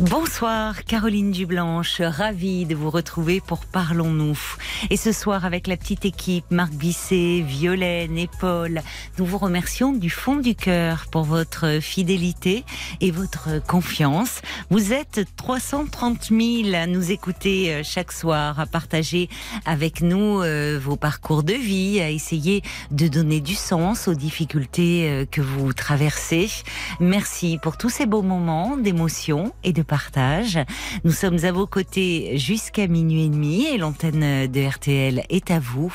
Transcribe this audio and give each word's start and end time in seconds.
Bonsoir 0.00 0.86
Caroline 0.86 1.30
Dublanche, 1.30 2.00
ravie 2.00 2.64
de 2.64 2.74
vous 2.74 2.88
retrouver 2.88 3.42
pour 3.42 3.66
Parlons-nous. 3.66 4.38
Et 4.88 4.96
ce 4.96 5.12
soir 5.12 5.44
avec 5.44 5.66
la 5.66 5.76
petite 5.76 6.06
équipe, 6.06 6.46
Marc 6.50 6.72
Bisset, 6.72 7.42
Violaine 7.46 8.16
et 8.16 8.30
Paul, 8.40 8.80
nous 9.18 9.26
vous 9.26 9.36
remercions 9.36 9.92
du 9.92 10.08
fond 10.08 10.36
du 10.36 10.54
cœur 10.54 11.04
pour 11.12 11.24
votre 11.24 11.80
fidélité 11.82 12.64
et 13.02 13.10
votre 13.10 13.62
confiance. 13.66 14.40
Vous 14.70 14.94
êtes 14.94 15.20
330 15.36 16.30
000 16.30 16.74
à 16.74 16.86
nous 16.86 17.10
écouter 17.10 17.74
euh, 17.74 17.82
chaque 17.84 18.12
soir, 18.12 18.58
à 18.58 18.64
partager 18.64 19.28
avec 19.66 20.00
nous 20.00 20.40
euh, 20.40 20.80
vos 20.82 20.96
parcours 20.96 21.42
de 21.42 21.52
vie, 21.52 22.00
à 22.00 22.08
essayer 22.08 22.62
de 22.90 23.06
donner 23.06 23.42
du 23.42 23.54
sens 23.54 24.08
aux 24.08 24.14
difficultés 24.14 25.10
euh, 25.10 25.26
que 25.30 25.42
vous 25.42 25.74
traversez. 25.74 26.48
Merci 27.00 27.58
pour 27.60 27.76
tous 27.76 27.90
ces 27.90 28.06
beaux 28.06 28.22
moments 28.22 28.78
d'émotion 28.78 29.52
et 29.62 29.74
de 29.74 29.82
partage. 29.90 30.56
Nous 31.02 31.10
sommes 31.10 31.44
à 31.44 31.50
vos 31.50 31.66
côtés 31.66 32.38
jusqu'à 32.38 32.86
minuit 32.86 33.24
et 33.24 33.28
demi 33.28 33.66
et 33.66 33.76
l'antenne 33.76 34.46
de 34.46 34.68
RTL 34.68 35.24
est 35.28 35.50
à 35.50 35.58
vous. 35.58 35.92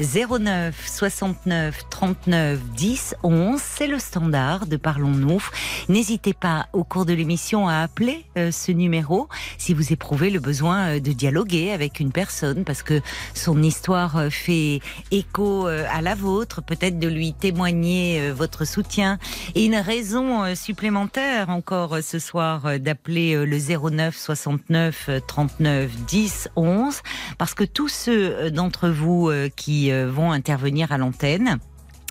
09 0.00 0.74
69 0.86 1.88
39 1.88 2.60
10 2.76 3.14
11, 3.22 3.58
c'est 3.58 3.86
le 3.86 3.98
standard 3.98 4.66
de 4.66 4.76
Parlons-nous. 4.76 5.42
N'hésitez 5.88 6.34
pas 6.34 6.66
au 6.74 6.84
cours 6.84 7.06
de 7.06 7.14
l'émission 7.14 7.68
à 7.68 7.76
appeler 7.76 8.26
euh, 8.36 8.50
ce 8.50 8.70
numéro 8.70 9.28
si 9.56 9.72
vous 9.72 9.94
éprouvez 9.94 10.28
le 10.28 10.40
besoin 10.40 10.96
euh, 10.96 11.00
de 11.00 11.12
dialoguer 11.12 11.72
avec 11.72 12.00
une 12.00 12.12
personne 12.12 12.64
parce 12.64 12.82
que 12.82 13.00
son 13.32 13.62
histoire 13.62 14.18
euh, 14.18 14.30
fait 14.30 14.80
écho 15.10 15.66
à 15.66 16.02
la 16.02 16.14
vôtre, 16.14 16.62
peut-être 16.62 16.98
de 16.98 17.08
lui 17.08 17.32
témoigner 17.32 18.30
votre 18.30 18.66
soutien 18.66 19.18
et 19.54 19.64
une 19.64 19.76
raison 19.76 20.54
supplémentaire 20.54 21.48
encore 21.48 21.98
ce 22.02 22.18
soir 22.18 22.78
d'appeler 22.78 23.37
le 23.44 23.90
09 23.90 24.16
69 24.16 25.10
39 25.26 25.90
10 26.06 26.48
11 26.56 27.02
parce 27.38 27.54
que 27.54 27.64
tous 27.64 27.88
ceux 27.88 28.50
d'entre 28.50 28.88
vous 28.88 29.28
euh, 29.28 29.48
qui 29.54 29.90
euh, 29.92 30.10
vont 30.10 30.32
intervenir 30.32 30.92
à 30.92 30.98
l'antenne 30.98 31.58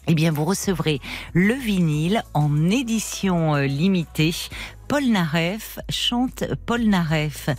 eh 0.08 0.16
bien, 0.16 0.32
vous 0.32 0.46
recevrez 0.46 1.00
le 1.34 1.54
vinyle 1.54 2.24
en 2.34 2.70
édition 2.70 3.56
euh, 3.56 3.66
limitée 3.66 4.34
Paul 4.88 5.04
Naref 5.06 5.80
chante 5.90 6.46
Paul 6.66 6.84
Naref. 6.84 7.50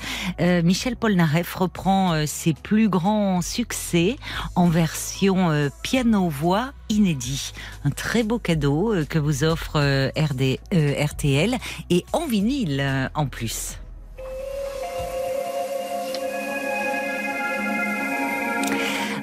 Michel 0.40 0.96
Paul 0.96 1.14
Naref 1.14 1.54
reprend 1.56 2.26
ses 2.26 2.54
plus 2.54 2.88
grands 2.88 3.42
succès 3.42 4.16
en 4.54 4.68
version 4.68 5.68
piano-voix 5.82 6.72
inédit. 6.88 7.52
Un 7.84 7.90
très 7.90 8.22
beau 8.22 8.38
cadeau 8.38 8.94
que 9.10 9.18
vous 9.18 9.44
offre 9.44 9.78
RTL 10.16 11.58
et 11.90 12.06
en 12.14 12.26
vinyle 12.26 13.10
en 13.14 13.26
plus. 13.26 13.78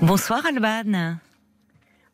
Bonsoir 0.04 0.46
Alban. 0.46 1.18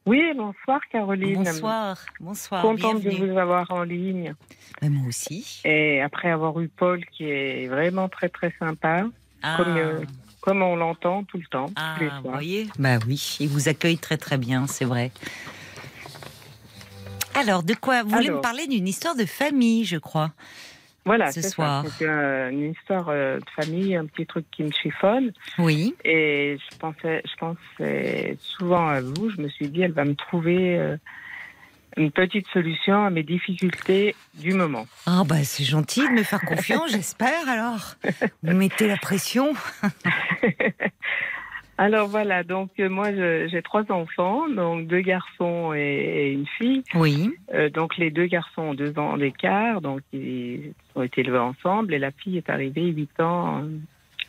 Oui, 0.06 0.22
bonsoir 0.36 0.82
Caroline. 0.92 1.44
Bonsoir, 1.44 1.98
bonsoir. 2.20 2.62
Contente 2.64 3.02
de 3.04 3.12
vous 3.12 3.38
avoir 3.38 3.70
en 3.72 3.84
ligne. 3.84 4.34
Ben, 4.82 4.92
moi 4.92 5.08
aussi. 5.08 5.62
Et 5.64 6.02
après 6.02 6.32
avoir 6.32 6.60
eu 6.60 6.68
Paul 6.70 7.06
qui 7.06 7.26
est 7.26 7.68
vraiment 7.68 8.10
très 8.10 8.30
très 8.30 8.54
sympa, 8.58 9.04
Ah. 9.44 9.58
comme, 9.58 9.78
euh, 9.78 10.02
comme 10.42 10.64
on 10.64 10.76
l'entend 10.76 11.24
tout 11.24 11.38
le 11.38 11.46
temps. 11.46 11.68
Ah, 11.76 11.94
tous 11.98 12.04
les 12.04 12.10
vous 12.10 12.22
soirs. 12.22 12.34
voyez 12.34 12.68
Bah 12.80 12.98
oui, 13.08 13.38
il 13.40 13.48
vous 13.50 13.70
accueille 13.70 13.98
très 14.00 14.18
très 14.18 14.38
bien, 14.40 14.66
c'est 14.66 14.86
vrai. 14.86 15.12
Alors, 17.36 17.64
de 17.64 17.74
quoi? 17.76 18.04
Vous 18.04 18.10
voulez 18.10 18.30
me 18.30 18.42
parler 18.42 18.68
d'une 18.68 18.88
histoire 18.88 19.16
de 19.16 19.26
famille, 19.26 19.86
je 19.86 19.98
crois. 19.98 20.32
Voilà, 21.06 21.32
ce 21.32 21.42
c'est 21.42 21.50
soir. 21.50 21.84
C'est 21.98 22.08
euh, 22.08 22.52
une 22.52 22.72
histoire 22.72 23.08
euh, 23.10 23.40
de 23.40 23.50
famille, 23.56 23.96
un 23.96 24.06
petit 24.06 24.26
truc 24.26 24.46
qui 24.52 24.64
me 24.64 24.72
chiffonne. 24.72 25.32
Oui. 25.58 25.96
Et 26.06 26.58
je 26.60 26.78
pensais, 26.78 27.24
je 27.26 27.36
pensais 27.38 28.38
souvent 28.40 28.88
à 28.88 29.02
vous. 29.02 29.30
Je 29.30 29.42
me 29.42 29.50
suis 29.50 29.68
dit, 29.70 29.82
elle 29.82 29.94
va 29.94 30.06
me 30.06 30.16
trouver 30.16 30.78
euh, 30.78 30.98
une 31.98 32.12
petite 32.12 32.48
solution 32.54 33.04
à 33.06 33.10
mes 33.10 33.24
difficultés 33.24 34.16
du 34.36 34.54
moment. 34.54 34.86
Ah 35.08 35.24
bah 35.26 35.44
c'est 35.44 35.64
gentil 35.64 36.02
de 36.02 36.14
me 36.14 36.24
faire 36.24 36.42
confiance, 36.42 36.92
j'espère 36.92 37.50
alors. 37.50 37.96
Vous 38.44 38.54
mettez 38.54 38.88
la 38.88 38.98
pression. 38.98 39.54
Alors 41.82 42.08
voilà, 42.10 42.44
donc 42.44 42.70
euh, 42.80 42.90
moi 42.90 43.08
j'ai 43.12 43.62
trois 43.64 43.92
enfants, 43.92 44.48
donc 44.48 44.86
deux 44.86 45.02
garçons 45.02 45.74
et, 45.74 45.80
et 45.80 46.32
une 46.32 46.46
fille. 46.46 46.84
Oui. 46.94 47.32
Euh, 47.56 47.72
donc 47.72 47.98
les 47.98 48.12
deux 48.12 48.28
garçons 48.28 48.62
ont 48.62 48.74
deux 48.76 49.00
ans 49.00 49.18
d'écart, 49.18 49.82
donc 49.82 50.02
ils 50.14 50.74
ont 50.94 51.02
été 51.02 51.22
élevés 51.22 51.40
ensemble 51.40 51.96
et 51.96 51.98
la 51.98 52.12
fille 52.12 52.38
est 52.38 52.52
arrivée 52.52 52.86
huit 52.92 53.20
ans 53.20 53.64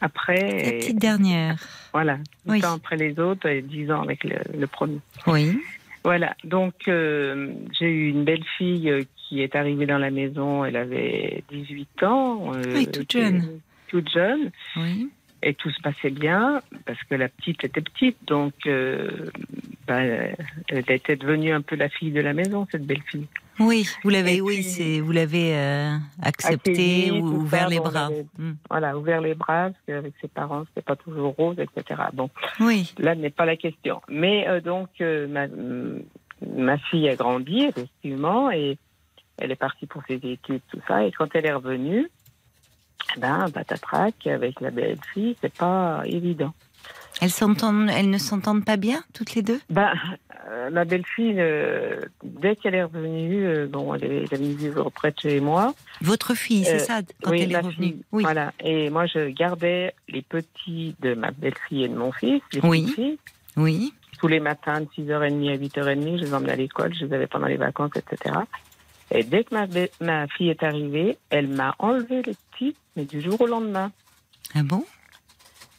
après. 0.01 0.41
La 0.41 0.67
et 0.75 0.79
petite 0.79 0.99
dernière. 0.99 1.57
Voilà, 1.93 2.15
huit 2.47 2.53
Oui. 2.53 2.65
ans 2.65 2.77
après 2.77 2.97
les 2.97 3.19
autres 3.19 3.47
et 3.47 3.61
dix 3.61 3.93
ans 3.93 4.01
avec 4.01 4.25
le, 4.25 4.37
le 4.59 4.67
premier. 4.67 5.01
Oui. 5.27 5.59
Voilà, 6.05 6.35
donc 6.45 6.75
euh, 6.89 7.53
j'ai 7.79 7.91
eu 7.91 8.09
une 8.09 8.25
belle 8.25 8.45
fille 8.57 8.91
qui 9.29 9.43
est 9.43 9.55
arrivée 9.55 9.85
dans 9.85 9.99
la 9.99 10.11
maison, 10.11 10.65
elle 10.65 10.77
avait 10.77 11.45
18 11.51 12.03
ans. 12.05 12.53
Oui, 12.75 12.87
toute 12.87 13.13
jeune. 13.13 13.61
Toute 13.89 14.11
jeune. 14.11 14.51
Oui. 14.77 15.11
Et 15.45 15.55
tout 15.55 15.71
se 15.71 15.81
passait 15.81 16.11
bien, 16.11 16.63
parce 16.87 17.03
que 17.11 17.17
la 17.17 17.29
petite 17.29 17.65
était 17.65 17.81
petite, 17.81 18.17
donc 18.29 18.53
euh, 18.67 19.29
bah, 19.89 20.01
elle 20.03 20.85
était 20.89 21.17
devenue 21.17 21.53
un 21.53 21.63
peu 21.63 21.75
la 21.75 21.89
fille 21.89 22.13
de 22.13 22.21
la 22.21 22.33
maison, 22.33 22.67
cette 22.71 22.87
belle 22.87 23.03
fille. 23.11 23.27
Oui, 23.59 23.87
vous 24.05 24.11
l'avez, 24.11 24.41
oui, 24.41 24.63
c'est, 24.63 25.01
vous 25.01 25.11
l'avez 25.11 25.57
euh, 25.57 25.97
accepté 26.23 26.71
Accueilli, 26.71 27.11
ou 27.21 27.27
ouvert 27.41 27.69
les 27.69 27.81
bras. 27.81 28.07
avait- 28.07 28.25
Hmm. 28.39 28.53
Voilà, 28.71 28.97
ouvert 28.97 29.21
les 29.21 29.35
bras, 29.35 29.71
parce 29.71 29.83
qu'avec 29.87 30.15
ses 30.21 30.29
parents, 30.29 30.65
c'était 30.69 30.83
pas 30.83 30.95
toujours 30.97 31.35
rose, 31.35 31.57
etc. 31.59 32.01
Bon, 32.13 32.31
Oui. 32.61 32.95
là 32.99 33.17
n'est 33.17 33.31
pas 33.31 33.45
la 33.45 33.57
question. 33.57 34.01
Mais 34.09 34.47
euh, 34.49 34.61
donc, 34.61 34.91
ma, 35.01 35.47
ma 36.57 36.79
fille 36.79 37.09
a 37.09 37.17
grandi, 37.17 37.65
effectivement, 37.65 38.51
et 38.53 38.79
elle 39.39 39.51
est 39.51 39.57
partie 39.57 39.87
pour 39.87 40.03
ses 40.07 40.21
études, 40.23 40.63
tout 40.71 40.81
ça. 40.87 41.05
Et 41.05 41.11
quand 41.11 41.35
elle 41.35 41.47
est 41.47 41.53
revenue, 41.53 42.09
ben, 43.19 43.49
batatrac, 43.49 44.27
avec 44.27 44.61
la 44.61 44.71
belle 44.71 44.99
fille, 45.13 45.37
c'est 45.41 45.53
pas 45.55 46.03
évident. 46.07 46.53
Elles 47.21 47.31
s'entendent, 47.31 47.89
elles 47.91 48.11
ne 48.11 48.19
s'entendent 48.19 48.65
pas 48.65 48.77
bien 48.77 49.03
toutes 49.15 49.35
les 49.35 49.43
deux? 49.43 49.61
Ben, 49.71 49.93
euh, 50.49 50.71
la 50.71 50.85
belle 50.85 51.05
fille, 51.07 51.37
euh, 51.39 52.01
dès 52.25 52.57
qu'elle 52.57 52.75
est 52.75 52.83
revenue, 52.83 53.47
euh, 53.47 53.67
bon, 53.69 53.95
elle 53.95 54.05
est, 54.05 54.17
elle 54.17 54.23
est 54.25 54.37
venue 54.37 54.55
vivre 54.55 54.91
près 54.91 55.13
de 55.13 55.21
chez 55.21 55.39
moi. 55.41 55.73
Votre 56.01 56.35
fille, 56.35 56.65
c'est 56.65 56.77
Euh, 56.77 56.79
ça, 56.85 57.01
quand 57.23 57.31
oui, 57.31 57.43
elle 57.43 57.51
est 57.51 57.53
ma 57.53 57.61
revenue? 57.69 57.75
fille, 57.89 58.03
Oui. 58.11 58.23
Voilà. 58.25 58.53
Et 58.59 58.91
moi, 58.91 59.07
je 59.07 59.29
gardais 59.29 59.95
les 60.09 60.23
petits 60.23 60.97
de 61.01 61.15
ma 61.15 61.31
belle-fille 61.31 61.85
et 61.85 61.89
de 61.89 61.95
mon 61.97 62.11
fils, 62.11 62.43
les 62.53 62.61
Oui. 62.65 62.89
filles. 62.95 63.19
Oui. 63.57 63.93
Tous 64.19 64.27
les 64.29 64.41
matins, 64.41 64.81
de 64.81 64.87
6h30 64.97 65.51
à 65.53 65.57
8h30, 65.57 66.19
je 66.19 66.25
les 66.25 66.35
emmenais 66.35 66.53
à 66.53 66.57
l'école, 66.57 66.93
je 66.95 67.05
les 67.05 67.13
avais 67.15 67.27
pendant 67.29 67.47
les 67.47 67.57
vacances, 67.57 67.91
etc. 67.97 68.35
Et 69.11 69.23
dès 69.25 69.45
que 69.45 69.55
ma, 69.55 69.67
ma 70.01 70.27
fille 70.29 70.49
est 70.49 70.63
arrivée, 70.63 71.19
elle 71.31 71.49
m'a 71.49 71.75
enlevé 71.79 72.17
les 72.17 72.33
petits, 72.35 72.42
mais 72.97 73.05
du 73.05 73.21
jour 73.21 73.41
au 73.41 73.47
lendemain. 73.47 73.93
Ah 74.55 74.63
bon? 74.63 74.85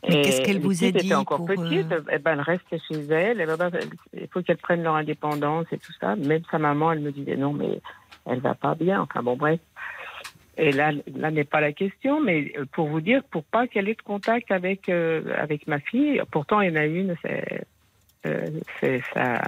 Mais 0.08 0.20
Et 0.20 0.22
qu'est-ce 0.22 0.42
qu'elle 0.42 0.60
vous 0.60 0.84
a 0.84 0.92
dit 0.92 1.06
étaient 1.06 1.14
encore 1.14 1.38
pour, 1.38 1.48
petites, 1.48 1.92
euh, 1.92 2.02
eh 2.12 2.18
ben, 2.18 2.34
elles 2.34 2.42
restaient 2.42 2.82
chez 2.88 3.06
elles. 3.06 3.40
Et 3.40 3.46
ben, 3.46 3.56
ben, 3.56 3.72
il 4.14 4.28
faut 4.28 4.42
qu'elles 4.42 4.58
prennent 4.58 4.84
leur 4.84 4.96
indépendance 4.96 5.66
et 5.72 5.78
tout 5.78 5.94
ça. 6.00 6.16
Même 6.16 6.42
sa 6.52 6.60
maman, 6.60 6.92
elle 6.92 7.00
me 7.00 7.12
disait 7.12 7.38
non, 7.38 7.54
mais 7.54 7.80
elle 8.26 8.40
va 8.40 8.56
pas 8.56 8.76
bien. 8.76 9.02
Enfin 9.02 9.24
bon, 9.24 9.38
bref. 9.38 9.60
Et 10.58 10.72
là, 10.72 10.92
là 11.16 11.32
n'est 11.32 11.46
pas 11.46 11.62
la 11.62 11.72
question, 11.72 12.22
mais 12.22 12.52
euh, 12.58 12.66
pour 12.72 12.88
vous 12.88 13.02
dire, 13.02 13.24
pour 13.24 13.44
pas 13.44 13.68
qu'elle 13.68 13.90
ait 13.90 13.96
de 13.96 14.02
contact 14.02 14.52
avec 14.52 14.88
euh, 14.88 15.34
avec 15.38 15.68
ma 15.68 15.80
fille. 15.80 16.22
Pourtant, 16.32 16.62
il 16.62 16.70
y 16.70 16.74
en 16.74 16.80
a 16.80 16.86
une, 16.86 17.16
c'est 17.24 17.66
euh, 18.28 19.00
sa 19.14 19.42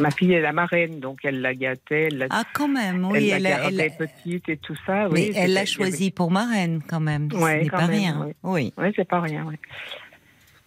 ma 0.00 0.10
fille 0.10 0.32
est 0.32 0.40
la 0.40 0.52
marraine, 0.52 1.00
donc 1.00 1.20
elle 1.24 1.40
la 1.40 1.54
gâtait, 1.54 2.08
elle 2.10 2.18
la, 2.18 2.26
Ah, 2.30 2.44
quand 2.54 2.68
même, 2.68 3.04
oui. 3.04 3.28
elle 3.30 3.44
Elle, 3.46 3.74
la 3.76 3.84
elle, 3.86 3.92
petite 3.96 4.48
et 4.48 4.56
tout 4.56 4.76
ça. 4.86 5.08
mais 5.10 5.28
oui, 5.28 5.32
elle 5.36 5.52
l'a 5.52 5.66
choisie 5.66 6.10
pour 6.10 6.30
marraine, 6.30 6.80
quand 6.88 7.00
même. 7.00 7.28
Ouais, 7.34 7.58
Ce 7.58 7.64
n'est 7.64 7.68
quand 7.68 7.76
pas 7.78 7.86
rien. 7.86 8.20
ouais. 8.24 8.34
Oui. 8.42 8.72
Oui, 8.78 8.92
c'est 8.96 9.08
pas 9.08 9.20
rien. 9.20 9.46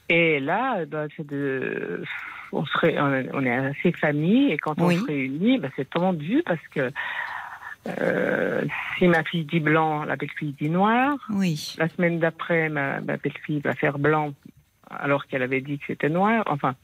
Et 0.10 0.40
là, 0.40 0.86
bah, 0.86 1.06
c'est 1.18 1.26
de, 1.26 2.04
on 2.52 2.66
serait, 2.66 2.96
on 3.00 3.42
est- 3.44 3.52
assez 3.52 3.92
famille 3.94 4.52
et 4.52 4.58
quand 4.58 4.80
on 4.80 4.88
Oui. 4.88 4.98
se 4.98 5.06
réunit, 5.06 5.58
bah, 5.58 5.70
c'est 5.76 5.90
tendu 5.90 6.44
parce 6.46 6.66
que 6.74 6.92
euh, 8.02 8.64
si 8.98 9.08
ma 9.08 9.24
fille 9.24 9.46
dit 9.46 9.60
blanc, 9.60 10.04
la 10.06 10.16
belle 10.16 10.30
fille 10.38 10.56
dit 10.60 10.70
noir. 10.70 11.18
Oui. 11.30 11.76
La 11.78 11.88
semaine 11.90 12.20
d'après, 12.20 12.70
ma, 12.70 13.00
ma 13.02 13.18
belle 13.18 13.38
fille 13.46 13.60
va 13.60 13.74
faire 13.76 14.00
blanc 14.00 14.34
alors 14.90 15.26
qu'elle 15.28 15.44
avait 15.44 15.62
dit 15.62 15.78
que 15.80 15.86
c'était 15.88 16.10
noir. 16.10 16.44
Enfin, 16.48 16.76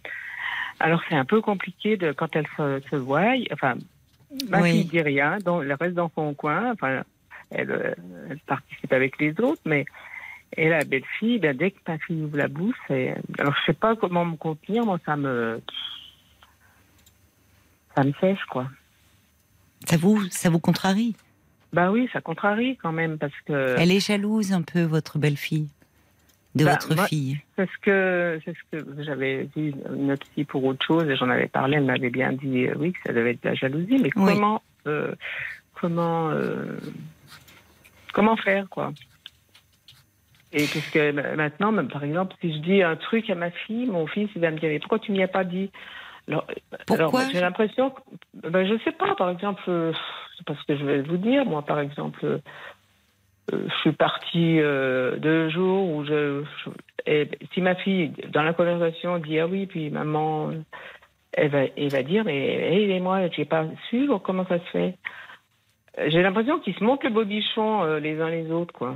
alors 0.81 1.01
c'est 1.07 1.15
un 1.15 1.25
peu 1.25 1.41
compliqué 1.41 1.97
de 1.97 2.11
quand 2.11 2.35
elles 2.35 2.47
se, 2.57 2.81
se 2.89 2.95
voient. 2.95 3.33
Enfin, 3.51 3.75
Ma 4.49 4.61
Oui. 4.61 4.71
fille 4.71 4.85
dit 4.85 5.01
rien, 5.01 5.39
donc 5.39 5.63
elle 5.63 5.73
reste 5.73 5.95
dans 5.95 6.11
son 6.15 6.33
coin. 6.33 6.71
Enfin, 6.71 7.03
elle, 7.49 7.71
euh, 7.71 7.93
elle 8.29 8.39
participe 8.39 8.93
avec 8.93 9.19
les 9.19 9.31
autres, 9.41 9.61
mais 9.65 9.85
et 10.57 10.69
la 10.69 10.83
belle-fille, 10.83 11.39
ben, 11.39 11.55
dès 11.55 11.71
que 11.71 11.79
ma 11.87 11.97
fille 11.97 12.23
ouvre 12.23 12.37
la 12.37 12.47
bouche, 12.47 12.75
et, 12.89 13.13
alors 13.39 13.55
je 13.59 13.65
sais 13.67 13.73
pas 13.73 13.95
comment 13.95 14.25
me 14.25 14.35
contenir, 14.35 14.85
moi 14.85 14.99
ça 15.05 15.15
me 15.15 15.61
ça 17.95 18.03
me 18.03 18.13
sèche 18.19 18.43
quoi. 18.49 18.67
Ça 19.87 19.97
vous, 19.97 20.21
ça 20.29 20.49
vous 20.49 20.59
contrarie? 20.59 21.15
Bah 21.73 21.91
oui, 21.91 22.09
ça 22.13 22.21
contrarie 22.21 22.77
quand 22.77 22.91
même 22.91 23.17
parce 23.17 23.33
que 23.45 23.75
Elle 23.77 23.91
est 23.91 24.05
jalouse 24.05 24.51
un 24.53 24.61
peu, 24.61 24.83
votre 24.83 25.17
belle-fille, 25.17 25.69
de 26.55 26.65
Bah, 26.65 26.71
votre 26.71 26.95
moi- 26.95 27.07
fille. 27.07 27.39
c'est 27.55 27.65
ce 27.69 27.77
que 27.81 28.39
c'est 28.43 28.53
ce 28.53 28.77
que 28.83 29.03
j'avais 29.03 29.49
vu 29.55 29.73
une 29.93 30.11
autre 30.11 30.27
fille 30.33 30.45
pour 30.45 30.63
autre 30.65 30.85
chose 30.85 31.07
et 31.09 31.15
j'en 31.15 31.29
avais 31.29 31.47
parlé, 31.47 31.77
elle 31.77 31.85
m'avait 31.85 32.09
bien 32.09 32.33
dit 32.33 32.67
euh, 32.67 32.75
oui 32.77 32.93
que 32.93 32.99
ça 33.05 33.13
devait 33.13 33.31
être 33.31 33.43
de 33.43 33.49
la 33.49 33.55
jalousie, 33.55 33.99
mais 34.01 34.09
Oui. 34.15 34.33
comment 34.35 34.61
euh, 34.87 35.13
comment 35.73 36.29
euh, 36.31 36.77
comment 38.13 38.35
faire 38.35 38.67
quoi? 38.69 38.91
Et 40.53 40.67
parce 40.67 40.85
que 40.89 41.11
ma- 41.11 41.35
maintenant, 41.35 41.71
même, 41.71 41.87
par 41.87 42.03
exemple, 42.03 42.35
si 42.41 42.53
je 42.53 42.59
dis 42.59 42.83
un 42.83 42.97
truc 42.97 43.29
à 43.29 43.35
ma 43.35 43.51
fille, 43.51 43.85
mon 43.85 44.05
fils 44.07 44.29
il 44.35 44.41
va 44.41 44.51
me 44.51 44.57
dire 44.59 44.69
mais 44.69 44.79
pourquoi 44.79 44.99
tu 44.99 45.11
m'y 45.13 45.23
as 45.23 45.27
pas 45.29 45.43
dit? 45.45 45.71
Alors, 46.27 46.45
alors, 46.89 47.17
j'ai 47.31 47.39
l'impression, 47.39 47.89
que, 47.91 48.01
ben, 48.49 48.65
je 48.67 48.77
sais 48.83 48.91
pas, 48.91 49.15
par 49.15 49.29
exemple, 49.29 49.63
euh, 49.69 49.91
c'est 50.37 50.45
pas 50.45 50.55
ce 50.55 50.63
que 50.65 50.77
je 50.77 50.85
vais 50.85 51.01
vous 51.01 51.17
dire, 51.17 51.45
moi, 51.45 51.63
par 51.65 51.79
exemple, 51.79 52.39
je 53.51 53.75
suis 53.81 53.91
partie 53.91 54.59
euh, 54.59 55.17
deux 55.17 55.49
jours 55.49 55.89
où 55.89 56.03
je, 56.05 56.43
je- 56.63 56.69
et 57.05 57.29
si 57.53 57.61
ma 57.61 57.75
fille, 57.75 58.09
dans 58.29 58.43
la 58.43 58.53
conversation, 58.53 59.17
dit 59.17 59.39
ah 59.39 59.47
oui, 59.47 59.65
puis 59.65 59.89
maman, 59.89 60.49
euh, 60.51 60.61
elle 61.33 61.49
va, 61.49 61.63
elle 61.75 61.89
va 61.89 62.03
dire 62.03 62.23
mais 62.23 62.37
hey, 62.73 62.91
et 62.91 62.99
moi, 62.99 63.27
j'ai 63.29 63.45
pas 63.45 63.65
su 63.89 64.09
comment 64.23 64.45
ça 64.47 64.59
se 64.59 64.65
fait. 64.71 64.97
Euh, 65.99 66.09
J'ai 66.09 66.21
l'impression 66.21 66.59
qu'ils 66.59 66.75
se 66.75 66.83
montent 66.83 67.03
le 67.03 67.09
bobichon 67.09 67.83
euh, 67.83 67.99
les 67.99 68.19
uns 68.21 68.29
les 68.29 68.49
autres, 68.51 68.73
quoi. 68.73 68.95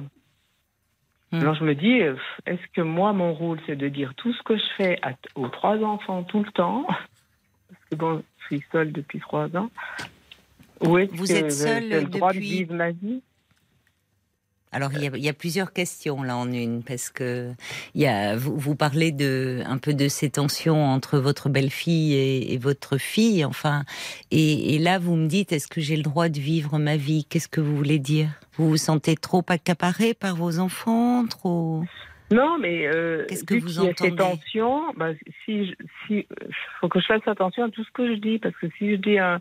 Hmm. 1.32 1.42
Alors 1.42 1.56
je 1.56 1.64
me 1.64 1.74
dis, 1.76 2.02
euh, 2.02 2.16
est-ce 2.46 2.62
que 2.74 2.82
moi, 2.82 3.12
mon 3.14 3.34
rôle, 3.34 3.60
c'est 3.66 3.76
de 3.76 3.88
dire 3.90 4.14
tout 4.16 4.32
ce 4.34 4.44
que 4.44 4.56
je 4.58 4.66
fais 4.78 5.00
à- 5.02 5.14
aux 5.36 5.48
trois 5.50 5.78
enfants 5.84 6.24
tout 6.24 6.44
le 6.44 6.52
temps? 6.52 6.86
Parce 6.88 7.82
que 7.90 7.96
bon, 7.96 8.24
je 8.40 8.46
suis 8.46 8.64
seule 8.72 8.92
depuis 8.92 9.20
trois 9.20 9.48
ans. 9.58 9.70
Ou 10.82 10.98
est-ce 11.00 11.12
que 11.12 11.50
j'ai- 11.50 11.90
le 12.02 12.06
droit 12.06 12.32
depuis- 12.32 12.40
de 12.40 12.54
vivre 12.54 12.74
ma 12.76 12.92
vie? 12.92 13.22
Alors 14.76 14.92
il 14.94 15.02
y, 15.04 15.08
a, 15.08 15.12
il 15.16 15.24
y 15.24 15.30
a 15.30 15.34
plusieurs 15.34 15.72
questions 15.72 16.22
là 16.22 16.36
en 16.36 16.52
une 16.52 16.84
parce 16.84 17.10
que 17.10 17.52
il 17.94 18.02
y 18.02 18.08
a, 18.08 18.36
vous, 18.36 18.58
vous 18.58 18.76
parlez 18.76 19.14
de 19.14 19.62
un 19.66 19.78
peu 19.78 19.94
de 19.94 20.10
ces 20.10 20.30
tensions 20.30 20.84
entre 20.84 21.18
votre 21.18 21.48
belle-fille 21.48 22.14
et, 22.14 22.54
et 22.54 22.58
votre 22.58 22.98
fille, 22.98 23.46
enfin, 23.46 23.86
et, 24.32 24.76
et 24.76 24.80
là 24.80 25.00
vous 25.00 25.16
me 25.16 25.28
dites 25.28 25.54
est-ce 25.54 25.70
que 25.70 25.80
j'ai 25.80 25.96
le 25.96 26.04
droit 26.04 26.28
de 26.28 26.40
vivre 26.40 26.78
ma 26.78 26.98
vie? 26.98 27.24
Qu'est-ce 27.24 27.48
que 27.48 27.62
vous 27.62 27.76
voulez 27.78 28.00
dire? 28.00 28.28
Vous 28.58 28.68
vous 28.68 28.76
sentez 28.78 29.16
trop 29.16 29.44
accaparé 29.48 30.14
par 30.14 30.36
vos 30.36 30.60
enfants, 30.60 31.26
trop? 31.26 31.86
Non, 32.32 32.58
mais 32.60 32.86
euh, 32.88 33.26
Qu'est-ce 33.30 33.46
que 33.46 33.54
vu 33.54 33.60
vous 33.62 33.68
qu'il 33.68 33.84
y 33.84 33.88
a 33.88 33.94
ces 33.96 34.14
tensions, 34.16 34.82
bah, 34.98 35.12
si, 35.46 35.68
je- 35.68 35.74
si, 36.08 36.28
faut 36.82 36.90
que 36.90 37.00
je 37.00 37.06
fasse 37.06 37.26
attention 37.28 37.64
à 37.64 37.70
tout 37.70 37.84
ce 37.86 37.92
que 37.94 38.08
je 38.14 38.20
dis, 38.20 38.40
parce 38.40 38.56
que 38.58 38.68
si 38.78 38.92
je 38.92 38.96
dis 38.98 39.20
un, 39.20 39.40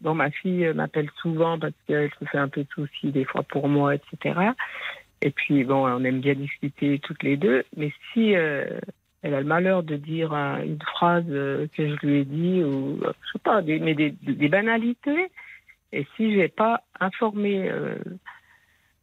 bon, 0.00 0.14
ma 0.14 0.30
fille 0.30 0.66
euh, 0.66 0.74
m'appelle 0.74 1.10
souvent 1.20 1.58
parce 1.58 1.74
qu'elle 1.86 2.10
se 2.18 2.24
fait 2.26 2.38
un 2.38 2.48
peu 2.48 2.62
de 2.62 2.68
soucis 2.70 3.10
des 3.12 3.24
fois 3.24 3.42
pour 3.42 3.68
moi, 3.68 3.94
etc. 3.94 4.50
Et 5.22 5.30
puis 5.30 5.64
bon, 5.64 5.86
on 5.86 6.04
aime 6.04 6.20
bien 6.20 6.34
discuter 6.34 6.98
toutes 7.00 7.22
les 7.22 7.36
deux, 7.36 7.64
mais 7.76 7.92
si 8.12 8.36
euh, 8.36 8.78
elle 9.22 9.34
a 9.34 9.40
le 9.40 9.46
malheur 9.46 9.82
de 9.82 9.96
dire 9.96 10.32
un- 10.32 10.62
une 10.62 10.80
phrase 10.82 11.24
euh, 11.28 11.66
que 11.76 11.88
je 11.88 12.06
lui 12.06 12.18
ai 12.20 12.24
dit 12.24 12.62
ou 12.62 13.00
je 13.02 13.32
sais 13.32 13.38
pas, 13.42 13.62
des, 13.62 13.78
mais 13.78 13.94
des, 13.94 14.10
des 14.10 14.48
banalités, 14.48 15.30
et 15.92 16.06
si 16.16 16.34
j'ai 16.34 16.48
pas 16.48 16.82
informé 17.00 17.70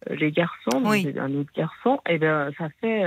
les 0.10 0.32
garçons, 0.32 0.84
Oui. 0.86 1.08
un 1.18 1.34
autre 1.36 1.52
garçon, 1.56 2.00
et 2.08 2.18
ben 2.18 2.52
ça 2.58 2.70
fait 2.82 3.04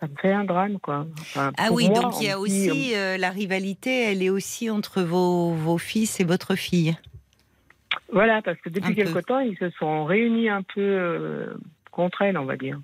ça 0.00 0.06
me 0.06 0.14
fait 0.20 0.32
un 0.32 0.44
drame 0.44 0.78
quoi. 0.78 1.06
Enfin, 1.20 1.52
Ah 1.58 1.68
oui, 1.72 1.88
moi, 1.88 2.00
donc 2.00 2.14
il 2.20 2.26
y 2.26 2.30
a 2.30 2.34
dit, 2.36 2.40
aussi 2.40 2.94
euh, 2.94 3.16
la 3.16 3.30
rivalité, 3.30 4.04
elle 4.04 4.22
est 4.22 4.30
aussi 4.30 4.70
entre 4.70 5.02
vos, 5.02 5.52
vos 5.54 5.78
fils 5.78 6.20
et 6.20 6.24
votre 6.24 6.54
fille. 6.54 6.90
euh, 6.90 7.98
voilà 8.12 8.40
parce 8.42 8.58
que 8.60 8.68
Un 8.68 8.72
depuis 8.72 8.94
peu. 8.94 9.02
quelque 9.04 9.18
temps 9.20 9.40
ils 9.40 9.56
se 9.58 9.70
sont 9.78 10.04
réunis 10.04 10.48
un 10.48 10.62
peu 10.62 10.80
euh, 10.80 11.54
contre 11.90 12.22
elle, 12.22 12.38
on 12.38 12.44
va 12.44 12.56
dire. 12.56 12.80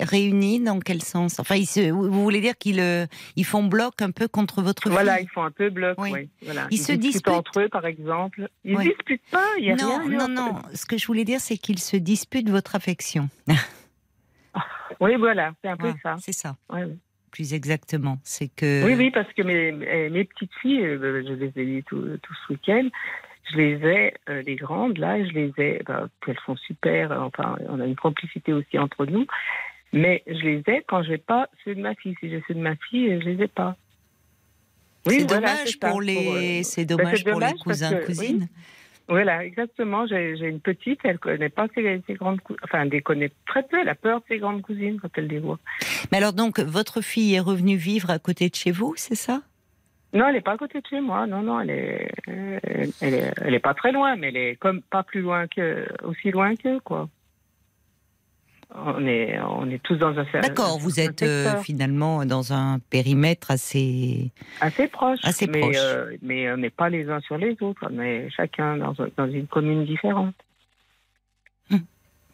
Réunis 0.00 0.60
dans 0.60 0.78
quel 0.80 1.02
sens? 1.02 1.40
Enfin, 1.40 1.56
ils 1.56 1.66
se- 1.66 1.90
vous 1.90 2.10
voulez 2.22 2.40
dire 2.42 2.56
qu'ils 2.58 2.78
euh, 2.78 3.06
ils 3.36 3.44
font 3.46 3.64
bloc 3.64 4.00
un 4.02 4.10
peu 4.10 4.28
contre 4.28 4.60
votre 4.62 4.90
Voilà, 4.90 5.16
fille 5.16 5.24
ils 5.24 5.30
font 5.32 5.42
un 5.42 5.50
peu 5.50 5.70
bloc. 5.70 5.96
Oui. 5.98 6.10
oui, 6.12 6.28
voilà. 6.42 6.66
Ils 6.70 6.78
se 6.78 6.92
disputent. 6.92 7.28
entre 7.28 7.60
eux, 7.60 7.68
par 7.70 7.86
exemple. 7.86 8.48
Ils 8.64 8.76
Oui. 8.76 8.84
ne 8.84 8.90
disputent 8.90 9.22
pas, 9.32 9.46
il 9.58 9.64
y 9.64 9.70
a 9.72 9.76
non, 9.76 9.98
rien. 10.06 10.18
non, 10.18 10.28
non. 10.28 10.58
eux. 10.58 10.76
Ce 10.76 10.84
que 10.84 10.98
je 10.98 11.06
voulais 11.06 11.24
dire, 11.24 11.40
c'est 11.40 11.56
qu'ils 11.56 11.78
se 11.80 11.96
disputent 11.96 12.50
votre 12.50 12.76
affection. 12.76 13.28
Oui, 15.00 15.14
voilà, 15.16 15.52
c'est 15.62 15.68
un 15.68 15.76
peu 15.76 15.92
ça. 16.02 16.16
C'est 16.18 16.32
ça, 16.32 16.56
Ouais, 16.72 16.86
plus 17.30 17.52
exactement. 17.54 18.18
C'est 18.24 18.48
que. 18.48 18.84
Oui, 18.84 18.94
oui, 18.96 19.10
parce 19.10 19.32
que 19.32 19.42
mes, 19.42 19.70
mes 20.10 20.24
petites 20.24 20.54
filles, 20.60 20.84
euh, 20.84 21.22
je 21.26 21.32
les 21.34 21.52
ai 21.54 21.64
vues 21.64 21.84
tout, 21.84 22.02
tout 22.22 22.34
ce 22.46 22.52
week-end, 22.52 22.88
je 23.52 23.56
les 23.56 23.86
ai, 23.86 24.14
euh, 24.28 24.42
les 24.42 24.56
grandes, 24.56 24.98
là, 24.98 25.22
je 25.24 25.30
les 25.32 25.52
ai, 25.58 25.82
bah, 25.86 26.08
elles 26.26 26.38
sont 26.44 26.56
super, 26.56 27.12
euh, 27.12 27.18
enfin, 27.20 27.56
on 27.68 27.80
a 27.80 27.86
une 27.86 27.96
complicité 27.96 28.52
aussi 28.52 28.78
entre 28.78 29.06
nous, 29.06 29.26
mais 29.92 30.22
je 30.26 30.32
les 30.40 30.62
ai 30.66 30.84
quand 30.86 31.02
j'ai 31.02 31.18
pas 31.18 31.48
ceux 31.64 31.74
de 31.74 31.80
ma 31.80 31.94
fille. 31.94 32.14
Si 32.20 32.28
j'ai 32.28 32.42
ceux 32.48 32.54
de 32.54 32.60
ma 32.60 32.76
fille, 32.76 33.20
je 33.20 33.28
les 33.28 33.44
ai 33.44 33.48
pas. 33.48 33.76
c'est 35.06 35.24
voilà, 35.26 35.54
dommage 35.54 35.78
pour 35.78 36.00
les, 36.00 36.62
c'est 36.62 36.84
ben, 36.84 36.96
dommage 36.96 37.22
c'est 37.24 37.30
pour 37.30 37.40
les 37.40 37.54
cousins 37.54 37.94
que- 37.94 38.06
cousines. 38.06 38.48
Voilà, 39.08 39.44
exactement. 39.44 40.06
J'ai 40.06 40.36
j'ai 40.36 40.48
une 40.48 40.60
petite, 40.60 41.00
elle 41.04 41.18
connaît 41.18 41.48
pas 41.48 41.66
ses, 41.74 42.02
ses 42.06 42.14
grandes 42.14 42.40
cousines, 42.42 42.60
enfin, 42.64 42.86
elle 42.90 43.02
connaît 43.02 43.32
très 43.46 43.62
peu, 43.62 43.80
elle 43.80 43.88
a 43.88 43.94
peur 43.94 44.20
de 44.20 44.24
ses 44.28 44.38
grandes 44.38 44.62
cousines 44.62 45.00
quand 45.00 45.08
elle 45.16 45.28
les 45.28 45.38
voit. 45.38 45.58
Mais 46.12 46.18
alors 46.18 46.34
donc, 46.34 46.60
votre 46.60 47.00
fille 47.00 47.34
est 47.34 47.40
revenue 47.40 47.76
vivre 47.76 48.10
à 48.10 48.18
côté 48.18 48.50
de 48.50 48.54
chez 48.54 48.70
vous, 48.70 48.94
c'est 48.96 49.14
ça? 49.14 49.40
Non, 50.12 50.28
elle 50.28 50.36
est 50.36 50.40
pas 50.42 50.52
à 50.52 50.56
côté 50.56 50.80
de 50.80 50.86
chez 50.86 51.00
moi. 51.00 51.26
Non, 51.26 51.42
non, 51.42 51.60
elle 51.60 51.70
est, 51.70 52.10
elle, 52.26 52.90
elle 53.00 53.14
est, 53.14 53.32
elle 53.42 53.54
est 53.54 53.58
pas 53.60 53.74
très 53.74 53.92
loin, 53.92 54.16
mais 54.16 54.28
elle 54.28 54.36
est 54.36 54.56
comme 54.56 54.82
pas 54.82 55.02
plus 55.02 55.20
loin 55.20 55.46
que, 55.46 55.86
aussi 56.02 56.30
loin 56.30 56.54
qu'eux, 56.54 56.80
quoi. 56.80 57.08
On 58.74 59.06
est, 59.06 59.40
on 59.40 59.68
est 59.70 59.82
tous 59.82 59.96
dans 59.96 60.16
un 60.18 60.26
D'accord, 60.42 60.78
vous 60.78 61.00
êtes 61.00 61.22
euh, 61.22 61.56
finalement 61.62 62.26
dans 62.26 62.52
un 62.52 62.78
périmètre 62.90 63.50
assez. 63.50 64.30
assez 64.60 64.88
proche, 64.88 65.20
assez 65.22 65.46
mais, 65.46 65.60
proche. 65.60 65.76
euh, 65.78 66.16
mais 66.20 66.52
on 66.52 66.58
n'est 66.58 66.68
pas 66.70 66.90
les 66.90 67.08
uns 67.08 67.20
sur 67.20 67.38
les 67.38 67.56
autres. 67.62 67.80
On 67.90 67.98
est 67.98 68.28
chacun 68.30 68.76
dans, 68.76 68.94
un- 69.00 69.08
dans 69.16 69.26
une 69.30 69.46
commune 69.46 69.86
différente. 69.86 70.34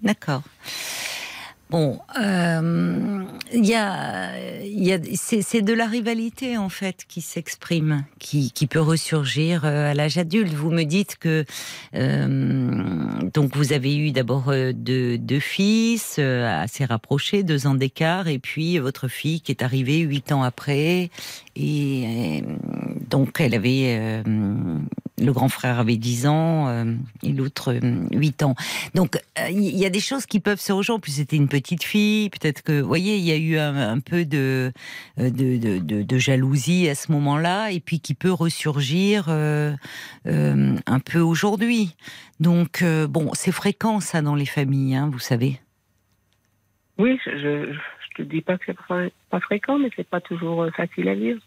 D'accord. 0.03 0.43
Bon, 1.71 1.99
euh, 2.21 3.25
y 3.53 3.75
a, 3.75 4.31
y 4.63 4.93
a, 4.93 4.99
c'est 5.15 5.43
c'est 5.43 5.63
de 5.63 5.73
la 5.73 5.87
rivalité 5.87 6.57
en 6.59 6.69
fait 6.69 7.05
qui 7.09 7.21
s'exprime, 7.21 8.05
qui, 8.19 8.53
qui 8.53 8.67
peut 8.67 8.81
ressurgir 8.81 9.65
euh, 9.65 9.91
à 9.91 9.95
l'âge 9.95 10.19
adulte. 10.19 10.53
Vous 10.53 10.71
me 10.71 10.85
dites 10.85 11.17
que 11.17 11.45
euh, 11.95 13.31
donc 13.33 13.57
vous 13.57 13.73
avez 13.73 13.97
eu 13.97 14.13
d'abord 14.13 14.51
euh, 14.51 14.73
deux, 14.73 15.19
deux 15.19 15.41
fils 15.41 16.17
euh, 16.19 16.63
assez 16.63 16.85
rapprochés, 16.85 17.43
deux 17.43 17.67
ans 17.67 17.75
d'écart, 17.75 18.29
et 18.29 18.39
puis 18.39 18.79
votre 18.79 19.09
fille 19.09 19.41
qui 19.41 19.51
est 19.51 19.63
arrivée 19.63 20.01
huit 20.01 20.33
ans 20.33 20.43
après, 20.43 21.11
et 21.57 22.43
euh, 22.43 22.57
donc 23.15 23.41
elle 23.41 23.55
avait 23.55 23.97
euh, 23.99 24.23
le 25.19 25.33
grand 25.33 25.49
frère 25.49 25.79
avait 25.79 25.97
10 25.97 26.27
ans 26.27 26.69
euh, 26.69 26.95
et 27.23 27.33
l'autre 27.33 27.73
euh, 27.73 28.09
8 28.13 28.43
ans. 28.43 28.55
Donc 28.95 29.19
il 29.49 29.77
y 29.77 29.87
a 29.87 29.91
des 29.91 30.01
choses 30.01 30.27
qui 30.27 30.41
peuvent 30.41 30.61
se 30.61 30.73
rejoindre. 30.73 30.99
En 30.99 31.01
plus 31.01 31.13
c'était 31.13 31.37
une 31.37 31.49
petite 31.49 31.83
fille, 31.85 32.31
peut-être 32.31 32.63
que 32.63 32.81
vous 32.81 32.89
voyez 32.89 33.17
il 33.17 33.25
y 33.25 33.33
a 33.33 33.37
eu 33.37 33.57
un, 33.59 33.99
peu 34.01 34.25
de 34.25 34.73
de, 35.17 36.19
jalousie 36.19 36.89
à 36.89 36.95
ce 36.95 37.11
moment-là 37.13 37.71
et 37.71 37.81
puis 37.81 38.01
qui 38.01 38.15
peut 38.15 38.33
ressurgir 38.33 39.29
un 39.29 41.01
peu 41.05 41.21
aujourd'hui. 41.21 41.95
Donc 42.41 42.85
bon 42.85 43.31
c'est 43.35 43.53
fréquent 43.53 44.01
ça 44.01 44.23
dans 44.23 44.35
les 44.35 44.47
familles, 44.47 44.97
hein, 44.97 45.09
vous 45.13 45.19
savez. 45.19 45.61
Oui, 46.99 47.19
je 47.27 47.75
te 48.15 48.23
dis 48.23 48.41
pas 48.41 48.59
que 48.59 48.65
c'est 48.67 48.77
pas, 49.31 49.41
fréquent, 49.41 49.79
mais 49.79 49.91
c'est 49.97 50.09
pas 50.09 50.21
toujours 50.21 50.63
euh, 50.63 50.71
facile 50.71 51.09
à 51.09 51.15
vivre. 51.15 51.41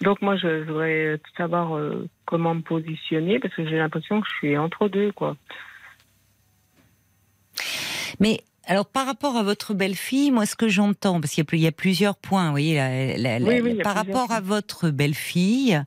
Donc 0.00 0.22
moi, 0.22 0.36
je 0.36 0.62
voudrais 0.64 1.20
savoir 1.36 1.76
euh, 1.76 2.08
comment 2.24 2.54
me 2.54 2.62
positionner 2.62 3.38
parce 3.38 3.54
que 3.54 3.66
j'ai 3.66 3.76
l'impression 3.76 4.20
que 4.20 4.28
je 4.28 4.34
suis 4.36 4.56
entre 4.56 4.88
deux, 4.88 5.12
quoi. 5.12 5.36
Mais 8.18 8.40
Alors 8.70 8.86
par 8.86 9.04
rapport 9.04 9.36
à 9.36 9.42
votre 9.42 9.74
belle-fille, 9.74 10.30
moi 10.30 10.46
ce 10.46 10.54
que 10.54 10.68
j'entends, 10.68 11.20
parce 11.20 11.32
qu'il 11.34 11.58
y, 11.58 11.66
a 11.66 11.72
plusieurs 11.72 12.14
points, 12.14 12.44
vous 12.44 12.50
voyez, 12.52 12.76
par 13.82 13.96
rapport 13.96 14.30
à 14.30 14.40
votre 14.40 14.90
belle-fille, 14.90 15.82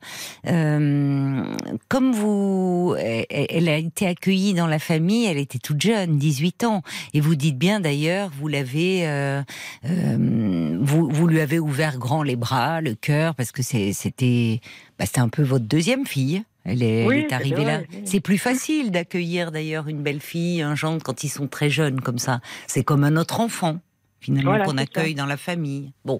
euh, 0.46 1.44
comme 1.88 2.12
vous, 2.12 2.94
elle, 2.98 3.70
a 3.70 3.78
été 3.78 4.06
accueillie 4.06 4.52
dans 4.52 4.66
la 4.66 4.78
famille, 4.78 5.24
elle 5.24 5.38
était 5.38 5.58
toute 5.58 5.80
jeune, 5.80 6.18
18 6.18 6.64
ans, 6.64 6.82
et 7.14 7.20
vous 7.20 7.36
dites 7.36 7.56
bien 7.56 7.80
d'ailleurs, 7.80 8.30
vous 8.38 8.48
l'avez, 8.48 9.08
euh, 9.08 9.42
euh, 9.86 10.78
vous, 10.78 11.08
vous 11.08 11.26
lui 11.26 11.40
avez 11.40 11.58
ouvert 11.58 11.96
grand 11.96 12.22
les 12.22 12.36
bras, 12.36 12.82
le 12.82 12.94
cœur, 12.94 13.34
parce 13.34 13.50
que 13.50 13.62
c'était, 13.62 14.60
bah, 14.98 15.06
c'était 15.06 15.20
un 15.20 15.30
peu 15.30 15.42
votre 15.42 15.64
deuxième 15.64 16.04
fille. 16.04 16.44
Elle 16.64 16.82
est, 16.82 17.32
arrivée 17.32 17.64
là. 17.64 17.82
C'est 18.04 18.20
plus 18.20 18.38
facile 18.38 18.90
d'accueillir 18.90 19.52
d'ailleurs 19.52 19.88
une 19.88 20.02
belle 20.02 20.20
fille, 20.20 20.62
un 20.62 20.74
gendre 20.74 21.02
quand 21.02 21.22
ils 21.22 21.28
sont 21.28 21.46
très 21.46 21.68
jeunes 21.68 22.00
comme 22.00 22.18
ça. 22.18 22.40
C'est 22.66 22.84
comme 22.84 23.04
un 23.04 23.16
autre 23.16 23.40
enfant 23.40 23.80
finalement 24.20 24.64
qu'on 24.64 24.78
accueille 24.78 25.14
dans 25.14 25.26
la 25.26 25.36
famille. 25.36 25.92
Bon, 26.06 26.18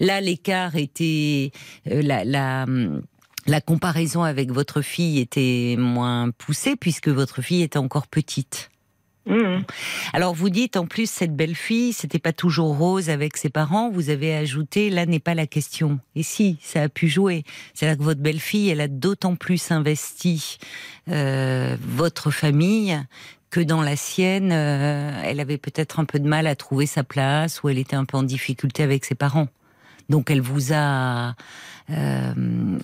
là 0.00 0.22
l'écart 0.22 0.76
était 0.76 1.52
euh, 1.90 2.00
la, 2.00 2.24
la 2.24 2.64
la 3.46 3.60
comparaison 3.60 4.22
avec 4.22 4.50
votre 4.50 4.82
fille 4.82 5.18
était 5.18 5.76
moins 5.78 6.30
poussée 6.30 6.76
puisque 6.76 7.08
votre 7.08 7.42
fille 7.42 7.62
était 7.62 7.78
encore 7.78 8.06
petite. 8.06 8.70
Mmh. 9.26 9.62
Alors 10.12 10.34
vous 10.34 10.50
dites 10.50 10.76
en 10.76 10.86
plus 10.86 11.08
cette 11.08 11.36
belle 11.36 11.54
fille, 11.54 11.92
c'était 11.92 12.18
pas 12.18 12.32
toujours 12.32 12.76
rose 12.76 13.08
avec 13.08 13.36
ses 13.36 13.50
parents. 13.50 13.90
Vous 13.90 14.10
avez 14.10 14.34
ajouté 14.34 14.90
là 14.90 15.06
n'est 15.06 15.20
pas 15.20 15.34
la 15.34 15.46
question. 15.46 16.00
Et 16.16 16.22
si 16.22 16.58
ça 16.60 16.82
a 16.82 16.88
pu 16.88 17.08
jouer, 17.08 17.44
c'est 17.74 17.86
là 17.86 17.94
que 17.96 18.02
votre 18.02 18.20
belle 18.20 18.40
fille, 18.40 18.68
elle 18.68 18.80
a 18.80 18.88
d'autant 18.88 19.36
plus 19.36 19.70
investi 19.70 20.58
euh, 21.08 21.76
votre 21.80 22.30
famille 22.30 23.00
que 23.50 23.60
dans 23.60 23.82
la 23.82 23.96
sienne, 23.96 24.50
euh, 24.50 25.12
elle 25.24 25.38
avait 25.38 25.58
peut-être 25.58 26.00
un 26.00 26.04
peu 26.04 26.18
de 26.18 26.26
mal 26.26 26.46
à 26.46 26.56
trouver 26.56 26.86
sa 26.86 27.04
place 27.04 27.62
ou 27.62 27.68
elle 27.68 27.78
était 27.78 27.96
un 27.96 28.06
peu 28.06 28.16
en 28.16 28.22
difficulté 28.22 28.82
avec 28.82 29.04
ses 29.04 29.14
parents. 29.14 29.48
Donc 30.08 30.30
elle 30.30 30.40
vous 30.40 30.72
a, 30.72 31.34
euh, 31.90 32.32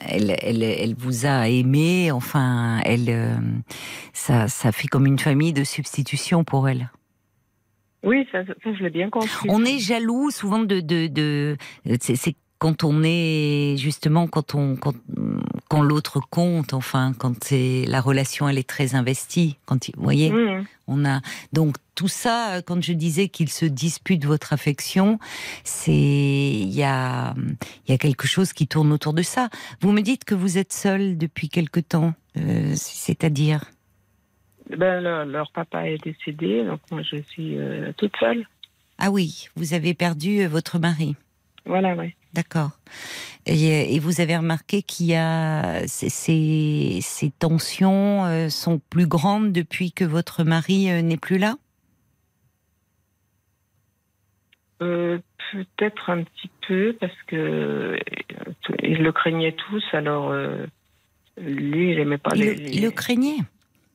elle, 0.06 0.36
elle, 0.42 0.62
elle, 0.62 0.94
vous 0.94 1.26
a 1.26 1.48
aimé. 1.48 2.10
Enfin, 2.10 2.80
elle, 2.84 3.08
euh, 3.08 3.36
ça, 4.12 4.48
ça 4.48 4.72
fait 4.72 4.88
comme 4.88 5.06
une 5.06 5.18
famille 5.18 5.52
de 5.52 5.64
substitution 5.64 6.44
pour 6.44 6.68
elle. 6.68 6.90
Oui, 8.04 8.26
ça, 8.30 8.44
ça 8.44 8.54
je 8.64 8.82
l'ai 8.82 8.90
bien 8.90 9.10
compris. 9.10 9.48
On 9.48 9.64
est 9.64 9.78
jaloux 9.78 10.30
souvent 10.30 10.60
de, 10.60 10.80
de, 10.80 11.08
de 11.08 11.56
c'est 12.00 12.36
quand 12.58 12.84
on 12.84 13.02
est 13.04 13.76
justement 13.76 14.26
quand 14.26 14.54
on 14.54 14.76
quand, 14.76 14.94
quand 15.68 15.82
l'autre 15.82 16.20
compte, 16.20 16.72
enfin, 16.72 17.12
quand 17.18 17.44
c'est 17.44 17.84
la 17.86 18.00
relation, 18.00 18.48
elle 18.48 18.58
est 18.58 18.68
très 18.68 18.94
investie. 18.94 19.58
Quand 19.66 19.86
vous 19.94 20.02
voyez, 20.02 20.30
mmh. 20.30 20.66
on 20.86 21.04
a 21.04 21.20
donc 21.52 21.76
tout 21.94 22.08
ça. 22.08 22.62
Quand 22.66 22.82
je 22.82 22.92
disais 22.94 23.28
qu'il 23.28 23.50
se 23.50 23.66
dispute 23.66 24.24
votre 24.24 24.52
affection, 24.52 25.18
c'est 25.64 25.92
il 25.92 26.72
y 26.72 26.82
a 26.82 27.34
il 27.86 27.90
y 27.90 27.94
a 27.94 27.98
quelque 27.98 28.26
chose 28.26 28.52
qui 28.52 28.66
tourne 28.66 28.92
autour 28.92 29.12
de 29.12 29.22
ça. 29.22 29.50
Vous 29.80 29.92
me 29.92 30.00
dites 30.00 30.24
que 30.24 30.34
vous 30.34 30.56
êtes 30.56 30.72
seule 30.72 31.18
depuis 31.18 31.48
quelque 31.48 31.80
temps, 31.80 32.14
euh, 32.38 32.72
c'est-à-dire? 32.74 33.64
Ben, 34.76 35.00
leur, 35.24 35.50
papa 35.52 35.88
est 35.88 36.02
décédé, 36.02 36.64
donc 36.64 36.80
moi 36.90 37.02
je 37.02 37.16
suis 37.22 37.58
euh, 37.58 37.92
toute 37.96 38.14
seule. 38.18 38.46
Ah 38.98 39.10
oui, 39.10 39.48
vous 39.56 39.74
avez 39.74 39.94
perdu 39.94 40.40
euh, 40.40 40.48
votre 40.48 40.78
mari. 40.78 41.14
Voilà, 41.64 41.94
oui. 41.94 42.14
D'accord. 42.34 42.70
Et, 43.46 43.98
vous 44.00 44.20
avez 44.20 44.36
remarqué 44.36 44.82
qu'il 44.82 45.06
y 45.06 45.14
a 45.14 45.86
ces, 45.86 46.10
ces, 47.00 47.30
tensions 47.38 48.26
euh, 48.26 48.48
sont 48.48 48.78
plus 48.90 49.06
grandes 49.06 49.52
depuis 49.52 49.92
que 49.92 50.04
votre 50.04 50.44
mari 50.44 50.90
euh, 50.90 51.00
n'est 51.00 51.16
plus 51.16 51.38
là? 51.38 51.56
Euh, 54.82 55.18
Peut-être 55.50 56.10
un 56.10 56.24
petit 56.24 56.50
peu 56.66 56.94
parce 57.00 57.16
que 57.26 57.98
ils 58.82 59.02
le 59.02 59.12
craignaient 59.12 59.56
tous. 59.56 59.82
Alors 59.92 60.30
lui, 61.38 61.92
il 61.92 61.96
n'aimait 61.96 62.18
pas 62.18 62.34
les, 62.34 62.52
Il 62.70 62.82
le 62.82 62.90
craignait? 62.90 63.38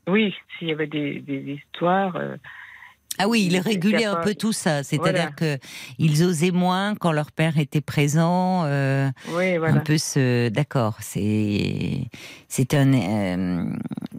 Oui, 0.07 0.33
s'il 0.57 0.69
y 0.69 0.71
avait 0.71 0.87
des, 0.87 1.19
des 1.19 1.53
histoires. 1.53 2.17
Ah 3.19 3.27
oui, 3.27 3.47
il 3.49 3.57
régulait 3.59 4.05
un 4.05 4.15
peu 4.15 4.33
tout 4.33 4.53
ça, 4.53 4.83
c'est-à-dire 4.83 5.35
que 5.35 5.57
ils 5.99 6.23
osaient 6.23 6.51
moins 6.51 6.95
quand 6.95 7.11
leur 7.11 7.31
père 7.31 7.57
était 7.57 7.81
présent. 7.81 8.63
Euh, 8.65 9.09
oui, 9.35 9.57
voilà. 9.57 9.75
Un 9.75 9.79
peu 9.79 9.97
ce, 9.97 10.49
d'accord, 10.49 10.97
c'est 11.01 12.07
c'est 12.47 12.73
un. 12.73 12.93
Euh, 12.93 13.65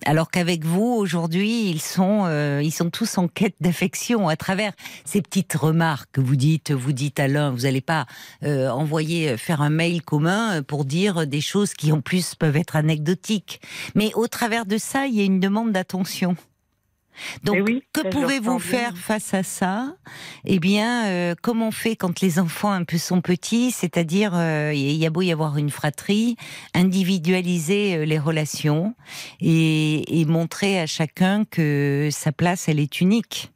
alors 0.07 0.31
qu'avec 0.31 0.65
vous 0.65 0.85
aujourd'hui, 0.85 1.71
ils 1.71 1.81
sont 1.81 2.25
euh, 2.27 2.61
ils 2.63 2.73
sont 2.73 2.91
tous 2.91 3.19
en 3.19 3.27
quête 3.27 3.57
d'affection 3.61 4.29
à 4.29 4.37
travers 4.37 4.73
ces 5.05 5.23
petites 5.23 5.55
remarques 5.55 6.11
que 6.13 6.21
vous 6.21 6.37
dites. 6.37 6.71
Vous 6.71 6.93
dites 6.93 7.19
à 7.19 7.27
l'un, 7.27 7.51
vous 7.51 7.63
n'allez 7.63 7.81
pas 7.81 8.07
envoyer 8.43 9.37
faire 9.37 9.61
un 9.61 9.71
mail 9.71 10.03
commun 10.03 10.63
pour 10.63 10.85
dire 10.85 11.27
des 11.27 11.41
choses 11.41 11.75
qui 11.75 11.91
en 11.91 12.01
plus 12.01 12.35
peuvent 12.35 12.57
être 12.57 12.77
anecdotiques, 12.77 13.61
mais 13.95 14.13
au 14.15 14.29
travers 14.29 14.67
de 14.67 14.79
ça, 14.79 15.07
il 15.07 15.15
y 15.15 15.21
a 15.21 15.25
une 15.25 15.41
demande 15.41 15.73
d'attention. 15.73 16.37
Donc, 17.43 17.69
que 17.93 18.09
pouvez-vous 18.09 18.59
faire 18.59 18.97
face 18.97 19.35
à 19.35 19.43
ça? 19.43 19.97
Eh 20.45 20.59
bien, 20.59 21.07
euh, 21.07 21.35
comme 21.41 21.63
on 21.63 21.71
fait 21.71 21.97
quand 21.97 22.21
les 22.21 22.39
enfants 22.39 22.73
un 22.73 22.85
peu 22.85 22.99
sont 22.99 23.21
petits, 23.21 23.71
c'est-à-dire 23.71 24.33
euh, 24.35 24.73
il 24.75 24.97
y 24.97 25.07
a 25.07 25.11
beau 25.11 25.23
y 25.23 25.33
avoir 25.33 25.57
une 25.57 25.71
fratrie, 25.71 26.37
individualiser 26.75 27.97
euh, 27.97 28.05
les 28.05 28.19
relations 28.19 28.95
et, 29.41 30.21
et 30.21 30.25
montrer 30.25 30.81
à 30.81 30.87
chacun 30.87 31.45
que 31.45 32.09
sa 32.11 32.33
place 32.33 32.69
elle 32.69 32.81
est 32.81 33.01
unique. 33.01 33.54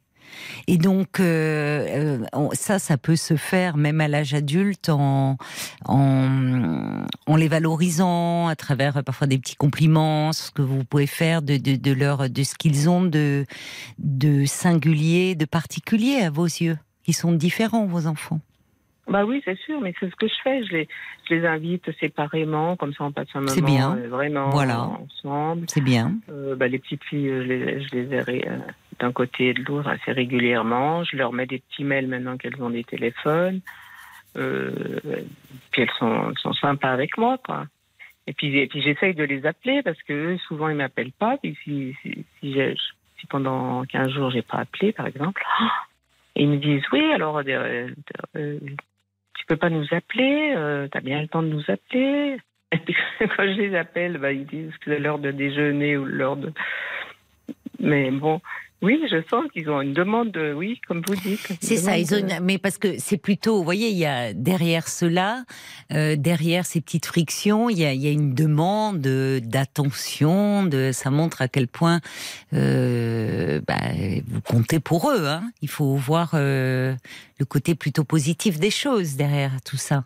Et 0.67 0.77
donc, 0.77 1.19
euh, 1.19 2.19
euh, 2.33 2.47
ça, 2.53 2.79
ça 2.79 2.97
peut 2.97 3.15
se 3.15 3.35
faire 3.35 3.77
même 3.77 4.01
à 4.01 4.07
l'âge 4.07 4.33
adulte 4.33 4.89
en, 4.89 5.37
en, 5.85 7.05
en, 7.27 7.35
les 7.35 7.47
valorisant 7.47 8.47
à 8.47 8.55
travers 8.55 8.97
euh, 8.97 9.01
parfois 9.01 9.27
des 9.27 9.37
petits 9.37 9.55
compliments, 9.55 10.33
ce 10.33 10.51
que 10.51 10.61
vous 10.61 10.83
pouvez 10.83 11.07
faire 11.07 11.41
de, 11.41 11.57
de, 11.57 11.75
de, 11.75 11.91
leur, 11.91 12.29
de 12.29 12.43
ce 12.43 12.55
qu'ils 12.55 12.89
ont 12.89 13.03
de, 13.03 13.45
de 13.97 14.45
singulier, 14.45 15.35
de 15.35 15.45
particulier 15.45 16.21
à 16.21 16.29
vos 16.29 16.45
yeux. 16.45 16.77
Ils 17.07 17.13
sont 17.15 17.31
différents, 17.31 17.85
vos 17.85 18.07
enfants. 18.07 18.39
Bah 19.07 19.25
oui, 19.25 19.41
c'est 19.43 19.57
sûr, 19.57 19.81
mais 19.81 19.93
c'est 19.99 20.09
ce 20.09 20.15
que 20.15 20.27
je 20.27 20.33
fais. 20.43 20.63
Je 20.63 20.71
les, 20.71 20.87
je 21.27 21.33
les 21.33 21.47
invite 21.47 21.89
séparément, 21.99 22.75
comme 22.75 22.93
ça 22.93 23.05
on 23.05 23.11
passe 23.11 23.27
un 23.33 23.41
moment 23.41 23.61
bien. 23.61 23.95
vraiment 24.07 24.49
voilà. 24.49 24.83
ensemble. 24.83 25.65
C'est 25.67 25.81
bien. 25.81 26.13
Euh, 26.29 26.55
bah, 26.55 26.67
les 26.67 26.77
petites 26.77 27.03
filles, 27.03 27.27
je 27.27 27.41
les, 27.41 27.81
je 27.83 27.95
les 27.95 28.15
ai 28.15 28.21
d'un 28.99 29.11
côté 29.11 29.49
et 29.49 29.53
de 29.53 29.63
l'autre 29.63 29.89
assez 29.89 30.11
régulièrement. 30.11 31.03
Je 31.03 31.15
leur 31.15 31.33
mets 31.33 31.45
des 31.45 31.59
petits 31.59 31.83
mails 31.83 32.07
maintenant 32.07 32.37
qu'elles 32.37 32.61
ont 32.61 32.69
des 32.69 32.83
téléphones. 32.83 33.61
Euh, 34.37 34.71
puis 35.71 35.81
elles 35.81 35.91
sont, 35.97 36.33
sont 36.35 36.53
sympas 36.53 36.91
avec 36.91 37.17
moi, 37.17 37.37
quoi. 37.43 37.65
Et 38.29 38.33
puis, 38.33 38.55
et 38.59 38.67
puis 38.67 38.83
j'essaye 38.83 39.15
de 39.15 39.23
les 39.23 39.47
appeler 39.47 39.81
parce 39.81 40.01
que 40.03 40.37
souvent 40.47 40.69
ils 40.69 40.75
m'appellent 40.75 41.11
pas. 41.11 41.37
Puis 41.37 41.57
si, 41.63 41.95
si, 42.03 42.25
si, 42.41 43.27
pendant 43.27 43.83
15 43.85 44.11
jours 44.11 44.29
j'ai 44.29 44.43
pas 44.43 44.59
appelé, 44.59 44.91
par 44.91 45.07
exemple, 45.07 45.43
ils 46.35 46.47
me 46.47 46.57
disent 46.57 46.83
oui, 46.91 47.11
alors 47.11 47.39
euh, 47.39 47.87
euh, 48.35 48.59
tu 49.33 49.45
peux 49.47 49.57
pas 49.57 49.71
nous 49.71 49.87
appeler, 49.89 50.53
euh, 50.55 50.87
tu 50.91 50.95
as 50.95 51.01
bien 51.01 51.19
le 51.23 51.27
temps 51.27 51.41
de 51.41 51.47
nous 51.47 51.63
appeler. 51.69 52.37
Quand 52.71 53.45
je 53.45 53.61
les 53.61 53.75
appelle, 53.75 54.19
bah, 54.19 54.31
ils 54.31 54.45
disent 54.45 54.77
que 54.77 54.91
c'est 54.91 54.99
l'heure 54.99 55.17
de 55.17 55.31
déjeuner 55.31 55.97
ou 55.97 56.05
l'heure 56.05 56.37
de. 56.37 56.53
Mais 57.79 58.11
bon, 58.11 58.41
oui, 58.81 59.01
je 59.11 59.17
sens 59.29 59.43
qu'ils 59.51 59.69
ont 59.69 59.81
une 59.81 59.93
demande, 59.93 60.37
oui, 60.55 60.79
comme 60.87 61.01
vous 61.05 61.15
dites. 61.15 61.47
C'est 61.61 61.75
ça, 61.75 61.97
ils 61.97 62.15
ont 62.15 62.19
mais 62.41 62.57
parce 62.57 62.77
que 62.77 62.97
c'est 62.97 63.17
plutôt, 63.17 63.57
vous 63.57 63.63
voyez, 63.63 63.89
il 63.89 63.97
y 63.97 64.05
a 64.05 64.33
derrière 64.33 64.87
cela, 64.87 65.43
euh, 65.91 66.15
derrière 66.15 66.65
ces 66.65 66.79
petites 66.79 67.05
frictions, 67.05 67.69
il 67.69 67.77
y 67.77 67.85
a, 67.85 67.93
il 67.93 68.01
y 68.01 68.07
a 68.07 68.11
une 68.11 68.33
demande 68.33 69.01
d'attention, 69.01 70.63
de, 70.63 70.91
ça 70.93 71.11
montre 71.11 71.41
à 71.41 71.49
quel 71.49 71.67
point 71.67 71.99
euh, 72.53 73.59
bah, 73.67 73.79
vous 74.27 74.41
comptez 74.41 74.79
pour 74.79 75.11
eux. 75.11 75.25
Hein. 75.27 75.51
Il 75.61 75.69
faut 75.69 75.95
voir 75.95 76.31
euh, 76.35 76.95
le 77.37 77.45
côté 77.45 77.75
plutôt 77.75 78.05
positif 78.05 78.59
des 78.59 78.71
choses 78.71 79.15
derrière 79.15 79.61
tout 79.65 79.77
ça. 79.77 80.05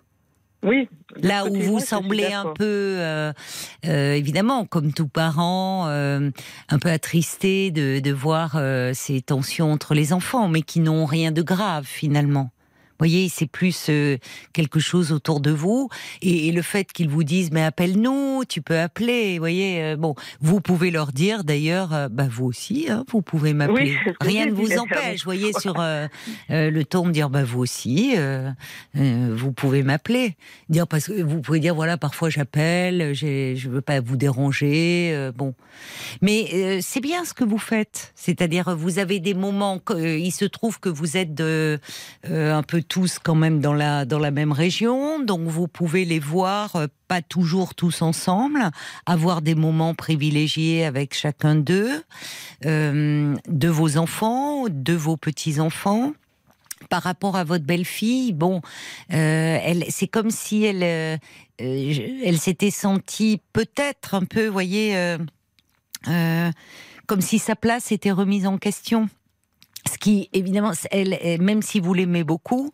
Oui. 0.64 0.88
Là 1.18 1.46
où 1.46 1.56
vous 1.56 1.80
semblez 1.80 2.32
un 2.34 2.54
peu, 2.54 2.64
euh, 3.00 3.34
euh, 3.86 4.14
évidemment, 4.14 4.66
comme 4.66 4.94
tout 4.94 5.08
parent, 5.08 5.88
euh, 5.88 6.32
un 6.70 6.80
peu 6.80 6.90
attristé 6.90 7.72
de, 7.72 8.00
de 8.00 8.12
voir 8.12 8.60
ces 8.94 9.22
tensions 9.22 9.72
entre 9.72 9.94
les 9.94 10.14
enfants, 10.14 10.48
mais 10.48 10.62
qui 10.62 10.80
n'ont 10.80 11.06
rien 11.06 11.32
de 11.32 11.42
grave 11.42 11.86
finalement. 11.86 12.52
Voyez, 13.04 13.28
c'est 13.28 13.48
plus 13.48 13.88
euh, 13.90 14.18
quelque 14.54 14.80
chose 14.80 15.12
autour 15.12 15.42
de 15.42 15.52
vous. 15.52 15.90
Et, 16.22 16.54
le 16.54 16.62
fait 16.62 16.94
qu'ils 16.94 17.10
vous 17.10 17.26
disent, 17.26 17.52
mais 17.52 17.62
appelle-nous, 17.62 18.44
tu 18.48 18.62
peux 18.62 18.80
appeler. 18.80 19.34
Vous 19.34 19.40
voyez, 19.40 19.84
euh, 19.84 19.96
bon, 19.98 20.16
vous 20.40 20.62
pouvez 20.62 20.90
leur 20.90 21.12
dire 21.12 21.44
d'ailleurs, 21.44 21.94
euh, 21.94 22.08
bah, 22.08 22.28
vous 22.32 22.46
aussi, 22.46 22.86
hein, 22.90 23.04
vous 23.12 23.22
pouvez 23.22 23.54
m'appeler. 23.54 23.98
Rien 24.22 24.46
ne 24.46 24.54
vous 24.54 24.78
empêche, 24.78 25.20
vous 25.20 25.26
voyez, 25.26 25.52
sur 25.52 25.74
le 26.50 26.84
ton 26.84 27.08
de 27.08 27.12
dire, 27.12 27.30
bah, 27.30 27.44
vous 27.44 27.60
aussi, 27.60 28.16
vous 28.94 29.52
pouvez 29.52 29.84
m'appeler. 29.84 30.38
Dire 30.70 30.88
parce 30.88 31.08
que 31.08 31.22
vous 31.22 31.42
pouvez 31.42 31.60
dire, 31.60 31.76
voilà, 31.76 31.98
parfois 31.98 32.30
j'appelle, 32.30 33.14
je 33.14 33.68
veux 33.68 33.82
pas 33.82 34.00
vous 34.00 34.16
déranger, 34.16 35.32
bon. 35.36 35.56
Mais 36.22 36.80
c'est 36.82 37.02
bien 37.02 37.26
ce 37.26 37.34
que 37.34 37.44
vous 37.44 37.58
faites, 37.58 38.14
c'est-à-dire 38.16 38.76
vous 38.78 39.00
avez 39.00 39.20
des 39.20 39.34
moments, 39.34 39.82
il 39.98 40.32
se 40.32 40.46
trouve 40.46 40.80
que 40.80 40.90
vous 40.90 41.18
êtes 41.18 41.34
de, 41.34 41.80
un 42.30 42.64
peu 42.64 42.82
tous 42.94 43.18
quand 43.18 43.34
même 43.34 43.60
dans 43.60 43.74
la, 43.74 44.06
dans 44.06 44.20
la 44.20 44.30
même 44.30 44.52
région, 44.52 45.20
donc 45.20 45.48
vous 45.48 45.68
pouvez 45.68 46.06
les 46.06 46.20
voir 46.20 46.76
euh, 46.76 46.86
pas 47.08 47.24
toujours 47.24 47.74
tous 47.74 48.04
ensemble, 48.04 48.70
avoir 49.08 49.42
des 49.42 49.56
moments 49.56 49.96
privilégiés 49.96 50.86
avec 50.86 51.16
chacun 51.16 51.56
d'eux, 51.56 52.04
euh, 52.68 53.36
de 53.48 53.68
vos 53.68 53.98
enfants, 53.98 54.66
de 54.70 54.94
vos 54.94 55.18
petits-enfants 55.18 56.14
par 56.92 57.02
rapport 57.02 57.36
à 57.36 57.44
votre 57.44 57.66
belle-fille, 57.66 58.32
bon, 58.32 58.62
euh, 59.12 59.58
c'est 59.90 60.08
comme 60.08 60.30
si 60.30 60.64
elle, 60.64 61.20
elle 61.58 62.38
s'était 62.38 62.70
sentie 62.70 63.42
peut-être 63.54 64.14
un 64.14 64.26
peu, 64.26 64.46
voyez, 64.46 65.18
comme 66.06 67.22
si 67.22 67.40
sa 67.40 67.56
place 67.56 67.92
était 67.92 68.12
remise 68.12 68.46
en 68.46 68.60
question. 68.60 69.10
Ce 69.92 69.98
qui, 69.98 70.30
évidemment, 70.32 70.72
elle, 70.92 71.18
même 71.42 71.62
si 71.62 71.80
vous 71.82 71.94
l'aimez 71.94 72.24
beaucoup, 72.24 72.72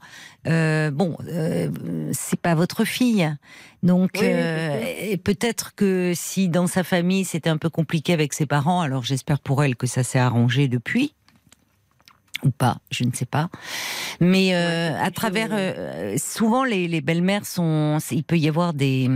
euh, 0.48 0.92
bon, 0.92 1.18
euh, 1.28 1.70
c'est 2.12 2.40
pas 2.40 2.54
votre 2.54 2.86
fille. 2.86 3.36
Donc, 3.82 4.22
euh, 4.22 5.18
peut-être 5.24 5.74
que 5.74 6.14
si 6.16 6.50
dans 6.50 6.68
sa 6.68 6.84
famille 6.84 7.26
c'était 7.26 7.50
un 7.50 7.58
peu 7.58 7.70
compliqué 7.70 8.14
avec 8.14 8.34
ses 8.34 8.46
parents, 8.46 8.82
alors 8.82 9.04
j'espère 9.04 9.40
pour 9.40 9.64
elle 9.64 9.76
que 9.76 9.88
ça 9.88 10.04
s'est 10.04 10.20
arrangé 10.20 10.68
depuis 10.68 11.14
ou 12.44 12.52
pas, 12.52 12.78
je 12.92 13.04
ne 13.04 13.12
sais 13.12 13.26
pas. 13.26 13.50
Mais 14.20 14.56
euh, 14.56 14.98
à 15.02 15.12
travers, 15.12 15.50
euh, 15.52 16.16
souvent 16.18 16.64
les, 16.64 16.88
les 16.88 17.02
belles-mères 17.02 17.46
sont, 17.46 17.98
il 18.12 18.24
peut 18.24 18.38
y 18.38 18.48
avoir 18.48 18.74
des 18.74 19.10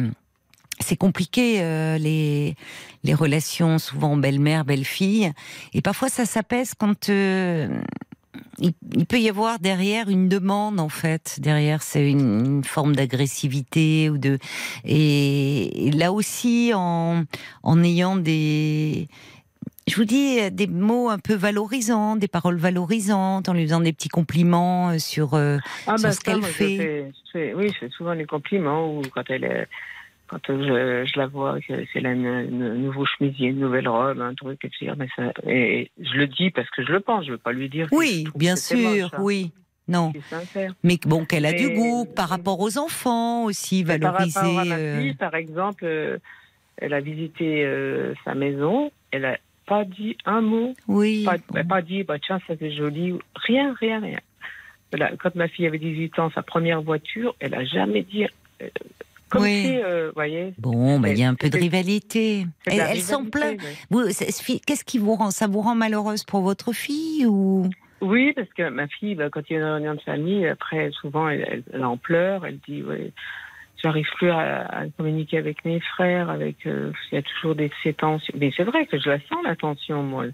c'est 0.80 0.98
compliqué 0.98 1.62
euh, 1.62 1.98
les 1.98 2.56
les 3.03 3.13
relations 3.13 3.80
souvent 3.80 4.18
belle-mère 4.18 4.65
belle-fille 4.65 5.32
et 5.74 5.82
parfois 5.82 6.10
ça 6.10 6.25
s'apaise 6.25 6.74
quand 6.77 7.10
euh, 7.10 7.68
il, 8.60 9.06
peut 9.06 9.20
y 9.20 9.30
avoir 9.30 9.60
derrière 9.60 10.10
une 10.10 10.30
demande 10.30 10.80
en 10.80 10.89
fait 10.89 11.39
derrière 11.39 11.84
c'est 11.84 12.10
une, 12.10 12.63
forme 12.63 12.96
d'agressivité 12.96 14.10
ou 14.10 14.18
de 14.18 14.39
et, 14.86 15.92
là 15.94 16.12
aussi 16.12 16.72
en 16.74 17.24
en 17.63 17.84
ayant 17.84 18.15
des 18.15 19.08
je 19.86 19.98
vous 19.98 20.06
dis 20.06 20.50
des 20.51 20.68
mots 20.68 21.10
un 21.10 21.20
peu 21.20 21.34
valorisants, 21.34 22.15
des 22.15 22.30
paroles 22.30 22.56
valorisantes, 22.56 23.50
en 23.50 23.53
lui 23.53 23.63
faisant 23.63 23.82
des 23.82 23.92
petits 23.92 24.08
compliments 24.08 24.92
euh, 24.92 24.98
sur, 24.98 25.32
sur 25.32 26.13
ce 26.13 26.20
qu'elle 26.22 26.42
fait. 26.42 27.12
oui, 27.36 27.68
je 27.68 27.80
fais 27.80 27.89
souvent 27.89 28.15
des 28.15 28.25
compliments 28.25 28.96
ou 28.96 29.01
quand 29.13 29.24
elle 29.27 29.44
est 29.44 29.68
quand 30.46 30.58
je, 30.62 31.06
je 31.06 31.20
la 31.20 31.28
vois, 31.28 31.58
c'est 31.68 32.02
la 32.02 32.16
nouveau 32.16 33.06
chemisier, 33.06 33.50
une 33.50 33.60
nouvelle 33.60 33.88
robe, 33.88 34.22
un 34.22 34.34
truc, 34.34 34.63
et, 34.66 34.92
mais 34.98 35.08
ça, 35.16 35.32
et 35.48 35.92
je 36.00 36.13
le 36.13 36.28
dis 36.28 36.50
parce 36.52 36.70
que 36.70 36.84
je 36.84 36.92
le 36.92 37.00
pense, 37.00 37.25
je 37.25 37.32
veux 37.32 37.38
pas 37.38 37.52
lui 37.52 37.70
dire. 37.70 37.88
Oui, 37.92 38.25
bien 38.36 38.56
sûr, 38.56 39.10
hein. 39.13 39.18
oui. 39.20 39.52
Non. 39.88 40.13
Mais 40.84 40.98
bon, 41.06 41.25
qu'elle 41.25 41.46
a 41.46 41.54
du 41.54 41.70
goût 41.70 42.06
par 42.06 42.30
rapport 42.30 42.60
aux 42.60 42.78
enfants 42.78 43.44
aussi, 43.44 43.84
valoriser. 43.84 44.34
Par, 44.34 44.44
rapport 44.44 44.60
à 44.60 44.66
ma 44.66 45.00
fille, 45.00 45.13
par 45.16 45.36
exemple, 45.36 45.84
euh, 45.86 46.18
elle 46.78 46.94
a 46.94 47.02
visité 47.02 47.66
euh, 47.66 48.13
sa 48.24 48.34
maison, 48.34 48.92
elle 49.12 49.25
a 49.25 49.38
pas 49.66 49.84
dit 49.84 50.18
un 50.25 50.42
mot. 50.42 50.74
Oui. 50.88 51.24
Pas, 51.25 51.36
elle 51.56 51.68
pas 51.68 51.82
dit, 51.82 52.04
bah, 52.04 52.18
tiens, 52.20 52.40
ça 52.48 52.54
c'est 52.58 52.72
joli. 52.72 53.13
Rien, 53.36 53.75
rien, 53.80 54.00
rien. 54.00 54.20
Quand 55.20 55.36
ma 55.36 55.48
fille 55.48 55.68
avait 55.68 55.80
18 55.80 56.20
ans, 56.20 56.32
sa 56.34 56.44
première 56.44 56.82
voiture, 56.82 57.36
elle 57.40 57.56
a 57.56 57.66
jamais 57.66 58.04
dit 58.04 58.25
euh, 58.62 58.70
oui. 59.40 59.80
Euh, 59.84 60.12
voyez. 60.16 60.54
Bon, 60.58 61.00
bah, 61.00 61.10
il 61.10 61.20
y 61.20 61.24
a 61.24 61.30
un 61.30 61.36
peu 61.36 61.50
de 61.50 61.58
rivalité. 61.58 62.46
Elle, 62.66 63.00
s'en 63.00 63.25
plaint. 63.25 63.60
Qu'est-ce 64.66 64.84
qui 64.84 64.98
vous 64.98 65.16
rend 65.16 65.32
Ça 65.32 65.48
vous 65.48 65.62
rend 65.62 65.75
malheureuse 65.75 66.24
pour 66.24 66.42
votre 66.42 66.74
fille 66.74 67.25
ou? 67.25 67.70
Oui, 68.02 68.34
parce 68.34 68.50
que 68.50 68.70
ma 68.70 68.88
fille, 68.88 69.16
bah, 69.16 69.30
quand 69.30 69.42
il 69.50 69.54
y 69.54 69.56
a 69.56 69.60
une 69.60 69.66
réunion 69.66 69.96
de 69.96 70.02
famille, 70.02 70.48
après, 70.48 70.92
souvent, 70.92 71.30
elle, 71.30 71.63
en 71.82 71.98
pleure. 71.98 72.46
Elle 72.46 72.60
dit, 72.68 72.84
ouais, 72.84 73.12
j'arrive 73.82 74.08
plus 74.18 74.30
à, 74.30 74.86
communiquer 74.98 75.38
avec 75.38 75.63
mes 75.63 75.80
frères, 75.80 76.30
avec 76.30 76.66
euh, 76.66 76.92
il 77.12 77.16
y 77.16 77.18
a 77.18 77.22
toujours 77.22 77.56
des 77.56 77.72
ces 77.82 77.94
tensions. 77.94 78.34
Mais 78.38 78.52
c'est 78.56 78.63
vrai 78.63 78.86
que 78.86 79.00
je 79.00 79.10
la 79.10 79.20
sens 79.22 79.44
la 79.44 79.56
tension, 79.56 80.04
moi. 80.04 80.25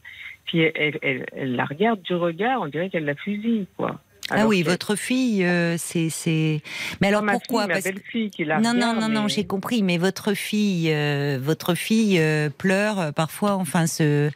Puis 0.46 0.62
elle, 0.62 1.26
la 1.34 1.66
regarde 1.66 2.02
du 2.02 2.16
regard, 2.16 2.62
on 2.62 2.68
dirait 2.68 2.90
qu'elle 2.90 3.06
la 3.06 3.16
fusille, 3.16 3.68
quoi 3.78 4.00
ah 4.32 4.48
oui, 4.48 4.64
votre 4.64 4.96
fille, 4.96 5.44
euh, 5.46 5.76
c'est, 5.78 6.62
Mais 7.02 7.08
alors 7.08 7.26
pourquoi 7.26 7.68
ma 7.68 7.80
belle-fille 7.80 8.30
qui 8.30 8.46
l'a. 8.46 8.60
Non, 8.60 8.74
non, 8.74 8.94
non, 8.94 9.10
non, 9.10 9.28
j'ai 9.28 9.46
compris. 9.46 9.84
Mais 9.84 9.98
votre 9.98 10.34
fille, 10.34 10.92
euh, 10.92 11.40
votre 11.42 11.76
fille 11.76 12.20
euh, 12.20 12.50
pleure 12.50 13.14
parfois, 13.14 13.54
enfin 13.54 13.88
se 13.88 14.30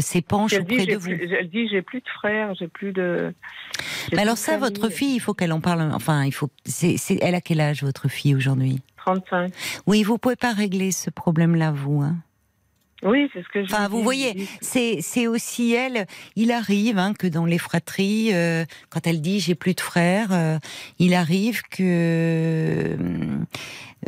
s'épanche 0.00 0.52
auprès 0.54 0.84
de 0.84 0.96
vous. 0.96 1.08
elle 1.08 1.48
dit 1.48 1.66
j'ai 1.68 1.80
plus 1.80 2.00
de 2.00 2.08
frères, 2.08 2.54
j'ai 2.54 2.68
plus 2.68 2.92
de. 2.92 3.32
Mais 4.12 4.22
alors 4.22 4.36
ça, 4.36 4.58
votre 4.58 4.90
fille, 4.90 5.14
il 5.14 5.20
faut 5.20 5.34
qu'elle 5.34 5.52
en 5.52 5.60
parle. 5.60 5.82
Enfin, 5.92 6.24
il 6.24 6.32
faut. 6.32 6.50
C'est, 6.64 6.96
elle 7.20 7.34
a 7.34 7.40
quel 7.40 7.60
âge 7.60 7.82
votre 7.82 8.08
fille 8.08 8.34
aujourd'hui? 8.34 8.80
35. 8.98 9.52
Oui, 9.86 10.02
vous 10.02 10.18
pouvez 10.18 10.36
pas 10.36 10.52
régler 10.52 10.92
ce 10.92 11.08
problème-là, 11.10 11.72
vous. 11.72 12.02
Hein 12.02 12.16
oui, 13.02 13.30
c'est 13.32 13.42
ce 13.42 13.48
que 13.48 13.64
je. 13.64 13.72
Enfin, 13.72 13.88
vous 13.88 14.02
voyez, 14.02 14.46
c'est 14.60 15.26
aussi 15.26 15.72
elle. 15.72 16.06
Il 16.36 16.52
arrive 16.52 16.98
hein, 16.98 17.14
que 17.14 17.26
dans 17.26 17.46
les 17.46 17.58
fratries, 17.58 18.30
euh, 18.32 18.64
quand 18.90 19.06
elle 19.06 19.20
dit 19.20 19.40
j'ai 19.40 19.54
plus 19.54 19.74
de 19.74 19.80
frères, 19.80 20.28
euh, 20.32 20.58
il 20.98 21.14
arrive 21.14 21.62
que 21.70 21.78
euh, 21.80 22.96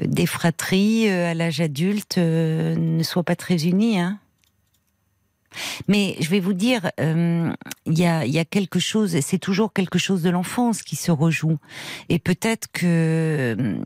des 0.00 0.26
fratries 0.26 1.08
à 1.08 1.34
l'âge 1.34 1.60
adulte 1.60 2.18
ne 2.18 3.02
soient 3.02 3.24
pas 3.24 3.36
très 3.36 3.66
unies. 3.66 3.98
Hein. 3.98 4.18
Mais 5.86 6.16
je 6.20 6.28
vais 6.30 6.40
vous 6.40 6.54
dire, 6.54 6.90
il 6.98 7.54
y, 7.86 8.06
a, 8.06 8.24
y 8.24 8.38
a 8.38 8.44
quelque 8.44 8.78
chose, 8.78 9.20
c'est 9.20 9.38
toujours 9.38 9.74
quelque 9.74 9.98
chose 9.98 10.22
de 10.22 10.30
l'enfance 10.30 10.82
qui 10.82 10.96
se 10.96 11.10
rejoue. 11.10 11.58
Et 12.08 12.18
peut-être 12.18 12.68
que, 12.72 13.76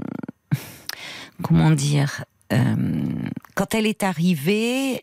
comment 1.42 1.73
dire, 1.73 2.25
quand 2.51 3.75
elle 3.75 3.87
est 3.87 4.03
arrivée, 4.03 5.03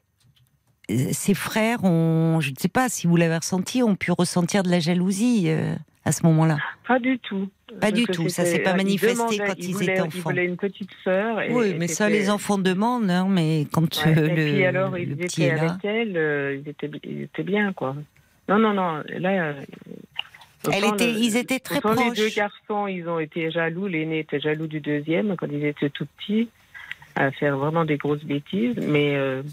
euh, 0.92 1.10
ses 1.12 1.34
frères 1.34 1.84
ont, 1.84 2.40
je 2.42 2.50
ne 2.50 2.56
sais 2.58 2.68
pas 2.68 2.90
si 2.90 3.08
vous 3.08 3.16
l'avez 3.16 3.38
ressenti, 3.38 3.84
ont 3.84 3.96
pu 3.96 4.12
ressentir 4.12 4.64
de 4.64 4.70
la 4.70 4.80
jalousie 4.80 5.46
euh, 5.48 5.76
à 6.04 6.12
ce 6.12 6.26
moment-là. 6.26 6.58
Pas 6.88 7.00
du 7.00 7.20
tout. 7.20 7.50
Pas 7.80 7.92
du 7.92 8.06
tout, 8.06 8.30
ça 8.30 8.46
s'est 8.46 8.60
pas 8.60 8.76
manifesté 8.76 9.38
quand 9.38 9.56
ils, 9.58 9.82
étaient 9.82 10.00
enfants. 10.00 10.12
Ils 10.14 10.22
voulaient 10.22 10.46
une 10.46 10.58
petite 10.58 10.92
sœur. 11.04 11.40
oui, 11.50 11.74
mais 11.80 11.88
ça, 11.88 12.10
les 12.10 12.30
enfants 12.30 12.60
demandent, 12.60 13.10
hein, 13.10 13.26
mais 13.28 13.66
quand 13.72 14.06
euh, 14.06 14.14
le, 14.14 14.30
et 14.30 14.54
puis 14.54 14.66
alors, 14.66 14.98
ils 14.98 15.14
étaient 15.14 15.50
avec 15.50 15.84
elle, 15.84 16.62
ils, 16.64 16.70
étaient, 16.70 16.92
ils 17.04 17.24
étaient 17.24 17.44
bien, 17.44 17.74
quoi. 17.74 17.96
Non, 18.48 18.60
non, 18.60 18.74
non, 18.74 19.02
là... 19.18 19.56
Elle 20.72 20.86
était, 20.86 21.12
ils 21.12 21.36
étaient 21.36 21.60
très 21.60 21.82
proches. 21.82 21.98
Les 22.16 22.30
deux 22.30 22.36
garçons, 22.36 22.88
ils 22.88 23.08
ont 23.10 23.20
été 23.20 23.52
jaloux. 23.52 23.88
L'aîné 23.88 24.20
était 24.20 24.40
jaloux 24.40 24.68
du 24.68 24.80
deuxième 24.80 25.36
quand 25.36 25.48
ils 25.52 25.66
étaient 25.66 25.90
tout 25.90 26.06
petits 26.18 26.48
à 27.16 27.32
faire 27.32 27.58
vraiment 27.58 27.86
des 27.86 27.98
grosses 27.98 28.24
bêtises, 28.24 28.76
mais 28.78 29.16
euh, 29.16 29.44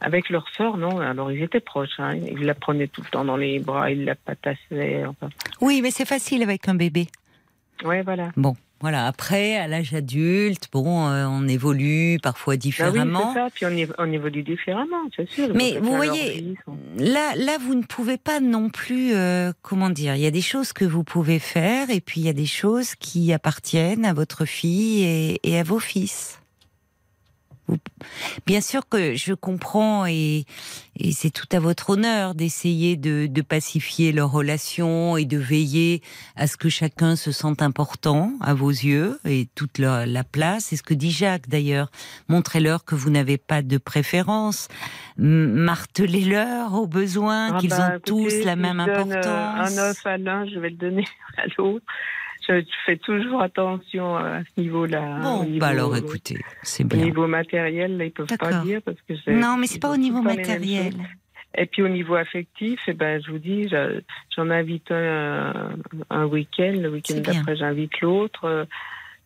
avec 0.00 0.30
leur 0.30 0.48
sœur, 0.56 0.76
non. 0.76 0.98
Alors 0.98 1.30
ils 1.32 1.42
étaient 1.42 1.60
proches, 1.60 1.98
hein. 1.98 2.14
ils 2.16 2.44
la 2.44 2.54
prenaient 2.54 2.88
tout 2.88 3.02
le 3.02 3.08
temps 3.08 3.24
dans 3.24 3.36
les 3.36 3.58
bras, 3.58 3.90
ils 3.90 4.04
la 4.04 4.14
patassaient. 4.14 5.04
Enfin. 5.06 5.28
Oui, 5.60 5.80
mais 5.82 5.90
c'est 5.90 6.06
facile 6.06 6.42
avec 6.42 6.68
un 6.68 6.74
bébé. 6.74 7.08
Oui, 7.84 8.02
voilà. 8.02 8.30
Bon, 8.36 8.56
voilà. 8.80 9.06
Après, 9.06 9.56
à 9.56 9.66
l'âge 9.66 9.94
adulte, 9.94 10.68
bon, 10.72 11.08
euh, 11.08 11.26
on 11.26 11.46
évolue 11.48 12.18
parfois 12.22 12.56
différemment. 12.56 13.20
Bah 13.20 13.26
oui, 13.28 13.34
ça. 13.34 13.48
Puis 13.52 13.66
on, 13.66 14.02
on, 14.02 14.12
évolue 14.12 14.42
différemment, 14.42 15.08
c'est 15.14 15.28
sûr. 15.28 15.48
Mais 15.54 15.78
vous 15.78 15.94
voyez, 15.94 16.54
là, 16.96 17.34
là, 17.36 17.58
vous 17.60 17.74
ne 17.74 17.82
pouvez 17.82 18.18
pas 18.18 18.40
non 18.40 18.68
plus, 18.70 19.14
euh, 19.14 19.52
comment 19.62 19.90
dire, 19.90 20.14
il 20.14 20.22
y 20.22 20.26
a 20.26 20.30
des 20.30 20.40
choses 20.42 20.72
que 20.72 20.84
vous 20.84 21.04
pouvez 21.04 21.38
faire, 21.38 21.90
et 21.90 22.00
puis 22.00 22.20
il 22.20 22.26
y 22.26 22.30
a 22.30 22.34
des 22.34 22.46
choses 22.46 22.94
qui 22.94 23.32
appartiennent 23.32 24.04
à 24.04 24.12
votre 24.12 24.44
fille 24.44 25.04
et, 25.04 25.40
et 25.42 25.58
à 25.58 25.62
vos 25.62 25.80
fils. 25.80 26.40
Bien 28.46 28.60
sûr 28.60 28.88
que 28.88 29.14
je 29.14 29.34
comprends 29.34 30.06
et, 30.06 30.44
c'est 31.12 31.30
tout 31.30 31.46
à 31.52 31.60
votre 31.60 31.90
honneur 31.90 32.34
d'essayer 32.34 32.96
de, 32.96 33.42
pacifier 33.42 34.12
leurs 34.12 34.32
relations 34.32 35.16
et 35.16 35.24
de 35.24 35.38
veiller 35.38 36.02
à 36.36 36.46
ce 36.46 36.56
que 36.56 36.68
chacun 36.68 37.16
se 37.16 37.30
sente 37.30 37.62
important 37.62 38.32
à 38.40 38.52
vos 38.52 38.70
yeux 38.70 39.20
et 39.24 39.48
toute 39.54 39.78
la 39.78 40.24
place. 40.24 40.66
C'est 40.66 40.76
ce 40.76 40.82
que 40.82 40.94
dit 40.94 41.12
Jacques 41.12 41.48
d'ailleurs. 41.48 41.90
Montrez-leur 42.28 42.84
que 42.84 42.94
vous 42.94 43.10
n'avez 43.10 43.38
pas 43.38 43.62
de 43.62 43.78
préférence. 43.78 44.68
Martelez-leur 45.16 46.74
au 46.74 46.86
besoin 46.86 47.54
ah 47.54 47.58
qu'ils 47.58 47.70
bah, 47.70 47.94
ont 47.94 48.00
tous 48.04 48.44
la 48.44 48.56
même 48.56 48.80
euh, 48.80 48.84
importance. 48.84 49.78
Un 49.78 49.90
œuf 49.90 50.06
à 50.06 50.18
l'un, 50.18 50.46
je 50.48 50.58
vais 50.58 50.70
le 50.70 50.76
donner 50.76 51.04
à 51.36 51.46
l'autre 51.56 51.84
je 52.48 52.64
fais 52.86 52.96
toujours 52.96 53.42
attention 53.42 54.16
à 54.16 54.40
ce 54.44 54.60
niveau-là. 54.60 55.18
Bon, 55.22 55.40
au 55.40 55.44
niveau, 55.44 55.58
bah 55.58 55.68
alors 55.68 55.96
écoutez, 55.96 56.38
c'est 56.62 56.84
Au 56.84 56.88
bien. 56.88 57.04
niveau 57.04 57.26
matériel, 57.26 57.96
là, 57.96 58.04
ils 58.04 58.10
peuvent 58.12 58.26
pas 58.38 58.62
dire 58.62 58.80
parce 58.84 58.96
que 59.08 59.30
Non, 59.30 59.56
mais 59.56 59.66
c'est 59.66 59.80
pas 59.80 59.90
au 59.92 59.96
niveau 59.96 60.22
matériel. 60.22 60.94
Et 61.56 61.66
puis 61.66 61.82
au 61.82 61.88
niveau 61.88 62.14
affectif, 62.14 62.78
eh 62.86 62.92
ben, 62.92 63.20
je 63.24 63.30
vous 63.30 63.38
dis, 63.38 63.68
je- 63.68 64.00
j'en 64.36 64.50
invite 64.50 64.90
un, 64.90 65.70
un 66.10 66.26
week-end, 66.26 66.74
le 66.76 66.90
week-end 66.90 67.14
bien. 67.20 67.32
d'après 67.32 67.56
j'invite 67.56 68.00
l'autre 68.00 68.44
euh, 68.44 68.64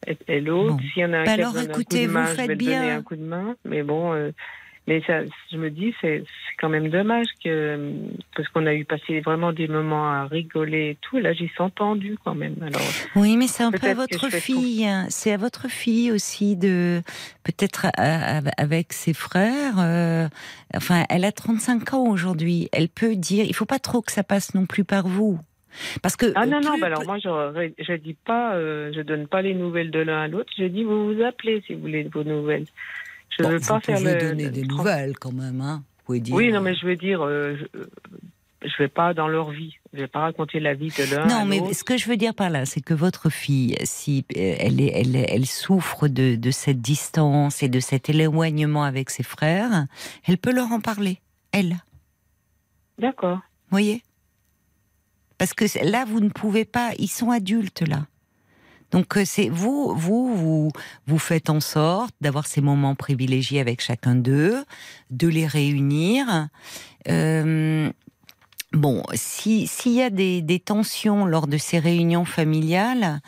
et, 0.07 0.17
et 0.29 0.41
l'autre. 0.41 0.77
Bon. 0.77 0.83
S'il 0.95 1.03
y 1.03 1.05
en 1.05 1.13
a 1.13 1.19
un 1.19 1.25
Bah 1.25 1.35
qui 1.35 1.43
a 1.43 1.51
d'un 1.53 1.73
coup 1.73 1.83
de 1.83 2.07
vous 2.07 2.13
main, 2.13 2.27
je 2.27 2.37
vais 2.37 2.47
le 2.47 2.57
donner 2.57 2.71
bien. 2.71 2.97
un 2.99 3.03
coup 3.03 3.17
de 3.17 3.25
main. 3.25 3.57
Mais 3.65 3.83
bon, 3.83 4.13
euh, 4.15 4.31
mais 4.89 5.01
ça, 5.07 5.21
je 5.53 5.57
me 5.57 5.71
dis, 5.71 5.95
c'est 6.01 6.25
quand 6.59 6.69
même 6.69 6.89
dommage 6.89 7.27
que 7.45 7.93
parce 8.35 8.49
qu'on 8.49 8.67
a 8.67 8.75
eu 8.75 8.85
passé 8.85 9.21
vraiment 9.21 9.53
des 9.53 9.69
moments 9.69 10.11
à 10.11 10.27
rigoler 10.27 10.91
et 10.91 10.99
tout. 11.01 11.19
Et 11.19 11.23
là, 11.23 11.33
j'y 11.33 11.47
suis 11.49 11.61
entendue 11.63 12.17
quand 12.25 12.35
même. 12.35 12.57
Alors, 12.61 12.81
Oui, 13.15 13.37
mais 13.37 13.47
c'est 13.47 13.63
un 13.63 13.71
peu 13.71 13.87
à 13.87 13.95
votre 13.95 14.29
fille. 14.31 14.89
C'est 15.09 15.33
à 15.33 15.37
votre 15.37 15.69
fille 15.69 16.11
aussi 16.11 16.57
de 16.57 17.01
peut-être 17.45 17.87
avec 17.97 18.93
ses 18.93 19.15
frères. 19.15 19.75
euh, 19.79 20.27
enfin, 20.75 21.05
elle 21.09 21.25
a 21.25 21.33
35 21.33 21.95
ans 21.95 22.09
aujourd'hui. 22.09 22.69
Elle 22.73 22.89
peut 22.89 23.15
dire. 23.15 23.45
Il 23.47 23.55
faut 23.55 23.67
pas 23.67 23.79
trop 23.79 24.03
que 24.03 24.11
ça 24.13 24.23
passe 24.25 24.55
non 24.55 24.67
plus 24.67 24.85
par 24.85 25.07
vous, 25.07 25.39
parce 26.03 26.17
que. 26.17 26.33
ah 26.35 26.45
non 26.47 26.61
non, 26.61 26.73
plus- 26.73 26.81
bah 26.81 26.87
alors 26.89 27.05
moi, 27.05 27.19
je, 27.19 27.71
je 27.79 27.93
dis 27.95 28.17
pas, 28.27 28.55
euh, 28.57 28.93
je 28.95 29.01
donne 29.01 29.27
pas 29.29 29.43
les 29.43 29.55
nouvelles 29.55 29.91
de 29.91 30.01
l'un 30.01 30.23
à 30.23 30.29
l'autre. 30.29 30.53
Je 30.59 30.65
dis, 30.65 30.83
vous 30.85 31.15
vous 31.15 31.23
appelez 31.23 31.63
si 31.67 31.75
vous 31.75 31.83
voulez 31.83 32.03
vos 32.05 32.25
nouvelles. 32.25 32.67
Je 33.39 33.43
Bon, 33.43 33.51
veux 33.51 33.59
vous 33.59 33.67
pas 33.67 33.81
faire 33.81 33.99
pouvez 33.99 34.15
le. 34.15 34.21
donner 34.21 34.45
le 34.45 34.51
des 34.51 34.63
nouvelles 34.65 35.19
quand 35.19 35.33
même, 35.33 35.61
hein. 35.61 35.83
Vous 35.99 36.05
pouvez 36.07 36.21
dire. 36.21 36.35
Oui, 36.35 36.53
non, 36.53 36.61
mais 36.61 36.75
je 36.75 36.85
veux 36.87 36.97
dire, 36.97 37.23
euh, 37.23 37.57
je, 37.57 37.79
euh, 37.79 37.87
je 38.65 38.73
vais 38.79 38.89
pas 38.89 39.15
dans 39.15 39.29
leur 39.29 39.51
vie. 39.51 39.75
Je 39.93 40.01
vais 40.01 40.07
pas 40.09 40.21
raconter 40.21 40.61
la 40.61 40.75
vie 40.75 40.89
de 40.91 41.15
l'un. 41.15 41.27
Non, 41.27 41.45
mais 41.45 41.73
ce 41.75 41.85
que 41.85 41.97
je 41.97 42.09
veux 42.09 42.17
dire 42.17 42.35
par 42.35 42.51
là, 42.51 42.65
c'est 42.67 42.81
que 42.81 42.95
votre 42.95 43.31
fille, 43.31 43.77
si 43.85 44.25
euh, 44.37 44.55
elle, 44.59 44.81
est, 44.81 44.93
elle, 44.95 45.17
elle 45.17 45.47
souffre 45.47 46.09
de, 46.09 46.35
de 46.37 46.51
cette 46.51 46.81
distance 46.81 47.63
et 47.63 47.69
de 47.69 47.81
cet 47.81 48.09
éloignement 48.11 48.85
avec 48.85 49.11
ses 49.11 49.23
frères, 49.23 49.87
elle 50.27 50.39
peut 50.39 50.53
leur 50.53 50.71
en 50.73 50.81
parler, 50.81 51.19
elle. 51.53 51.77
D'accord. 52.99 53.41
voyez? 53.71 54.03
Parce 55.39 55.55
que 55.55 55.65
là, 55.85 56.05
vous 56.05 56.21
ne 56.21 56.29
pouvez 56.29 56.65
pas. 56.65 56.93
Ils 56.99 57.09
sont 57.11 57.31
adultes 57.31 57.83
là. 57.89 58.07
Donc 58.93 59.17
euh, 59.17 59.25
c'est 59.25 59.49
vous, 59.49 59.95
vous, 59.97 60.35
vous, 60.37 60.71
vous 61.07 61.19
faites 61.19 61.51
en 61.51 61.61
sorte 61.61 62.15
d'avoir 62.21 62.47
ces 62.47 62.61
moments 62.61 62.95
privilégiés 62.95 63.61
avec 63.61 63.81
chacun 63.81 64.15
d'eux, 64.15 64.65
de 65.11 65.29
les 65.29 65.47
réunir. 65.47 66.49
Euh, 67.09 67.91
bon, 68.73 69.03
si 69.15 69.67
s'il 69.67 69.93
y 69.93 70.03
a 70.03 70.11
des, 70.11 70.43
des 70.43 70.61
tensions 70.61 71.25
lors 71.27 71.47
de 71.47 71.57
ces 71.57 71.79
réunions 71.79 72.25
familiales, 72.25 73.21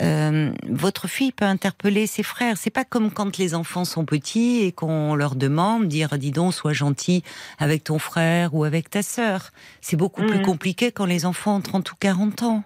euh, 0.00 0.50
votre 0.70 1.06
fille 1.06 1.32
peut 1.32 1.44
interpeller 1.44 2.06
ses 2.06 2.22
frères. 2.22 2.56
C'est 2.56 2.70
pas 2.70 2.84
comme 2.86 3.10
quand 3.10 3.36
les 3.36 3.54
enfants 3.54 3.84
sont 3.84 4.06
petits 4.06 4.60
et 4.62 4.72
qu'on 4.72 5.14
leur 5.14 5.36
demande 5.36 5.86
dire 5.88 6.16
dis 6.18 6.30
donc 6.32 6.54
sois 6.54 6.72
gentil 6.72 7.22
avec 7.58 7.84
ton 7.84 7.98
frère 7.98 8.54
ou 8.54 8.64
avec 8.64 8.88
ta 8.88 9.02
sœur. 9.02 9.50
C'est 9.82 9.96
beaucoup 9.98 10.22
plus 10.22 10.38
Mhm. 10.38 10.46
compliqué 10.46 10.90
quand 10.92 11.04
les 11.04 11.26
enfants 11.26 11.56
ont 11.56 11.60
30 11.60 11.92
ou 11.92 11.96
40 12.00 12.42
ans. 12.42 12.64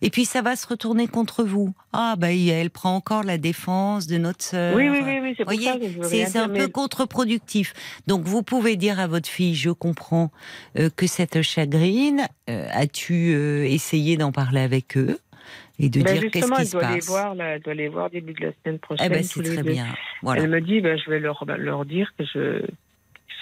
Et 0.00 0.10
puis 0.10 0.24
ça 0.24 0.42
va 0.42 0.54
se 0.54 0.66
retourner 0.66 1.08
contre 1.08 1.42
vous. 1.42 1.74
Ah 1.92 2.14
bah 2.16 2.32
elle 2.32 2.70
prend 2.70 2.94
encore 2.94 3.24
la 3.24 3.36
défense 3.36 4.06
de 4.06 4.16
notre 4.18 4.44
sœur. 4.44 4.76
Oui, 4.76 4.88
oui, 4.88 5.00
oui, 5.04 5.18
oui, 5.20 5.34
c'est 5.36 5.44
pour 5.44 5.52
Voyez, 5.52 5.66
ça 6.02 6.08
c'est 6.08 6.26
c'est 6.26 6.38
un 6.38 6.48
peu 6.48 6.68
contre-productif. 6.68 7.74
Donc 8.06 8.22
vous 8.22 8.42
pouvez 8.42 8.76
dire 8.76 9.00
à 9.00 9.08
votre 9.08 9.28
fille, 9.28 9.54
je 9.56 9.70
comprends 9.70 10.30
euh, 10.78 10.88
que 10.94 11.06
cette 11.08 11.42
chagrine, 11.42 12.26
euh, 12.48 12.68
as-tu 12.72 13.32
euh, 13.34 13.64
essayé 13.64 14.16
d'en 14.16 14.30
parler 14.30 14.60
avec 14.60 14.96
eux 14.96 15.18
et 15.80 15.88
de 15.88 16.00
Ben, 16.02 16.12
dire 16.20 16.30
qu'est-ce 16.30 16.46
qui 16.46 16.60
elle 16.60 16.66
se 16.66 16.72
doit 16.72 16.88
les 16.90 16.94
passe 16.96 17.06
voir, 17.06 17.34
là, 17.34 17.44
elle 17.56 17.62
doit 17.62 17.74
les 17.74 17.88
voir 17.88 18.10
début 18.10 18.34
de 18.34 18.46
la 18.46 18.52
semaine 18.62 18.78
prochaine. 18.78 19.06
Eh 19.06 19.14
ben 19.14 19.22
tous 19.22 19.28
c'est 19.28 19.42
les 19.48 19.54
très 19.54 19.62
deux. 19.64 19.72
bien. 19.72 19.86
Voilà. 20.22 20.42
Elle 20.42 20.50
me 20.50 20.60
dit, 20.60 20.80
ben, 20.80 20.96
je 20.96 21.10
vais 21.10 21.18
leur, 21.20 21.44
leur 21.58 21.84
dire 21.84 22.12
que 22.18 22.24
je, 22.24 22.62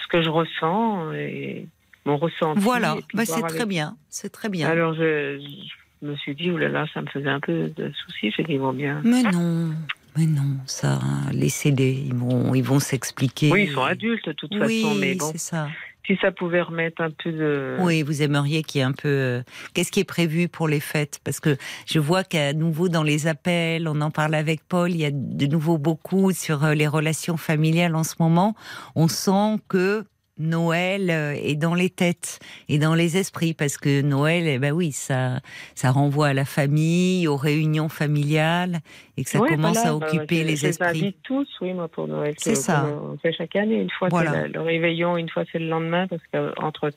ce 0.01 0.07
que 0.09 0.23
je 0.23 0.29
ressens 0.29 1.11
et 1.13 1.67
mon 2.05 2.17
ressenti. 2.17 2.59
Voilà, 2.61 2.95
voir 3.13 3.25
c'est 3.27 3.41
très 3.41 3.57
avec- 3.61 3.67
bien, 3.67 3.95
c'est 4.09 4.31
très 4.31 4.49
bien. 4.49 4.67
Alors 4.69 4.93
je, 4.95 5.39
je 5.39 5.73
me 6.01 6.15
suis 6.15 6.35
dit, 6.35 6.51
oulala, 6.51 6.85
ça 6.93 7.01
me 7.01 7.07
faisait 7.07 7.29
un 7.29 7.39
peu 7.39 7.69
de 7.75 7.91
soucis. 8.05 8.31
J'ai 8.35 8.43
dit, 8.43 8.57
bon 8.57 8.73
bien. 8.73 9.01
Mais 9.03 9.23
non, 9.23 9.71
mais 10.17 10.25
non, 10.25 10.57
ça, 10.65 10.99
laissez-les, 11.31 11.91
ils 12.07 12.13
vont, 12.15 12.53
ils 12.55 12.63
vont 12.63 12.79
s'expliquer. 12.79 13.51
Oui, 13.51 13.65
ils 13.69 13.73
sont 13.73 13.83
adultes 13.83 14.27
de 14.27 14.33
toute 14.33 14.51
Oui, 14.53 14.81
façon, 14.83 14.95
mais 14.95 15.15
bon, 15.15 15.29
c'est 15.31 15.37
ça. 15.37 15.67
si 16.05 16.15
ça 16.21 16.31
pouvait 16.31 16.61
remettre 16.61 17.01
un 17.01 17.09
peu 17.11 17.31
de. 17.31 17.75
Oui, 17.79 18.01
vous 18.03 18.21
aimeriez 18.21 18.63
qu'il 18.63 18.79
y 18.79 18.81
ait 18.81 18.85
un 18.87 18.91
peu. 18.93 19.07
euh, 19.07 19.41
Qu'est-ce 19.73 19.91
qui 19.91 19.99
est 19.99 20.03
prévu 20.05 20.47
pour 20.47 20.67
les 20.67 20.79
fêtes? 20.79 21.19
Parce 21.23 21.39
que 21.39 21.57
je 21.85 21.99
vois 21.99 22.23
qu'à 22.23 22.53
nouveau 22.53 22.89
dans 22.89 23.03
les 23.03 23.27
appels, 23.27 23.87
on 23.87 23.99
en 24.01 24.11
parle 24.11 24.35
avec 24.35 24.61
Paul, 24.67 24.91
il 24.91 24.97
y 24.97 25.05
a 25.05 25.11
de 25.11 25.45
nouveau 25.47 25.77
beaucoup 25.77 26.31
sur 26.31 26.63
euh, 26.63 26.73
les 26.73 26.87
relations 26.87 27.37
familiales 27.37 27.95
en 27.95 28.03
ce 28.03 28.15
moment. 28.19 28.55
On 28.95 29.07
sent 29.07 29.59
que 29.67 30.05
Noël 30.39 31.09
euh, 31.09 31.33
est 31.33 31.55
dans 31.55 31.73
les 31.73 31.89
têtes 31.89 32.39
et 32.69 32.77
dans 32.79 32.93
les 32.95 33.17
esprits 33.17 33.53
parce 33.53 33.77
que 33.77 34.01
Noël, 34.01 34.47
eh 34.47 34.59
ben 34.59 34.71
oui, 34.71 34.91
ça, 34.91 35.39
ça 35.75 35.91
renvoie 35.91 36.27
à 36.27 36.33
la 36.33 36.45
famille, 36.45 37.27
aux 37.27 37.37
réunions 37.37 37.89
familiales 37.89 38.79
et 39.17 39.23
que 39.23 39.29
ça 39.29 39.39
commence 39.39 39.77
voilà, 39.77 39.95
à 39.95 39.99
bah, 39.99 40.07
occuper 40.07 40.41
je- 40.41 40.47
les 40.47 40.65
esprits. 40.67 41.15
tous, 41.23 41.47
oui, 41.61 41.73
moi, 41.73 41.87
pour 41.87 42.07
Noël. 42.07 42.35
C'est 42.37 42.55
ça. 42.55 42.85
On 42.87 43.17
fait 43.17 43.33
chaque 43.33 43.55
année. 43.55 43.81
Une 43.81 43.89
fois, 43.89 44.09
Voilà. 44.09 44.31
c'est 44.43 44.47
le, 44.49 44.61
réveillon, 44.61 45.17
une 45.17 45.29
fois, 45.29 45.43
c'est 45.51 45.59
le 45.59 45.67
lendemain, 45.67 46.07
parce 46.07 46.21
qu'entre 46.31 46.91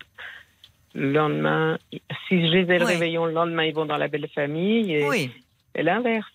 le 0.94 1.12
lendemain, 1.12 1.78
si 2.28 2.46
je 2.46 2.52
les 2.52 2.74
ai 2.74 2.78
le 2.78 2.84
réveillon 2.84 3.24
le 3.26 3.32
lendemain, 3.32 3.64
ils 3.64 3.74
vont 3.74 3.86
dans 3.86 3.96
la 3.96 4.08
belle 4.08 4.28
famille, 4.34 4.92
et, 4.92 5.06
Oui, 5.08 5.30
et 5.74 5.82
l'inverse. 5.82 6.26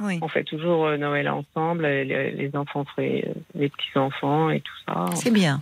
oui. 0.00 0.18
On 0.20 0.28
fait 0.28 0.44
toujours 0.44 0.86
euh, 0.86 0.96
Noël 0.96 1.28
ensemble, 1.28 1.86
les, 1.86 2.32
les 2.32 2.56
enfants 2.56 2.84
euh, 2.98 3.20
les 3.54 3.68
petits-enfants 3.68 4.50
et 4.50 4.60
tout 4.60 4.72
ça. 4.86 5.06
C'est 5.14 5.30
bien. 5.32 5.60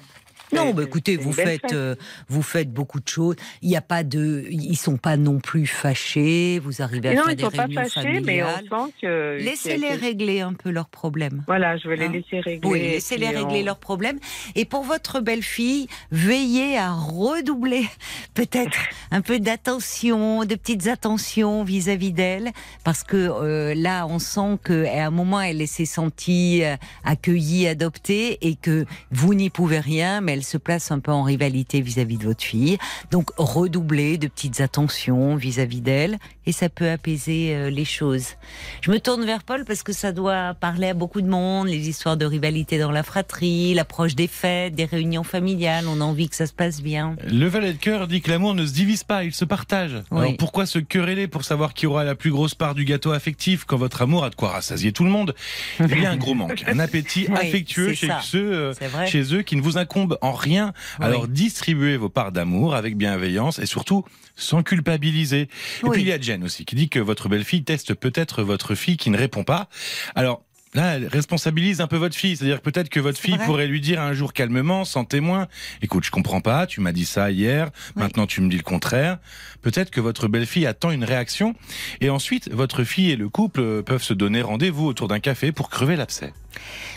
Non, 0.53 0.73
bah 0.73 0.83
écoutez, 0.85 1.17
vous 1.17 1.33
faites, 1.33 1.73
euh, 1.73 1.95
vous 2.29 2.43
faites 2.43 2.73
beaucoup 2.73 3.01
de 3.01 3.09
choses. 3.09 3.37
Il 3.63 3.69
n'y 3.69 3.77
a 3.77 3.81
pas 3.83 4.03
de, 4.03 4.45
ils 4.51 4.77
sont 4.77 4.97
pas 4.97 5.17
non 5.17 5.39
plus 5.41 5.67
fâchés. 5.67 6.59
Vous 6.59 6.83
arrivez 6.83 7.11
à 7.11 7.15
non, 7.15 7.23
faire 7.25 7.33
ils 7.33 7.37
des 7.37 7.43
sont 7.45 7.51
pas 7.51 7.63
réunions 7.65 7.83
fâchés, 7.85 8.21
mais 8.25 8.43
on 8.43 8.47
familiales. 8.47 8.87
sent 8.87 8.93
que. 9.03 9.37
Laissez-les 9.43 9.89
que- 9.97 10.01
régler 10.01 10.41
un 10.41 10.55
peu 10.55 10.71
leurs 10.71 10.89
problèmes. 10.89 11.43
Voilà, 11.47 11.77
je 11.77 11.89
vais 11.89 11.97
les 11.97 12.07
Hein 12.07 12.13
laisser 12.13 12.41
régler. 12.41 12.61
Oui, 12.71 12.81
laissez-les 12.81 13.27
puis 13.29 13.37
régler 13.37 13.63
on- 13.63 13.67
leurs 13.67 13.79
problèmes. 13.79 14.19
Et 14.55 14.65
pour 14.65 14.83
votre 14.85 15.21
belle-fille, 15.21 15.87
veillez 16.11 16.79
à 16.79 16.93
redoubler 16.93 17.85
peut-être 18.35 18.79
un 19.11 19.21
peu 19.21 19.39
d'attention, 19.39 20.45
de 20.45 20.55
petites 20.55 20.87
attentions 20.87 21.63
vis-à-vis 21.65 22.13
d'elle, 22.13 22.51
parce 22.85 23.03
que 23.05 23.17
euh, 23.17 23.75
là, 23.75 24.07
on 24.07 24.19
sent 24.19 24.59
qu'à 24.65 25.07
un 25.07 25.11
moment, 25.11 25.41
elle 25.41 25.67
s'est 25.69 25.85
sentie 25.85 26.63
euh, 26.65 26.77
accueillie, 27.05 27.67
adoptée, 27.69 28.39
et 28.47 28.55
que 28.57 28.87
vous 29.11 29.35
n'y 29.35 29.51
pouvez 29.51 29.81
rien, 29.81 30.21
mais 30.21 30.38
elle 30.39 30.45
se 30.45 30.57
place 30.57 30.93
un 30.93 31.01
peu 31.01 31.11
en 31.11 31.25
rivalité 31.25 31.81
vis-à-vis 31.81 32.17
de 32.17 32.25
votre 32.25 32.45
fille. 32.45 32.79
Donc, 33.11 33.31
redoubler 33.37 34.19
de 34.19 34.29
petites 34.29 34.61
attentions 34.61 35.35
vis-à-vis 35.35 35.81
d'elle, 35.81 36.19
et 36.47 36.53
ça 36.53 36.69
peut 36.69 36.89
apaiser 36.89 37.55
euh, 37.55 37.71
les 37.71 37.85
choses. 37.85 38.37
Je 38.81 38.93
me 38.93 39.01
tourne 39.01 39.25
vers 39.27 39.43
Paul 39.43 39.65
parce 39.65 39.83
que 39.83 39.93
ça 39.93 40.13
doit 40.13 40.55
parler 40.55 40.89
à 40.89 40.95
beaucoup 40.95 41.21
de 41.21 41.29
monde, 41.29 41.67
les 41.67 41.89
histoires 41.89 42.17
de 42.17 42.25
rivalité 42.25 42.79
dans 42.79 42.93
la 42.93 43.03
fratrie, 43.03 43.75
l'approche 43.75 44.15
des 44.15 44.29
fêtes, 44.29 44.77
des 44.77 44.85
réunions 44.85 45.25
familiales. 45.25 45.87
On 45.89 46.01
a 46.01 46.05
envie 46.05 46.29
que 46.29 46.37
ça 46.37 46.47
se 46.47 46.53
passe 46.53 46.81
bien. 46.81 47.17
Le 47.29 47.47
valet 47.47 47.73
de 47.73 47.79
cœur 47.79 48.07
dit 48.07 48.21
que 48.21 48.31
l'amour 48.31 48.55
ne 48.55 48.65
se 48.65 48.73
divise 48.73 49.03
pas, 49.03 49.25
il 49.25 49.35
se 49.35 49.45
partage. 49.45 49.97
Oui. 50.13 50.21
Alors 50.21 50.37
pourquoi 50.37 50.67
se 50.67 50.79
quereller 50.79 51.27
pour 51.27 51.45
savoir 51.45 51.75
qui 51.75 51.87
aura 51.87 52.05
la 52.05 52.15
plus 52.15 52.31
grosse 52.31 52.55
part 52.55 52.77
du 52.77 52.85
gâteau 52.85 53.11
affectif 53.11 53.65
quand 53.65 53.77
votre 53.77 54.03
amour 54.03 54.25
a 54.25 54.31
de 54.31 54.37
quoi 54.37 54.51
rassasier 54.51 54.93
tout 54.93 55.05
le 55.05 55.11
monde? 55.11 55.35
Il 55.81 56.01
y 56.01 56.07
a 56.07 56.13
un 56.13 56.17
gros 56.17 56.35
manque, 56.35 56.65
un 56.69 56.79
appétit 56.79 57.27
Oui, 57.29 57.37
affectueux 57.37 57.93
chez 57.95 58.11
ceux, 58.23 58.53
euh, 58.53 58.75
chez 59.07 59.35
eux 59.35 59.43
qui 59.43 59.57
ne 59.57 59.63
vous 59.63 59.79
incombe 59.79 60.17
en 60.29 60.33
rien. 60.33 60.73
Oui. 60.99 61.07
Alors 61.07 61.29
distribuez 61.29 61.97
vos 61.97 62.09
parts 62.09 62.33
d'amour 62.33 62.75
avec 62.75 62.97
bienveillance 62.97 63.59
et 63.59 63.67
surtout 63.67 64.05
sans 64.37 64.63
culpabiliser. 64.63 65.49
Et 65.85 65.91
puis 65.91 66.03
il 66.03 66.09
y 66.09 66.13
a 66.13 66.21
Jen 66.21 66.45
aussi 66.45 66.65
qui 66.65 66.77
dit 66.77 66.89
que 66.89 67.01
votre 67.01 67.29
belle-fille 67.29 67.65
teste 67.65 67.95
peut-être 67.95 68.43
votre 68.43 68.75
fille 68.75 68.97
qui 68.97 69.11
ne 69.11 69.19
répond 69.19 69.45
pas. 69.45 69.69
Alors 70.15 70.43
Là, 70.79 70.95
elle 70.95 71.09
responsabilise 71.09 71.81
un 71.81 71.89
peu 71.89 71.97
votre 71.97 72.15
fille. 72.15 72.37
C'est-à-dire 72.37 72.63
que 72.63 72.71
peut-être 72.71 72.89
que 72.89 73.01
votre 73.01 73.19
fille 73.19 73.35
vrai. 73.35 73.45
pourrait 73.47 73.67
lui 73.67 73.81
dire 73.81 74.01
un 74.01 74.13
jour 74.13 74.33
calmement, 74.33 74.85
sans 74.85 75.05
témoin, 75.05 75.49
écoute, 75.83 76.05
je 76.05 76.13
comprends 76.13 76.41
pas, 76.41 76.69
tu 76.69 76.81
m'as 76.81 76.93
dit 76.93 77.05
ça 77.05 77.33
hier, 77.33 77.71
Oui. 77.97 78.03
maintenant 78.03 78.29
tu 78.29 78.41
me 78.41 78.49
dis 78.49 78.57
le 78.59 78.63
contraire. 78.63 79.19
Peut-être 79.61 79.91
que 79.91 80.01
votre 80.01 80.29
belle-fille 80.29 80.67
attend 80.67 80.93
une 80.93 81.03
réaction. 81.03 81.57
Et 82.01 82.11
ensuite, 82.11 82.49
votre 82.53 82.85
fille 82.85 83.11
et 83.11 83.17
le 83.17 83.29
couple 83.29 83.61
euh, 83.61 83.83
peuvent 83.83 84.05
se 84.05 84.15
donner 84.15 84.41
rendez-vous 84.41 84.87
autour 84.87 85.09
d'un 85.09 85.19
café 85.19 85.51
pour 85.51 85.69
crever 85.69 85.97
l'abcès. 85.97 86.33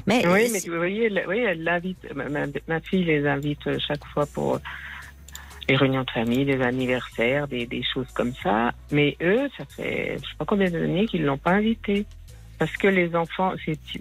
Mais, 0.05 0.27
Oui, 0.27 0.49
mais 0.53 0.59
vous 0.59 0.77
voyez, 0.77 1.11
oui, 1.27 1.39
elle 1.39 1.63
l'invite. 1.63 1.97
Ma, 2.13 2.81
fille 2.81 3.03
les 3.03 3.25
invite 3.25 3.65
euh, 3.65 3.79
chaque 3.79 4.05
fois 4.13 4.27
pour 4.27 4.59
les 5.67 5.75
réunions 5.75 6.03
de 6.03 6.11
famille, 6.11 6.45
des 6.45 6.61
anniversaires, 6.61 7.47
des, 7.47 7.65
des 7.65 7.81
choses 7.81 8.11
comme 8.13 8.33
ça. 8.43 8.73
Mais 8.91 9.17
eux, 9.23 9.49
ça 9.57 9.65
fait 9.65 10.17
je 10.21 10.27
sais 10.27 10.35
pas 10.37 10.45
combien 10.45 10.69
d'années 10.69 11.07
qu'ils 11.07 11.25
l'ont 11.25 11.39
pas 11.39 11.53
invité. 11.53 12.05
Parce 12.61 12.77
que 12.77 12.87
les 12.87 13.15
enfants, 13.15 13.53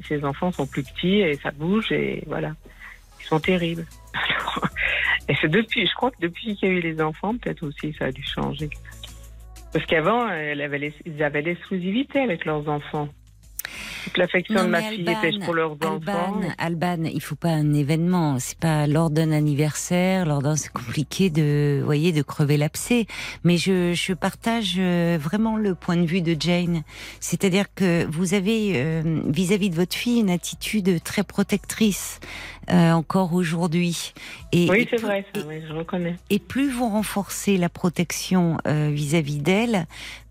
ces, 0.07 0.23
enfants 0.23 0.53
sont 0.53 0.67
plus 0.67 0.83
petits 0.83 1.23
et 1.23 1.35
ça 1.37 1.51
bouge 1.51 1.91
et 1.93 2.23
voilà. 2.27 2.53
Ils 3.19 3.25
sont 3.25 3.41
terribles. 3.41 3.87
Et 5.31 5.35
c'est 5.41 5.49
depuis, 5.49 5.87
je 5.87 5.95
crois 5.95 6.11
que 6.11 6.19
depuis 6.21 6.57
qu'il 6.57 6.69
y 6.69 6.73
a 6.73 6.75
eu 6.75 6.81
les 6.81 7.01
enfants, 7.01 7.35
peut-être 7.39 7.63
aussi 7.67 7.95
ça 7.99 8.07
a 8.07 8.13
dû 8.13 8.23
changer. 8.23 8.69
Parce 9.73 9.87
qu'avant, 9.87 10.29
les- 10.29 10.93
ils 11.07 11.23
avaient 11.23 11.41
l'exclusivité 11.41 12.19
avec 12.21 12.45
leurs 12.45 12.69
enfants. 12.69 13.09
Toute 14.05 14.17
l'affection 14.17 14.63
de 14.65 14.69
ma 14.69 14.83
fille 14.83 15.07
Alban, 15.09 15.23
était 15.23 15.39
pour 15.45 15.55
leurs 15.55 15.73
enfants? 15.73 16.41
Alban, 16.59 16.97
Alban, 16.97 17.05
il 17.13 17.21
faut 17.21 17.35
pas 17.37 17.49
un 17.51 17.73
événement. 17.75 18.39
C'est 18.39 18.59
pas 18.59 18.87
lors 18.87 19.11
d'un 19.11 19.33
anniversaire, 19.33 20.27
lors 20.27 20.43
d'un, 20.43 20.57
c'est 20.57 20.73
compliqué 20.73 21.31
de, 21.31 21.81
voyez, 21.85 22.13
de 22.13 22.23
crever 22.23 22.57
l'abcès. 22.57 23.07
Mais 23.45 23.57
je, 23.57 23.93
je 23.95 24.13
partage 24.13 24.77
euh, 24.79 25.19
vraiment 25.21 25.57
le 25.57 25.75
point 25.75 25.97
de 25.97 26.07
vue 26.07 26.23
de 26.23 26.37
Jane. 26.39 26.83
C'est-à-dire 27.21 27.67
que 27.75 28.07
vous 28.11 28.35
avez, 28.35 28.73
euh, 28.77 29.21
vis-à-vis 29.27 29.71
de 29.71 29.75
votre 29.77 29.95
fille, 29.95 30.21
une 30.21 30.31
attitude 30.31 31.03
très 31.03 31.23
protectrice, 31.25 32.21
euh, 32.71 32.93
encore 32.93 33.33
aujourd'hui. 33.35 34.13
Et, 34.53 34.69
Oui, 34.71 34.87
c'est 34.91 35.01
vrai, 35.01 35.25
ça, 35.35 35.41
et- 35.41 35.45
oui, 35.45 35.63
je 35.69 35.73
reconnais. 35.73 36.17
et 36.31 36.39
plus 36.39 36.71
vous 36.71 36.89
renforcez 36.89 37.57
la 37.57 37.69
protection 37.69 38.59
euh, 38.67 38.91
vis-à-vis 38.93 39.39
d'elle, 39.39 39.87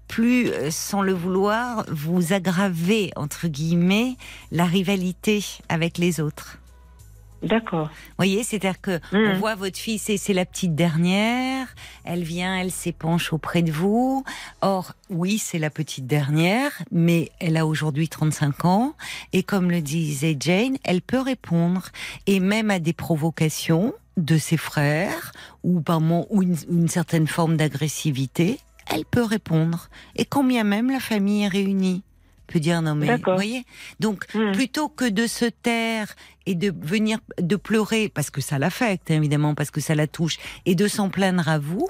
plus, 0.09 0.49
euh, 0.49 0.71
sans 0.71 1.01
le 1.01 1.13
vouloir, 1.13 1.85
vous 1.87 2.33
aggravez, 2.33 3.11
entre 3.15 3.47
guillemets, 3.47 4.17
la 4.51 4.65
rivalité 4.65 5.45
avec 5.69 5.97
les 5.97 6.19
autres. 6.19 6.57
D'accord. 7.41 7.87
Vous 7.87 8.15
voyez, 8.17 8.43
c'est-à-dire 8.43 8.81
que 8.81 8.99
on 9.13 9.37
voit 9.37 9.55
votre 9.55 9.77
fille, 9.77 9.97
c'est 9.97 10.17
c'est 10.17 10.33
la 10.33 10.45
petite 10.45 10.75
dernière, 10.75 11.67
elle 12.03 12.23
vient, 12.23 12.57
elle 12.57 12.71
s'épanche 12.71 13.31
auprès 13.31 13.61
de 13.61 13.71
vous. 13.71 14.25
Or, 14.61 14.91
oui, 15.09 15.37
c'est 15.37 15.59
la 15.59 15.69
petite 15.69 16.05
dernière, 16.05 16.71
mais 16.91 17.31
elle 17.39 17.55
a 17.55 17.65
aujourd'hui 17.65 18.09
35 18.09 18.65
ans, 18.65 18.93
et 19.31 19.43
comme 19.43 19.71
le 19.71 19.81
disait 19.81 20.35
Jane, 20.37 20.75
elle 20.83 21.01
peut 21.01 21.21
répondre, 21.21 21.87
et 22.27 22.41
même 22.41 22.71
à 22.71 22.79
des 22.79 22.93
provocations 22.93 23.93
de 24.17 24.37
ses 24.37 24.57
frères, 24.57 25.31
ou 25.63 25.79
par 25.79 26.01
ou 26.01 26.43
une, 26.43 26.57
une 26.69 26.89
certaine 26.89 27.27
forme 27.27 27.55
d'agressivité, 27.55 28.59
elle 28.93 29.05
peut 29.05 29.23
répondre. 29.23 29.89
Et 30.15 30.25
quand 30.25 30.43
bien 30.43 30.63
même 30.63 30.89
la 30.91 30.99
famille 30.99 31.43
est 31.43 31.47
réunie, 31.47 32.03
peut 32.47 32.59
dire 32.59 32.81
non 32.81 32.95
mais, 32.95 33.15
vous 33.17 33.21
voyez. 33.35 33.63
Donc, 33.99 34.25
Mhm. 34.33 34.53
plutôt 34.53 34.89
que 34.89 35.05
de 35.07 35.27
se 35.27 35.45
taire 35.45 36.07
et 36.47 36.55
de 36.55 36.73
venir 36.81 37.19
de 37.39 37.55
pleurer 37.55 38.09
parce 38.09 38.31
que 38.31 38.41
ça 38.41 38.57
l'affecte 38.57 39.11
hein, 39.11 39.15
évidemment 39.15 39.53
parce 39.53 39.69
que 39.69 39.81
ça 39.81 39.93
la 39.93 40.07
touche 40.07 40.37
et 40.65 40.73
de 40.73 40.87
s'en 40.87 41.09
plaindre 41.09 41.47
à 41.47 41.59
vous, 41.59 41.87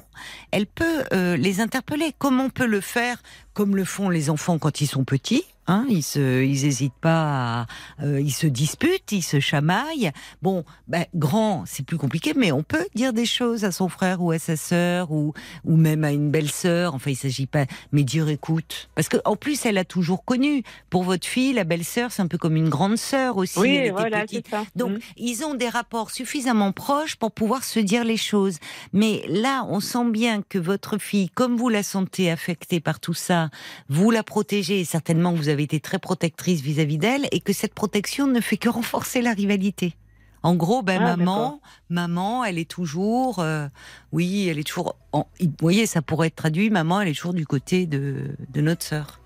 elle 0.52 0.68
peut 0.68 1.04
euh, 1.14 1.38
les 1.38 1.62
interpeller 1.62 2.14
comme 2.18 2.42
on 2.42 2.50
peut 2.50 2.66
le 2.68 2.82
faire 2.82 3.22
comme 3.54 3.76
le 3.78 3.86
font 3.86 4.10
les 4.10 4.30
enfants 4.30 4.58
quand 4.60 4.82
ils 4.82 4.88
sont 4.88 5.06
petits. 5.06 5.44
Hein, 5.70 5.86
ils 5.88 6.02
se, 6.04 6.44
ils 6.44 6.66
hésitent 6.66 6.92
pas, 7.00 7.62
à, 7.62 7.66
euh, 8.04 8.20
ils 8.20 8.32
se 8.32 8.48
disputent, 8.48 9.12
ils 9.12 9.22
se 9.22 9.40
chamaillent. 9.40 10.12
Bon, 10.42 10.64
ben, 10.88 11.06
grand, 11.14 11.64
c'est 11.68 11.86
plus 11.86 11.98
compliqué, 11.98 12.34
mais 12.36 12.52
on 12.52 12.64
peut 12.64 12.88
dire 12.96 13.14
des 13.14 13.28
choses 13.28 13.64
à 13.66 13.72
son 13.72 13.88
frère 13.88 14.22
ou 14.24 14.32
à 14.32 14.40
sa 14.40 14.58
sœur 14.58 15.12
ou 15.12 15.34
ou 15.66 15.78
même 15.78 16.04
à 16.04 16.12
une 16.12 16.32
belle-sœur. 16.32 16.96
Enfin, 16.96 17.12
il 17.12 17.16
s'agit 17.16 17.46
pas, 17.46 17.66
mais 17.92 18.04
dire 18.04 18.30
écoute, 18.30 18.90
parce 18.96 19.10
que 19.10 19.18
en 19.26 19.36
plus, 19.36 19.64
elle 19.66 19.78
a 19.78 19.86
toujours 19.86 20.26
connu. 20.26 20.64
Pour 20.90 21.04
votre 21.04 21.28
fille, 21.28 21.54
la 21.54 21.66
belle-sœur, 21.66 22.12
c'est 22.12 22.24
un 22.24 22.28
peu 22.28 22.40
comme 22.40 22.56
une 22.56 22.70
grande 22.70 22.98
sœur 22.98 23.38
aussi. 23.38 23.60
Oui, 23.60 23.76
était 23.76 23.92
voilà, 23.92 24.24
c'est 24.28 24.48
ça. 24.48 24.64
Donc, 24.76 24.94
Mhm. 24.94 25.00
ils 25.18 25.44
ont 25.44 25.54
des 25.54 25.70
rapports 25.70 26.10
suffisamment 26.10 26.72
proches 26.72 27.16
pour 27.16 27.32
pouvoir 27.32 27.64
se 27.64 27.80
dire 27.80 28.04
les 28.04 28.18
choses. 28.18 28.58
Mais 28.92 29.24
là, 29.30 29.66
on 29.70 29.82
sent 29.82 30.10
bien 30.10 30.42
que 30.42 30.58
votre 30.58 30.98
fille, 30.98 31.30
comme 31.30 31.58
vous 31.58 31.70
la 31.70 31.84
sentez 31.84 32.32
affectée 32.32 32.80
par 32.80 33.00
tout 33.00 33.14
ça, 33.14 33.50
vous 33.88 34.10
la 34.10 34.24
protégez, 34.24 34.84
certainement 34.84 35.34
vous 35.34 35.50
avez 35.50 35.59
été 35.64 35.80
très 35.80 36.00
protectrice 36.00 36.62
vis-à-vis 36.62 36.98
d'elle, 36.98 37.28
et 37.32 37.40
que 37.40 37.54
cette 37.54 37.74
protection 37.74 38.28
ne 38.28 38.40
fait 38.42 38.58
que 38.58 38.70
renforcer 38.70 39.22
la 39.22 39.34
rivalité. 39.34 39.96
En 40.42 40.56
gros, 40.56 40.82
ben 40.84 41.02
Ah, 41.04 41.18
maman, 41.18 41.62
maman, 41.90 42.46
elle 42.46 42.58
est 42.58 42.70
toujours, 42.70 43.40
euh, 43.40 43.68
oui, 44.14 44.48
elle 44.48 44.58
est 44.58 44.64
toujours. 44.64 44.96
en- 45.12 45.28
vous 45.42 45.52
voyez, 45.60 45.86
ça 45.86 46.02
pourrait 46.02 46.28
être 46.28 46.36
traduit. 46.38 46.70
Maman, 46.70 47.02
elle 47.02 47.10
est 47.10 47.14
toujours 47.14 47.34
du 47.34 47.46
côté 47.46 47.86
de, 47.86 48.36
de 48.50 48.62
notre 48.62 48.84
sœur. 48.86 49.20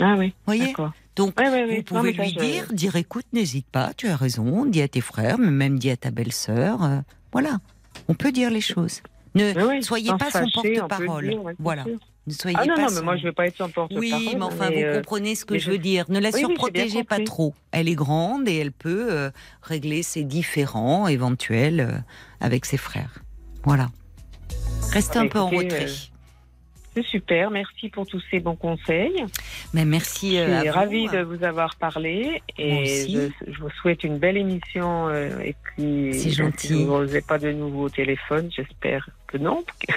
Ah 0.00 0.14
oui, 0.18 0.32
Voyez. 0.46 0.68
d'accord. 0.68 0.92
Donc, 1.14 1.38
Ouais, 1.38 1.50
ouais, 1.50 1.64
ouais. 1.64 1.66
vous 1.66 1.94
Non, 1.94 2.00
pouvez 2.00 2.14
ça, 2.14 2.22
lui 2.22 2.32
dire, 2.32 2.72
dire 2.72 2.96
écoute, 2.96 3.26
n'hésite 3.34 3.66
pas, 3.66 3.92
tu 3.94 4.08
as 4.08 4.16
raison, 4.16 4.64
dis 4.64 4.80
à 4.80 4.88
tes 4.88 5.02
frères, 5.02 5.36
mais 5.36 5.50
même 5.50 5.78
dis 5.78 5.90
à 5.90 5.96
ta 5.98 6.10
belle-sœur. 6.10 6.82
euh, 6.82 7.00
voilà, 7.32 7.58
on 8.08 8.14
peut 8.14 8.32
dire 8.32 8.48
les 8.50 8.62
choses. 8.62 9.02
Ne 9.34 9.52
oui, 9.68 9.82
soyez 9.82 10.10
pas 10.18 10.30
son 10.30 10.46
porte-parole. 10.54 11.28
dire, 11.28 11.42
voilà. 11.58 11.84
Ne 12.26 12.32
soyez 12.32 12.56
Ah 12.60 12.66
non, 12.66 12.74
pas 12.74 12.82
non, 12.82 12.88
son- 12.88 12.94
mais 12.96 13.02
moi 13.02 13.16
je 13.16 13.22
vais 13.24 13.32
pas 13.32 13.46
être 13.46 13.56
son 13.56 13.68
porte-parole. 13.68 13.98
Oui, 13.98 14.34
mais 14.36 14.42
enfin, 14.42 14.70
mais, 14.70 14.82
vous 14.82 14.88
euh, 14.88 14.96
comprenez 14.98 15.34
ce 15.34 15.44
que 15.44 15.58
je 15.58 15.64
je- 15.64 15.70
veux 15.72 15.78
dire. 15.78 16.04
Ne 16.08 16.18
la 16.20 16.28
Oui, 16.28 16.34
oui, 16.36 16.40
surprotégez 16.40 17.04
pas 17.04 17.18
trop. 17.24 17.54
Elle 17.72 17.88
est 17.88 17.94
grande 17.94 18.48
et 18.48 18.56
elle 18.58 18.72
peut 18.72 19.08
euh, 19.10 19.30
régler 19.62 20.02
ses 20.02 20.24
différends 20.24 21.08
éventuels 21.08 21.80
euh, 21.80 21.92
avec 22.40 22.64
ses 22.66 22.76
frères. 22.76 23.18
Voilà. 23.64 23.88
Restez 24.92 25.18
Ah, 25.18 25.22
un 25.22 25.26
peu 25.28 25.38
en 25.38 25.48
retrait. 25.48 25.86
C'est 26.96 27.04
super, 27.06 27.52
merci 27.52 27.88
pour 27.88 28.04
tous 28.04 28.20
ces 28.32 28.40
bons 28.40 28.56
conseils. 28.56 29.24
Mais 29.72 29.84
merci. 29.84 30.36
Je 30.36 30.40
à 30.42 30.60
suis 30.60 30.68
vous. 30.68 30.74
ravie 30.74 31.08
de 31.08 31.20
vous 31.22 31.44
avoir 31.44 31.76
parlé 31.76 32.42
et 32.58 33.06
je, 33.08 33.30
je 33.52 33.60
vous 33.60 33.70
souhaite 33.80 34.02
une 34.02 34.18
belle 34.18 34.36
émission. 34.36 35.08
et 35.14 35.54
puis, 35.62 36.10
C'est 36.12 36.30
si 36.58 36.72
vous 36.84 36.86
n'osez 36.90 37.20
pas 37.20 37.38
de 37.38 37.52
nouveau 37.52 37.84
au 37.84 37.88
téléphone, 37.90 38.50
j'espère 38.54 39.08
que 39.30 39.38
non, 39.38 39.62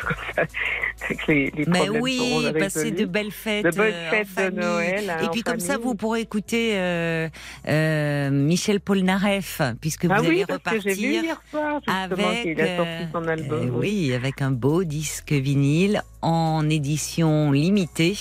que 1.25 1.31
les, 1.31 1.51
les 1.51 1.65
Mais 1.65 1.89
oui, 1.89 2.47
passez 2.59 2.79
résolus. 2.83 2.91
de 3.01 3.05
belles 3.05 3.31
fêtes. 3.31 3.65
De 3.65 3.71
bonnes 3.71 3.91
euh, 3.93 4.07
en 4.21 4.25
fêtes 4.25 4.55
de. 4.55 4.59
Noël, 4.61 5.09
hein, 5.09 5.17
Et 5.23 5.29
puis 5.29 5.41
comme 5.41 5.59
ça, 5.59 5.77
vous 5.77 5.95
pourrez 5.95 6.21
écouter 6.21 6.77
euh, 6.77 7.27
euh, 7.67 8.29
Michel 8.29 8.79
Polnareff, 8.79 9.61
puisque 9.81 10.05
vous 10.05 10.11
Ah 10.13 10.17
allez 10.19 10.29
oui, 10.29 10.41
que 10.41 10.47
vu 10.47 10.53
repartir 10.53 10.91
hier 10.97 11.41
soir 11.49 11.81
justement 11.85 12.27
avec, 12.29 12.43
qu'il 12.43 12.61
a 12.61 12.77
sorti 12.77 12.91
euh, 12.91 13.05
son 13.11 13.27
album. 13.27 13.67
euh, 13.67 13.79
oui, 13.79 14.13
avec 14.13 14.41
un 14.41 14.51
beau 14.51 14.83
disque 14.83 15.31
vinyle 15.31 16.01
en 16.21 16.69
édition 16.69 17.51
limitée 17.51 18.15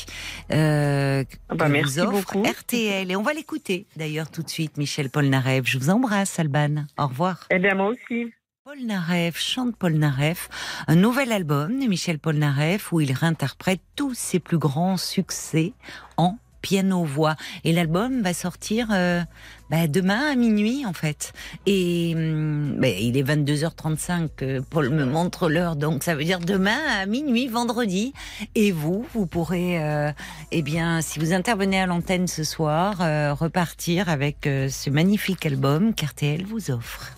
euh, 0.53 1.25
Ah 1.48 1.55
bah, 1.55 1.66
que 1.66 1.72
merci 1.72 2.01
vous 2.01 2.07
offre 2.07 2.12
beaucoup. 2.35 2.42
RTL. 2.42 3.11
Et 3.11 3.16
on 3.16 3.22
va 3.22 3.33
l'écouter 3.35 3.87
d'ailleurs 3.96 4.31
tout 4.31 4.42
de 4.42 4.48
suite, 4.48 4.77
Michel 4.79 5.11
Polnareff. 5.11 5.64
Je 5.66 5.79
vous 5.79 5.90
embrasse, 5.90 6.38
Alban. 6.38 6.87
Au 6.98 7.07
revoir. 7.07 7.46
Eh 7.51 7.59
bien, 7.59 7.75
moi 7.75 7.88
aussi. 7.92 8.33
Polnareff 8.64 9.40
chante 9.40 9.75
Polnareff, 9.75 10.48
un 10.87 10.94
nouvel 10.94 11.33
album 11.33 11.81
de 11.81 11.87
Michel 11.87 12.20
Polnareff 12.20 12.92
où 12.92 13.01
il 13.01 13.11
réinterprète 13.12 13.81
tous 13.96 14.14
ses 14.14 14.38
plus 14.38 14.57
grands 14.57 14.96
succès 14.96 15.72
en 16.16 16.38
piano-voix. 16.61 17.35
Et 17.64 17.72
l'album 17.72 18.22
va 18.22 18.33
sortir 18.33 18.87
euh, 18.92 19.20
bah, 19.68 19.88
demain 19.88 20.31
à 20.31 20.37
minuit 20.37 20.87
en 20.87 20.92
fait. 20.92 21.33
Et 21.66 22.12
hum, 22.14 22.77
bah, 22.79 22.87
il 22.87 23.16
est 23.16 23.25
22h35, 23.25 24.29
euh, 24.42 24.61
Paul 24.70 24.90
me 24.90 25.07
montre 25.07 25.48
l'heure, 25.48 25.75
donc 25.75 26.05
ça 26.05 26.14
veut 26.14 26.22
dire 26.25 26.38
demain 26.38 26.79
à 27.01 27.07
minuit, 27.07 27.48
vendredi. 27.48 28.12
Et 28.55 28.70
vous, 28.70 29.05
vous 29.12 29.27
pourrez, 29.27 29.83
euh, 29.83 30.12
eh 30.53 30.62
bien, 30.62 31.01
si 31.01 31.18
vous 31.18 31.33
intervenez 31.33 31.81
à 31.81 31.87
l'antenne 31.87 32.29
ce 32.29 32.44
soir, 32.44 32.98
repartir 33.37 34.09
avec 34.09 34.44
ce 34.44 34.88
magnifique 34.88 35.44
album 35.46 35.96
qu'RTL 35.96 36.44
vous 36.44 36.70
offre. 36.70 37.12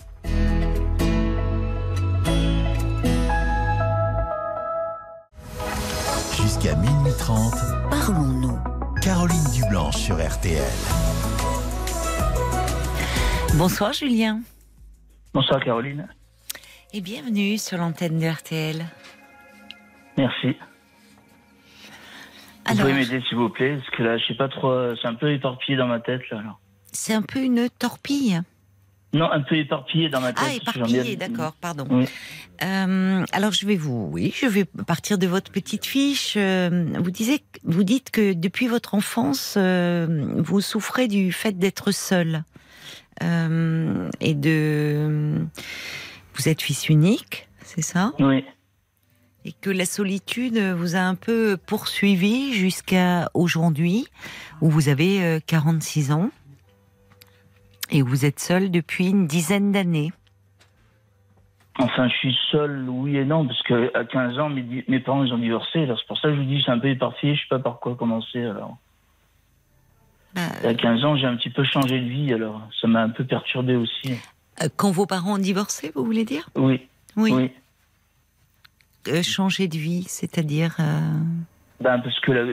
Parlons-nous. 8.05 8.59
Caroline 9.01 9.43
Dublanche 9.51 9.95
sur 9.97 10.15
RTL. 10.17 10.61
Bonsoir 13.57 13.93
Julien 13.93 14.41
Bonsoir 15.33 15.63
Caroline. 15.63 16.07
et 16.93 17.01
bienvenue 17.01 17.57
sur 17.57 17.77
l'antenne 17.79 18.19
de 18.19 18.27
RTL. 18.27 18.85
Merci. 20.17 20.49
Vous 20.49 20.55
Alors, 22.65 22.81
pouvez 22.81 22.93
m'aider 22.93 23.21
s'il 23.27 23.37
vous 23.37 23.49
plaît 23.49 23.75
Parce 23.77 23.89
que 23.97 24.03
là, 24.03 24.17
je 24.19 24.25
sais 24.27 24.35
pas 24.35 24.49
trop. 24.49 24.69
euh, 24.69 24.95
C'est 25.01 25.07
un 25.07 25.15
peu 25.15 25.31
éparpillé 25.33 25.75
dans 25.77 25.87
ma 25.87 25.99
tête 25.99 26.21
là. 26.29 26.43
c'est 26.91 27.13
un 27.15 27.23
peu 27.23 27.39
une 27.39 27.69
torpille. 27.79 28.39
Non, 29.15 29.31
un 29.31 29.41
peu 29.41 29.55
éparpillé 29.55 30.09
dans 30.09 30.19
ma 30.21 30.33
tête. 30.33 30.61
Ah, 30.65 30.71
j'en 30.75 30.83
viens- 30.83 30.95
éparpillé, 31.03 31.15
d'accord, 31.15 31.53
pardon. 31.53 31.87
Oui. 31.89 32.05
Euh, 32.63 33.25
alors 33.33 33.51
je 33.51 33.65
vais 33.65 33.75
vous, 33.75 34.09
oui, 34.11 34.33
je 34.39 34.45
vais 34.45 34.65
partir 34.65 35.17
de 35.17 35.27
votre 35.27 35.51
petite 35.51 35.85
fiche. 35.85 36.35
Euh, 36.37 36.85
Vous 37.03 37.11
disiez, 37.11 37.43
vous 37.63 37.83
dites 37.83 38.11
que 38.11 38.33
depuis 38.33 38.67
votre 38.67 38.93
enfance, 38.95 39.55
euh, 39.57 40.25
vous 40.37 40.61
souffrez 40.61 41.07
du 41.07 41.31
fait 41.31 41.57
d'être 41.57 41.91
seul 41.91 42.43
Euh, 43.23 44.09
et 44.19 44.33
de, 44.33 45.45
vous 46.35 46.49
êtes 46.49 46.61
fils 46.61 46.89
unique, 46.89 47.47
c'est 47.63 47.81
ça? 47.81 48.11
Oui. 48.19 48.43
et 49.45 49.53
que 49.61 49.69
la 49.69 49.85
solitude 49.85 50.57
vous 50.57 50.95
a 50.95 50.99
un 50.99 51.15
peu 51.15 51.55
poursuivi 51.67 52.53
jusqu'à 52.53 53.29
aujourd'hui, 53.33 54.05
où 54.59 54.69
vous 54.69 54.89
avez 54.89 55.23
euh, 55.23 55.39
46 55.45 56.11
ans 56.11 56.29
et 57.91 58.01
vous 58.01 58.25
êtes 58.25 58.39
seul 58.39 58.71
depuis 58.71 59.09
une 59.09 59.27
dizaine 59.27 59.71
d'années. 59.71 60.11
Enfin, 61.77 62.07
je 62.07 62.13
suis 62.15 62.37
seul, 62.51 62.87
oui 62.89 63.17
et 63.17 63.25
non, 63.25 63.45
parce 63.45 63.61
que 63.63 63.91
à 63.97 64.05
15 64.05 64.39
ans, 64.39 64.49
mes, 64.49 64.99
parents 65.01 65.23
ils 65.25 65.33
ont 65.33 65.37
divorcé. 65.37 65.79
Alors 65.83 65.99
c'est 65.99 66.07
pour 66.07 66.17
ça 66.17 66.29
que 66.29 66.35
je 66.35 66.39
vous 66.41 66.47
dis, 66.47 66.61
c'est 66.65 66.71
un 66.71 66.79
peu 66.79 66.87
éparpillé. 66.89 67.35
Je 67.35 67.41
sais 67.41 67.47
pas 67.49 67.59
par 67.59 67.79
quoi 67.81 67.95
commencer. 67.95 68.41
Alors, 68.43 68.77
Bah, 70.33 70.41
à 70.63 70.73
15 70.73 71.03
ans, 71.03 71.17
j'ai 71.17 71.25
un 71.27 71.35
petit 71.35 71.49
peu 71.49 71.63
changé 71.65 71.99
de 71.99 72.05
vie. 72.07 72.33
Alors, 72.33 72.61
ça 72.79 72.87
m'a 72.87 73.01
un 73.03 73.09
peu 73.09 73.25
perturbé 73.25 73.75
aussi. 73.75 74.13
euh, 74.63 74.69
quand 74.77 74.91
vos 74.91 75.05
parents 75.05 75.33
ont 75.35 75.37
divorcé, 75.37 75.91
vous 75.95 76.05
voulez 76.05 76.23
dire? 76.23 76.49
Oui. 76.55 76.87
Oui. 77.17 77.31
Oui. 77.33 77.51
Euh, 79.09 79.21
changer 79.21 79.67
de 79.67 79.77
vie, 79.77 80.03
c'est-à-dire. 80.07 80.75
euh, 80.79 81.11
Ben, 81.81 81.99
parce 81.99 82.17
que 82.21 82.31
la, 82.31 82.43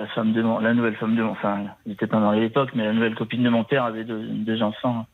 la 0.00 0.06
femme 0.08 0.32
de 0.32 0.42
mon, 0.42 0.58
la 0.58 0.74
nouvelle 0.74 0.96
femme 0.96 1.14
de 1.14 1.22
mon, 1.22 1.30
enfin, 1.30 1.66
pas 2.10 2.30
à 2.30 2.36
l'époque, 2.36 2.70
mais 2.74 2.84
la 2.84 2.92
nouvelle 2.92 3.14
copine 3.14 3.42
de 3.42 3.48
mon 3.48 3.64
père 3.64 3.84
avait 3.84 4.04
deux, 4.04 4.26
deux 4.28 4.62
enfants. 4.62 5.06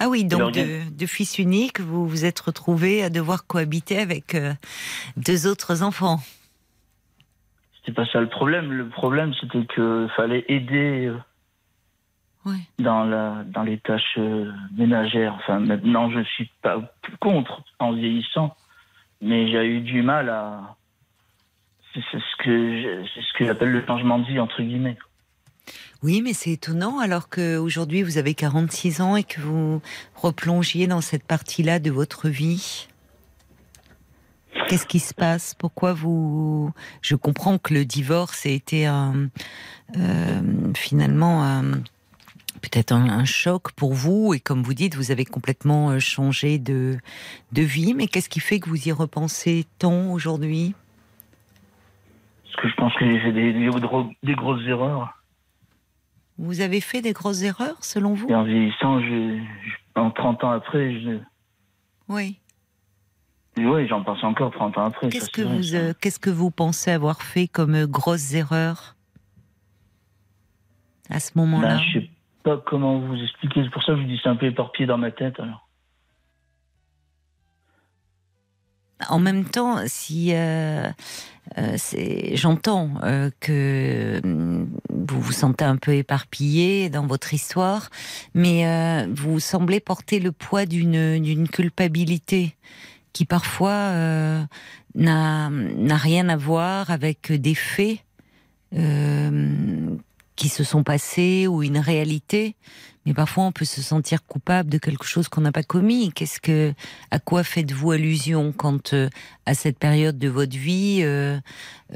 Ah 0.00 0.08
oui, 0.08 0.24
donc 0.24 0.52
de, 0.52 0.88
de 0.96 1.06
fils 1.06 1.38
unique, 1.38 1.80
vous 1.80 2.06
vous 2.06 2.24
êtes 2.24 2.38
retrouvé 2.38 3.02
à 3.02 3.10
devoir 3.10 3.46
cohabiter 3.46 3.98
avec 3.98 4.36
euh, 4.36 4.54
deux 5.16 5.48
autres 5.48 5.82
enfants. 5.82 6.20
C'était 7.80 7.92
pas 7.92 8.06
ça 8.06 8.20
le 8.20 8.28
problème. 8.28 8.72
Le 8.72 8.88
problème, 8.88 9.34
c'était 9.40 9.66
qu'il 9.66 10.08
fallait 10.14 10.44
aider 10.48 11.06
euh, 11.06 11.18
Ouais. 12.44 12.60
dans 12.78 13.02
la, 13.04 13.42
dans 13.46 13.64
les 13.64 13.78
tâches 13.78 14.14
euh, 14.16 14.50
ménagères. 14.76 15.34
Enfin, 15.34 15.58
maintenant, 15.58 16.08
je 16.10 16.22
suis 16.22 16.48
pas 16.62 16.80
contre 17.18 17.62
en 17.80 17.92
vieillissant, 17.92 18.56
mais 19.20 19.50
j'ai 19.50 19.66
eu 19.66 19.80
du 19.80 20.02
mal 20.02 20.28
à. 20.28 20.76
C'est 21.94 22.00
ce 22.02 23.38
que 23.38 23.44
j'appelle 23.44 23.70
le 23.70 23.84
changement 23.86 24.18
de 24.18 24.26
vie 24.26 24.38
entre 24.38 24.62
guillemets. 24.62 24.96
Oui, 26.02 26.22
mais 26.22 26.32
c'est 26.32 26.52
étonnant 26.52 27.00
alors 27.00 27.28
qu'aujourd'hui 27.28 28.02
vous 28.02 28.18
avez 28.18 28.34
46 28.34 29.00
ans 29.00 29.16
et 29.16 29.24
que 29.24 29.40
vous 29.40 29.82
replongiez 30.14 30.86
dans 30.86 31.00
cette 31.00 31.24
partie-là 31.24 31.80
de 31.80 31.90
votre 31.90 32.28
vie. 32.28 32.88
Qu'est-ce 34.68 34.86
qui 34.86 35.00
se 35.00 35.12
passe? 35.14 35.54
Pourquoi 35.54 35.94
vous 35.94 36.72
Je 37.02 37.16
comprends 37.16 37.58
que 37.58 37.74
le 37.74 37.84
divorce 37.84 38.46
a 38.46 38.50
été 38.50 38.86
euh, 38.86 39.12
finalement 40.76 41.62
peut-être 42.60 42.92
un, 42.92 43.24
choc 43.24 43.72
pour 43.72 43.94
vous 43.94 44.34
et 44.34 44.40
comme 44.40 44.62
vous 44.62 44.74
dites, 44.74 44.94
vous 44.94 45.10
avez 45.10 45.24
complètement 45.24 45.90
euh, 45.90 45.98
changé 45.98 46.58
de 46.58 46.98
vie. 47.52 47.94
Mais 47.94 48.06
qu'est-ce 48.06 48.28
qui 48.28 48.40
fait 48.40 48.60
que 48.60 48.68
vous 48.68 48.88
y 48.88 48.92
repensez 48.92 49.66
tant 49.78 50.12
aujourd'hui? 50.12 50.74
Parce 52.60 52.66
que 52.66 52.70
je 52.70 52.76
pense 52.76 52.94
que 52.94 53.04
j'ai 53.08 53.20
fait 53.20 53.32
des, 53.32 53.52
des, 53.52 53.66
gros- 53.68 54.10
des 54.24 54.34
grosses 54.34 54.66
erreurs. 54.66 55.14
Vous 56.38 56.60
avez 56.60 56.80
fait 56.80 57.02
des 57.02 57.12
grosses 57.12 57.42
erreurs 57.42 57.84
selon 57.84 58.14
vous? 58.14 58.28
Et 58.28 58.34
en 58.34 58.42
vieillissant, 58.42 59.00
je, 59.00 59.38
je- 59.64 60.00
en 60.00 60.10
30 60.10 60.42
ans 60.42 60.50
après, 60.50 61.00
je, 61.00 61.18
Oui. 62.08 62.40
oui, 63.56 63.86
j'en 63.86 64.02
pense 64.02 64.24
encore 64.24 64.50
30 64.50 64.76
ans 64.76 64.86
après. 64.86 65.08
Qu'est-ce 65.08 65.30
que 65.30 65.42
c'est 65.42 65.48
vous 65.48 65.74
euh, 65.76 65.92
qu'est-ce 66.00 66.18
que 66.18 66.30
vous 66.30 66.50
pensez 66.50 66.90
avoir 66.90 67.22
fait 67.22 67.46
comme 67.46 67.76
euh, 67.76 67.86
grosses 67.86 68.34
erreurs? 68.34 68.96
À 71.10 71.20
ce 71.20 71.30
moment-là? 71.36 71.76
Ben, 71.76 71.82
je 71.92 72.00
sais 72.00 72.10
pas 72.42 72.56
comment 72.66 72.98
vous 72.98 73.16
expliquer. 73.22 73.62
C'est 73.62 73.70
pour 73.70 73.82
ça 73.84 73.92
que 73.92 73.98
je 73.98 74.02
vous 74.02 74.08
dis 74.08 74.20
c'est 74.20 74.28
un 74.28 74.36
peu 74.36 74.46
éparpillé 74.46 74.86
dans 74.86 74.98
ma 74.98 75.12
tête. 75.12 75.38
Alors. 75.38 75.68
En 79.08 79.20
même 79.20 79.44
temps, 79.44 79.76
si 79.86 80.34
euh, 80.34 80.88
euh, 81.56 81.76
j'entends 82.34 82.90
euh, 83.02 83.30
que 83.40 84.20
hum, 84.22 84.68
vous 84.90 85.20
vous 85.20 85.32
sentez 85.32 85.64
un 85.64 85.76
peu 85.76 85.94
éparpillé 85.94 86.90
dans 86.90 87.06
votre 87.06 87.32
histoire, 87.32 87.90
mais 88.34 88.66
euh, 88.66 89.06
vous 89.14 89.40
semblez 89.40 89.80
porter 89.80 90.20
le 90.20 90.32
poids 90.32 90.66
d'une 90.66 91.48
culpabilité 91.48 92.54
qui 93.12 93.24
parfois 93.24 93.92
n'a 94.94 95.50
rien 95.96 96.28
à 96.28 96.36
voir 96.36 96.90
avec 96.90 97.32
des 97.32 97.54
faits 97.54 97.98
qui 100.36 100.48
se 100.48 100.62
sont 100.62 100.84
passés 100.84 101.46
ou 101.48 101.62
une 101.62 101.78
réalité. 101.78 102.54
Mais 103.08 103.14
parfois, 103.14 103.44
on 103.44 103.52
peut 103.52 103.64
se 103.64 103.80
sentir 103.80 104.22
coupable 104.26 104.68
de 104.68 104.76
quelque 104.76 105.06
chose 105.06 105.30
qu'on 105.30 105.40
n'a 105.40 105.50
pas 105.50 105.62
commis. 105.62 106.12
Qu'est-ce 106.12 106.42
que, 106.42 106.74
à 107.10 107.18
quoi 107.18 107.42
faites-vous 107.42 107.92
allusion 107.92 108.52
quand, 108.52 108.92
euh, 108.92 109.08
à 109.46 109.54
cette 109.54 109.78
période 109.78 110.18
de 110.18 110.28
votre 110.28 110.54
vie, 110.54 111.00
euh, 111.02 111.38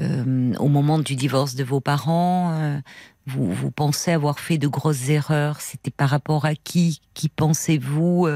euh, 0.01 0.53
au 0.57 0.69
moment 0.69 0.97
du 0.97 1.15
divorce 1.15 1.53
de 1.53 1.63
vos 1.63 1.81
parents, 1.81 2.81
vous, 3.27 3.69
pensez 3.69 4.11
avoir 4.11 4.39
fait 4.39 4.57
de 4.57 4.67
grosses 4.67 5.09
erreurs? 5.09 5.61
C'était 5.61 5.91
par 5.91 6.09
rapport 6.09 6.45
à 6.45 6.55
qui? 6.55 6.99
Qui 7.13 7.29
pensez-vous 7.29 8.27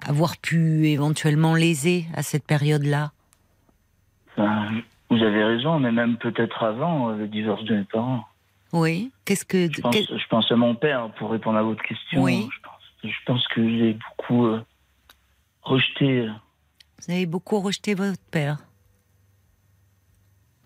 avoir 0.00 0.38
pu 0.38 0.88
éventuellement 0.88 1.54
léser 1.54 2.06
à 2.14 2.22
cette 2.22 2.46
période-là? 2.46 3.12
Enfin, 4.32 4.68
vous 5.10 5.22
avez 5.22 5.44
raison, 5.44 5.78
mais 5.78 5.92
même 5.92 6.16
peut-être 6.16 6.62
avant 6.62 7.10
le 7.10 7.28
divorce 7.28 7.62
de 7.64 7.76
mes 7.76 7.84
parents. 7.84 8.24
Oui. 8.72 9.10
Qu'est-ce 9.24 9.44
que 9.44 9.68
Je 9.72 9.80
pense, 9.80 9.94
quel- 9.94 10.06
je 10.06 10.26
pense 10.28 10.50
à 10.52 10.56
mon 10.56 10.74
père 10.74 11.12
pour 11.14 11.30
répondre 11.30 11.58
à 11.58 11.62
votre 11.62 11.82
question. 11.82 12.22
Oui. 12.22 12.48
Je 12.54 12.60
pense, 12.62 12.82
je 13.12 13.24
pense 13.26 13.48
que 13.48 13.68
j'ai 13.68 13.94
beaucoup 13.94 14.46
euh, 14.46 14.62
rejeté. 15.62 16.20
euh, 16.20 16.30
Vous 16.98 17.12
avez 17.12 17.26
beaucoup 17.26 17.60
rejeté 17.60 17.94
votre 17.94 18.22
père. 18.30 18.58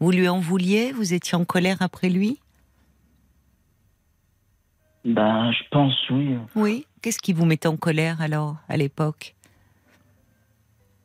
Vous 0.01 0.11
lui 0.11 0.29
en 0.29 0.39
vouliez? 0.41 0.93
Vous 0.93 1.15
étiez 1.15 1.37
en 1.37 1.45
colère 1.45 1.79
après 1.81 2.11
lui? 2.11 2.41
Ben, 5.05 5.53
je 5.53 5.63
pense, 5.71 5.95
oui. 6.11 6.37
Oui. 6.57 6.87
Qu'est-ce 7.03 7.19
qui 7.19 7.33
vous 7.33 7.45
mettait 7.45 7.69
en 7.69 7.77
colère 7.77 8.21
alors, 8.21 8.57
à 8.69 8.77
l'époque? 8.77 9.35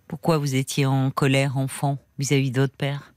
Pourquoi 0.07 0.37
vous 0.37 0.55
étiez 0.55 0.85
en 0.85 1.11
colère, 1.11 1.57
enfant, 1.57 1.97
vis-à-vis 2.17 2.51
de 2.51 2.61
votre 2.61 2.75
père? 2.75 3.13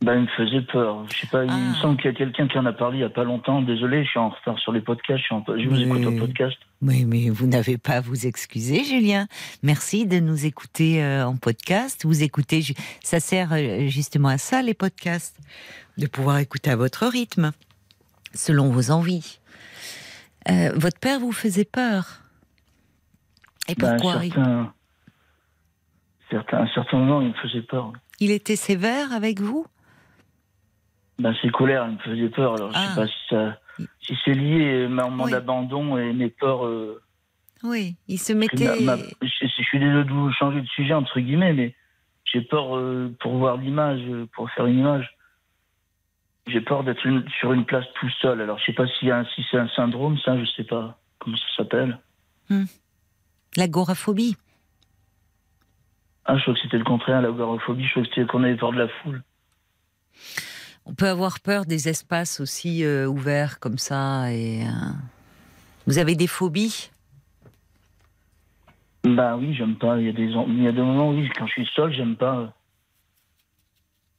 Ben, 0.00 0.14
il 0.14 0.20
me 0.22 0.26
faisait 0.28 0.60
peur. 0.62 1.04
Je 1.10 1.18
sais 1.18 1.26
pas, 1.26 1.44
il 1.44 1.50
me 1.50 1.72
Ah. 1.76 1.80
semble 1.82 1.96
qu'il 2.00 2.12
y 2.12 2.14
a 2.14 2.16
quelqu'un 2.16 2.46
qui 2.46 2.56
en 2.56 2.64
a 2.66 2.72
parlé 2.72 2.98
il 2.98 3.00
y 3.00 3.04
a 3.04 3.10
pas 3.10 3.24
longtemps. 3.24 3.62
Désolé, 3.62 4.04
je 4.04 4.10
suis 4.10 4.18
en 4.20 4.28
retard 4.30 4.56
sur 4.60 4.70
les 4.70 4.80
podcasts. 4.80 5.18
Je, 5.18 5.24
suis 5.24 5.34
en- 5.34 5.44
je 5.48 5.68
vous 5.68 5.74
Mais- 5.74 5.82
écoute 5.82 6.06
au 6.06 6.12
podcast. 6.20 6.56
Oui, 6.82 7.04
mais 7.04 7.28
vous 7.30 7.48
n'avez 7.48 7.78
pas 7.78 7.94
à 7.94 8.00
vous 8.00 8.24
excuser, 8.26 8.84
Julien. 8.84 9.26
Merci 9.64 10.06
de 10.06 10.20
nous 10.20 10.46
écouter 10.46 11.02
euh, 11.02 11.26
en 11.26 11.36
podcast. 11.36 12.04
Vous 12.06 12.22
écoutez, 12.22 12.62
ça 13.02 13.18
sert 13.18 13.52
euh, 13.52 13.88
justement 13.88 14.28
à 14.28 14.38
ça, 14.38 14.62
les 14.62 14.74
podcasts, 14.74 15.36
de 15.96 16.06
pouvoir 16.06 16.38
écouter 16.38 16.70
à 16.70 16.76
votre 16.76 17.04
rythme, 17.08 17.50
selon 18.34 18.70
vos 18.70 18.92
envies. 18.92 19.40
Euh, 20.48 20.70
votre 20.76 21.00
père 21.00 21.18
vous 21.18 21.32
faisait 21.32 21.64
peur. 21.64 22.20
Et 23.68 23.74
Ben, 23.74 23.96
pourquoi 23.96 24.22
certains, 26.30 26.58
à 26.58 26.62
un 26.62 26.68
certain 26.72 26.98
moment, 26.98 27.20
il 27.20 27.28
me 27.28 27.34
faisait 27.34 27.62
peur. 27.62 27.92
il 28.20 28.30
était 28.30 28.54
sévère 28.56 29.12
avec 29.12 29.40
vous? 29.40 29.66
Ben, 31.18 31.34
ses 31.42 31.50
colères, 31.50 31.86
me 31.88 31.98
faisait 31.98 32.28
peur. 32.28 32.54
Alors, 32.54 32.70
je 32.72 32.76
Ah. 32.78 32.88
sais 32.88 32.94
pas 33.00 33.06
si 33.06 33.14
ça, 33.30 33.58
si 34.02 34.16
c'est 34.24 34.34
lié 34.34 34.84
à 34.84 34.88
mon 34.88 35.24
Oui. 35.24 35.34
abandon 35.34 35.98
et 35.98 36.12
mes 36.12 36.28
peurs. 36.30 36.64
euh, 36.66 37.02
Oui, 37.64 37.96
il 38.06 38.18
se 38.18 38.32
mettait. 38.32 38.80
ma- 38.82 38.96
ma- 38.96 39.02
je, 39.22 39.26
je 39.46 39.62
suis 39.64 39.80
désolé 39.80 40.04
de 40.04 40.12
vous 40.12 40.30
changer 40.32 40.60
de 40.60 40.66
sujet 40.68 40.94
entre 40.94 41.18
guillemets, 41.18 41.52
mais 41.54 41.74
j'ai 42.24 42.40
peur 42.42 42.76
euh, 42.76 43.12
pour 43.20 43.36
voir 43.36 43.56
l'image, 43.56 44.00
euh, 44.06 44.26
pour 44.32 44.48
faire 44.52 44.66
une 44.66 44.78
image. 44.78 45.10
J'ai 46.46 46.60
peur 46.60 46.84
d'être 46.84 47.02
sur 47.40 47.52
une 47.52 47.64
place 47.66 47.84
tout 48.00 48.08
seul. 48.22 48.40
Alors, 48.40 48.58
je 48.60 48.66
sais 48.66 48.72
pas 48.72 48.84
un- 48.84 49.24
si 49.34 49.44
c'est 49.50 49.58
un 49.58 49.68
syndrome, 49.70 50.16
ça, 50.24 50.38
je 50.38 50.44
sais 50.56 50.64
pas 50.64 50.98
comment 51.18 51.36
ça 51.36 51.56
s'appelle. 51.58 51.98
L'agoraphobie. 53.56 54.36
Ah, 56.26 56.36
je 56.36 56.42
crois 56.42 56.54
que 56.54 56.60
c'était 56.60 56.78
le 56.78 56.84
contraire, 56.84 57.22
l'agoraphobie. 57.22 57.84
Je 57.84 57.90
crois 57.90 58.02
que 58.04 58.08
c'était 58.10 58.26
qu'on 58.26 58.44
avait 58.44 58.56
peur 58.56 58.72
de 58.72 58.78
la 58.78 58.88
foule. 58.88 59.22
On 60.88 60.94
peut 60.94 61.08
avoir 61.08 61.40
peur 61.40 61.66
des 61.66 61.88
espaces 61.88 62.40
aussi 62.40 62.82
euh, 62.82 63.06
ouverts 63.06 63.60
comme 63.60 63.76
ça. 63.76 64.32
Et 64.32 64.62
euh, 64.62 64.70
vous 65.86 65.98
avez 65.98 66.16
des 66.16 66.26
phobies? 66.26 66.90
Bah 69.04 69.36
oui, 69.36 69.54
j'aime 69.54 69.76
pas. 69.76 69.98
Il 69.98 70.06
y 70.06 70.08
a 70.08 70.12
des, 70.12 70.24
il 70.24 70.62
y 70.62 70.66
a 70.66 70.72
des 70.72 70.80
moments, 70.80 71.10
oui, 71.10 71.28
quand 71.36 71.46
je 71.46 71.52
suis 71.52 71.68
seul, 71.76 71.92
j'aime 71.92 72.16
pas 72.16 72.38
euh, 72.38 72.46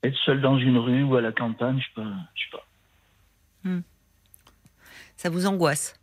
être 0.03 0.17
seul 0.25 0.41
dans 0.41 0.57
une 0.59 0.77
rue 0.77 1.03
ou 1.03 1.15
à 1.15 1.21
la 1.21 1.31
campagne. 1.31 1.79
Je 1.79 1.85
sais 1.85 1.91
pas. 1.95 2.13
Je 2.35 2.43
sais 2.43 2.51
pas. 2.51 3.81
Ça 5.17 5.29
vous 5.29 5.47
angoisse? 5.47 5.99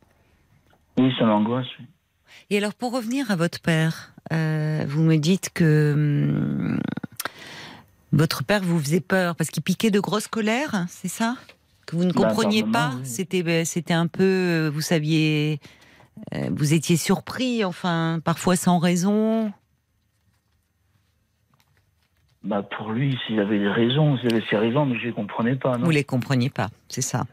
Oui, 0.98 1.12
ça 1.18 1.24
m'angoisse. 1.24 1.66
oui. 1.79 1.87
Et 2.50 2.59
alors, 2.59 2.74
pour 2.74 2.92
revenir 2.92 3.31
à 3.31 3.37
votre 3.37 3.61
père, 3.61 4.12
euh, 4.33 4.85
vous 4.87 5.02
me 5.02 5.16
dites 5.16 5.50
que 5.55 5.92
hum, 5.94 6.81
votre 8.16 8.44
père 8.44 8.62
vous 8.62 8.79
faisait 8.81 9.00
peur 9.00 9.37
parce 9.37 9.50
qu'il 9.50 9.62
piquait 9.62 9.90
de 9.90 10.00
grosses 10.00 10.29
colères, 10.29 10.87
c'est 10.88 11.09
ça? 11.09 11.37
Que 11.87 11.96
vous 11.96 12.05
ne 12.05 12.12
Bah, 12.12 12.29
compreniez 12.29 12.64
pas 12.64 12.92
oui. 12.96 13.07
C'était, 13.07 13.42
ben, 13.42 13.64
c'était 13.64 13.94
un 13.94 14.07
peu, 14.09 14.24
euh, 14.24 14.70
vous 14.72 14.81
saviez, 14.81 15.61
euh, 16.35 16.48
vous 16.50 16.74
étiez 16.74 16.96
surpris, 16.96 17.64
enfin, 17.64 18.20
parfois 18.24 18.57
sans 18.57 18.79
raison. 18.79 19.52
Bah 22.42 22.62
pour 22.62 22.92
lui, 22.92 23.18
s'il 23.26 23.40
avait 23.40 23.59
des 23.59 23.68
raisons, 23.68 24.16
s'il 24.18 24.33
avait 24.33 24.44
ses 24.48 24.57
raisons, 24.57 24.87
mais 24.87 24.98
je 25.00 25.07
les 25.07 25.12
comprenais 25.12 25.57
pas. 25.57 25.79
Non 25.79 25.85
Vous 25.85 25.90
les 25.90 26.05
compreniez 26.05 26.50
pas, 26.50 26.68
c'est 26.88 27.02
ça. 27.02 27.24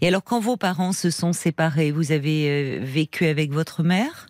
Et 0.00 0.06
alors, 0.08 0.22
quand 0.22 0.38
vos 0.40 0.56
parents 0.56 0.92
se 0.92 1.10
sont 1.10 1.32
séparés, 1.32 1.90
vous 1.90 2.12
avez 2.12 2.48
euh, 2.48 2.84
vécu 2.84 3.26
avec 3.26 3.50
votre 3.52 3.82
mère? 3.82 4.26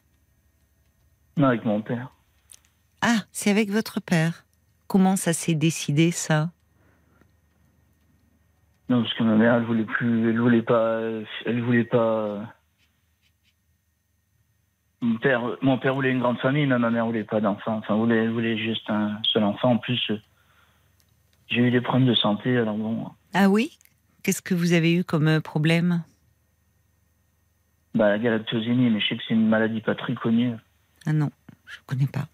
Non, 1.37 1.49
avec 1.49 1.65
mon 1.65 1.83
père. 1.83 2.11
Ah, 3.03 3.25
c'est 3.33 3.51
avec 3.51 3.71
votre 3.71 4.01
père. 4.01 4.44
Comment 4.95 5.17
ça 5.17 5.33
s'est 5.33 5.57
décidé 5.57 6.13
ça? 6.13 6.53
Non, 8.89 9.03
parce 9.03 9.13
que 9.15 9.25
ma 9.25 9.35
mère, 9.35 9.55
elle 9.55 9.65
voulait 9.65 9.83
plus, 9.83 10.31
elle 10.31 10.39
voulait 10.39 10.63
pas, 10.63 11.01
elle 11.47 11.63
voulait 11.65 11.83
pas. 11.83 12.55
Mon 15.01 15.19
père, 15.19 15.43
mon 15.63 15.79
père 15.79 15.95
voulait 15.95 16.13
une 16.13 16.21
grande 16.21 16.39
famille, 16.39 16.67
mais 16.67 16.79
ma 16.79 16.91
mère 16.91 17.07
voulait 17.07 17.25
pas 17.25 17.41
d'enfant. 17.41 17.79
Enfin, 17.79 17.97
voulait, 17.97 18.23
elle 18.23 18.31
voulait 18.31 18.57
juste 18.57 18.89
un 18.89 19.21
seul 19.25 19.43
enfant. 19.43 19.73
En 19.73 19.79
plus, 19.79 20.13
j'ai 21.49 21.63
eu 21.63 21.73
des 21.73 21.81
problèmes 21.81 22.07
de 22.07 22.15
santé, 22.15 22.57
alors 22.57 22.77
bon. 22.77 23.11
Ah 23.33 23.49
oui? 23.49 23.77
Qu'est-ce 24.23 24.43
que 24.43 24.55
vous 24.55 24.75
avez 24.75 24.95
eu 24.95 25.03
comme 25.03 25.27
euh, 25.27 25.41
problème? 25.41 26.05
Bah, 27.97 28.11
la 28.11 28.21
galactosémie, 28.21 28.91
mais 28.91 29.01
je 29.01 29.09
sais 29.09 29.17
que 29.17 29.25
c'est 29.27 29.35
une 29.35 29.49
maladie 29.49 29.81
pas 29.81 29.97
très 29.97 30.15
connue. 30.15 30.55
Ah 31.05 31.13
non, 31.13 31.33
je 31.67 31.79
ne 31.81 31.85
connais 31.85 32.07
pas. 32.07 32.29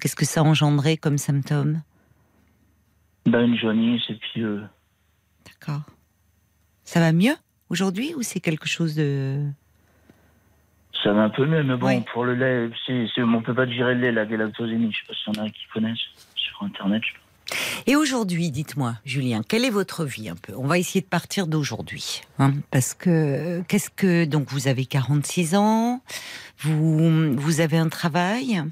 Qu'est-ce 0.00 0.16
que 0.16 0.24
ça 0.24 0.42
engendrait 0.42 0.96
comme 0.96 1.18
symptômes? 1.18 1.82
Bah, 3.26 3.42
une 3.42 3.56
jaunisse, 3.56 4.02
et 4.08 4.14
puis. 4.14 4.42
euh, 4.42 4.60
D'accord. 5.46 5.82
Ça 6.84 7.00
va 7.00 7.12
mieux 7.12 7.36
aujourd'hui 7.68 8.14
ou 8.16 8.22
c'est 8.22 8.40
quelque 8.40 8.66
chose 8.66 8.94
de... 8.94 9.46
ça 11.04 11.12
va 11.12 11.22
un 11.24 11.30
peu 11.30 11.46
mieux, 11.46 11.62
mais 11.62 11.76
bon, 11.76 11.86
Oui. 11.86 12.02
pour 12.12 12.24
le 12.24 12.34
lait, 12.34 12.70
c'est, 12.86 13.06
c'est- 13.14 13.22
on 13.22 13.42
peut 13.42 13.54
pas 13.54 13.66
digérer 13.66 13.94
le 13.94 14.00
lait, 14.00 14.12
la 14.12 14.26
galactosémie. 14.26 14.90
Je 14.92 14.98
sais 14.98 15.06
pas 15.06 15.14
s'il 15.14 15.36
y 15.36 15.40
en 15.40 15.46
a 15.46 15.50
qui 15.50 15.60
connaissent 15.72 15.98
sur 16.34 16.62
Internet. 16.62 17.02
Et 17.86 17.96
aujourd'hui, 17.96 18.50
dites-moi, 18.50 18.94
Julien, 19.04 19.42
quelle 19.46 19.64
est 19.64 19.70
votre 19.70 20.04
vie 20.04 20.28
un 20.28 20.36
peu? 20.36 20.52
On 20.56 20.66
va 20.66 20.78
essayer 20.78 21.00
de 21.00 21.06
partir 21.06 21.46
d'aujourd'hui. 21.46 22.22
hein, 22.38 22.52
parce 22.70 22.94
que, 22.94 23.60
qu'est-ce 23.62 23.90
que. 23.90 24.24
Donc, 24.24 24.50
vous 24.50 24.68
avez 24.68 24.86
46 24.86 25.54
ans, 25.56 26.00
vous, 26.60 27.34
vous 27.36 27.60
avez 27.60 27.76
un 27.78 27.88
travail? 27.88 28.62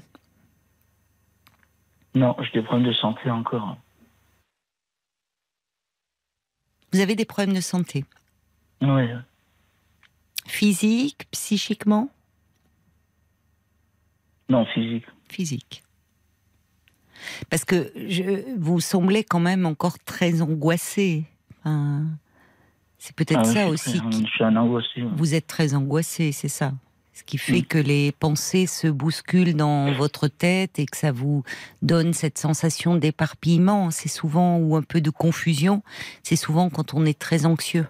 Non, 2.19 2.35
j'ai 2.41 2.51
des 2.59 2.61
problèmes 2.65 2.85
de 2.87 2.91
santé 2.93 3.29
encore. 3.31 3.77
Vous 6.91 6.99
avez 6.99 7.15
des 7.15 7.23
problèmes 7.23 7.55
de 7.55 7.61
santé 7.61 8.03
Ouais. 8.81 9.15
Physique, 10.45 11.27
psychiquement 11.31 12.09
Non, 14.49 14.65
physique. 14.65 15.05
Physique. 15.29 15.83
Parce 17.49 17.63
que 17.63 17.91
je, 17.95 18.55
vous 18.57 18.81
semblez 18.81 19.23
quand 19.23 19.39
même 19.39 19.65
encore 19.65 19.97
très 19.99 20.41
angoissé. 20.41 21.23
Enfin, 21.59 22.05
c'est 22.97 23.15
peut-être 23.15 23.41
Ah 23.41 23.53
ça 23.53 23.67
aussi. 23.69 24.01
qui- 24.01 24.25
Je 24.25 24.31
suis 24.31 24.43
un 24.43 24.55
angoissé. 24.57 25.01
Vous 25.15 25.35
êtes 25.35 25.47
très 25.47 25.73
angoissé, 25.75 26.33
c'est 26.33 26.47
ça. 26.49 26.73
Ce 27.19 27.23
qui 27.25 27.37
fait 27.37 27.63
que 27.63 27.77
les 27.77 28.13
pensées 28.13 28.65
se 28.65 28.87
bousculent 28.87 29.53
dans 29.53 29.91
votre 29.91 30.29
tête 30.29 30.79
et 30.79 30.85
que 30.85 30.95
ça 30.95 31.11
vous 31.11 31.43
donne 31.81 32.13
cette 32.13 32.37
sensation 32.37 32.95
d'éparpillement. 32.95 33.91
C'est 33.91 34.07
souvent, 34.07 34.57
ou 34.57 34.77
un 34.77 34.81
peu 34.83 35.01
de 35.01 35.09
confusion, 35.09 35.83
c'est 36.23 36.37
souvent 36.37 36.69
quand 36.69 36.93
on 36.93 37.05
est 37.05 37.19
très 37.19 37.45
anxieux. 37.45 37.85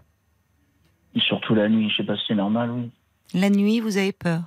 Et 1.13 1.19
Surtout 1.19 1.53
la 1.53 1.69
nuit, 1.69 1.91
je 1.91 1.97
sais 1.97 2.03
pas 2.03 2.15
si 2.17 2.23
c'est 2.30 2.34
normal, 2.36 2.71
oui. 2.71 2.89
La 3.36 3.51
nuit, 3.51 3.80
vous 3.82 3.97
avez 3.97 4.13
peur? 4.13 4.41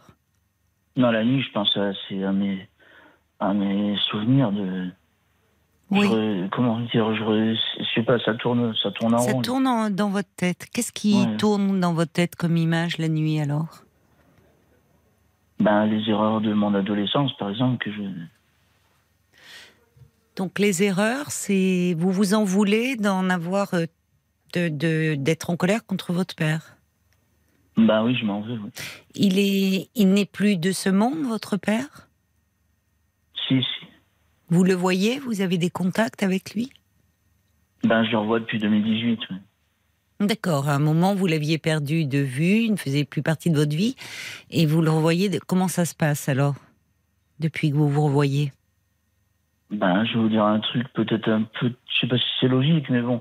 Non, 0.97 1.13
la 1.13 1.25
nuit, 1.25 1.43
je 1.43 1.53
pense 1.53 1.77
à, 1.77 1.93
c'est 2.09 2.25
à, 2.25 2.33
mes, 2.33 2.69
à 3.39 3.55
mes 3.55 3.97
souvenirs 4.11 4.51
de. 4.51 4.91
Oui. 5.93 6.09
je 6.11 6.49
comment 6.49 6.81
dire 6.81 7.15
je, 7.15 7.55
je 7.79 7.85
sais 7.95 8.03
pas, 8.03 8.19
ça 8.25 8.35
tourne, 8.35 8.75
ça 8.83 8.91
tourne 8.91 9.15
en 9.15 9.19
Ça 9.19 9.33
rond. 9.33 9.43
tourne 9.43 9.67
en- 9.69 9.91
dans 9.91 10.09
votre 10.09 10.31
tête. 10.37 10.67
Qu'est-ce 10.73 10.91
qui 10.93 11.15
Ouais. 11.21 11.37
tourne 11.37 11.79
dans 11.79 11.93
votre 11.95 12.11
tête 12.13 12.35
comme 12.35 12.57
image 12.57 12.99
la 12.99 13.09
nuit 13.09 13.39
alors? 13.39 13.85
Ben, 15.63 15.87
les 15.87 16.09
erreurs 16.11 16.41
de 16.41 16.53
mon 16.53 16.75
adolescence, 16.75 17.37
par 17.37 17.49
exemple, 17.51 17.79
que 17.85 17.93
je. 17.93 18.03
Donc 20.35 20.59
les 20.59 20.83
erreurs, 20.83 21.31
c'est 21.31 21.95
vous 21.97 22.11
vous 22.11 22.35
en 22.35 22.43
voulez 22.43 22.97
d'en 22.97 23.29
avoir, 23.31 23.75
euh, 23.75 23.87
de- 24.55 24.69
de- 24.69 25.15
d'être 25.15 25.51
en 25.51 25.57
colère 25.57 25.85
contre 25.87 26.13
votre 26.13 26.35
père? 26.35 26.77
Ben 27.77 28.03
oui, 28.05 28.17
je 28.17 28.25
m'en 28.25 28.41
veux. 28.41 28.59
oui. 28.59 28.71
Il 29.15 29.39
est, 29.39 29.89
il 29.95 30.09
n'est 30.13 30.27
plus 30.27 30.57
de 30.57 30.73
ce 30.73 30.89
monde, 30.89 31.23
votre 31.23 31.57
père? 31.57 32.09
Si, 33.47 33.61
si. 33.63 33.87
Vous 34.49 34.65
le 34.65 34.75
voyez? 34.75 35.19
Vous 35.21 35.41
avez 35.43 35.59
des 35.59 35.71
contacts 35.71 36.23
avec 36.23 36.55
lui? 36.55 36.71
Ben, 37.85 38.05
je 38.05 38.11
le 38.11 38.19
revois 38.19 38.41
depuis 38.41 38.59
2018. 38.59 39.21
oui. 39.31 39.37
D'accord. 40.27 40.69
À 40.69 40.75
un 40.75 40.79
moment, 40.79 41.15
vous 41.15 41.27
l'aviez 41.27 41.59
perdu 41.59 42.05
de 42.07 42.19
vue, 42.19 42.65
il 42.65 42.73
ne 42.73 42.77
faisait 42.77 43.05
plus 43.05 43.23
partie 43.23 43.51
de 43.51 43.57
votre 43.57 43.75
vie, 43.77 43.97
et 44.51 44.67
vous 44.67 44.81
le 44.81 44.91
revoyez. 44.91 45.29
de- 45.29 45.39
Comment 45.39 45.69
ça 45.69 45.85
se 45.85 45.95
passe 45.95 46.29
alors 46.29 46.55
depuis 47.41 47.71
que 47.71 47.77
vous 47.77 47.89
vous 47.89 48.05
revoyez? 48.05 48.53
Ben, 49.71 50.05
je 50.05 50.13
vais 50.15 50.21
vous 50.21 50.29
dire 50.29 50.45
un 50.45 50.61
truc, 50.61 50.87
peut-être 50.93 51.29
un 51.29 51.43
peu. 51.61 51.69
Je 51.93 52.01
sais 52.01 52.07
pas 52.07 52.19
si 52.19 52.25
c'est 52.41 52.49
logique, 52.49 52.89
mais 52.91 53.01
bon. 53.03 53.21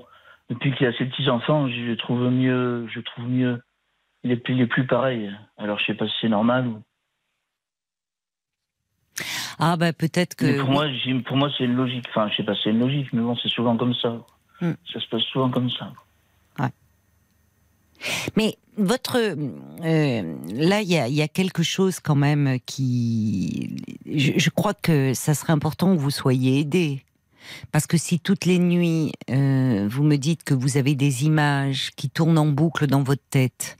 Depuis 0.50 0.72
qu'il 0.74 0.86
a 0.86 0.92
ses 0.96 1.06
petits-enfants, 1.06 1.68
je 1.68 1.80
le 1.80 1.96
trouve 1.96 2.30
mieux. 2.30 2.86
Je 2.94 3.00
trouve 3.00 3.26
mieux. 3.28 3.60
Il 4.22 4.30
est, 4.30 4.36
plus- 4.36 4.54
il 4.54 4.60
est 4.60 4.66
plus 4.66 4.86
pareil. 4.86 5.32
Alors, 5.56 5.78
je 5.80 5.86
sais 5.86 5.94
pas 5.94 6.06
si 6.06 6.12
c'est 6.20 6.28
normal 6.28 6.66
ou. 6.68 6.82
Ah 9.58 9.76
bah 9.76 9.92
peut-être 9.92 10.34
que. 10.34 10.44
Mais 10.44 10.56
pour 10.58 10.70
moi, 10.70 10.86
pour 11.26 11.36
moi, 11.36 11.50
c'est 11.56 11.64
une 11.64 11.74
logique. 11.76 12.06
Enfin, 12.10 12.28
je 12.30 12.36
sais 12.36 12.42
pas 12.42 12.54
si 12.54 12.62
c'est 12.64 12.70
une 12.70 12.80
logique, 12.80 13.12
mais 13.12 13.22
bon, 13.22 13.36
c'est 13.36 13.48
souvent 13.48 13.76
comme 13.76 13.94
ça. 13.94 14.20
Hmm. 14.60 14.72
Ça 14.92 15.00
se 15.00 15.08
passe 15.08 15.22
souvent 15.22 15.50
comme 15.50 15.70
ça. 15.70 15.92
Mais 18.36 18.56
votre 18.76 19.18
euh, 19.18 20.34
là, 20.54 20.80
il 20.80 20.88
y 20.88 21.22
a, 21.22 21.28
quelque 21.28 21.62
chose 21.62 22.00
quand 22.00 22.14
même 22.14 22.58
qui, 22.64 23.76
je, 24.06 24.50
crois 24.50 24.74
que 24.74 25.14
ça 25.14 25.34
serait 25.34 25.52
important 25.52 25.94
que 25.94 26.00
vous 26.00 26.10
soyez 26.10 26.60
aidé. 26.60 27.04
Parce 27.72 27.88
que 27.88 27.96
si 27.96 28.20
toutes 28.20 28.44
les 28.44 28.60
nuits, 28.60 29.12
euh, 29.28 29.88
vous 29.90 30.04
me 30.04 30.16
dites 30.16 30.44
que 30.44 30.54
vous 30.54 30.76
avez 30.76 30.94
des 30.94 31.24
images 31.24 31.90
qui 31.96 32.08
tournent 32.08 32.38
en 32.38 32.46
boucle 32.46 32.86
dans 32.86 33.02
votre 33.02 33.22
tête, 33.30 33.76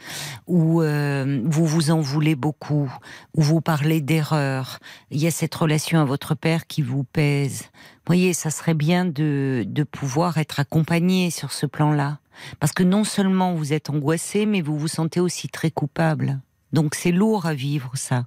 où 0.49 0.83
euh, 0.83 1.41
vous 1.45 1.64
vous 1.64 1.91
en 1.93 2.01
voulez 2.01 2.35
beaucoup, 2.35 2.93
où 3.35 3.41
vous 3.41 3.61
parlez 3.61 4.01
d'erreurs, 4.01 4.81
il 5.12 5.20
y 5.20 5.29
a 5.29 5.31
cette 5.31 5.55
relation 5.55 6.01
à 6.01 6.05
votre 6.05 6.35
père 6.35 6.66
qui 6.66 6.83
vous 6.83 7.05
pèse. 7.05 7.62
Vous 7.62 8.09
voyez, 8.09 8.33
ça 8.33 8.51
serait 8.51 8.75
bien 8.75 9.05
de 9.05 9.85
pouvoir 9.85 10.39
être 10.39 10.59
accompagné 10.59 11.31
sur 11.31 11.53
ce 11.53 11.66
plan-là. 11.66 12.18
Parce 12.61 12.72
que 12.72 12.83
non 12.83 13.05
seulement 13.05 13.55
vous 13.55 13.72
êtes 13.72 13.91
angoissé, 13.91 14.47
mais 14.47 14.61
vous 14.61 14.78
vous 14.78 14.89
sentez 14.89 15.20
aussi 15.20 15.49
très 15.49 15.70
coupable. 15.70 16.41
Donc 16.72 16.95
c'est 16.95 17.12
lourd 17.12 17.47
à 17.47 17.55
vivre, 17.55 17.93
ça. 17.95 18.24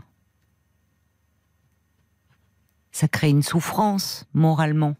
Ça 2.92 3.08
crée 3.08 3.30
une 3.30 3.44
souffrance, 3.44 4.26
moralement. 4.34 4.96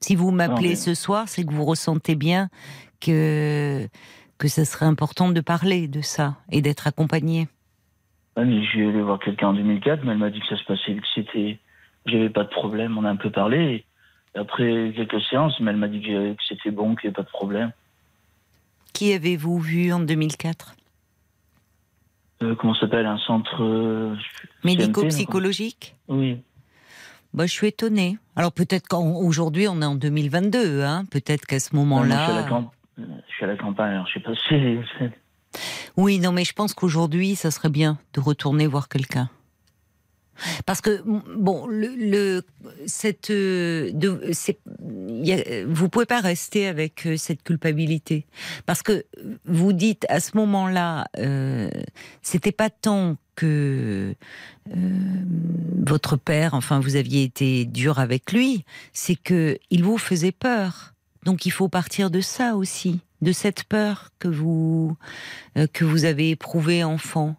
Si 0.00 0.16
vous 0.16 0.30
m'appelez 0.30 0.76
ce 0.76 0.94
soir, 0.94 1.28
c'est 1.28 1.44
que 1.44 1.52
vous 1.52 1.64
ressentez 1.64 2.14
bien 2.14 2.48
que, 3.00 3.88
que 4.38 4.48
ce 4.48 4.64
serait 4.64 4.86
important 4.86 5.30
de 5.30 5.40
parler 5.40 5.88
de 5.88 6.00
ça 6.00 6.36
et 6.50 6.62
d'être 6.62 6.86
accompagné. 6.86 7.48
Mais 8.36 8.64
je 8.64 8.78
vais 8.78 8.86
aller 8.88 9.02
voir 9.02 9.18
quelqu'un 9.18 9.48
en 9.48 9.54
2004, 9.54 10.04
mais 10.04 10.12
elle 10.12 10.18
m'a 10.18 10.30
dit 10.30 10.40
que 10.40 10.46
ça 10.46 10.56
se 10.56 10.64
passait, 10.64 10.94
que 10.94 11.06
c'était, 11.14 11.58
j'avais 12.06 12.30
pas 12.30 12.44
de 12.44 12.48
problème. 12.48 12.96
On 12.96 13.04
a 13.04 13.10
un 13.10 13.16
peu 13.16 13.30
parlé. 13.30 13.84
Après 14.38 14.92
quelques 14.94 15.20
séances, 15.22 15.58
mais 15.60 15.70
elle 15.70 15.76
m'a 15.76 15.88
dit 15.88 16.00
que, 16.00 16.32
que 16.32 16.42
c'était 16.48 16.70
bon, 16.70 16.94
qu'il 16.94 17.08
n'y 17.10 17.14
avait 17.14 17.16
pas 17.16 17.22
de 17.22 17.28
problème. 17.30 17.72
Qui 18.92 19.12
avez-vous 19.12 19.58
vu 19.58 19.92
en 19.92 20.00
2004 20.00 20.74
Euh, 22.42 22.54
comment 22.54 22.74
s'appelle? 22.74 23.06
Un 23.06 23.18
centre 23.18 23.62
euh, 23.62 24.14
Médico-psychologique? 24.64 25.96
Oui. 26.08 26.40
bah, 27.34 27.46
Je 27.46 27.52
suis 27.52 27.68
étonnée. 27.68 28.18
Alors 28.36 28.52
peut-être 28.52 28.86
qu'aujourd'hui 28.88 29.66
on 29.68 29.82
est 29.82 29.86
en 29.86 29.96
2022, 29.96 30.82
hein 30.82 31.04
peut-être 31.10 31.46
qu'à 31.46 31.60
ce 31.60 31.70
je, 31.72 31.76
moment-là... 31.76 32.26
je 32.96 33.02
suis 33.34 33.44
à 33.44 33.48
la 33.48 33.56
campagne, 33.56 33.92
alors 33.92 34.06
je 34.06 34.14
sais 34.14 34.20
pas 34.20 34.34
si. 34.48 34.54
Oui, 35.96 36.20
non, 36.20 36.30
mais 36.30 36.44
je 36.44 36.52
pense 36.52 36.74
qu'aujourd'hui, 36.74 37.34
ça 37.34 37.50
serait 37.50 37.70
bien 37.70 37.98
de 38.14 38.20
retourner 38.20 38.66
voir 38.66 38.88
quelqu'un. 38.88 39.28
Parce 40.66 40.80
que 40.80 41.02
bon, 41.04 41.66
le, 41.66 42.42
cette 42.86 43.30
euh, 43.30 43.90
vous 45.68 45.88
pouvez 45.88 46.06
pas 46.06 46.20
rester 46.20 46.66
avec 46.66 47.06
euh, 47.06 47.16
cette 47.16 47.42
culpabilité 47.42 48.26
parce 48.66 48.82
que 48.82 49.04
vous 49.44 49.72
dites 49.72 50.06
à 50.08 50.20
ce 50.20 50.36
moment-là, 50.36 51.06
euh, 51.18 51.70
c'était 52.22 52.52
pas 52.52 52.70
tant 52.70 53.16
que 53.34 54.14
euh, 54.68 55.24
votre 55.86 56.16
père, 56.16 56.54
enfin 56.54 56.80
vous 56.80 56.96
aviez 56.96 57.22
été 57.22 57.64
dur 57.64 57.98
avec 57.98 58.32
lui, 58.32 58.64
c'est 58.92 59.16
que 59.16 59.58
il 59.70 59.84
vous 59.84 59.98
faisait 59.98 60.32
peur. 60.32 60.94
Donc 61.24 61.46
il 61.46 61.50
faut 61.50 61.68
partir 61.68 62.10
de 62.10 62.20
ça 62.20 62.56
aussi, 62.56 63.00
de 63.22 63.32
cette 63.32 63.64
peur 63.64 64.10
que 64.18 64.28
vous 64.28 64.96
que 65.72 65.84
vous 65.84 66.04
avez 66.04 66.30
éprouvé 66.30 66.84
enfant. 66.84 67.36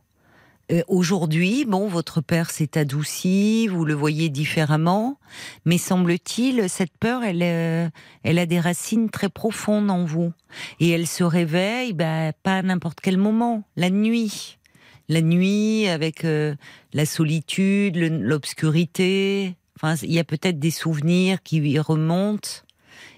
Euh, 0.71 0.83
Aujourd'hui, 0.87 1.65
bon, 1.65 1.87
votre 1.87 2.21
père 2.21 2.51
s'est 2.51 2.77
adouci, 2.77 3.67
vous 3.67 3.85
le 3.85 3.95
voyez 3.95 4.29
différemment, 4.29 5.17
mais 5.65 5.77
semble-t-il, 5.77 6.69
cette 6.69 6.95
peur, 6.99 7.23
elle, 7.23 7.41
euh, 7.41 7.89
elle 8.23 8.37
a 8.37 8.45
des 8.45 8.59
racines 8.59 9.09
très 9.09 9.29
profondes 9.29 9.89
en 9.89 10.05
vous, 10.05 10.31
et 10.79 10.89
elle 10.89 11.07
se 11.07 11.23
réveille, 11.23 11.93
bah, 11.93 12.33
pas 12.43 12.57
à 12.57 12.61
n'importe 12.61 12.99
quel 13.01 13.17
moment, 13.17 13.63
la 13.77 13.89
nuit, 13.89 14.59
la 15.07 15.21
nuit 15.21 15.87
avec 15.87 16.23
euh, 16.23 16.55
la 16.93 17.07
solitude, 17.07 17.97
l'obscurité. 17.97 19.55
Enfin, 19.75 19.95
il 20.03 20.13
y 20.13 20.19
a 20.19 20.23
peut-être 20.23 20.59
des 20.59 20.71
souvenirs 20.71 21.41
qui 21.41 21.79
remontent, 21.79 22.49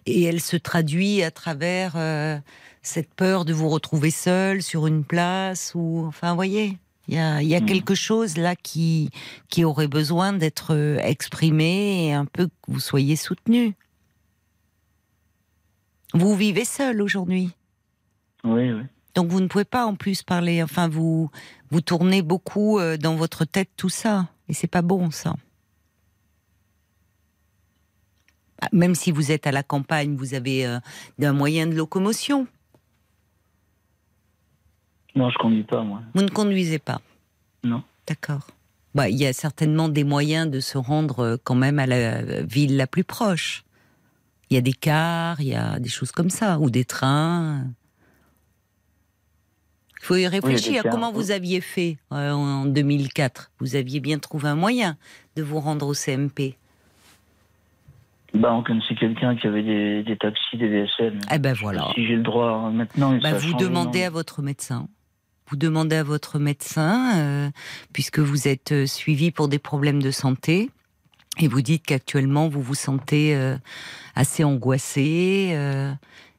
et 0.06 0.24
elle 0.24 0.40
se 0.40 0.56
traduit 0.56 1.22
à 1.22 1.32
travers 1.32 1.94
euh, 1.98 2.38
cette 2.82 3.14
peur 3.14 3.44
de 3.44 3.52
vous 3.52 3.68
retrouver 3.68 4.12
seul 4.12 4.62
sur 4.62 4.88
une 4.88 5.04
place, 5.04 5.74
ou 5.76 6.06
enfin, 6.08 6.34
voyez. 6.34 6.78
Il 7.12 7.18
y 7.18 7.20
a, 7.20 7.42
il 7.42 7.48
y 7.50 7.56
a 7.56 7.60
Mhm. 7.60 7.66
quelque 7.66 7.94
chose 7.94 8.38
là 8.38 8.56
qui, 8.56 9.10
qui 9.50 9.66
aurait 9.66 9.90
besoin 9.90 10.32
d'être 10.32 10.74
euh, 10.74 10.98
exprimé 11.00 12.08
et 12.08 12.14
un 12.14 12.24
peu 12.26 12.48
que 12.48 12.72
vous 12.72 12.80
soyez 12.80 13.18
soutenu. 13.18 13.76
Vous 16.14 16.36
vivez 16.36 16.64
seul 16.66 17.02
aujourd'hui 17.02 17.52
Oui, 18.46 18.72
oui. 18.72 18.84
Donc 19.14 19.28
vous 19.30 19.42
ne 19.42 19.48
pouvez 19.48 19.66
pas 19.66 19.86
en 19.86 19.96
plus 19.96 20.24
parler, 20.24 20.64
enfin 20.64 20.88
vous 20.88 21.30
vous 21.70 21.82
tournez 21.82 22.22
beaucoup 22.22 22.80
euh, 22.80 22.96
dans 22.96 23.16
votre 23.18 23.44
tête 23.44 23.70
tout 23.76 23.90
ça 23.90 24.30
et 24.48 24.54
c'est 24.54 24.68
pas 24.68 24.82
bon 24.82 25.12
ça. 25.12 25.36
Ah, 28.62 28.70
Même 28.72 28.96
si 28.96 29.12
vous 29.12 29.32
êtes 29.32 29.48
à 29.48 29.52
la 29.52 29.64
campagne, 29.64 30.16
vous 30.16 30.34
avez 30.34 30.66
euh, 30.66 30.80
un 31.22 31.34
moyen 31.34 31.68
de 31.68 31.76
locomotion. 31.76 32.48
Non, 35.16 35.30
je 35.30 35.38
conduis 35.38 35.64
pas, 35.64 35.84
moi. 35.84 36.02
Vous 36.14 36.22
ne 36.22 36.30
conduisez 36.30 36.80
pas. 36.80 37.02
Non. 37.64 37.84
D'accord. 38.08 38.48
Bah, 38.96 39.10
il 39.10 39.18
y 39.18 39.26
a 39.26 39.34
certainement 39.34 39.90
des 39.90 40.04
moyens 40.04 40.50
de 40.50 40.60
se 40.60 40.78
rendre 40.78 41.20
euh, 41.20 41.38
quand 41.44 41.56
même 41.56 41.80
à 41.80 41.86
la 41.86 42.42
ville 42.44 42.76
la 42.78 42.88
plus 42.88 43.04
proche. 43.04 43.64
Il 44.50 44.56
y 44.56 44.58
a 44.58 44.62
des 44.62 44.74
cars, 44.74 45.40
il 45.40 45.48
y 45.48 45.56
a 45.56 45.80
des 45.80 45.90
choses 45.90 46.12
comme 46.12 46.30
ça, 46.30 46.60
ou 46.60 46.70
des 46.70 46.84
trains. 46.84 47.64
Il 50.02 50.06
faut 50.06 50.16
y 50.16 50.28
réfléchir. 50.28 50.84
Comment 50.92 51.12
vous 51.12 51.32
aviez 51.32 51.62
fait 51.62 51.98
euh, 52.12 52.32
en 52.32 52.66
2004 52.66 53.52
Vous 53.60 53.76
aviez 53.76 54.00
bien 54.00 54.20
trouvé 54.20 54.50
un 54.50 54.56
moyen 54.56 54.98
de 55.38 55.44
vous 55.44 55.60
rendre 55.60 55.88
au 55.88 55.94
CMP. 55.94 56.58
Bah, 58.34 58.54
on 58.54 58.64
connaissait 58.64 58.96
quelqu'un 58.96 59.36
qui 59.36 59.46
avait 59.48 59.64
des, 59.64 60.04
des 60.04 60.18
taxis, 60.18 60.58
des 60.58 60.68
VSN. 60.68 61.20
Eh 61.34 61.38
ben 61.38 61.54
voilà. 61.54 61.90
Si 61.96 62.08
j'ai 62.08 62.16
le 62.16 62.24
droit 62.24 62.72
maintenant, 62.72 63.18
Bah, 63.22 63.34
vous 63.34 63.54
demandez 63.54 64.04
à 64.04 64.10
votre 64.10 64.42
médecin. 64.42 64.88
Vous 65.52 65.58
demandez 65.58 65.98
à 65.98 66.04
votre 66.04 66.40
médecin, 66.40 67.18
euh, 67.20 67.50
puisque 67.92 68.20
vous 68.20 68.48
êtes 68.48 68.72
euh, 68.72 68.86
suivi 68.86 69.32
pour 69.32 69.50
des 69.50 69.60
problèmes 69.60 70.02
de 70.02 70.10
santé, 70.10 70.70
et 71.40 71.50
vous 71.50 71.62
dites 71.62 71.86
qu'actuellement 71.86 72.48
vous 72.48 72.62
vous 72.62 72.74
sentez 72.74 73.36
euh, 73.36 73.58
assez 74.16 74.46
angoissé 74.46 75.50
euh, 75.52 75.92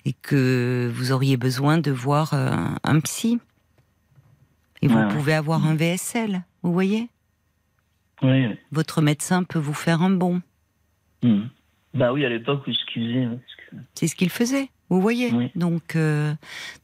et 0.07 0.15
que 0.15 0.91
vous 0.95 1.13
auriez 1.13 1.37
besoin 1.37 1.77
de 1.77 1.91
voir 1.91 2.33
un 2.33 3.01
psy. 3.01 3.39
Et 4.81 4.89
vous 4.89 4.99
Ouais, 4.99 5.09
pouvez 5.09 5.35
avoir 5.35 5.67
un 5.67 5.75
VSL, 5.77 6.43
vous 6.63 6.73
voyez? 6.73 7.09
Oui, 8.23 8.47
oui. 8.47 8.57
Votre 8.71 9.03
médecin 9.03 9.45
peut 9.45 9.59
vous 9.59 9.75
faire 9.75 10.01
un 10.01 10.11
bon. 10.11 10.41
Mhm. 11.23 11.51
Bah 11.93 12.15
oui, 12.15 12.25
à 12.25 12.31
l'époque, 12.31 12.63
excusez. 12.67 13.29
C'est 13.95 14.07
ce 14.09 14.17
qu'il 14.17 14.31
faisait, 14.31 14.71
vous 14.97 15.01
voyez. 15.03 15.32
Oui. 15.32 15.51
Donc, 15.55 15.97
euh, 15.97 16.34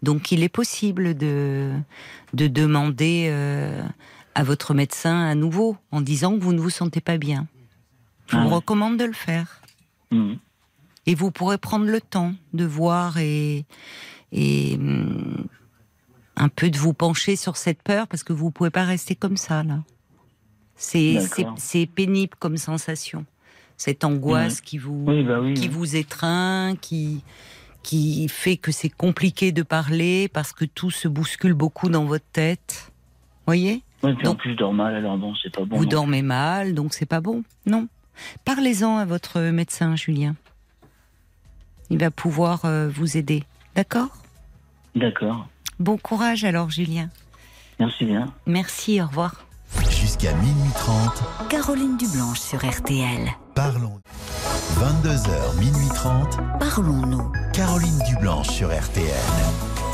donc 0.02 0.32
il 0.32 0.42
est 0.42 0.48
possible 0.48 1.14
de, 1.16 1.72
de 2.32 2.46
demander 2.48 3.28
euh, 3.30 3.82
à 4.34 4.42
votre 4.44 4.74
médecin 4.74 5.26
à 5.26 5.34
nouveau 5.34 5.76
en 5.90 6.00
disant 6.00 6.36
que 6.36 6.42
vous 6.42 6.52
ne 6.52 6.61
vous 6.61 6.70
sentez 6.70 7.00
pas 7.00 7.18
bien. 7.18 7.46
Je 8.28 8.36
Ah 8.36 8.42
vous 8.42 8.48
ouais. 8.48 8.54
recommande 8.56 8.96
de 8.98 9.04
le 9.04 9.12
faire. 9.12 9.61
Mhm. 10.11 10.38
Et 11.06 11.14
vous 11.14 11.30
pourrez 11.30 11.59
prendre 11.59 11.86
le 11.86 12.00
temps 12.00 12.34
de 12.52 12.64
voir 12.66 13.16
et, 13.18 13.64
et 14.32 14.74
hum, 14.78 15.46
un 16.36 16.48
peu 16.50 16.68
de 16.70 16.78
vous 16.78 16.92
pencher 16.92 17.34
sur 17.36 17.56
cette 17.56 17.82
peur 17.82 18.06
parce 18.06 18.22
que 18.22 18.32
vous 18.34 18.50
pouvez 18.50 18.70
pas 18.70 18.84
rester 18.84 19.14
comme 19.14 19.36
ça 19.38 19.62
là. 19.62 19.82
C'est 20.76 21.86
pénible 21.86 22.34
comme 22.38 22.56
sensation. 22.56 23.24
Cette 23.76 24.04
angoisse 24.04 24.61
qui 24.61 24.76
vous 24.78 25.04
Oui, 25.06 25.22
bah 25.24 25.40
oui. 25.40 25.54
qui 25.54 25.68
vous 25.68 25.96
étreint, 25.96 26.74
qui 26.80 27.22
qui 27.83 28.29
fait 28.29 28.57
que 28.57 28.72
c'est 28.72 28.89
compliqué 28.91 29.53
de 29.53 29.62
parler 29.62 30.29
parce 30.29 30.53
que 30.53 30.64
tout 30.64 30.91
se 30.91 31.09
bouscule 31.09 31.55
beaucoup 31.55 31.89
dans 31.89 32.05
votre 32.05 32.26
tête. 32.33 32.93
Voyez 33.47 33.83
Oui, 34.03 34.14
puis 34.14 34.26
en 34.26 34.31
donc- 34.33 34.41
plus, 34.41 34.53
je 34.53 34.57
dors 34.57 34.74
mal, 34.74 34.95
alors 34.95 35.16
bon, 35.16 35.35
c'est 35.43 35.55
pas 35.55 35.64
bon. 35.64 35.76
Vous 35.76 35.85
non. 35.85 35.91
dormez 35.91 36.22
mal, 36.22 36.74
donc 36.74 36.93
c'est 36.93 37.07
pas 37.07 37.20
bon. 37.20 37.45
Non. 37.66 37.89
Parlez-en 38.45 38.99
à 38.99 39.05
votre 39.05 39.41
médecin, 39.41 39.97
Julien. 39.97 40.35
Il 41.91 41.99
va 41.99 42.11
pouvoir 42.11 42.64
euh, 42.64 42.89
vous 42.89 43.16
aider. 43.16 43.45
D'accord? 43.74 44.11
D'accord. 44.95 45.49
Bon 45.79 45.97
courage 45.97 46.45
alors, 46.45 46.70
Julien. 46.70 47.09
Merci 47.79 48.05
bien. 48.05 48.33
Merci, 48.47 49.01
au 49.01 49.07
revoir. 49.07 49.45
Jusqu'à 50.09 50.32
minuit 50.36 50.72
30, 50.74 51.22
Caroline 51.50 51.98
Dublanche 51.98 52.40
sur 52.40 52.66
RTL. 52.66 53.28
parlons. 53.54 54.00
22h, 54.80 55.59
minuit 55.61 55.88
30, 55.94 56.38
Parlons-nous. 56.59 57.30
Caroline 57.52 57.98
Dublanche 58.09 58.48
sur 58.48 58.68
RTL. 58.68 59.04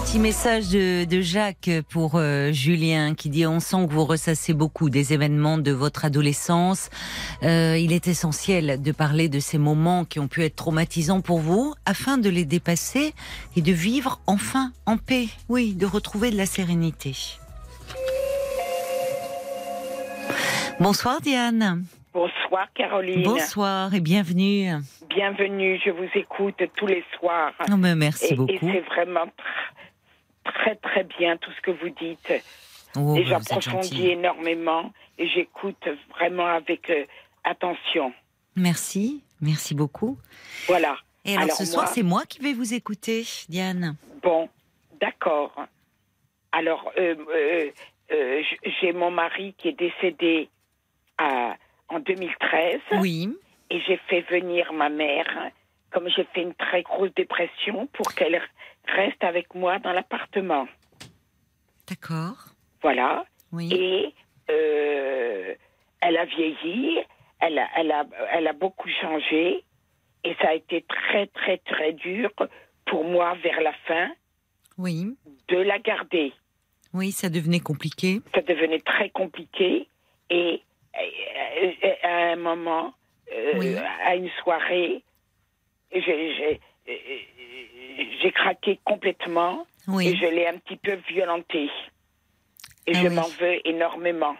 Petit 0.05 0.21
message 0.21 0.69
de, 0.69 1.05
de 1.05 1.21
Jacques 1.21 1.69
pour 1.91 2.13
euh, 2.15 2.53
Julien 2.53 3.17
qui 3.17 3.29
dit 3.29 3.45
on 3.45 3.59
sent 3.59 3.89
que 3.89 3.93
vous 3.93 4.05
ressassez 4.05 4.55
beaucoup 4.55 4.89
des 4.89 5.15
événements 5.15 5.59
de 5.59 5.73
votre 5.73 6.05
adolescence. 6.05 6.91
Euh, 7.43 7.77
il 7.77 7.93
est 7.93 8.07
essentiel 8.07 8.81
de 8.81 8.93
parler 8.93 9.29
de 9.29 9.41
ces 9.41 9.59
moments 9.59 10.05
qui 10.05 10.21
ont 10.21 10.29
pu 10.29 10.45
être 10.45 10.55
traumatisants 10.55 11.23
pour 11.23 11.41
vous 11.41 11.75
afin 11.87 12.19
de 12.19 12.31
les 12.31 12.45
dépasser 12.45 13.15
et 13.57 13.63
de 13.63 13.73
vivre 13.73 14.21
enfin 14.29 14.71
en 14.87 14.97
paix. 14.97 15.27
Oui, 15.49 15.75
de 15.75 15.87
retrouver 15.87 16.31
de 16.31 16.37
la 16.37 16.47
sérénité. 16.47 17.17
Bonsoir 20.81 21.21
Diane. 21.21 21.85
Bonsoir 22.13 22.73
Caroline. 22.75 23.23
Bonsoir 23.23 23.95
et 23.95 24.01
bienvenue. 24.01 24.71
Bienvenue, 25.09 25.81
je 25.85 25.91
vous 25.91 26.09
écoute 26.15 26.61
tous 26.77 26.87
les 26.87 27.05
soirs. 27.19 27.53
Oh, 27.71 27.77
mais 27.77 27.95
merci 27.95 28.27
et 28.27 28.33
et 28.33 28.37
beaucoup. 28.37 28.53
c'est 28.61 28.81
vraiment 28.81 29.25
tr- 29.27 30.45
très 30.45 30.77
très 30.77 31.05
bien 31.05 31.37
tout 31.37 31.51
ce 31.53 31.61
que 31.61 31.71
vous 31.71 31.91
dites. 31.91 32.33
Oh, 32.97 33.17
et 33.17 33.25
bah, 33.25 33.37
êtes 33.37 33.49
j'approfondis 33.51 34.09
énormément 34.11 34.93
et 35.19 35.29
j'écoute 35.29 35.89
vraiment 36.17 36.47
avec 36.47 36.91
euh, 36.91 37.05
attention. 37.45 38.13
Merci, 38.57 39.23
merci 39.41 39.75
beaucoup. 39.75 40.19
Voilà. 40.69 40.97
Et 41.25 41.33
alors, 41.33 41.45
Alors, 41.45 41.57
ce 41.57 41.65
soir, 41.65 41.89
c'est 41.89 42.03
moi 42.03 42.23
qui 42.29 42.39
vais 42.41 42.53
vous 42.53 42.75
écouter, 42.75 43.25
Diane. 43.49 43.97
Bon, 44.23 44.49
d'accord. 45.01 45.55
Alors, 46.53 46.93
euh, 46.99 47.15
euh, 48.13 48.43
j'ai 48.81 48.93
mon 48.93 49.11
mari 49.11 49.55
qui 49.59 49.69
est 49.69 49.79
décédé 49.79 50.49
à- 51.19 51.57
en 51.89 52.01
2013 52.01 52.81
Oui. 53.01 53.37
et 53.71 53.81
j'ai 53.81 53.97
fait 54.09 54.23
venir 54.23 54.73
ma 54.73 54.89
mère, 54.89 55.51
comme 55.91 56.09
j'ai 56.09 56.25
fait 56.35 56.43
une 56.43 56.55
très 56.55 56.83
grosse 56.83 57.13
dépression, 57.15 57.87
pour 57.89 58.15
qu'elle 58.15 58.41
reste 58.87 59.23
avec 59.23 59.55
moi 59.55 59.79
dans 59.79 59.93
l'appartement. 59.93 60.67
D'accord. 61.89 62.47
Voilà. 62.83 63.25
Oui. 63.53 63.73
Et 63.73 64.15
euh, 64.51 65.55
elle 66.01 66.17
a 66.17 66.25
vieilli, 66.25 66.99
elle 67.41 67.59
a, 67.59 67.69
elle, 67.77 67.93
a, 67.93 68.05
elle 68.33 68.47
a 68.47 68.53
beaucoup 68.53 68.89
changé, 69.01 69.65
et 70.25 70.35
ça 70.41 70.49
a 70.49 70.55
été 70.55 70.83
très, 70.83 71.27
très, 71.29 71.59
très 71.59 71.93
dur 71.93 72.31
pour 72.87 73.05
moi 73.05 73.35
vers 73.43 73.61
la 73.61 73.73
fin 73.87 74.11
Oui. 74.79 75.17
de 75.49 75.57
la 75.59 75.79
garder. 75.79 76.33
Oui, 76.93 77.13
ça 77.13 77.29
devenait 77.29 77.61
compliqué. 77.61 78.21
Ça 78.35 78.41
devenait 78.43 78.81
très 78.81 79.11
compliqué, 79.11 79.89
et 80.31 80.63
à 82.03 82.17
un 82.33 82.37
moment, 82.37 82.93
euh, 83.33 83.53
Oui. 83.59 83.75
à 84.05 84.15
une 84.17 84.31
soirée, 84.43 85.03
j'ai- 85.93 86.61
euh, 86.89 88.31
craqué 88.33 88.79
complètement 88.85 89.67
et 90.01 90.17
je 90.17 90.27
l'ai 90.27 90.47
un 90.47 90.59
petit 90.59 90.77
peu 90.77 90.95
violenté. 91.09 91.69
Et 92.87 92.93
Ah 92.95 93.01
je 93.03 93.09
oui. 93.09 93.15
m'en 93.15 93.29
veux 93.41 93.67
énormément. 93.67 94.37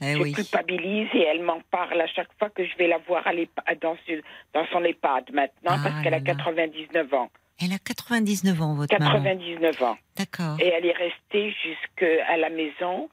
Eh 0.00 0.14
je 0.14 0.22
oui. 0.22 0.32
culpabilise 0.32 1.08
et 1.14 1.22
elle 1.22 1.42
m'en 1.42 1.60
parle 1.70 2.00
à 2.00 2.06
chaque 2.06 2.32
fois 2.38 2.50
que 2.50 2.64
je 2.64 2.76
vais 2.76 2.88
la 2.88 2.98
voir 2.98 3.26
à 3.26 3.74
dans, 3.76 3.96
ce- 4.06 4.22
dans 4.52 4.66
son 4.72 4.84
EHPAD 4.84 5.30
maintenant 5.32 5.76
Ah 5.76 5.80
parce 5.82 6.02
qu'elle 6.02 6.12
là 6.12 6.18
a 6.18 6.20
là. 6.20 6.34
99 6.34 7.12
ans. 7.14 7.30
Elle 7.62 7.72
a 7.72 7.78
99 7.78 8.60
ans, 8.60 8.74
votre 8.74 8.98
maman. 8.98 9.12
99 9.12 9.82
ans. 9.82 9.96
D'accord. 10.16 10.56
Et 10.60 10.66
elle 10.66 10.86
est 10.86 10.92
restée 10.92 11.54
jusqu'à 11.62 12.36
la 12.36 12.50
maison 12.50 13.08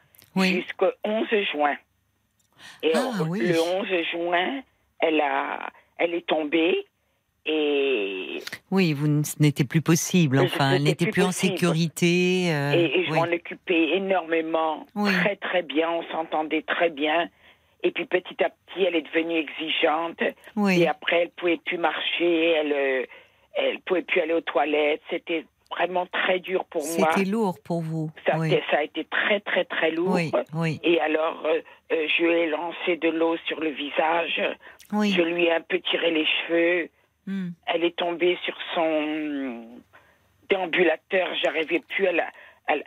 jusqu'au 0.55 0.89
11 1.03 1.27
juin. 1.51 1.75
Et 2.83 2.91
Ah, 2.95 3.11
oui. 3.27 3.39
le 3.39 3.59
11 3.61 3.87
juin, 4.11 4.61
elle, 4.99 5.21
a, 5.21 5.69
elle 5.97 6.13
est 6.13 6.25
tombée 6.27 6.85
et, 7.45 8.37
Oui, 8.69 8.93
vous 8.93 9.07
n- 9.07 9.23
ce 9.25 9.41
n'était 9.41 9.63
plus 9.63 9.81
possible. 9.81 10.39
Enfin, 10.39 10.73
elle 10.73 10.83
n'était 10.83 11.05
plus 11.05 11.13
plus 11.13 11.23
en 11.23 11.31
sécurité. 11.31 12.51
euh, 12.53 12.73
et, 12.73 12.99
et 12.99 13.05
je 13.05 13.11
oui. 13.11 13.17
m'en 13.17 13.23
occupais 13.23 13.95
énormément, 13.95 14.85
Oui. 14.95 15.11
très 15.11 15.35
très 15.37 15.63
bien, 15.63 15.89
on 15.89 16.03
s'entendait 16.11 16.61
très 16.61 16.89
bien. 16.89 17.29
Et 17.83 17.91
puis 17.91 18.05
petit 18.05 18.43
à 18.43 18.49
petit, 18.49 18.83
elle 18.83 18.95
est 18.95 19.01
devenue 19.01 19.37
exigeante. 19.37 20.21
Oui. 20.55 20.81
Et 20.83 20.87
après, 20.87 21.21
elle 21.23 21.29
pouvait 21.31 21.59
plus 21.65 21.79
marcher, 21.79 22.49
elle, 22.51 22.73
euh, 22.73 23.05
elle 23.55 23.79
pouvait 23.81 24.03
plus 24.03 24.21
aller 24.21 24.33
aux 24.33 24.41
toilettes. 24.41 25.01
C'était 25.09 25.45
vraiment 25.71 26.05
très 26.07 26.39
dur 26.39 26.65
pour 26.65 26.81
moi. 26.97 27.09
C'était 27.15 27.29
lourd 27.29 27.55
pour 27.63 27.81
vous. 27.81 28.09
Ça, 28.25 28.35
a 28.41 28.45
été- 28.45 28.63
ça 28.71 28.77
a 28.77 28.83
été 28.83 29.03
très 29.05 29.39
très 29.39 29.65
très 29.65 29.91
lourd. 29.91 30.13
oui. 30.15 30.31
Oui. 30.53 30.79
Et 30.83 30.99
alors, 31.01 31.43
euh, 31.45 31.61
euh, 31.91 32.07
je 32.17 32.23
lui 32.23 32.31
ai 32.33 32.47
lancé 32.49 32.97
de 32.97 33.09
l'eau 33.09 33.35
sur 33.47 33.59
le 33.59 33.69
visage. 33.69 34.41
Je 34.91 35.21
lui 35.21 35.45
ai 35.45 35.53
un 35.53 35.61
peu 35.61 35.79
tiré 35.79 36.11
les 36.11 36.25
cheveux. 36.25 36.89
Hmm. 37.27 37.49
Elle 37.67 37.83
est 37.83 37.95
tombée 37.97 38.37
sur 38.43 38.55
son 38.75 39.65
déambulateur. 40.49 41.27
J'arrivais 41.43 41.79
plus 41.89 42.07
à 42.07 42.11
la- 42.11 42.29
à 42.67 42.75
la- 42.75 42.83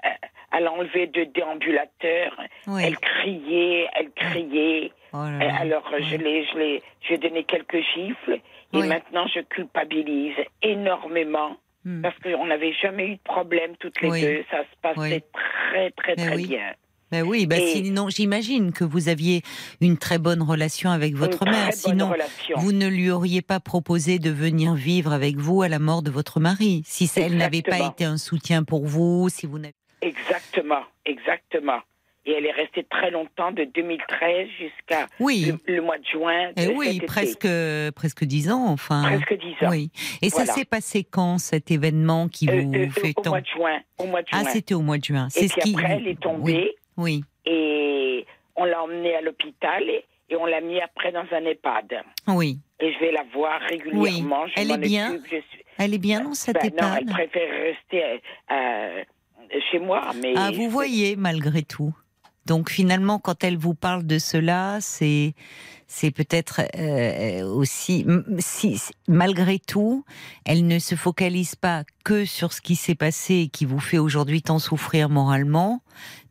à 0.50 0.60
l'enlever 0.60 1.06
de 1.06 1.24
déambulateur. 1.24 2.36
Elle 2.80 2.96
criait, 2.98 3.88
elle 3.94 4.10
criait. 4.12 4.92
Oh 5.12 5.18
là 5.18 5.44
Et 5.44 5.48
là. 5.48 5.56
Alors, 5.60 5.84
je 5.98 6.16
Oui. 6.16 6.22
l'ai, 6.22 6.44
je 6.46 6.58
l'ai, 6.58 6.82
je 7.02 7.08
lui 7.08 7.14
ai 7.14 7.18
donné 7.18 7.44
quelques 7.44 7.80
gifles. 7.94 8.40
Et 8.72 8.82
maintenant, 8.82 9.26
je 9.28 9.40
culpabilise 9.40 10.34
énormément 10.62 11.56
Hmm. 11.84 12.00
Parce 12.02 12.16
qu'on 12.20 12.46
n'avait 12.46 12.72
jamais 12.82 13.06
eu 13.08 13.16
de 13.16 13.22
problème 13.24 13.76
toutes 13.78 14.00
les 14.00 14.10
Oui. 14.10 14.20
deux. 14.22 14.44
Ça 14.50 14.62
se 14.62 14.76
passait 14.80 15.00
Oui. 15.00 15.22
très, 15.70 15.90
très, 15.90 16.14
Mais 16.16 16.26
très 16.26 16.36
oui. 16.36 16.46
bien. 16.46 16.72
Ben 17.12 17.22
oui, 17.22 17.46
ben 17.46 17.60
Et- 17.60 17.66
sinon, 17.66 18.08
j'imagine 18.08 18.72
que 18.72 18.82
vous 18.82 19.08
aviez 19.08 19.42
une 19.80 19.98
très 19.98 20.18
bonne 20.18 20.42
relation 20.42 20.90
avec 20.90 21.14
votre 21.14 21.44
mère. 21.44 21.72
Sinon, 21.72 22.10
relation. 22.10 22.56
vous 22.58 22.72
ne 22.72 22.88
lui 22.88 23.10
auriez 23.10 23.42
pas 23.42 23.60
proposé 23.60 24.18
de 24.18 24.30
venir 24.30 24.74
vivre 24.74 25.12
avec 25.12 25.36
vous 25.36 25.62
à 25.62 25.68
la 25.68 25.78
mort 25.78 26.02
de 26.02 26.10
votre 26.10 26.40
mari. 26.40 26.82
Si 26.86 27.08
elle 27.16 27.36
n'avait 27.36 27.62
pas 27.62 27.86
été 27.86 28.04
un 28.04 28.16
soutien 28.16 28.64
pour 28.64 28.86
vous, 28.86 29.28
si 29.28 29.46
vous 29.46 29.58
n'avez. 29.58 29.74
Exactement, 30.00 30.82
exactement. 31.06 31.80
Et 32.26 32.32
elle 32.32 32.46
est 32.46 32.52
restée 32.52 32.84
très 32.84 33.10
longtemps, 33.10 33.52
de 33.52 33.64
2013 33.64 34.48
jusqu'à 34.58 35.06
Oui. 35.20 35.52
le, 35.66 35.74
le 35.74 35.82
mois 35.82 35.98
de 35.98 36.04
juin. 36.06 36.48
de 36.48 36.52
Eh 36.56 36.60
cet 36.62 36.76
oui, 36.76 36.96
été. 36.96 37.06
presque, 37.06 37.48
presque 37.94 38.24
dix 38.24 38.50
ans, 38.50 38.64
enfin. 38.68 39.02
Presque 39.04 39.38
10 39.38 39.66
ans. 39.66 39.70
Oui. 39.70 39.90
Et 40.22 40.28
Voilà. 40.30 40.46
ça 40.46 40.52
s'est 40.54 40.64
passé 40.64 41.04
quand 41.04 41.36
cet 41.38 41.70
événement 41.70 42.28
qui 42.28 42.48
Euh, 42.48 42.62
vous 42.62 42.74
euh, 42.74 42.88
fait 42.88 43.12
au 43.16 43.22
tant 43.22 43.30
mois 43.30 43.40
de 43.42 43.46
juin. 43.46 43.78
Au 43.98 44.04
mois 44.06 44.22
de 44.22 44.28
juin. 44.28 44.42
Ah, 44.42 44.48
c'était 44.50 44.72
au 44.74 44.80
mois 44.80 44.96
de 44.96 45.04
juin. 45.04 45.26
et 45.26 45.30
C'est 45.30 45.48
ce 45.48 45.54
puis 45.60 45.72
qui. 45.72 45.78
après, 45.78 45.96
elle 45.96 46.08
est 46.08 46.18
tombée 46.20 46.74
Oui. 46.96 47.24
et 47.44 48.24
on 48.56 48.64
l'a 48.64 48.82
emmenée 48.82 49.14
à 49.16 49.20
l'hôpital 49.20 49.82
et, 49.82 50.04
et 50.30 50.36
on 50.36 50.46
l'a 50.46 50.62
mis 50.62 50.80
après 50.80 51.12
dans 51.12 51.26
un 51.30 51.44
EHPAD. 51.44 52.02
Oui. 52.28 52.58
Et 52.80 52.90
je 52.92 52.98
vais 53.00 53.12
la 53.12 53.24
voir 53.34 53.60
régulièrement. 53.68 54.44
Oui. 54.44 54.52
je 54.56 54.62
Elle 54.62 54.70
est 54.70 54.78
bien 54.78 55.18
suis- 55.26 55.42
Elle 55.78 55.92
est 55.92 55.98
bien 55.98 56.22
dans 56.22 56.32
cette 56.34 56.56
Ben 56.56 56.72
non, 56.80 56.88
elle 56.96 57.02
EHPAD? 57.02 57.10
préfère 57.28 57.50
rester 57.64 58.22
euh, 58.50 59.02
chez 59.70 59.78
moi. 59.78 60.10
Mais 60.22 60.32
Ah, 60.36 60.50
vous 60.54 60.70
voyez, 60.70 61.16
malgré 61.16 61.62
tout. 61.62 61.92
Donc 62.46 62.70
finalement, 62.70 63.18
quand 63.18 63.44
elle 63.44 63.56
vous 63.56 63.74
parle 63.74 64.06
de 64.06 64.18
cela, 64.18 64.78
c'est 64.80 65.34
c'est 65.96 66.10
peut-être 66.10 66.62
euh, 66.76 67.44
aussi 67.46 68.04
si 68.40 68.80
malgré 69.06 69.60
tout, 69.60 70.04
elle 70.44 70.66
ne 70.66 70.80
se 70.80 70.96
focalise 70.96 71.54
pas 71.54 71.84
que 72.04 72.24
sur 72.24 72.52
ce 72.52 72.60
qui 72.60 72.74
s'est 72.74 72.96
passé 72.96 73.34
et 73.44 73.48
qui 73.48 73.64
vous 73.64 73.78
fait 73.78 73.98
aujourd'hui 73.98 74.42
tant 74.42 74.58
souffrir 74.58 75.08
moralement, 75.08 75.80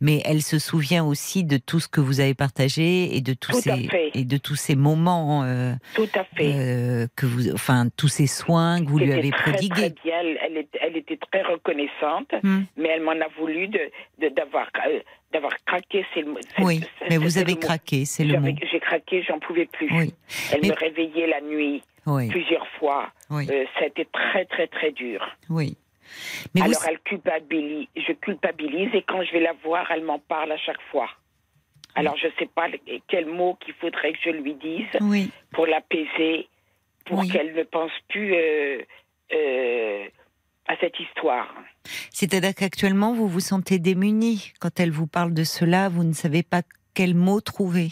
mais 0.02 0.22
elle 0.26 0.42
se 0.42 0.60
souvient 0.60 1.04
aussi 1.06 1.44
de 1.46 1.58
tout 1.58 1.80
ce 1.80 1.88
que 1.88 2.02
vous 2.02 2.20
avez 2.20 2.34
partagé 2.34 3.16
et 3.16 3.22
de 3.22 3.34
tous 3.34 3.54
Tout 3.54 3.62
ces 3.62 3.90
et 4.14 4.26
de 4.26 4.38
tous 4.38 4.56
ces 4.56 4.76
moments 4.76 5.44
euh, 5.44 5.74
Tout 5.96 6.10
à 6.14 6.26
fait. 6.26 6.52
euh, 6.54 7.08
que 7.16 7.26
vous, 7.26 7.52
enfin 7.54 7.88
tous 7.96 8.10
ces 8.10 8.28
soins 8.28 8.84
que 8.84 8.90
vous 8.90 9.00
lui 9.00 9.14
avez 9.14 9.32
très, 9.32 9.44
Très 9.44 9.52
prodigués. 9.54 9.94
bien. 10.04 10.20
Elle, 10.44 10.58
était, 10.58 10.80
elle 10.82 10.98
était 10.98 11.18
très 11.32 11.42
reconnaissante, 11.44 12.32
Hmm. 12.44 12.64
mais 12.78 12.90
elle 12.90 13.02
m'en 13.02 13.12
a 13.14 13.30
voulu 13.40 13.68
de 13.70 13.80
de- 14.20 14.30
d'avoir 14.30 14.68
euh, 14.88 15.00
d'avoir 15.32 15.54
craqué. 15.66 16.06
C'est 16.14 16.24
Oui, 16.60 16.82
mais 17.10 17.18
vous 17.18 17.38
avez 17.40 17.56
craqué, 17.56 18.06
c'est 18.06 18.26
le 18.26 18.40
mot. 18.40 18.50
J'ai 18.72 18.80
craqué, 18.80 19.24
j'en 19.28 19.40
pouvais 19.40 19.53
plus. 19.66 19.90
Oui, 19.92 20.14
Elle 20.52 20.62
Mais- 20.62 20.70
me 20.70 20.74
réveillait 20.74 21.28
la 21.28 21.42
nuit 21.42 21.82
oui, 22.06 22.28
plusieurs 22.30 22.68
fois. 22.80 23.12
oui, 23.30 23.48
Euh, 23.50 23.66
ça 23.76 23.86
a 23.86 23.88
été 23.88 24.06
très 24.06 24.46
très 24.46 24.68
très 24.68 24.92
dur. 24.92 25.26
oui. 25.50 25.78
Mais 26.54 26.62
vous, 26.62 26.68
Alors 26.68 26.84
elle 26.90 27.00
culpabilise, 27.00 27.88
je 27.96 28.12
culpabilise 28.14 28.90
et 28.94 29.02
quand 29.04 29.24
je 29.24 29.32
vais 29.32 29.40
la 29.40 29.54
voir, 29.64 29.90
elle 29.90 30.04
m'en 30.04 30.20
parle 30.20 30.52
à 30.52 30.58
chaque 30.58 30.82
fois. 30.92 31.10
Alors 31.96 32.18
je 32.18 32.28
sais 32.38 32.46
pas 32.54 32.68
quel 33.08 33.26
mot 33.28 33.56
qu'il 33.62 33.74
faudrait 33.76 34.12
que 34.14 34.20
je 34.24 34.30
lui 34.32 34.54
dise 34.56 35.26
pour 35.52 35.66
l'apaiser, 35.66 36.48
pour 37.06 37.24
qu'elle 37.32 37.54
ne 37.56 37.64
pense 37.64 37.92
plus 38.10 38.34
euh, 38.36 38.82
euh, 39.34 40.06
à 40.68 40.76
cette 40.82 41.00
histoire. 41.00 41.54
C'est-à-dire 42.12 42.54
qu'actuellement, 42.56 43.14
vous 43.14 43.28
vous 43.28 43.40
sentez 43.40 43.80
démuni. 43.80 44.54
Quand 44.60 44.80
elle 44.80 44.92
vous 44.92 45.08
parle 45.08 45.34
de 45.34 45.44
cela, 45.44 45.90
vous 45.90 46.04
ne 46.04 46.14
savez 46.14 46.44
pas 46.44 46.62
quel 46.94 47.16
mot 47.16 47.42
trouver. 47.42 47.90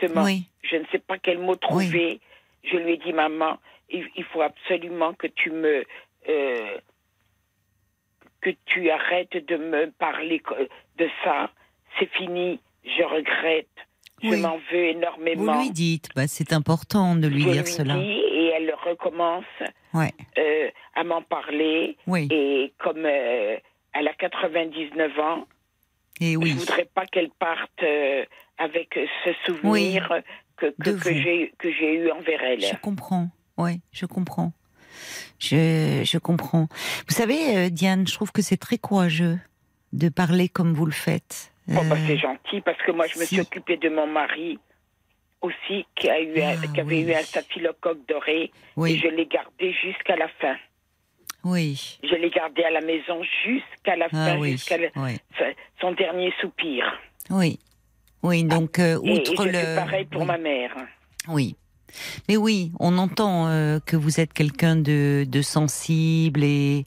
Exactement. 0.00 0.24
Oui, 0.24 0.44
Je 0.62 0.76
ne 0.76 0.84
sais 0.92 0.98
pas 0.98 1.18
quel 1.18 1.38
mot 1.38 1.56
trouver. 1.56 2.20
Je 2.64 2.76
lui 2.76 2.92
ai 2.92 2.96
dit, 2.98 3.12
maman, 3.12 3.58
il, 3.90 4.06
il 4.16 4.24
faut 4.24 4.42
absolument 4.42 5.14
que 5.14 5.26
tu 5.26 5.50
me... 5.50 5.84
euh, 6.28 6.76
que 8.40 8.50
tu 8.66 8.88
arrêtes 8.90 9.36
de 9.48 9.56
me 9.56 9.90
parler 9.98 10.40
de 10.98 11.08
ça. 11.24 11.50
C'est 11.98 12.08
fini. 12.12 12.60
Je 12.84 13.02
regrette. 13.02 13.66
Je 14.22 14.28
Oui. 14.30 14.40
m'en 14.40 14.56
veux 14.56 14.62
vous 14.70 14.98
énormément. 14.98 15.60
lui 15.60 15.70
dites, 15.70 16.08
bah, 16.14 16.26
c'est 16.28 16.52
important 16.52 17.14
de 17.16 17.26
lui 17.28 17.42
je 17.42 17.50
dire 17.50 17.62
lui 17.64 17.70
cela. 17.70 17.94
dis 17.96 18.10
et 18.10 18.46
elle 18.54 18.72
recommence 18.84 19.44
Ouais. 19.94 20.12
euh, 20.38 20.70
à 20.94 21.02
m'en 21.04 21.22
parler. 21.22 21.96
Oui, 22.06 22.28
Et 22.30 22.72
comme 22.78 23.04
euh, 23.04 23.56
elle 23.92 24.08
a 24.08 24.14
99 24.14 25.18
ans, 25.20 25.46
et 26.20 26.36
oui. 26.36 26.50
je 26.50 26.56
voudrais 26.58 26.84
pas 26.84 27.06
qu'elle 27.06 27.30
parte 27.30 27.82
euh, 27.82 28.24
avec 28.58 28.98
ce 29.24 29.30
souvenir 29.46 30.08
que, 30.56 30.66
que, 30.82 30.90
que 30.90 31.52
que 31.58 31.72
j'ai 31.72 31.94
eu 31.94 32.10
envers 32.10 32.42
elle. 32.42 32.60
Je 32.60 32.74
comprends. 32.76 33.28
Oui, 33.56 33.80
je 33.92 34.06
comprends. 34.06 34.52
Je, 35.38 36.02
je 36.04 36.18
comprends. 36.18 36.68
Vous 37.08 37.14
savez, 37.14 37.56
euh, 37.56 37.68
Diane, 37.70 38.06
je 38.06 38.14
trouve 38.14 38.32
que 38.32 38.42
c'est 38.42 38.56
très 38.56 38.78
courageux 38.78 39.38
de 39.92 40.08
parler 40.08 40.48
comme 40.48 40.72
vous 40.74 40.86
le 40.86 40.92
faites. 40.92 41.52
Bon, 41.68 41.84
bah, 41.84 41.96
Euh, 41.96 42.04
c'est 42.06 42.16
gentil 42.18 42.60
parce 42.60 42.78
que 42.82 42.90
moi 42.92 43.06
je 43.06 43.18
me 43.18 43.24
si. 43.24 43.34
suis 43.34 43.40
occupée 43.40 43.76
de 43.76 43.88
mon 43.88 44.06
mari 44.06 44.58
aussi 45.40 45.86
qui 45.94 46.08
a 46.08 46.20
eu 46.20 46.40
un- 46.40 46.56
Ah, 46.62 46.66
qui 46.74 46.80
avait 46.80 46.96
oui. 47.04 47.10
eu 47.10 47.14
un 47.14 47.22
staphylocoque 47.22 48.04
doré 48.08 48.42
et 48.44 48.52
oui, 48.76 48.96
je 48.98 49.08
l'ai 49.08 49.26
gardé 49.26 49.72
jusqu'à 49.72 50.16
la 50.16 50.28
fin. 50.40 50.56
oui. 51.44 51.98
Je 52.02 52.14
l'ai 52.16 52.30
gardé 52.30 52.64
à 52.64 52.70
la 52.70 52.80
maison 52.80 53.22
jusqu'à 53.44 53.96
la 53.96 54.06
Ah 54.06 54.08
fin, 54.10 54.38
oui, 54.38 54.52
jusqu'à 54.52 54.76
oui, 54.96 55.16
son 55.80 55.92
dernier 55.92 56.32
soupir. 56.40 56.84
oui. 57.30 57.58
Oui, 58.22 58.44
donc, 58.44 58.78
euh, 58.78 58.98
Et, 59.04 59.08
et 59.08 59.20
outre 59.20 59.44
le. 59.46 59.76
pareil 59.76 60.04
pour 60.06 60.22
oui. 60.22 60.26
ma 60.26 60.38
mère. 60.38 60.70
Oui. 61.28 61.56
Mais 62.28 62.36
oui, 62.36 62.70
on 62.80 62.98
entend 62.98 63.46
euh, 63.48 63.78
que 63.84 63.96
vous 63.96 64.20
êtes 64.20 64.34
quelqu'un 64.34 64.76
de, 64.76 65.24
de 65.26 65.40
sensible 65.42 66.44
et, 66.44 66.84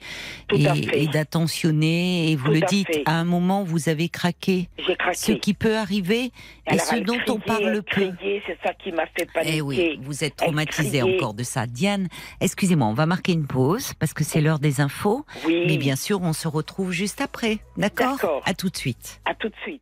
et, 0.54 1.08
d'attentionné, 1.08 2.30
et 2.32 2.36
vous 2.36 2.46
Tout 2.46 2.52
le 2.52 2.62
dites, 2.62 3.00
à 3.08 3.14
un 3.14 3.24
moment, 3.24 3.64
vous 3.64 3.90
avez 3.90 4.10
craqué. 4.10 4.70
J'ai 4.86 4.96
craqué. 4.96 5.18
Ce 5.18 5.32
qui 5.32 5.56
peut 5.56 5.76
arriver, 5.76 6.26
et 6.68 6.72
Alors, 6.74 6.86
ce 6.86 6.96
dont 6.98 7.18
on 7.28 7.40
parle 7.40 7.82
peu. 7.82 8.12
C'est 8.22 8.58
ça 8.64 8.74
qui 8.76 8.92
m'a 8.92 9.08
fait 9.18 9.26
paniquer. 9.34 9.58
Eh 9.58 9.62
oui, 9.62 10.00
vous 10.04 10.24
êtes 10.24 10.36
traumatisé 10.36 11.02
encore 11.02 11.34
de 11.34 11.44
ça. 11.44 11.66
Diane, 11.66 12.08
excusez-moi, 12.40 12.86
on 12.88 12.94
va 12.94 13.08
marquer 13.08 13.32
une 13.34 13.48
pause, 13.48 13.94
parce 14.00 14.14
que 14.14 14.24
c'est 14.24 14.40
l'heure 14.40 14.60
des 14.60 14.82
infos. 14.82 15.26
Oui, 15.48 15.64
Mais 15.66 15.78
bien 15.78 15.96
sûr, 15.96 16.22
on 16.22 16.34
se 16.34 16.48
retrouve 16.48 16.92
juste 16.92 17.22
après. 17.22 17.58
D'accord? 17.76 18.18
D'accord. 18.18 18.42
À 18.46 18.54
tout 18.54 18.70
de 18.70 18.78
suite. 18.78 19.20
à 19.26 19.34
tout 19.34 19.50
de 19.50 19.56
suite. 19.64 19.82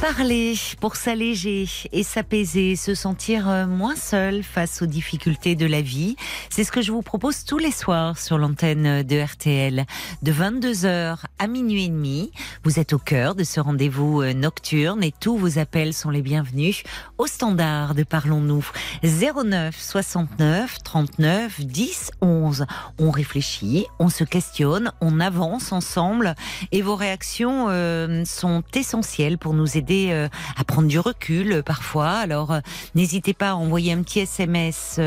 Parler 0.00 0.54
pour 0.80 0.94
s'alléger 0.94 1.68
et 1.90 2.04
s'apaiser, 2.04 2.76
se 2.76 2.94
sentir 2.94 3.48
euh, 3.48 3.66
moins 3.66 3.96
seul 3.96 4.44
face 4.44 4.80
aux 4.80 4.86
difficultés 4.86 5.56
de 5.56 5.66
la 5.66 5.82
vie, 5.82 6.14
c'est 6.50 6.62
ce 6.62 6.70
que 6.70 6.82
je 6.82 6.92
vous 6.92 7.02
propose 7.02 7.44
tous 7.44 7.58
les 7.58 7.72
soirs 7.72 8.16
sur 8.16 8.38
l'antenne 8.38 9.02
de 9.02 9.20
RTL. 9.20 9.86
De 10.22 10.32
22h 10.32 11.16
à 11.40 11.46
minuit 11.48 11.86
et 11.86 11.88
demi, 11.88 12.30
vous 12.62 12.78
êtes 12.78 12.92
au 12.92 12.98
cœur 12.98 13.34
de 13.34 13.42
ce 13.42 13.58
rendez-vous 13.58 14.22
euh, 14.22 14.34
nocturne 14.34 15.02
et 15.02 15.12
tous 15.18 15.36
vos 15.36 15.58
appels 15.58 15.92
sont 15.92 16.10
les 16.10 16.22
bienvenus 16.22 16.84
au 17.18 17.26
standard 17.26 17.96
de 17.96 18.04
Parlons-nous. 18.04 18.64
09 19.02 19.76
69 19.76 20.78
39 20.84 21.60
10 21.60 22.12
11. 22.20 22.66
On 23.00 23.10
réfléchit, 23.10 23.86
on 23.98 24.10
se 24.10 24.22
questionne, 24.22 24.92
on 25.00 25.18
avance 25.18 25.72
ensemble 25.72 26.36
et 26.70 26.82
vos 26.82 26.94
réactions 26.94 27.66
euh, 27.68 28.24
sont 28.24 28.62
essentielles 28.74 29.38
pour 29.38 29.54
nous 29.54 29.76
aider 29.76 29.87
euh, 29.90 30.28
à 30.56 30.64
prendre 30.64 30.88
du 30.88 30.98
recul 30.98 31.52
euh, 31.52 31.62
parfois. 31.62 32.10
Alors 32.10 32.52
euh, 32.52 32.60
n'hésitez 32.94 33.34
pas 33.34 33.50
à 33.50 33.54
envoyer 33.54 33.92
un 33.92 34.02
petit 34.02 34.20
SMS 34.20 34.98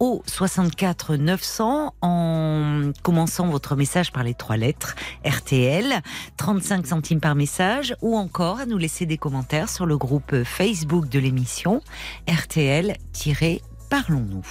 au 0.00 0.22
64 0.26 1.16
900 1.16 1.94
en 2.02 2.90
commençant 3.02 3.46
votre 3.48 3.76
message 3.76 4.12
par 4.12 4.24
les 4.24 4.34
trois 4.34 4.56
lettres 4.56 4.94
RTL, 5.24 6.02
35 6.36 6.86
centimes 6.86 7.20
par 7.20 7.34
message 7.34 7.96
ou 8.02 8.16
encore 8.16 8.60
à 8.60 8.66
nous 8.66 8.78
laisser 8.78 9.06
des 9.06 9.18
commentaires 9.18 9.68
sur 9.68 9.86
le 9.86 9.96
groupe 9.96 10.44
Facebook 10.44 11.08
de 11.08 11.18
l'émission 11.18 11.80
RTL-Parlons-nous. 12.28 14.44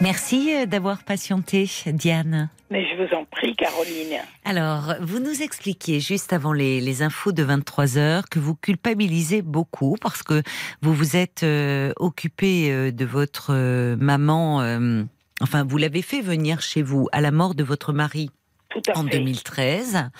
Merci 0.00 0.52
euh, 0.54 0.66
d'avoir 0.66 1.02
patienté, 1.04 1.70
Diane. 1.86 2.50
Mais 2.70 2.84
je 2.88 2.96
vous 2.96 3.14
en 3.14 3.24
prie, 3.24 3.54
Caroline. 3.54 4.18
Alors, 4.44 4.94
vous 5.00 5.20
nous 5.20 5.42
expliquiez 5.42 6.00
juste 6.00 6.32
avant 6.32 6.52
les, 6.52 6.80
les 6.80 7.02
infos 7.02 7.32
de 7.32 7.42
23 7.42 7.98
heures 7.98 8.28
que 8.28 8.38
vous 8.38 8.54
culpabilisez 8.54 9.42
beaucoup 9.42 9.96
parce 10.00 10.22
que 10.22 10.42
vous 10.82 10.92
vous 10.92 11.16
êtes 11.16 11.42
euh, 11.42 11.92
occupé 11.96 12.70
euh, 12.70 12.90
de 12.90 13.04
votre 13.04 13.52
euh, 13.54 13.96
maman. 13.96 14.60
euh, 14.62 15.04
enfin, 15.40 15.64
vous 15.64 15.78
l'avez 15.78 16.02
fait 16.02 16.20
venir 16.20 16.60
chez 16.60 16.82
vous 16.82 17.08
à 17.12 17.20
la 17.20 17.30
mort 17.30 17.54
de 17.54 17.62
votre 17.64 17.92
mari 17.92 18.30
en 18.94 19.04
fait. 19.04 19.10
2013. 19.10 20.10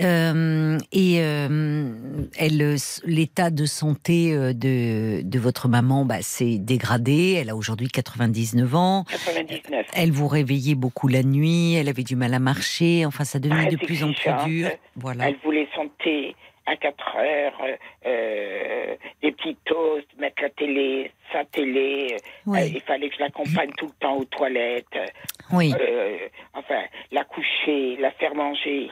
Euh, 0.00 0.78
et 0.92 1.20
euh, 1.20 1.92
elle, 2.38 2.76
l'état 3.04 3.50
de 3.50 3.66
santé 3.66 4.32
euh, 4.32 4.52
de, 4.52 5.22
de 5.22 5.38
votre 5.38 5.68
maman 5.68 6.04
bah, 6.04 6.22
s'est 6.22 6.58
dégradé. 6.58 7.38
Elle 7.40 7.50
a 7.50 7.56
aujourd'hui 7.56 7.88
99 7.88 8.74
ans. 8.74 9.04
99. 9.08 9.86
Elle 9.94 10.12
vous 10.12 10.28
réveillait 10.28 10.74
beaucoup 10.74 11.08
la 11.08 11.22
nuit, 11.22 11.74
elle 11.74 11.88
avait 11.88 12.02
du 12.02 12.16
mal 12.16 12.34
à 12.34 12.38
marcher, 12.38 13.04
enfin 13.06 13.24
ça 13.24 13.38
devenait 13.38 13.70
de 13.70 13.76
plus 13.76 14.02
en 14.02 14.12
plus 14.12 14.32
dur. 14.46 14.68
Voilà. 14.96 15.28
Elle 15.28 15.36
voulait 15.44 15.68
son 15.74 15.88
thé, 16.02 16.34
à 16.66 16.76
4 16.76 17.16
heures, 17.16 17.60
euh, 18.06 18.94
des 19.22 19.32
petits 19.32 19.56
toasts, 19.64 20.06
mettre 20.18 20.42
la 20.42 20.50
télé, 20.50 21.10
sa 21.32 21.44
télé. 21.46 22.16
Oui. 22.46 22.60
euh, 22.60 22.66
il 22.74 22.80
fallait 22.82 23.08
que 23.08 23.16
je 23.16 23.20
l'accompagne 23.20 23.70
tout 23.76 23.86
le 23.86 23.92
temps 24.00 24.16
aux 24.16 24.24
toilettes. 24.24 24.86
Oui, 25.52 25.72
euh, 25.78 26.18
enfin, 26.54 26.82
la 27.10 27.24
coucher, 27.24 27.96
la 27.98 28.10
faire 28.12 28.34
manger. 28.34 28.90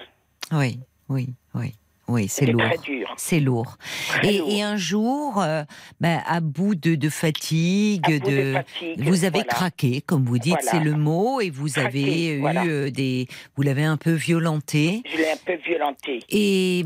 oui, 0.53 0.79
oui, 1.09 1.29
oui, 1.55 1.75
oui, 2.09 2.29
c'est 2.29 2.47
lourd. 2.47 2.61
très 2.63 2.79
dur. 2.79 3.15
C'est 3.17 3.41
lourd. 3.41 3.77
Et, 4.23 4.39
lourd. 4.39 4.49
et 4.51 4.63
un 4.63 4.77
jour, 4.77 5.41
euh, 5.43 5.63
ben, 6.01 6.21
à 6.27 6.41
bout 6.41 6.75
de, 6.75 6.95
de 6.97 7.09
fatigue, 7.09 8.05
À 8.07 8.19
de 8.19 8.19
de, 8.19 8.53
fatigue, 8.55 9.01
vous 9.03 9.25
avez 9.25 9.31
voilà. 9.41 9.45
craqué, 9.49 10.01
comme 10.03 10.25
vous 10.25 10.39
dites, 10.39 10.57
Voilà. 10.61 10.71
c'est 10.71 10.81
le 10.85 10.97
mot, 10.97 11.41
et 11.41 11.51
vous 11.51 11.79
avez 11.79 12.35
eu 12.37 12.41
voilà. 12.41 12.65
euh, 12.65 12.91
des, 12.91 13.27
vous 13.57 13.63
l'avez 13.63 13.85
un 13.85 13.97
peu 13.97 14.13
violenté. 14.13 15.03
Je 15.11 15.17
l'ai 15.19 15.31
un 15.31 15.37
peu 15.45 15.55
violentée. 15.55 16.21
Et 16.29 16.81
Et 16.81 16.85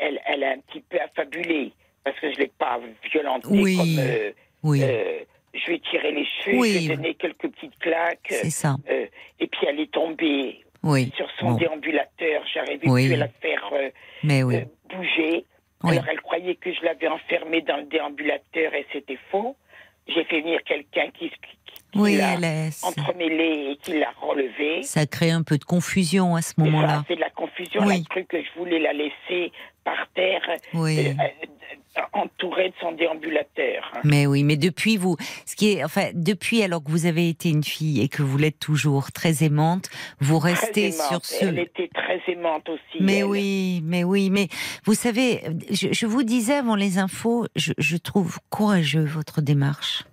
elle, 0.00 0.20
elle- 0.26 0.44
a 0.44 0.50
un 0.52 0.58
petit 0.58 0.80
peu 0.88 0.98
affabulé 1.00 1.72
parce 2.04 2.18
que 2.20 2.32
je 2.32 2.38
l'ai 2.38 2.50
pas 2.58 2.80
violentée 3.12 3.46
Oui. 3.48 3.76
comme 3.76 3.96
euh, 3.98 4.30
oui, 4.64 4.80
euh, 4.82 5.20
je 5.54 5.66
lui 5.66 5.74
ai 5.76 5.80
tiré 5.80 6.12
les 6.12 6.24
cheveux, 6.24 6.58
Oui. 6.58 6.72
je 6.72 6.78
lui 6.78 6.84
ai 6.92 6.96
donné 6.96 7.14
quelques 7.14 7.48
petites 7.48 7.78
claques 7.78 8.26
c'est 8.30 8.50
ça. 8.50 8.76
euh, 8.90 9.06
et 9.40 9.46
puis 9.46 9.66
elle 9.68 9.80
est 9.80 9.90
tombée 9.92 10.64
Oui, 10.82 11.12
sur 11.16 11.28
son 11.38 11.50
Bon. 11.52 11.56
déambulateur. 11.56 12.42
J'arrivais 12.52 12.88
Oui. 12.88 13.06
plus 13.06 13.14
à 13.14 13.18
la 13.18 13.28
faire 13.28 13.70
euh, 13.72 13.90
mais 14.24 14.42
euh, 14.42 14.64
bouger. 14.88 15.44
Alors 15.84 16.04
elle 16.08 16.20
croyait 16.20 16.54
que 16.54 16.72
je 16.72 16.82
l'avais 16.84 17.08
enfermée 17.08 17.60
dans 17.62 17.76
le 17.76 17.84
déambulateur 17.84 18.72
et 18.74 18.86
c'était 18.92 19.18
faux. 19.30 19.56
J'ai 20.08 20.24
fait 20.24 20.40
venir 20.40 20.60
quelqu'un 20.64 21.10
qui, 21.16 21.28
qui, 21.30 21.36
Oui, 21.94 22.16
l'a 22.16 22.34
elle 22.34 22.44
est- 22.44 22.84
entremêlé 22.84 23.72
et 23.72 23.76
qui 23.76 23.98
l'a 23.98 24.10
relevé. 24.20 24.82
ça 24.82 25.06
crée 25.06 25.30
un 25.30 25.42
peu 25.42 25.58
de 25.58 25.64
confusion 25.64 26.34
à 26.34 26.42
ce 26.42 26.54
ça 26.54 26.62
moment-là. 26.62 26.98
a 27.00 27.02
fait 27.04 27.14
de 27.16 27.20
la 27.20 27.30
confusion. 27.30 27.82
Elle 27.88 28.00
a 28.00 28.04
cru 28.08 28.24
que 28.24 28.42
je 28.42 28.48
voulais 28.58 28.78
la 28.80 28.92
laisser 28.92 29.52
par 29.84 30.08
terre, 30.14 30.40
Entourée 32.12 32.70
de 32.70 32.74
son 32.80 32.92
déambulateur. 32.92 33.92
Mais 34.04 34.26
oui, 34.26 34.44
mais 34.44 34.56
depuis 34.56 34.96
vous, 34.96 35.16
ce 35.44 35.56
qui 35.56 35.72
est, 35.72 35.84
enfin, 35.84 36.10
depuis 36.14 36.62
alors 36.62 36.82
que 36.82 36.90
vous 36.90 37.06
avez 37.06 37.28
été 37.28 37.50
une 37.50 37.64
fille 37.64 38.00
et 38.00 38.08
que 38.08 38.22
vous 38.22 38.38
l'êtes 38.38 38.58
toujours 38.58 39.12
très 39.12 39.44
aimante, 39.44 39.90
vous 40.20 40.38
restez 40.38 40.88
aimante. 40.88 41.06
sur 41.08 41.24
ce. 41.24 41.44
Elle 41.44 41.58
était 41.58 41.90
très 41.92 42.20
aimante 42.28 42.68
aussi. 42.68 42.98
Mais 43.00 43.18
elle. 43.18 43.24
oui, 43.24 43.82
mais 43.84 44.04
oui, 44.04 44.30
mais 44.30 44.48
vous 44.84 44.94
savez, 44.94 45.42
je, 45.70 45.88
je 45.92 46.06
vous 46.06 46.22
disais 46.22 46.54
avant 46.54 46.76
les 46.76 46.98
infos, 46.98 47.46
je, 47.56 47.72
je 47.76 47.96
trouve 47.96 48.38
courageux 48.48 49.04
votre 49.04 49.42
démarche. 49.42 50.04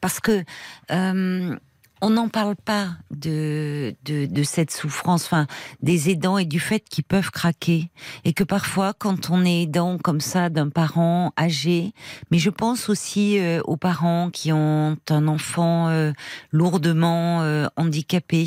Parce 0.00 0.20
que 0.20 0.44
euh, 0.90 1.56
on 2.02 2.10
n'en 2.10 2.28
parle 2.28 2.56
pas 2.56 2.88
de, 3.12 3.94
de, 4.04 4.26
de 4.26 4.42
cette 4.42 4.72
souffrance, 4.72 5.24
enfin, 5.24 5.46
des 5.82 6.10
aidants 6.10 6.36
et 6.36 6.44
du 6.44 6.58
fait 6.60 6.80
qu'ils 6.80 7.04
peuvent 7.04 7.30
craquer. 7.30 7.90
Et 8.24 8.32
que 8.32 8.42
parfois, 8.44 8.92
quand 8.92 9.30
on 9.30 9.44
est 9.44 9.62
aidant 9.62 9.98
comme 9.98 10.20
ça 10.20 10.50
d'un 10.50 10.68
parent 10.68 11.32
âgé, 11.38 11.92
mais 12.32 12.38
je 12.38 12.50
pense 12.50 12.88
aussi 12.88 13.38
euh, 13.38 13.60
aux 13.64 13.76
parents 13.76 14.30
qui 14.30 14.52
ont 14.52 14.96
un 15.08 15.28
enfant 15.28 15.88
euh, 15.88 16.12
lourdement 16.50 17.42
euh, 17.42 17.66
handicapé. 17.76 18.46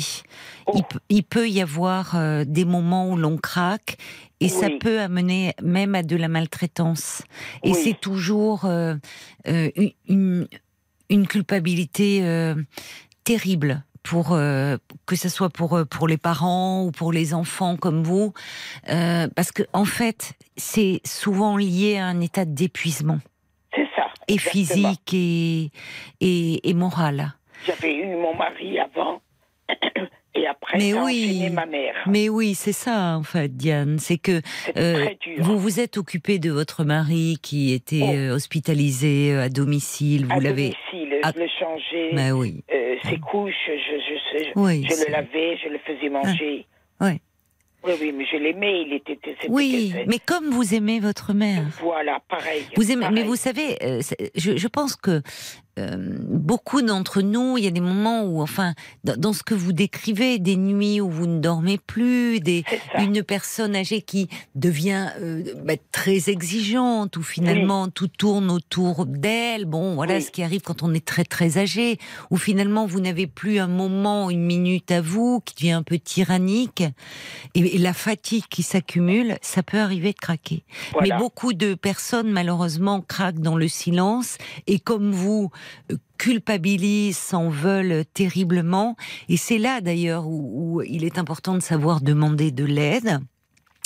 Il, 0.74 0.82
peut- 0.84 1.00
il 1.08 1.22
peut 1.24 1.48
y 1.48 1.60
avoir 1.62 2.14
euh, 2.14 2.44
des 2.46 2.66
moments 2.66 3.10
où 3.10 3.16
l'on 3.16 3.38
craque 3.38 3.96
et 4.40 4.50
ça 4.50 4.68
peut 4.80 5.00
amener 5.00 5.54
même 5.62 5.94
à 5.94 6.02
de 6.02 6.14
la 6.14 6.28
maltraitance. 6.28 7.22
Et 7.64 7.70
Oui. 7.72 7.80
c'est 7.82 7.98
toujours 7.98 8.66
euh, 8.66 8.96
une- 9.46 9.92
une, 10.08 10.48
une 11.08 11.26
culpabilité 11.26 12.20
euh, 12.22 12.54
terrible 13.26 13.82
pour 14.04 14.32
euh, 14.32 14.76
que 15.04 15.16
ce 15.16 15.28
soit 15.28 15.50
pour 15.50 15.74
euh, 15.76 15.84
pour 15.84 16.06
les 16.06 16.16
parents 16.16 16.84
ou 16.84 16.92
pour 16.92 17.12
les 17.12 17.34
enfants 17.34 17.76
comme 17.76 18.02
vous, 18.04 18.32
euh, 18.88 19.26
parce 19.34 19.50
que 19.50 19.64
en 19.72 19.84
fait 19.84 20.34
c'est 20.56 21.00
souvent 21.04 21.56
lié 21.56 21.98
à 21.98 22.06
un 22.06 22.20
état 22.20 22.44
d'épuisement 22.44 23.18
C'est 23.74 23.88
ça. 23.96 24.06
et 24.28 24.34
exactement. 24.34 24.52
physique 24.52 25.12
et, 25.12 25.70
et 26.20 26.70
et 26.70 26.74
moral. 26.74 27.34
J'avais 27.66 27.94
eu 27.96 28.06
mon 28.14 28.34
mari 28.36 28.78
avant. 28.78 29.20
Et 30.38 30.46
après, 30.46 30.76
Mais 30.78 30.92
oui. 30.92 31.48
ma 31.50 31.64
mère. 31.64 31.94
Mais 32.06 32.28
oui, 32.28 32.54
c'est 32.54 32.74
ça 32.74 33.16
en 33.16 33.22
fait, 33.22 33.56
Diane, 33.56 33.98
c'est 33.98 34.18
que 34.18 34.42
euh, 34.76 35.06
vous 35.38 35.58
vous 35.58 35.80
êtes 35.80 35.96
occupé 35.96 36.38
de 36.38 36.50
votre 36.50 36.84
mari 36.84 37.38
qui 37.42 37.72
était 37.72 38.28
Oh. 38.30 38.34
hospitalisé 38.34 39.34
à 39.34 39.48
domicile, 39.48 40.26
vous 40.26 40.38
l'avez. 40.40 40.74
Ah. 41.34 41.38
le 41.38 41.46
changeais. 41.58 42.10
Mais 42.12 42.32
oui, 42.32 42.62
euh, 42.72 42.96
ses 43.04 43.18
couches, 43.18 43.54
je, 43.66 43.72
je, 43.98 44.38
je, 44.44 44.50
oui, 44.58 44.84
je 44.88 44.94
c'est- 44.94 45.06
le 45.06 45.12
lavais, 45.12 45.56
je 45.62 45.68
le 45.68 45.78
faisais 45.78 46.08
manger. 46.08 46.66
ouais. 47.00 47.20
Oui, 47.84 47.92
oui, 48.00 48.10
mais 48.12 48.24
je 48.24 48.36
l'aimais, 48.36 48.82
il 48.82 48.94
était... 48.94 49.16
c'était- 49.22 49.46
oui, 49.48 49.94
mais 50.08 50.18
comme 50.18 50.50
vous 50.50 50.74
aimez 50.74 50.98
votre 50.98 51.32
mère. 51.32 51.62
Voilà, 51.80 52.18
pareil. 52.28 52.64
Vous 52.74 52.90
aimez, 52.90 53.06
mais 53.12 53.22
vous 53.22 53.36
savez, 53.36 53.76
euh, 53.82 54.00
je 54.34 54.66
pense 54.66 54.96
que 54.96 55.22
euh, 55.78 55.96
beaucoup 56.20 56.80
d'entre 56.82 57.20
nous, 57.22 57.58
il 57.58 57.64
y 57.64 57.66
a 57.66 57.70
des 57.70 57.80
moments 57.80 58.22
où, 58.24 58.40
enfin, 58.40 58.74
dans, 59.04 59.16
dans 59.16 59.32
ce 59.32 59.42
que 59.42 59.54
vous 59.54 59.72
décrivez, 59.72 60.38
des 60.38 60.56
nuits 60.56 61.00
où 61.00 61.10
vous 61.10 61.26
ne 61.26 61.38
dormez 61.40 61.78
plus, 61.78 62.40
des, 62.40 62.64
une 62.98 63.22
personne 63.22 63.76
âgée 63.76 64.02
qui 64.02 64.28
devient 64.54 65.08
euh, 65.20 65.42
bah, 65.64 65.74
très 65.92 66.30
exigeante, 66.30 67.16
où 67.16 67.22
finalement 67.22 67.88
tout 67.88 68.08
tourne 68.08 68.50
autour 68.50 69.06
d'elle. 69.06 69.66
Bon, 69.66 69.94
voilà 69.94 70.16
Oui. 70.16 70.22
ce 70.22 70.30
qui 70.30 70.42
arrive 70.42 70.62
quand 70.62 70.82
on 70.82 70.94
est 70.94 71.04
très 71.04 71.24
très 71.24 71.58
âgé, 71.58 71.98
où 72.30 72.36
finalement 72.36 72.86
vous 72.86 73.00
n'avez 73.00 73.26
plus 73.26 73.58
un 73.58 73.68
moment, 73.68 74.30
une 74.30 74.44
minute 74.44 74.90
à 74.90 75.00
vous, 75.00 75.40
qui 75.44 75.54
devient 75.56 75.72
un 75.72 75.82
peu 75.82 75.98
tyrannique, 75.98 76.82
et, 77.54 77.76
et 77.76 77.78
la 77.78 77.92
fatigue 77.92 78.44
qui 78.48 78.62
s'accumule, 78.62 79.36
ça 79.42 79.62
peut 79.62 79.78
arriver 79.78 80.12
de 80.12 80.18
craquer. 80.18 80.64
Voilà. 80.92 81.14
Mais 81.14 81.20
beaucoup 81.20 81.52
de 81.52 81.74
personnes, 81.74 82.30
malheureusement, 82.30 83.00
craquent 83.00 83.40
dans 83.40 83.56
le 83.56 83.68
silence 83.68 84.38
et, 84.66 84.78
comme 84.78 85.12
vous, 85.12 85.50
culpabilisent, 86.18 87.18
s'en 87.18 87.48
veulent 87.48 88.04
terriblement. 88.14 88.96
Et 89.28 89.36
c'est 89.36 89.58
là, 89.58 89.80
d'ailleurs, 89.80 90.26
où, 90.26 90.78
où 90.78 90.82
il 90.82 91.04
est 91.04 91.18
important 91.18 91.54
de 91.54 91.60
savoir 91.60 92.00
demander 92.00 92.50
de 92.50 92.64
l'aide. 92.64 93.18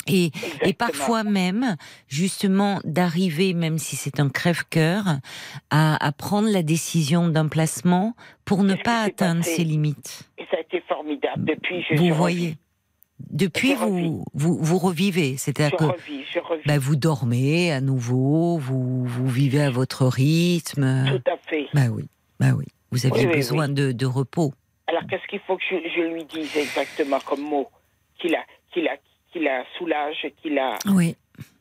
Et, 0.07 0.31
et 0.63 0.73
parfois 0.73 1.23
même, 1.23 1.75
justement, 2.07 2.81
d'arriver, 2.83 3.53
même 3.53 3.77
si 3.77 3.95
c'est 3.95 4.19
un 4.19 4.29
crève-cœur, 4.29 5.03
à, 5.69 6.03
à 6.03 6.11
prendre 6.11 6.49
la 6.49 6.63
décision 6.63 7.29
d'un 7.29 7.47
placement 7.47 8.15
pour 8.43 8.63
ne 8.63 8.73
pas 8.73 9.01
atteindre 9.03 9.41
passé 9.41 9.57
ses 9.57 9.63
limites. 9.63 10.23
Et 10.39 10.45
ça 10.49 10.57
a 10.57 10.61
été 10.61 10.81
formidable. 10.87 11.45
Depuis, 11.45 11.83
je, 11.87 11.97
vous 11.97 12.15
voyez. 12.15 12.57
Depuis, 13.29 13.73
vous, 13.75 14.25
vous, 14.33 14.57
vous 14.59 14.77
revivez. 14.77 15.37
C'est-à-dire 15.37 15.77
Je 15.79 15.85
que 15.85 15.91
revis, 15.91 16.23
je 16.33 16.39
revis. 16.39 16.63
bah, 16.65 16.79
vous 16.79 16.95
dormez 16.95 17.71
à 17.71 17.81
nouveau, 17.81 18.57
vous, 18.57 19.05
vous 19.05 19.27
vivez 19.27 19.61
à 19.61 19.69
votre 19.69 20.05
rythme. 20.05 21.05
Tout 21.07 21.31
à 21.31 21.37
fait. 21.49 21.67
Bah 21.73 21.87
oui, 21.91 22.05
bah 22.39 22.51
oui. 22.57 22.65
Vous 22.91 23.05
aviez 23.05 23.21
Oui, 23.21 23.27
oui, 23.31 23.35
besoin 23.37 23.69
De, 23.69 23.91
de 23.91 24.05
repos. 24.05 24.53
Alors, 24.87 25.03
qu'est-ce 25.09 25.25
qu'il 25.27 25.39
faut 25.41 25.55
que 25.57 25.63
je, 25.69 25.75
je 25.95 26.01
lui 26.13 26.25
dise 26.25 26.55
exactement 26.57 27.19
comme 27.21 27.41
mot 27.41 27.69
Qui 28.19 28.27
la, 28.29 28.39
qui 28.73 28.81
la, 28.81 28.97
qui 29.31 29.39
la 29.39 29.63
soulage, 29.77 30.27
qui 30.41 30.49
la, 30.49 30.77
Oui, 30.87 31.15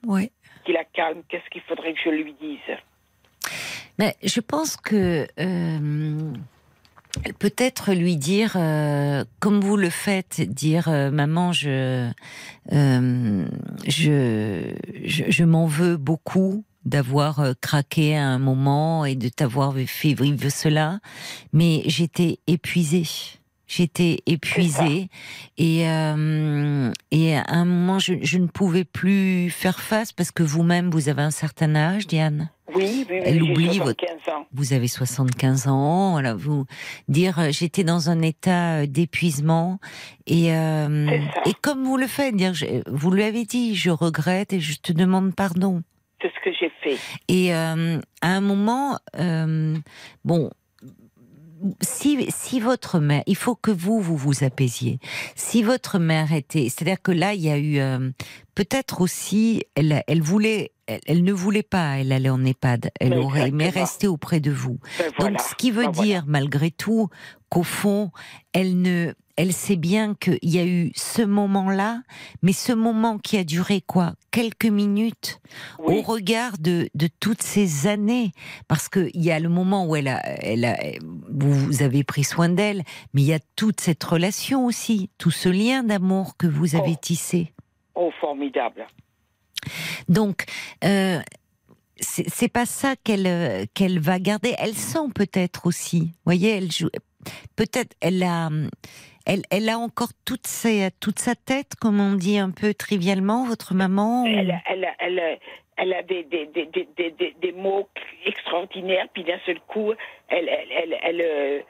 oui. 0.07 0.31
qui 0.65 0.73
la 0.73 0.85
calme? 0.85 1.23
Qu'est-ce 1.29 1.49
qu'il 1.51 1.63
faudrait 1.63 1.93
que 1.93 2.01
je 2.05 2.11
lui 2.11 2.35
dise? 2.41 2.59
Mais 3.99 4.17
je 4.23 4.41
pense 4.41 4.77
que 4.77 5.27
euh, 5.39 6.33
peut-être 7.39 7.93
lui 7.93 8.17
dire, 8.17 8.53
euh, 8.57 9.25
comme 9.41 9.61
vous 9.61 9.77
le 9.77 9.91
faites, 9.91 10.41
dire 10.41 10.89
euh, 10.89 11.11
maman, 11.11 11.53
je, 11.53 12.11
euh, 12.73 13.47
je, 13.87 14.75
je, 15.05 15.25
je 15.29 15.45
m'en 15.45 15.67
veux 15.67 15.97
beaucoup 15.97 16.65
d'avoir 16.85 17.41
euh, 17.41 17.53
craqué 17.61 18.17
à 18.17 18.27
un 18.27 18.39
moment 18.39 19.05
et 19.05 19.15
de 19.15 19.29
t'avoir 19.29 19.75
fait 19.87 20.15
vivre 20.15 20.49
cela, 20.49 21.01
mais 21.53 21.83
j'étais 21.87 22.39
épuisée. 22.47 23.07
J'étais 23.71 24.19
épuisée 24.27 25.09
et, 25.57 25.89
euh, 25.89 26.91
et 27.13 27.37
à 27.37 27.45
un 27.47 27.65
moment 27.65 28.01
je, 28.01 28.15
je 28.21 28.39
ne 28.39 28.49
pouvais 28.49 28.83
plus 28.83 29.49
faire 29.49 29.79
face 29.79 30.11
parce 30.11 30.33
que 30.33 30.43
vous-même 30.43 30.91
vous 30.91 31.09
avez 31.09 31.23
un 31.23 31.31
certain 31.31 31.77
âge, 31.77 32.09
Diane. 32.09 32.51
Oui, 32.75 32.85
oui, 32.85 33.07
oui. 33.09 33.21
Elle 33.25 33.43
oublie 33.45 33.77
75 33.77 34.35
ans. 34.35 34.47
Vous 34.53 34.73
avez 34.73 34.89
75 34.89 35.69
ans, 35.69 36.11
voilà, 36.13 36.35
vous 36.35 36.65
dire 37.07 37.39
euh, 37.39 37.49
j'étais 37.53 37.85
dans 37.85 38.11
un 38.11 38.23
état 38.23 38.81
euh, 38.81 38.87
d'épuisement 38.87 39.79
et 40.27 40.53
euh, 40.53 41.07
et 41.47 41.53
comme 41.63 41.85
vous 41.85 41.97
le 41.97 42.09
faites, 42.09 42.35
dire 42.35 42.55
vous 42.89 43.11
lui 43.13 43.23
avez 43.23 43.45
dit 43.45 43.77
je 43.77 43.91
regrette 43.91 44.53
et 44.53 44.59
je 44.59 44.81
te 44.81 44.93
demande 44.93 45.33
pardon. 45.33 45.85
C'est 46.21 46.29
ce 46.29 46.45
que 46.45 46.51
j'ai 46.59 46.73
fait. 46.83 46.99
Et 47.29 47.55
euh, 47.55 47.99
à 48.21 48.29
un 48.29 48.41
moment, 48.41 48.99
euh, 49.19 49.77
bon, 50.25 50.51
si, 51.81 52.27
si 52.31 52.61
votre 52.61 52.99
mère, 53.01 53.23
il 53.27 53.37
faut 53.37 53.55
que 53.55 53.71
vous, 53.71 54.01
vous 54.01 54.17
vous 54.17 54.45
apaisiez. 54.45 54.99
Si 55.37 55.63
votre 55.63 55.99
mère 55.99 56.33
était, 56.33 56.69
c'est-à-dire 56.69 57.01
que 57.03 57.13
là, 57.13 57.35
il 57.35 57.41
y 57.43 57.51
a 57.51 57.59
eu, 57.59 57.79
euh, 57.79 58.11
peut-être 58.55 59.01
aussi, 59.01 59.65
elle, 59.75 60.03
elle 60.07 60.23
voulait, 60.23 60.73
elle, 60.87 61.01
elle 61.07 61.25
ne 61.25 61.33
voulait 61.33 61.63
pas, 61.63 61.99
elle 61.99 62.13
allait 62.13 62.31
en 62.31 62.45
EHPAD, 62.45 62.91
elle 63.01 63.11
Mais 63.11 63.17
aurait 63.17 63.49
aimé 63.49 63.69
rester 63.69 64.07
auprès 64.07 64.41
de 64.41 64.51
vous. 64.51 64.79
Ben 64.99 65.11
voilà. 65.19 65.37
Donc, 65.39 65.47
ce 65.49 65.55
qui 65.55 65.71
veut 65.71 65.85
Ben 65.85 65.91
voilà. 65.93 66.07
dire, 66.07 66.25
malgré 66.27 66.71
tout, 66.71 67.09
qu'au 67.49 67.63
fond, 67.63 68.11
elle 68.53 68.81
ne, 68.81 69.13
elle 69.41 69.53
sait 69.55 69.77
bien 69.77 70.15
qu'il 70.15 70.39
y 70.43 70.59
a 70.59 70.67
eu 70.67 70.93
ce 70.95 71.23
moment-là, 71.23 72.03
mais 72.43 72.53
ce 72.53 72.73
moment 72.73 73.19
qui 73.19 73.39
a 73.39 73.45
duré 73.45 73.81
quoi? 73.81 74.13
Quelques 74.31 74.67
minutes 74.67 75.41
Oui. 75.79 75.97
au 75.97 76.03
regard 76.03 76.59
de, 76.59 76.89
de 76.95 77.09
toutes 77.21 77.43
ces 77.43 77.87
années. 77.87 78.33
Parce 78.69 78.89
qu'il 78.89 79.11
y 79.15 79.31
a 79.31 79.39
le 79.41 79.49
moment 79.49 79.87
où 79.87 79.97
elle 79.97 80.09
a, 80.09 80.21
elle 80.45 80.65
a, 80.67 80.77
vous 81.33 81.83
avez 81.83 82.05
pris 82.05 82.25
soin 82.25 82.49
d'elle, 82.51 82.83
mais 83.15 83.23
il 83.23 83.29
y 83.29 83.33
a 83.33 83.41
toute 83.57 83.81
cette 83.81 84.05
relation 84.05 84.67
aussi, 84.67 85.09
tout 85.17 85.31
ce 85.31 85.49
lien 85.49 85.83
d'amour 85.85 86.37
que 86.37 86.47
vous 86.47 86.77
avez 86.77 86.93
Oh. 86.97 87.01
tissé. 87.01 87.53
Oh, 87.95 88.11
formidable. 88.21 88.87
Donc, 90.09 90.45
euh, 90.85 91.21
c'est 92.01 92.49
pas 92.49 92.67
ça 92.67 92.95
qu'elle 93.05 93.27
euh, 93.27 93.65
qu'elle 93.75 94.01
va 94.01 94.19
garder. 94.19 94.55
Elle 94.59 94.75
sent 94.75 95.09
peut-être 95.15 95.67
aussi. 95.67 96.13
Voyez, 96.25 96.51
elle 96.51 96.73
joue. 96.73 96.89
Peut-être 97.57 97.95
elle 98.01 98.23
a. 98.23 98.49
Elle, 99.27 99.43
elle 99.51 99.69
a 99.69 99.79
encore 99.79 100.11
toute, 100.25 100.47
ses, 100.47 100.89
toute 101.01 101.19
sa 101.19 101.35
tête, 101.35 101.75
comme 101.81 102.01
on 102.01 102.15
dit 102.15 102.39
un 102.39 102.51
peu 102.51 102.75
trivialement, 102.75 103.45
votre 103.45 103.75
maman. 103.75 104.25
Elle, 104.27 104.51
a- 104.51 104.63
elle, 104.67 104.85
a- 104.85 104.95
elle, 104.99 105.19
a- 105.21 105.37
elle 105.77 105.93
a 105.95 106.03
des, 106.03 107.53
mots 107.55 107.89
extraordinaires, 108.27 109.07
puis 109.13 109.25
d'un 109.25 109.39
seul 109.47 109.61
coup, 109.69 109.93
elle, 110.29 110.49
elle, 110.49 110.69
elle, 110.73 110.99
elle, 111.03 111.21
euh, 111.21 111.61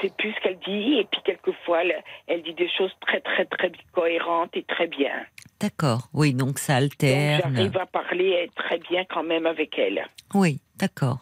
sait 0.00 0.12
plus 0.16 0.32
ce 0.32 0.40
qu'elle 0.40 0.58
dit, 0.60 0.98
et 0.98 1.04
puis 1.10 1.20
quelquefois, 1.24 1.82
elle, 2.26 2.42
dit 2.42 2.54
des 2.54 2.68
choses 2.70 2.92
très, 3.00 3.20
très, 3.20 3.44
très 3.44 3.72
cohérentes 3.92 4.56
et 4.56 4.62
très 4.64 4.86
bien. 4.86 5.12
D'accord. 5.60 6.08
Oui, 6.14 6.32
donc 6.34 6.58
ça 6.58 6.76
alterne. 6.76 7.40
j'arrive 7.42 7.76
à 7.78 7.86
parler 7.86 8.48
très 8.54 8.78
bien 8.78 9.04
quand 9.04 9.24
même 9.24 9.46
avec 9.46 9.76
elle. 9.78 10.06
Oui, 10.34 10.60
d'accord. 10.76 11.18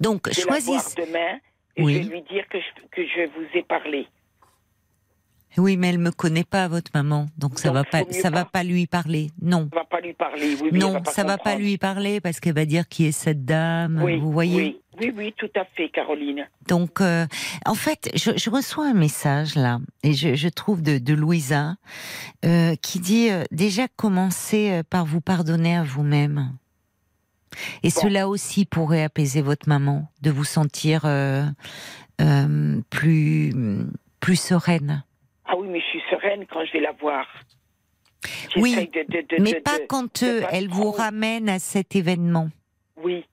Donc, 0.00 0.32
choisissez. 0.32 1.02
demain, 1.06 1.38
et 1.76 1.82
Oui. 1.82 1.94
je 1.94 1.98
vais 2.08 2.14
lui 2.16 2.22
dire 2.22 2.48
que 2.48 2.58
je, 2.58 2.66
que 2.90 3.02
je 3.06 3.26
vous 3.26 3.46
ai 3.54 3.62
parlé. 3.62 4.06
Oui, 5.58 5.76
mais 5.76 5.88
elle 5.88 5.98
me 5.98 6.10
connaît 6.10 6.44
pas, 6.44 6.68
votre 6.68 6.90
maman, 6.94 7.26
donc 7.38 7.58
ça 7.58 7.68
Donc, 7.68 7.76
va 7.76 7.84
pas, 7.84 8.02
ça 8.12 8.30
va 8.30 8.44
pas. 8.44 8.62
lui 8.62 8.86
parler. 8.86 9.30
Non, 9.40 9.68
On 9.72 9.76
va 9.76 9.84
pas 9.84 10.00
lui 10.00 10.12
parler. 10.12 10.56
Oui, 10.62 10.70
non, 10.72 10.92
va 10.92 11.04
ça 11.10 11.22
va 11.24 11.38
pas 11.38 11.52
comprendre. 11.52 11.58
lui 11.60 11.78
parler 11.78 12.20
parce 12.20 12.40
qu'elle 12.40 12.54
va 12.54 12.64
dire 12.66 12.88
qui 12.88 13.06
est 13.06 13.12
cette 13.12 13.44
dame. 13.44 14.00
Oui, 14.04 14.18
vous 14.18 14.30
voyez. 14.32 14.56
oui, 14.56 14.80
oui, 15.00 15.12
oui, 15.16 15.34
tout 15.36 15.48
à 15.58 15.64
fait, 15.76 15.88
Caroline. 15.90 16.46
Donc, 16.68 17.00
euh, 17.00 17.26
en 17.64 17.74
fait, 17.74 18.10
je, 18.14 18.32
je 18.36 18.50
reçois 18.50 18.86
un 18.88 18.94
message 18.94 19.54
là, 19.54 19.78
et 20.02 20.12
je, 20.12 20.34
je 20.34 20.48
trouve 20.48 20.82
de, 20.82 20.98
de 20.98 21.14
Louisa, 21.14 21.76
euh, 22.44 22.74
qui 22.76 23.00
dit 23.00 23.30
euh, 23.30 23.44
déjà 23.50 23.88
commencez 23.88 24.82
par 24.90 25.04
vous 25.06 25.20
pardonner 25.20 25.76
à 25.76 25.84
vous-même? 25.84 26.52
Et 27.82 27.88
Bon. 27.88 28.00
cela 28.02 28.28
aussi 28.28 28.66
pourrait 28.66 29.04
apaiser 29.04 29.40
votre 29.40 29.68
maman, 29.68 30.08
de 30.20 30.30
vous 30.30 30.44
sentir 30.44 31.06
plus 32.90 33.54
plus 34.20 34.36
sereine. 34.40 35.04
Ah 35.46 35.56
oui, 35.56 35.68
mais 35.68 35.80
je 35.80 35.86
suis 35.86 36.02
sereine 36.10 36.44
quand 36.46 36.64
je 36.64 36.72
vais 36.72 36.80
la 36.80 36.92
voir. 36.92 37.26
Oui, 38.56 38.74
de- 38.92 39.02
de- 39.12 39.36
de- 39.36 39.42
Mais 39.42 39.60
pas 39.60 39.78
quand 39.88 40.22
elle 40.22 40.68
vous 40.68 40.90
ramène 40.90 41.48
à 41.48 41.58
cet 41.58 41.94
événement. 41.94 42.48
Oui, 42.96 43.24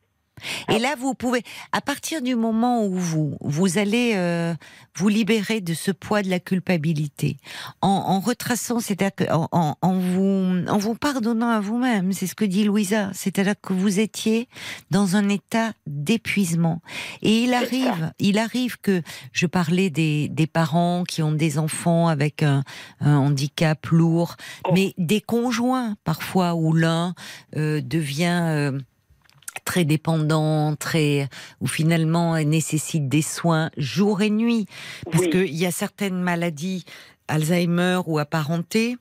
Et 0.69 0.79
là, 0.79 0.95
vous 0.97 1.13
pouvez, 1.13 1.43
à 1.71 1.81
partir 1.81 2.21
du 2.21 2.35
moment 2.35 2.85
où 2.85 2.93
vous 2.95 3.37
vous 3.41 3.77
allez 3.77 4.13
euh, 4.15 4.53
vous 4.97 5.07
libérer 5.07 5.61
de 5.61 5.73
ce 5.73 5.91
poids 5.91 6.21
de 6.21 6.29
la 6.29 6.39
culpabilité, 6.39 7.37
en, 7.81 7.87
en 7.89 8.19
retraçant, 8.19 8.79
c'est-à-dire 8.79 9.13
en, 9.31 9.47
en- 9.51 9.75
en 9.81 9.93
vous 9.99 10.63
en 10.67 10.77
vous 10.77 10.95
pardonnant 10.95 11.49
à 11.49 11.59
vous-même, 11.59 12.11
c'est 12.13 12.27
ce 12.27 12.35
que 12.35 12.45
dit 12.45 12.63
Louisa, 12.63 13.11
c'est-à-dire 13.13 13.53
que 13.61 13.73
vous 13.73 13.99
étiez 13.99 14.47
dans 14.91 15.15
un 15.15 15.29
état 15.29 15.73
d'épuisement. 15.87 16.81
Et 17.21 17.43
il 17.43 17.53
arrive, 17.53 18.11
il 18.19 18.37
arrive 18.37 18.77
que 18.81 19.01
je 19.31 19.45
parlais 19.47 19.89
des, 19.89 20.29
des 20.29 20.47
parents 20.47 21.03
qui 21.03 21.21
ont 21.21 21.31
des 21.31 21.57
enfants 21.57 22.07
avec 22.07 22.43
un, 22.43 22.63
un 22.99 23.17
handicap 23.17 23.85
lourd, 23.87 24.35
Oh. 24.65 24.71
mais 24.73 24.93
des 24.97 25.21
conjoints 25.21 25.95
parfois 26.03 26.55
où 26.55 26.73
l'un 26.73 27.13
euh, 27.55 27.81
devient 27.81 28.39
euh, 28.43 28.79
très 29.63 29.85
dépendant, 29.85 30.75
très 30.75 31.29
ou 31.61 31.67
finalement 31.67 32.35
elle 32.35 32.49
nécessite 32.49 33.07
des 33.07 33.21
soins 33.21 33.69
jour 33.77 34.21
et 34.21 34.29
nuit, 34.29 34.67
parce 35.11 35.25
oui, 35.25 35.29
qu'il 35.29 35.55
y 35.55 35.65
a 35.65 35.71
certaines 35.71 36.21
maladies 36.21 36.85
Alzheimer 37.27 38.01
ou 38.05 38.19
apparentées 38.19 38.97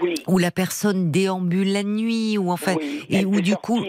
oui. 0.00 0.14
où 0.26 0.38
la 0.38 0.50
personne 0.50 1.10
déambule 1.10 1.72
la 1.72 1.82
nuit 1.82 2.38
ou 2.38 2.50
enfin 2.50 2.74
oui. 2.76 3.04
et 3.10 3.24
où 3.24 3.40
du 3.40 3.56
coup 3.56 3.80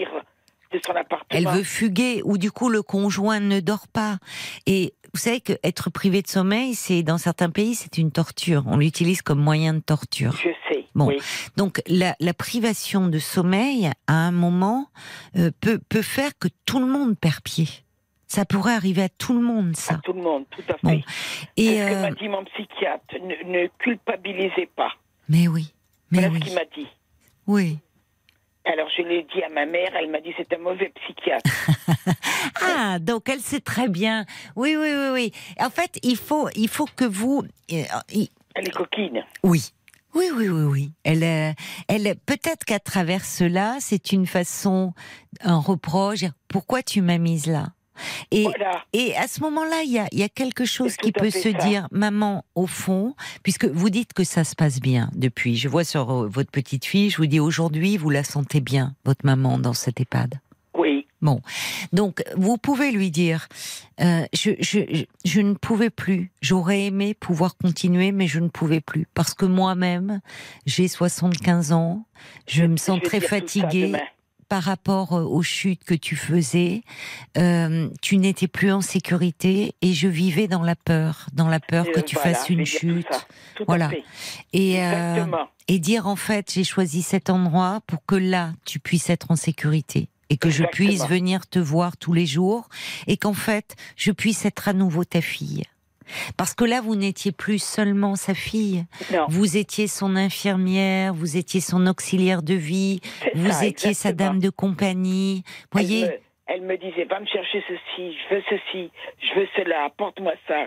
de 0.72 0.80
son 0.84 0.92
elle 1.30 1.46
veut 1.46 1.62
fuguer 1.62 2.22
ou 2.24 2.38
du 2.38 2.50
coup 2.50 2.68
le 2.68 2.82
conjoint 2.82 3.40
ne 3.40 3.60
dort 3.60 3.86
pas 3.88 4.18
et 4.66 4.94
vous 5.14 5.20
savez 5.20 5.40
que 5.40 5.52
être 5.62 5.90
privé 5.90 6.22
de 6.22 6.26
sommeil 6.26 6.74
c'est 6.74 7.02
dans 7.02 7.18
certains 7.18 7.50
pays 7.50 7.74
c'est 7.74 7.98
une 7.98 8.10
torture 8.10 8.64
on 8.66 8.76
l'utilise 8.76 9.22
comme 9.22 9.40
moyen 9.40 9.74
de 9.74 9.80
torture 9.80 10.32
Je 10.32 10.50
sais. 10.68 10.75
Bon. 10.96 11.06
Oui. 11.08 11.18
donc 11.56 11.80
la, 11.86 12.16
la 12.20 12.32
privation 12.34 13.06
de 13.08 13.18
sommeil 13.18 13.90
à 14.06 14.14
un 14.14 14.32
moment 14.32 14.86
euh, 15.36 15.50
peut 15.60 15.78
peut 15.88 16.02
faire 16.02 16.30
que 16.38 16.48
tout 16.64 16.80
le 16.80 16.86
monde 16.86 17.18
perd 17.18 17.40
pied 17.42 17.68
ça 18.28 18.44
pourrait 18.44 18.72
arriver 18.74 19.02
à 19.02 19.08
tout 19.08 19.34
le 19.34 19.40
monde 19.40 19.72
À 19.76 19.80
ça 19.80 20.00
tout 20.02 20.12
le 20.14 20.22
monde, 20.22 20.44
tout 20.50 20.62
à 20.68 20.72
fait. 20.72 20.78
Bon. 20.82 21.02
et 21.56 21.66
ce 21.66 21.86
que 21.88 21.94
euh, 21.94 22.00
m'a 22.02 22.10
dit 22.10 22.28
mon 22.28 22.44
psychiatre. 22.46 23.14
Ne, 23.22 23.52
ne 23.62 23.66
culpabilisez 23.78 24.66
pas. 24.74 24.92
mais 25.28 25.46
oui 25.48 25.72
mais 26.10 26.18
Voilà 26.20 26.32
oui 26.32 26.40
ce 26.40 26.44
qu'il 26.46 26.54
m'a 26.54 26.64
dit. 26.76 26.88
oui 27.46 27.78
Alors 28.64 28.88
je 28.96 29.02
l'ai 29.02 29.22
dit 29.34 29.42
à 29.44 29.48
ma 29.50 29.66
mère, 29.66 29.90
elle 30.00 30.10
m'a 30.10 30.20
dit 30.20 30.32
c'est 30.36 30.52
un 30.54 30.58
mauvais 30.58 30.92
psychiatre. 31.04 31.50
Ah, 32.62 32.98
donc 32.98 33.28
elle 33.28 33.40
sait 33.40 33.60
très 33.60 33.88
bien. 33.88 34.24
Oui, 34.56 34.76
oui, 34.76 34.88
oui, 34.92 35.08
oui. 35.12 35.32
En 35.60 35.70
fait, 35.70 35.98
il 36.02 36.16
faut, 36.16 36.48
il 36.54 36.68
faut 36.68 36.86
que 36.96 37.04
vous. 37.04 37.44
euh, 37.72 37.82
Elle 38.54 38.68
est 38.68 38.70
coquine. 38.74 39.24
oui. 39.42 39.72
Oui, 40.16 40.30
oui, 40.34 40.48
oui, 40.48 40.62
oui. 40.62 40.92
Elle, 41.04 41.22
euh, 41.22 41.52
elle, 41.88 42.16
peut-être 42.24 42.64
qu'à 42.64 42.78
travers 42.78 43.24
cela, 43.24 43.76
c'est 43.80 44.12
une 44.12 44.26
façon, 44.26 44.94
un 45.42 45.58
reproche. 45.58 46.24
Pourquoi 46.48 46.82
tu 46.82 47.02
m'as 47.02 47.18
mise 47.18 47.46
là? 47.46 47.68
Et, 48.30 48.44
Voilà. 48.44 48.82
et 48.92 49.14
à 49.16 49.26
ce 49.28 49.40
moment-là, 49.40 49.82
il 49.84 49.92
y 49.92 49.98
a, 49.98 50.06
il 50.12 50.18
y 50.18 50.22
a 50.22 50.28
quelque 50.30 50.64
chose 50.64 50.96
qui 50.96 51.12
peut 51.12 51.30
se 51.30 51.52
ça. 51.52 51.52
dire, 51.52 51.88
maman, 51.90 52.44
au 52.54 52.66
fond, 52.66 53.14
puisque 53.42 53.66
vous 53.66 53.90
dites 53.90 54.12
que 54.14 54.24
ça 54.24 54.44
se 54.44 54.54
passe 54.54 54.80
bien 54.80 55.10
depuis. 55.14 55.56
Je 55.56 55.68
vois 55.68 55.84
sur 55.84 56.10
euh, 56.12 56.28
votre 56.28 56.50
petite 56.50 56.84
fille, 56.86 57.10
je 57.10 57.18
vous 57.18 57.26
dis 57.26 57.40
aujourd'hui, 57.40 57.96
vous 57.98 58.10
la 58.10 58.24
sentez 58.24 58.60
bien, 58.60 58.94
votre 59.04 59.24
maman, 59.24 59.58
dans 59.58 59.74
cette 59.74 60.00
EHPAD. 60.00 60.40
Oui. 61.22 61.40
Donc, 61.92 62.22
vous 62.36 62.58
pouvez 62.58 62.90
lui 62.90 63.10
dire, 63.10 63.48
euh, 64.00 64.24
je, 64.32 64.50
je, 64.60 64.80
je, 64.90 65.04
je 65.24 65.40
ne 65.40 65.54
pouvais 65.54 65.90
plus. 65.90 66.32
J'aurais 66.40 66.84
aimé 66.84 67.14
pouvoir 67.14 67.56
continuer, 67.56 68.12
mais 68.12 68.26
je 68.26 68.40
ne 68.40 68.48
pouvais 68.48 68.80
plus. 68.80 69.06
Parce 69.14 69.34
que 69.34 69.46
moi-même, 69.46 70.20
j'ai 70.66 70.88
75 70.88 71.72
ans, 71.72 72.06
je 72.46 72.64
me 72.64 72.76
sens 72.76 73.00
très 73.02 73.20
fatiguée 73.20 73.92
par 74.48 74.62
rapport 74.62 75.12
euh, 75.12 75.22
aux 75.24 75.42
chutes 75.42 75.84
que 75.84 75.94
tu 75.94 76.16
faisais. 76.16 76.82
Euh, 77.36 77.88
tu 78.02 78.18
n'étais 78.18 78.48
plus 78.48 78.72
en 78.72 78.80
sécurité 78.80 79.74
et 79.82 79.92
je 79.92 80.08
vivais 80.08 80.48
dans 80.48 80.62
la 80.62 80.76
peur, 80.76 81.26
dans 81.32 81.48
la 81.48 81.60
peur 81.60 81.86
que 81.92 82.00
tu 82.00 82.16
voilà, 82.16 82.34
fasses 82.34 82.48
une 82.48 82.60
tout 82.60 82.64
chute. 82.66 83.28
Tout 83.56 83.64
Voilà. 83.66 83.90
euh, 84.54 85.26
et 85.68 85.78
dire 85.78 86.06
en 86.06 86.16
fait, 86.16 86.52
j'ai 86.52 86.64
choisi 86.64 87.02
cet 87.02 87.30
endroit 87.30 87.80
pour 87.86 88.04
que 88.06 88.14
là, 88.14 88.52
tu 88.64 88.78
puisses 88.78 89.10
être 89.10 89.30
en 89.30 89.36
sécurité 89.36 90.08
et 90.30 90.36
que 90.36 90.50
je 90.50 90.64
puisse 90.64 91.06
venir 91.06 91.46
te 91.46 91.58
voir 91.58 91.96
tous 91.96 92.12
les 92.12 92.26
jours 92.26 92.68
et 93.06 93.16
qu'en 93.16 93.34
fait, 93.34 93.76
je 93.96 94.10
puisse 94.12 94.44
être 94.44 94.68
à 94.68 94.72
nouveau 94.72 95.04
ta 95.04 95.20
fille. 95.20 95.64
Parce 96.36 96.54
que 96.54 96.64
là, 96.64 96.80
vous 96.80 96.94
n'étiez 96.94 97.32
plus 97.32 97.60
seulement 97.60 98.14
sa 98.14 98.32
fille, 98.34 98.86
Non. 99.12 99.26
vous 99.28 99.56
étiez 99.56 99.88
son 99.88 100.14
infirmière, 100.14 101.12
vous 101.12 101.36
étiez 101.36 101.60
son 101.60 101.84
auxiliaire 101.88 102.42
de 102.42 102.54
vie, 102.54 103.00
vous 103.34 103.50
ça, 103.50 103.66
étiez 103.66 103.92
sa 103.92 104.12
dame 104.12 104.38
de 104.38 104.50
compagnie. 104.50 105.42
Elle 105.46 105.66
Voyez, 105.72 106.04
me, 106.06 106.12
elle 106.46 106.62
me 106.62 106.76
disait, 106.78 107.04
va 107.06 107.18
me 107.18 107.26
chercher 107.26 107.60
ceci, 107.66 108.14
je 108.30 108.34
veux 108.36 108.42
ceci, 108.48 108.90
je 109.20 109.40
veux 109.40 109.48
cela, 109.56 109.84
apporte-moi 109.86 110.32
ça. 110.46 110.66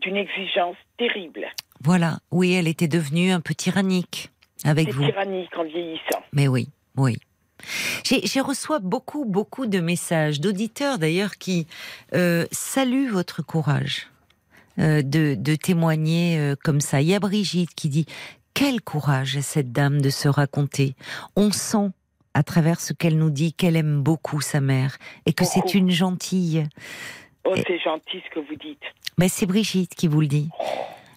D'une 0.00 0.16
exigence 0.16 0.76
terrible. 0.98 1.46
voilà, 1.84 2.18
oui, 2.30 2.54
elle 2.54 2.66
était 2.66 2.88
devenue 2.88 3.30
un 3.30 3.40
peu 3.40 3.54
tyrannique 3.54 4.30
avec 4.64 4.88
vous. 4.90 5.04
tyrannique 5.04 5.54
en 5.56 5.64
vieillissant. 5.64 6.22
Mais 6.32 6.48
oui, 6.48 6.68
oui. 6.96 7.18
J'ai 8.04 8.40
reçois 8.40 8.78
beaucoup, 8.78 9.24
beaucoup 9.24 9.66
de 9.66 9.80
messages 9.80 10.40
d'auditeurs 10.40 10.98
d'ailleurs 10.98 11.36
qui 11.38 11.66
euh, 12.14 12.46
saluent 12.50 13.10
votre 13.10 13.42
courage 13.42 14.08
euh, 14.78 15.02
de, 15.02 15.34
de 15.34 15.54
témoigner 15.54 16.38
euh, 16.38 16.54
comme 16.62 16.80
ça. 16.80 17.00
Il 17.00 17.08
y 17.08 17.14
a 17.14 17.20
Brigitte 17.20 17.74
qui 17.74 17.88
dit 17.88 18.06
quel 18.54 18.80
courage 18.80 19.36
à 19.36 19.42
cette 19.42 19.72
dame 19.72 20.00
de 20.00 20.10
se 20.10 20.28
raconter. 20.28 20.94
On 21.36 21.50
sent 21.50 21.90
à 22.34 22.42
travers 22.42 22.80
ce 22.80 22.92
qu'elle 22.92 23.18
nous 23.18 23.30
dit 23.30 23.52
qu'elle 23.52 23.76
aime 23.76 24.02
beaucoup 24.02 24.40
sa 24.40 24.60
mère 24.60 24.96
et 25.26 25.32
que 25.32 25.44
c'est 25.44 25.74
une 25.74 25.90
gentille. 25.90 26.64
Oh, 27.44 27.54
c'est 27.66 27.78
gentil 27.78 28.22
ce 28.24 28.34
que 28.34 28.40
vous 28.40 28.56
dites. 28.56 28.82
Mais 29.18 29.28
c'est 29.28 29.46
Brigitte 29.46 29.94
qui 29.94 30.08
vous 30.08 30.20
le 30.20 30.26
dit. 30.26 30.48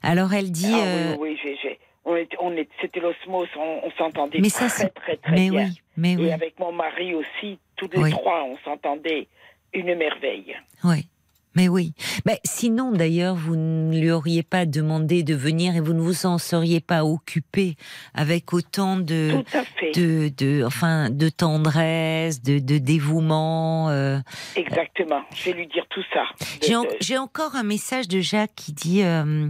Alors 0.01 0.33
elle 0.33 0.51
dit. 0.51 0.71
ah 0.71 1.15
oui, 1.19 1.37
on 2.05 2.15
est, 2.15 2.29
on 2.39 2.55
est, 2.55 2.69
c'était 2.81 2.99
l'osmose, 2.99 3.47
on, 3.57 3.81
on 3.83 3.91
s'entendait 3.97 4.39
Mais 4.39 4.49
ça, 4.49 4.67
très, 4.67 4.69
c'est- 4.69 4.89
très, 4.89 5.17
très 5.17 5.31
mais 5.31 5.49
bien. 5.49 5.65
oui, 5.65 5.81
mais 5.97 6.13
Et 6.13 6.17
oui, 6.17 6.31
avec 6.31 6.59
mon 6.59 6.71
mari 6.71 7.13
aussi, 7.15 7.59
tous 7.75 7.89
les 7.91 7.99
Oui. 7.99 8.11
trois, 8.11 8.43
on 8.43 8.57
s'entendait 8.59 9.27
une 9.73 9.93
merveille. 9.95 10.55
oui. 10.83 11.07
Mais 11.55 11.67
oui. 11.69 11.93
Mais 12.25 12.39
sinon, 12.43 12.91
d'ailleurs, 12.91 13.35
vous 13.35 13.55
ne 13.55 13.99
lui 13.99 14.11
auriez 14.11 14.43
pas 14.43 14.65
demandé 14.65 15.23
de 15.23 15.33
venir 15.35 15.75
et 15.75 15.79
vous 15.79 15.93
ne 15.93 16.01
vous 16.01 16.25
en 16.25 16.37
seriez 16.37 16.79
pas 16.81 17.03
occupé 17.05 17.75
avec 18.13 18.53
autant 18.53 18.97
de, 18.97 19.43
de, 19.95 20.29
de, 20.37 20.63
enfin, 20.65 21.09
de 21.09 21.29
tendresse, 21.29 22.41
de, 22.41 22.59
de 22.59 22.77
dévouement. 22.77 23.89
euh. 23.89 24.19
Exactement. 24.55 25.21
Je 25.33 25.45
vais 25.45 25.53
lui 25.53 25.67
dire 25.67 25.85
tout 25.89 26.03
ça. 26.13 26.23
J'ai 26.61 26.75
en- 26.75 26.83
de- 26.83 27.17
encore 27.17 27.55
un 27.55 27.63
message 27.63 28.07
de 28.07 28.19
Jacques 28.19 28.51
qui 28.55 28.73
dit, 28.73 29.03
euh, 29.03 29.47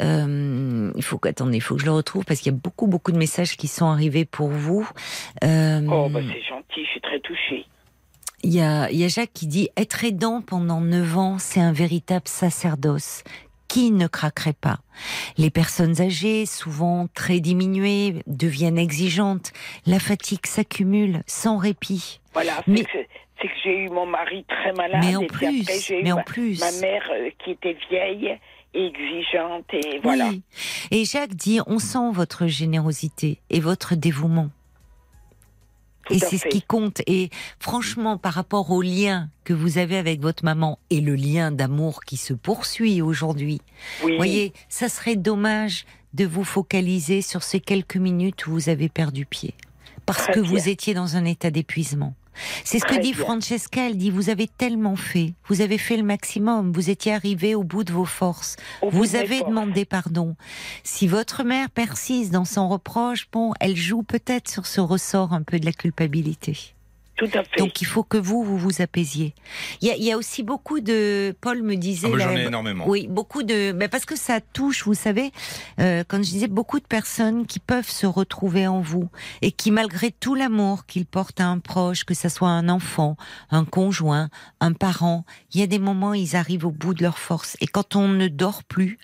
euh, 0.00 0.92
il 0.96 1.02
faut 1.02 1.20
attendez, 1.26 1.56
il 1.58 1.60
faut 1.60 1.74
que 1.76 1.80
je 1.80 1.86
le 1.86 1.92
retrouve 1.92 2.24
parce 2.24 2.40
qu'il 2.40 2.52
y 2.52 2.54
a 2.54 2.58
beaucoup, 2.58 2.86
beaucoup 2.86 3.12
de 3.12 3.18
messages 3.18 3.56
qui 3.56 3.68
sont 3.68 3.86
arrivés 3.86 4.24
pour 4.24 4.48
vous. 4.48 4.88
Euh, 5.44 5.80
Oh, 5.90 6.08
bah, 6.08 6.20
c'est 6.32 6.42
gentil, 6.42 6.84
je 6.84 6.90
suis 6.90 7.00
très 7.00 7.20
touchée. 7.20 7.66
Il 8.42 8.52
y 8.52 8.60
a, 8.60 8.90
il 8.90 8.98
y 8.98 9.04
a 9.04 9.08
Jacques 9.08 9.32
qui 9.32 9.46
dit 9.46 9.68
être 9.76 10.04
aidant 10.04 10.40
pendant 10.42 10.80
9 10.80 11.16
ans, 11.18 11.38
c'est 11.38 11.60
un 11.60 11.72
véritable 11.72 12.26
sacerdoce. 12.28 13.22
Qui 13.68 13.90
ne 13.90 14.06
craquerait 14.06 14.52
pas 14.52 14.80
Les 15.38 15.48
personnes 15.48 16.00
âgées, 16.02 16.44
souvent 16.44 17.06
très 17.14 17.40
diminuées, 17.40 18.16
deviennent 18.26 18.76
exigeantes. 18.78 19.52
La 19.86 19.98
fatigue 19.98 20.44
s'accumule 20.44 21.22
sans 21.26 21.56
répit. 21.56 22.20
Voilà, 22.34 22.56
c'est 22.66 22.70
Mais- 22.72 22.84
que, 22.84 22.90
c'est 23.40 23.48
que 23.48 23.54
j'ai 23.64 23.84
eu 23.84 23.88
mon 23.88 24.04
mari 24.04 24.44
très 24.46 24.72
malade. 24.72 25.00
Mais 25.02 25.16
en 25.16 25.22
et 25.22 25.26
puis 25.26 25.46
plus, 25.46 25.60
après, 25.62 25.78
j'ai 25.80 26.06
eu 26.06 26.12
en 26.12 26.16
ma, 26.16 26.22
plus. 26.22 26.60
ma 26.60 26.70
mère 26.86 27.02
euh, 27.14 27.30
qui 27.42 27.52
était 27.52 27.76
vieille 27.88 28.38
exigeante. 28.74 29.64
Et 29.72 30.00
voilà. 30.02 30.28
Oui. 30.28 30.42
Et 30.90 31.04
Jacques 31.06 31.34
dit 31.34 31.60
on 31.66 31.78
sent 31.78 32.10
votre 32.12 32.46
générosité 32.48 33.40
et 33.48 33.60
votre 33.60 33.94
dévouement. 33.94 34.50
Tout 36.12 36.24
Et 36.24 36.28
c'est 36.28 36.38
ce 36.38 36.48
qui 36.48 36.62
compte. 36.62 37.00
Et 37.06 37.30
franchement, 37.58 38.18
par 38.18 38.34
rapport 38.34 38.70
au 38.70 38.82
lien 38.82 39.28
que 39.44 39.52
vous 39.52 39.78
avez 39.78 39.96
avec 39.96 40.20
votre 40.20 40.44
maman 40.44 40.78
et 40.90 41.00
le 41.00 41.14
lien 41.14 41.50
d'amour 41.50 42.04
qui 42.04 42.16
se 42.16 42.32
poursuit 42.34 43.02
aujourd'hui, 43.02 43.60
Oui. 44.04 44.16
Voyez, 44.16 44.52
ça 44.68 44.88
serait 44.88 45.16
dommage 45.16 45.84
de 46.14 46.24
vous 46.26 46.44
focaliser 46.44 47.22
sur 47.22 47.42
ces 47.42 47.58
quelques 47.60 47.96
minutes 47.96 48.46
où 48.46 48.50
vous 48.52 48.68
avez 48.68 48.88
perdu 48.88 49.24
pied. 49.26 49.54
Parce 50.06 50.24
Très 50.24 50.34
que 50.34 50.40
bien. 50.40 50.50
vous 50.50 50.68
étiez 50.68 50.94
dans 50.94 51.16
un 51.16 51.24
état 51.24 51.50
d'épuisement. 51.50 52.14
C'est 52.64 52.78
ce 52.78 52.84
que 52.84 52.94
dit 53.00 53.12
bien. 53.12 53.24
Francesca, 53.24 53.86
elle 53.86 53.96
dit, 53.96 54.10
vous 54.10 54.30
avez 54.30 54.48
tellement 54.48 54.96
fait, 54.96 55.34
vous 55.48 55.60
avez 55.60 55.78
fait 55.78 55.96
le 55.96 56.02
maximum, 56.02 56.72
vous 56.72 56.90
étiez 56.90 57.12
arrivé 57.12 57.54
au 57.54 57.62
bout 57.64 57.84
de 57.84 57.92
vos 57.92 58.04
forces, 58.04 58.56
Au 58.80 58.90
vous 58.90 59.16
avez 59.16 59.38
forces. 59.38 59.50
demandé 59.50 59.84
pardon. 59.84 60.36
Si 60.84 61.06
votre 61.06 61.44
mère 61.44 61.70
persiste 61.70 62.32
dans 62.32 62.44
son 62.44 62.68
reproche, 62.68 63.28
bon, 63.32 63.52
elle 63.60 63.76
joue 63.76 64.02
peut-être 64.02 64.50
sur 64.50 64.66
ce 64.66 64.80
ressort 64.80 65.32
un 65.32 65.42
peu 65.42 65.58
de 65.58 65.66
la 65.66 65.72
culpabilité. 65.72 66.74
Tout 67.22 67.38
à 67.38 67.44
fait. 67.44 67.58
Donc 67.58 67.80
il 67.80 67.84
faut 67.84 68.02
que 68.02 68.16
vous, 68.16 68.42
vous 68.42 68.58
vous 68.58 68.82
apaisiez. 68.82 69.34
Il 69.80 69.86
y 69.86 69.90
a, 69.92 69.96
il 69.96 70.02
y 70.02 70.10
a 70.10 70.16
aussi 70.16 70.42
beaucoup 70.42 70.80
de... 70.80 71.36
Paul 71.40 71.62
me 71.62 71.76
disait... 71.76 72.08
Ah, 72.12 72.16
bah, 72.16 72.24
J'en 72.24 72.30
là, 72.32 72.42
ai 72.42 72.46
énormément. 72.46 72.84
oui, 72.88 73.06
beaucoup 73.08 73.44
de. 73.44 73.70
Ben 73.70 73.88
parce 73.88 74.04
que 74.04 74.16
ça 74.16 74.40
touche, 74.40 74.84
vous 74.84 74.94
savez, 74.94 75.30
euh, 75.78 76.02
quand 76.08 76.16
je 76.16 76.30
disais 76.30 76.48
beaucoup 76.48 76.80
de 76.80 76.86
personnes 76.86 77.46
qui 77.46 77.60
peuvent 77.60 77.88
se 77.88 78.06
retrouver 78.06 78.66
en 78.66 78.80
vous 78.80 79.08
et 79.40 79.52
qui, 79.52 79.70
malgré 79.70 80.10
tout 80.10 80.34
l'amour 80.34 80.84
qu'ils 80.86 81.06
portent 81.06 81.40
à 81.40 81.46
un 81.46 81.60
proche, 81.60 82.04
que 82.04 82.14
ça 82.14 82.28
soit 82.28 82.48
un 82.48 82.68
enfant, 82.68 83.16
un 83.50 83.64
conjoint, 83.64 84.28
un 84.60 84.72
parent, 84.72 85.24
il 85.54 85.60
y 85.60 85.62
a 85.62 85.68
des 85.68 85.78
moments 85.78 86.10
où 86.10 86.14
ils 86.14 86.34
arrivent 86.34 86.66
au 86.66 86.72
bout 86.72 86.92
de 86.94 87.04
leur 87.04 87.18
force. 87.18 87.56
Et 87.60 87.66
quand 87.68 87.94
on 87.94 88.08
ne 88.08 88.26
dort 88.26 88.64
plus, 88.64 88.98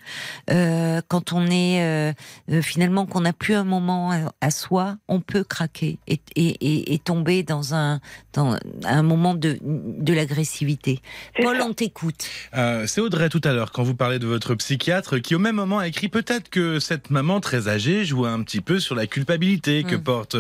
euh, 0.51 1.01
quand 1.07 1.33
on 1.33 1.47
est 1.47 1.83
euh, 1.85 2.13
euh, 2.51 2.63
finalement 2.63 3.07
qu'on 3.07 3.21
n'a 3.21 3.33
plus 3.33 3.55
un 3.55 3.65
moment 3.65 4.11
à, 4.11 4.33
à 4.41 4.51
soi, 4.51 4.97
on 5.07 5.21
peut 5.21 5.45
craquer 5.45 5.99
et, 6.09 6.21
et, 6.35 6.49
et, 6.49 6.95
et 6.95 6.99
tomber 6.99 7.45
dans 7.45 7.75
un 7.75 8.01
dans 8.33 8.57
un 8.85 9.03
moment 9.03 9.35
de 9.35 9.59
de 9.63 10.13
l'agressivité. 10.13 11.01
C'est 11.37 11.43
Paul, 11.43 11.57
ça. 11.59 11.65
on 11.67 11.73
t'écoute. 11.73 12.27
Euh, 12.57 12.87
c'est 12.87 13.01
Audrey 13.01 13.29
tout 13.29 13.41
à 13.45 13.53
l'heure 13.53 13.73
quand 13.73 13.83
vous 13.83 13.95
parlez 13.95 14.19
de 14.19 14.27
votre 14.27 14.55
psychiatre 14.55 15.19
qui 15.19 15.35
au 15.35 15.39
même 15.39 15.57
moment 15.57 15.79
a 15.79 15.89
écrit 15.89 16.09
peut-être 16.09 16.49
que 16.51 16.79
cette 16.79 17.11
maman 17.11 17.41
très 17.41 17.69
âgée 17.69 18.05
joue 18.05 18.27
un 18.27 18.43
petit 18.43 18.61
peu 18.61 18.79
sur 18.81 18.95
la 18.95 19.07
culpabilité 19.07 19.85
que 19.85 19.97
Mm. 19.97 20.03
porte 20.03 20.37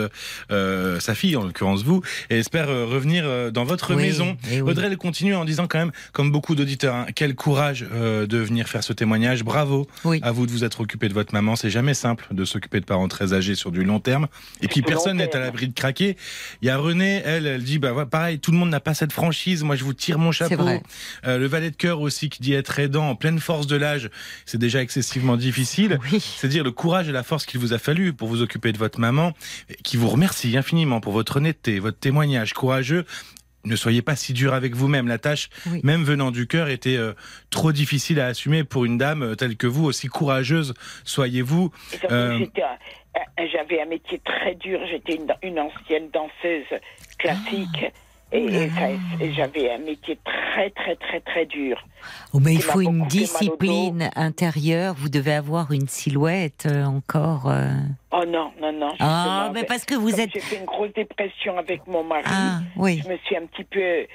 euh, 0.51 1.01
sa 1.01 1.15
fille 1.15 1.37
en 1.37 1.45
l'occurrence 1.45 1.83
vous 1.83 2.03
et 2.31 2.39
espère 2.39 2.69
euh, 2.69 2.85
revenir 2.87 3.25
euh, 3.27 3.51
dans 3.51 3.65
votre 3.65 3.95
Oui, 3.95 4.03
maison. 4.03 4.37
eh 4.51 4.61
oui. 4.63 4.71
Audrey 4.71 4.87
elle 4.87 4.97
continue 4.97 5.35
en 5.35 5.45
disant 5.45 5.67
quand 5.67 5.79
même 5.79 5.93
comme 6.13 6.31
beaucoup 6.31 6.55
d'auditeurs 6.55 6.95
hein, 6.95 7.07
quel 7.15 7.35
courage 7.35 7.87
euh, 7.93 8.27
de 8.27 8.39
venir 8.39 8.69
faire 8.69 8.83
ce 8.85 8.93
témoignage. 8.93 9.43
Bravo 9.45 9.87
Oui. 10.05 10.21
à 10.23 10.33
vous 10.33 10.47
de 10.47 10.51
vous 10.53 10.65
être 10.65 10.81
occupé 10.81 11.09
de 11.09 11.15
votre 11.15 11.35
maman. 11.35 11.57
C'est 11.57 11.71
jamais 11.71 11.95
simple 11.95 12.27
de 12.31 12.45
s'occuper 12.45 12.81
de 12.81 12.85
parents 12.85 13.09
très 13.09 13.33
âgés 13.33 13.55
sur 13.55 13.71
du 13.73 13.83
long 13.85 14.01
terme. 14.01 14.29
Et 14.63 14.69
puis 14.69 14.83
personne 14.83 15.17
n'est 15.19 15.35
à 15.35 15.41
l'abri 15.41 15.69
de 15.69 15.75
craquer. 15.75 16.17
Il 16.63 16.67
y 16.69 16.71
a 16.71 16.77
René, 16.79 17.23
elle, 17.25 17.58
elle 17.59 17.65
dit 17.65 17.79
bah 17.79 17.93
voilà, 17.93 18.07
pareil, 18.07 18.39
tout 18.39 18.51
le 18.53 18.57
monde 18.57 18.71
n'a 18.71 18.81
pas 18.81 18.95
cette 18.95 19.13
franchise. 19.13 19.65
Moi 19.65 19.77
je 19.77 19.85
vous 19.85 19.95
tire 19.95 20.19
mon 20.19 20.33
chapeau. 20.33 20.57
vrai. 20.57 20.83
Euh, 21.27 21.39
le 21.39 21.47
valet 21.47 21.71
de 21.71 21.77
cœur 21.77 22.01
aussi 22.01 22.29
qui 22.31 22.41
dit 22.41 22.55
être 22.55 22.79
aidant 22.79 23.09
en 23.11 23.15
pleine 23.17 23.41
force 23.41 23.67
de 23.67 23.77
l'âge, 23.77 24.11
c'est 24.47 24.59
déjà 24.59 24.81
excessivement 24.81 25.37
difficile. 25.37 25.99
Oui. 26.11 26.21
C'est 26.21 26.49
dire 26.49 26.65
le 26.65 26.71
courage 26.73 27.09
et 27.09 27.13
la 27.13 27.23
force 27.23 27.45
qu'il 27.47 27.61
vous 27.61 27.73
a 27.73 27.79
fallu 27.79 28.13
pour 28.13 28.29
vous 28.29 28.43
occuper 28.43 28.73
de 28.73 28.79
votre 28.79 29.01
maman, 29.01 29.33
qui 29.85 29.97
vous 29.97 30.09
remercie 30.09 30.57
infiniment 30.57 31.01
pour 31.01 31.13
votre 31.13 31.37
honnêteté, 31.39 31.79
votre 31.81 31.99
témoignage 31.99 32.53
courageux. 32.55 33.05
Ne 33.65 33.75
soyez 33.75 34.03
pas 34.03 34.15
si 34.17 34.33
dur 34.33 34.55
avec 34.55 34.75
vous-même. 34.77 35.09
La 35.09 35.19
tâche, 35.19 35.51
Oui. 35.67 35.81
même 35.83 36.05
venant 36.05 36.31
du 36.31 36.47
cœur, 36.47 36.69
était 36.69 36.97
euh, 36.97 37.13
trop 37.51 37.73
difficile 37.73 38.21
à 38.21 38.27
assumer 38.27 38.63
pour 38.65 38.85
une 38.85 38.97
dame 38.99 39.23
euh, 39.23 39.35
telle 39.35 39.57
que 39.57 39.67
vous, 39.67 39.85
aussi 39.85 40.07
courageuse 40.07 40.75
soyez-vous. 41.05 41.71
Euh, 42.11 42.47
J'avais 43.53 43.81
un 43.83 43.87
métier 43.87 44.21
très 44.25 44.55
dur. 44.55 44.79
J'étais 44.91 45.17
une, 45.17 45.35
une 45.43 45.59
ancienne 45.59 46.09
danseuse 46.13 46.81
classique. 47.19 47.85
Et, 48.31 48.45
et 48.67 48.71
ça- 48.79 48.91
et 49.21 49.33
j'avais 49.33 49.71
un 49.73 49.79
métier 49.79 50.19
très, 50.25 50.71
très, 50.71 50.97
très, 50.97 51.21
très 51.21 51.47
dur. 51.47 51.83
Oh, 52.33 52.41
mais 52.41 52.55
il 52.55 52.63
faut 52.63 52.81
une 52.81 53.07
discipline 53.07 54.11
intérieure. 54.17 54.95
Vous 54.99 55.09
devez 55.09 55.33
avoir 55.35 55.73
une 55.73 55.89
silhouette 55.89 56.67
euh, 56.67 56.85
encore. 56.85 57.49
euh. 57.49 57.71
Oh 58.11 58.25
non, 58.27 58.51
non, 58.61 58.73
non. 58.73 58.93
Ah, 59.01 59.51
mais 59.53 59.61
ben, 59.63 59.67
parce 59.69 59.85
que 59.85 59.95
vous 59.95 60.11
comme 60.11 60.21
êtes. 60.21 60.31
J'ai 60.33 60.41
fait 60.41 60.57
une 60.59 60.65
grosse 60.65 60.93
dépression 60.95 61.59
avec 61.59 61.87
mon 61.87 62.03
mari. 62.05 62.23
Ah, 62.27 62.61
oui. 62.77 63.01
Je 63.05 63.09
me 63.11 63.17
suis 63.19 63.37
un 63.37 63.45
petit 63.47 63.65
peu 63.65 63.81
euh, 63.81 64.07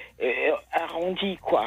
arrondie, 0.74 1.38
quoi. 1.42 1.64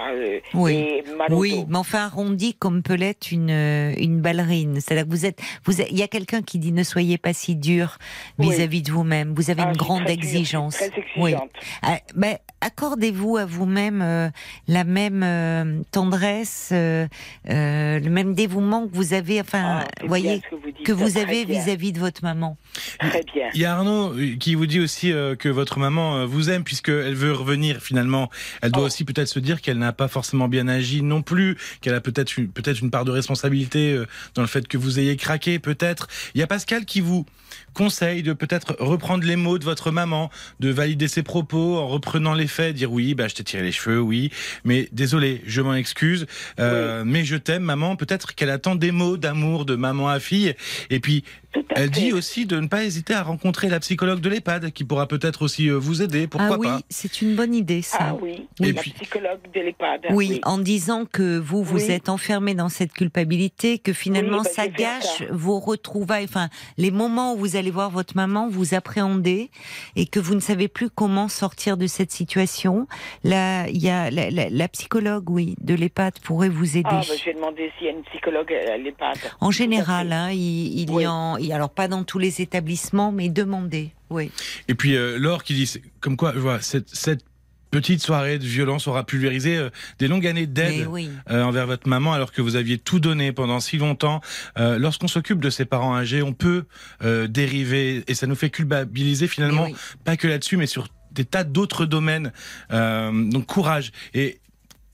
Oui. 0.54 0.72
Et 0.74 1.04
Oui, 1.30 1.64
mais 1.68 1.78
enfin 1.78 2.06
arrondi 2.06 2.54
comme 2.54 2.82
peut 2.82 2.94
l'être 2.94 3.30
une 3.30 3.50
une 3.96 4.20
ballerine. 4.20 4.80
C'est-à-dire 4.80 5.04
que 5.04 5.10
vous 5.10 5.24
êtes, 5.26 5.40
vous 5.64 5.80
êtes- 5.80 5.90
il 5.90 5.98
y 5.98 6.02
a 6.02 6.08
quelqu'un 6.08 6.42
qui 6.42 6.58
dit 6.58 6.72
ne 6.72 6.82
soyez 6.82 7.16
pas 7.18 7.32
si 7.32 7.54
dur 7.54 7.98
Oui. 8.38 8.50
vis-à-vis 8.50 8.82
de 8.82 8.90
vous-même. 8.90 9.32
Vous 9.34 9.50
avez 9.50 9.62
Ah, 9.62 9.68
une 9.70 9.76
grande 9.76 10.04
très 10.04 10.16
dure, 10.16 10.24
exigence. 10.24 10.76
Très 10.76 10.90
Oui. 11.16 11.30
exigeante. 11.30 11.50
Ah, 11.82 11.98
ben, 12.14 12.36
accordez-vous 12.60 13.36
à 13.36 13.44
vous-même 13.44 14.00
euh, 14.02 14.28
la 14.68 14.84
même 14.84 15.22
euh, 15.22 15.80
tendresse, 15.90 16.70
euh, 16.72 17.06
euh, 17.50 17.98
le 17.98 18.10
même 18.10 18.34
dévouement 18.34 18.86
que 18.88 18.94
vous 18.94 19.12
avez, 19.14 19.40
enfin, 19.40 19.84
Ah, 19.84 20.06
voyez, 20.06 20.40
que 20.84 20.92
vous, 20.92 21.12
que 21.12 21.18
avez 21.18 21.44
vis-à-vis 21.44 21.92
de 21.92 21.98
votre 21.98 22.22
maman. 22.22 22.56
Très 22.98 23.22
bien. 23.34 23.48
Il 23.54 23.60
y 23.60 23.64
a 23.64 23.74
Arnaud 23.76 24.14
qui 24.40 24.54
vous 24.54 24.66
dit 24.66 24.80
aussi 24.80 25.12
euh, 25.12 25.36
que 25.36 25.48
votre 25.48 25.78
maman 25.78 26.26
vous 26.26 26.50
aime 26.50 26.64
puisqu'elle 26.64 27.14
veut 27.14 27.32
revenir 27.32 27.80
finalement. 27.82 28.30
Elle 28.62 28.72
doit 28.72 28.84
Oh. 28.84 28.86
aussi 28.86 29.04
peut-être 29.04 29.28
se 29.28 29.38
dire 29.40 29.60
qu'elle 29.60 29.78
n'a 29.78 29.92
pas 29.92 30.06
forcément 30.08 30.48
bien 30.48 30.68
agi 30.68 31.02
non 31.02 31.22
plus, 31.22 31.56
qu'elle 31.80 31.94
a 31.94 32.00
peut-être 32.00 32.36
une, 32.38 32.48
peut-être 32.48 32.80
une 32.80 32.90
part 32.90 33.04
de 33.04 33.10
responsabilité 33.10 33.92
euh, 33.92 34.06
dans 34.34 34.42
le 34.42 34.48
fait 34.48 34.68
que 34.68 34.78
vous 34.78 34.98
ayez 34.98 35.16
craqué 35.16 35.58
peut-être. 35.58 36.08
Il 36.34 36.40
y 36.40 36.44
a 36.44 36.46
Pascal 36.46 36.84
qui 36.84 37.00
vous 37.00 37.26
conseille 37.74 38.22
de 38.22 38.32
peut-être 38.32 38.76
reprendre 38.78 39.24
les 39.24 39.36
mots 39.36 39.58
de 39.58 39.64
votre 39.64 39.90
maman, 39.90 40.30
de 40.60 40.70
valider 40.70 41.08
ses 41.08 41.22
propos 41.22 41.78
en 41.78 41.88
reprenant 41.88 42.34
les 42.34 42.46
faits, 42.46 42.74
dire 42.74 42.92
oui, 42.92 43.14
bah, 43.14 43.28
je 43.28 43.34
t'ai 43.34 43.44
tiré 43.44 43.62
les 43.62 43.72
cheveux, 43.72 44.00
oui, 44.00 44.30
mais 44.64 44.88
désolé, 44.92 45.42
je 45.46 45.60
m'en 45.60 45.74
excuse, 45.74 46.26
euh, 46.60 47.04
mais 47.04 47.24
je 47.24 47.36
t'aime 47.36 47.62
maman, 47.62 47.96
peut-être 47.96 48.34
qu'elle 48.34 48.50
attend 48.50 48.74
des 48.74 48.92
mots 48.92 49.16
d'amour 49.16 49.64
de 49.64 49.76
maman 49.76 50.08
à 50.08 50.20
fille, 50.20 50.54
et 50.90 51.00
puis 51.00 51.24
elle 51.70 51.84
fait. 51.94 52.00
dit 52.00 52.12
aussi 52.12 52.46
de 52.46 52.58
ne 52.60 52.66
pas 52.68 52.84
hésiter 52.84 53.14
à 53.14 53.22
rencontrer 53.22 53.68
la 53.68 53.80
psychologue 53.80 54.20
de 54.20 54.28
l'EHPAD 54.28 54.70
qui 54.72 54.84
pourra 54.84 55.06
peut-être 55.06 55.42
aussi 55.42 55.68
euh, 55.68 55.74
vous 55.78 56.02
aider, 56.02 56.26
pourquoi 56.26 56.54
ah 56.54 56.58
oui, 56.58 56.66
pas. 56.66 56.80
c'est 56.90 57.22
une 57.22 57.34
bonne 57.36 57.54
idée 57.54 57.82
ça. 57.82 57.98
Ah 58.00 58.16
oui, 58.20 58.46
Et 58.62 58.72
la 58.72 58.80
puis- 58.80 58.92
psychologue 58.92 59.40
de 59.54 59.60
l'EHPAD. 59.60 60.06
Oui, 60.10 60.40
en 60.44 60.58
disant 60.58 61.04
que 61.04 61.38
vous, 61.38 61.62
vous 61.62 61.76
Oui. 61.76 61.90
êtes 61.90 62.08
enfermé 62.08 62.54
dans 62.54 62.68
cette 62.68 62.92
culpabilité, 62.92 63.78
que 63.78 63.92
finalement 63.92 64.38
Oui, 64.38 64.44
bah, 64.44 64.50
ça 64.54 64.68
gâche 64.68 65.18
ça. 65.18 65.24
vos 65.30 65.58
retrouvailles, 65.60 66.24
enfin, 66.24 66.48
les 66.76 66.90
moments 66.90 67.34
où 67.34 67.38
vous 67.38 67.56
allez 67.56 67.70
voir 67.70 67.90
votre 67.90 68.16
maman, 68.16 68.48
vous 68.48 68.74
appréhendez 68.74 69.50
et 69.96 70.06
que 70.06 70.20
vous 70.20 70.34
ne 70.34 70.40
savez 70.40 70.68
plus 70.68 70.90
comment 70.90 71.28
sortir 71.28 71.76
de 71.76 71.86
cette 71.86 72.12
situation. 72.12 72.86
Là, 73.24 73.68
il 73.68 73.82
y 73.82 73.88
a 73.88 74.10
la, 74.10 74.30
la- 74.30 74.48
la 74.50 74.68
psychologue, 74.68 75.28
oui, 75.30 75.56
de 75.60 75.74
l'EHPAD 75.74 76.18
pourrait 76.20 76.48
vous 76.48 76.76
aider. 76.76 76.88
Ah, 76.90 77.00
bah, 77.08 77.14
j'ai 77.24 77.34
demandé 77.34 77.70
s'il 77.78 77.86
y 77.86 77.90
a 77.90 77.92
une 77.92 78.02
psychologue 78.04 78.52
à 78.52 78.76
l'EHPAD. 78.76 79.16
en 79.40 79.50
général, 79.50 80.12
hein, 80.12 80.30
il, 80.30 80.80
il 80.80 80.90
y 80.90 80.94
Oui. 80.94 81.06
en, 81.06 81.36
alors 81.52 81.70
pas 81.70 81.88
dans 81.88 82.04
tous 82.04 82.18
les 82.18 82.40
établissements, 82.40 83.12
mais 83.12 83.28
demandez, 83.28 83.90
oui. 84.10 84.30
Et 84.68 84.74
puis 84.74 84.96
euh, 84.96 85.18
Laure 85.18 85.42
qui 85.44 85.54
dit, 85.54 85.72
comme 86.00 86.16
quoi, 86.16 86.32
je 86.34 86.38
vois, 86.40 86.60
cette, 86.60 86.88
cette 86.88 87.24
petite 87.72 88.00
soirée 88.00 88.38
de 88.38 88.44
violence 88.44 88.86
aura 88.86 89.04
pulvérisé 89.04 89.56
euh, 89.56 89.70
des 89.98 90.08
longues 90.08 90.26
années 90.26 90.46
d'aide. 90.46 90.86
oui. 90.88 91.10
euh, 91.30 91.42
envers 91.42 91.66
votre 91.66 91.88
maman 91.88 92.12
alors 92.12 92.32
que 92.32 92.40
vous 92.40 92.56
aviez 92.56 92.78
tout 92.78 93.00
donné 93.00 93.32
pendant 93.32 93.60
si 93.60 93.76
longtemps. 93.76 94.20
Euh, 94.56 94.78
Lorsqu'on 94.78 95.08
s'occupe 95.08 95.40
de 95.40 95.50
ses 95.50 95.64
parents 95.64 95.94
âgés, 95.96 96.22
on 96.22 96.32
peut 96.32 96.64
euh, 97.02 97.26
dériver 97.26 98.04
et 98.06 98.14
ça 98.14 98.26
nous 98.26 98.36
fait 98.36 98.50
culpabiliser 98.50 99.26
finalement, 99.26 99.64
oui. 99.64 99.74
pas 100.04 100.16
que 100.16 100.26
là-dessus, 100.28 100.56
mais 100.56 100.66
sur 100.66 100.88
des 101.10 101.24
tas 101.24 101.44
d'autres 101.44 101.84
domaines. 101.86 102.32
Euh, 102.72 103.10
donc 103.30 103.46
courage. 103.46 103.90
Et 104.14 104.38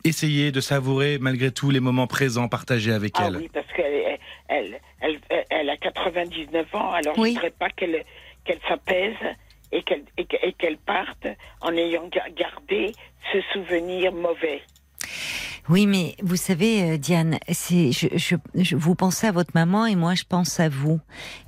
essayez 0.05 0.51
de 0.51 0.61
savourer 0.61 1.19
malgré 1.21 1.51
tout 1.53 1.71
les 1.71 1.79
moments 1.81 2.07
présents 2.09 2.49
partagés 2.49 2.93
avec 2.93 3.13
Ah 3.19 3.27
elle. 3.29 3.37
oui, 3.37 3.51
parce 3.53 3.67
qu'elle 3.77 4.02
elle, 4.53 4.81
elle, 5.01 5.21
elle, 5.29 5.45
elle 5.51 5.71
a 5.71 5.77
99 5.77 6.75
ans, 6.75 6.91
alors 6.93 7.19
Oui. 7.19 7.31
je 7.31 7.35
ne 7.35 7.35
voudrais 7.37 7.51
pas 7.51 7.71
qu'elle 7.71 8.05
qu'elle 8.45 8.61
s'apaise 8.69 9.15
et 9.71 9.83
qu'elle 9.83 10.05
et 10.17 10.25
que- 10.25 10.37
et 10.47 10.53
qu'elle 10.53 10.79
parte 10.79 11.27
en 11.61 11.73
ayant 11.77 12.09
ga- 12.09 12.29
gardé 12.37 12.93
ce 13.33 13.39
souvenir 13.53 14.13
mauvais. 14.13 14.61
Oui, 15.69 15.87
mais 15.87 16.17
vous 16.21 16.35
savez, 16.35 16.83
euh, 16.83 16.97
Diane, 16.97 17.39
c'est, 17.49 17.93
je, 17.93 18.09
je, 18.17 18.35
je- 18.57 18.75
vous 18.75 18.97
pensez 18.97 19.29
à 19.29 19.33
votre 19.33 19.53
maman 19.55 19.87
et 19.87 19.95
moi 19.95 20.15
je 20.17 20.25
pense 20.25 20.59
à 20.59 20.69
vous. 20.69 20.99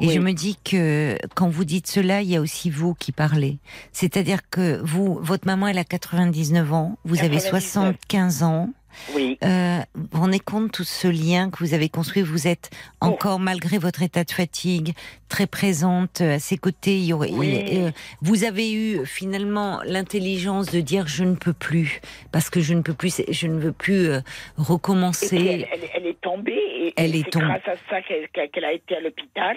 Et 0.00 0.07
Oui. 0.07 0.12
je 0.14 0.20
me 0.20 0.32
dis 0.32 0.57
que 0.64 1.18
quand 1.34 1.48
vous 1.48 1.64
dites 1.64 1.88
cela, 1.88 2.22
il 2.22 2.30
y 2.30 2.36
a 2.36 2.40
aussi 2.40 2.70
vous 2.70 2.94
qui 2.94 3.11
parlez. 3.11 3.59
C'est-à-dire 3.90 4.48
que 4.50 4.80
vous, 4.84 5.18
votre 5.20 5.46
maman, 5.46 5.66
elle 5.66 5.78
a 5.78 5.84
99 5.84 6.72
ans, 6.72 6.96
vous 7.05 7.18
avez 7.24 7.38
99. 7.38 7.50
75 7.61 8.42
ans. 8.44 8.68
Oui, 9.14 9.38
Euh, 9.42 9.78
vous 9.95 10.07
vous 10.12 10.20
rendez 10.20 10.38
compte 10.40 10.72
tout 10.72 10.84
ce 10.84 11.09
lien 11.09 11.51
que 11.51 11.59
vous 11.59 11.74
avez 11.74 11.88
construit 11.88 12.22
Vous 12.22 12.47
êtes 12.47 12.70
Oh. 13.03 13.07
encore, 13.07 13.38
malgré 13.38 13.78
votre 13.78 14.03
état 14.03 14.24
de 14.24 14.30
fatigue, 14.30 14.92
très 15.28 15.47
présente 15.47 16.20
euh, 16.20 16.36
à 16.36 16.38
ses 16.38 16.57
côtés. 16.57 16.97
Il 16.99 17.05
y 17.07 17.12
aurait, 17.12 17.30
Oui. 17.32 17.64
il- 17.70 17.78
euh, 17.86 17.90
vous 18.22 18.45
avez 18.45 18.72
eu 18.72 19.05
finalement 19.07 19.80
l'intelligence 19.84 20.66
de 20.70 20.80
dire 20.80 21.07
je 21.07 21.24
ne 21.24 21.34
peux 21.34 21.53
plus 21.53 22.01
parce 22.32 22.51
que 22.51 22.61
je 22.61 22.74
ne 22.74 22.82
peux 22.82 22.95
plus, 22.95 23.22
je 23.28 23.47
ne 23.47 23.59
veux 23.59 23.72
plus 23.72 24.09
euh, 24.09 24.18
et 24.18 24.22
recommencer. 24.62 25.36
elle, 25.36 25.66
elle- 25.72 25.90
elle 25.95 26.07
est 26.07 26.20
tombée 26.20 26.53
et, 26.53 26.92
Elle 26.97 27.14
et 27.14 27.20
est 27.20 27.22
c'est 27.24 27.30
tombée. 27.30 27.47
grâce 27.47 27.68
à 27.68 27.74
ça 27.90 28.01
qu'elle 28.03 28.64
a 28.64 28.72
été 28.72 28.97
à 28.97 29.01
l'hôpital 29.01 29.57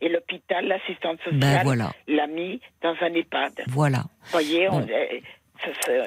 et 0.00 0.08
l'hôpital, 0.08 0.66
l'assistante 0.66 1.18
Ben 1.32 1.40
sociale, 1.40 1.64
voilà, 1.64 1.92
l'a 2.06 2.26
mis 2.28 2.60
dans 2.82 2.94
un 3.00 3.12
EHPAD. 3.14 3.52
voilà. 3.68 3.98
Vous 4.24 4.30
voyez, 4.32 4.68
on- 4.68 4.80
Bon. 4.80 4.86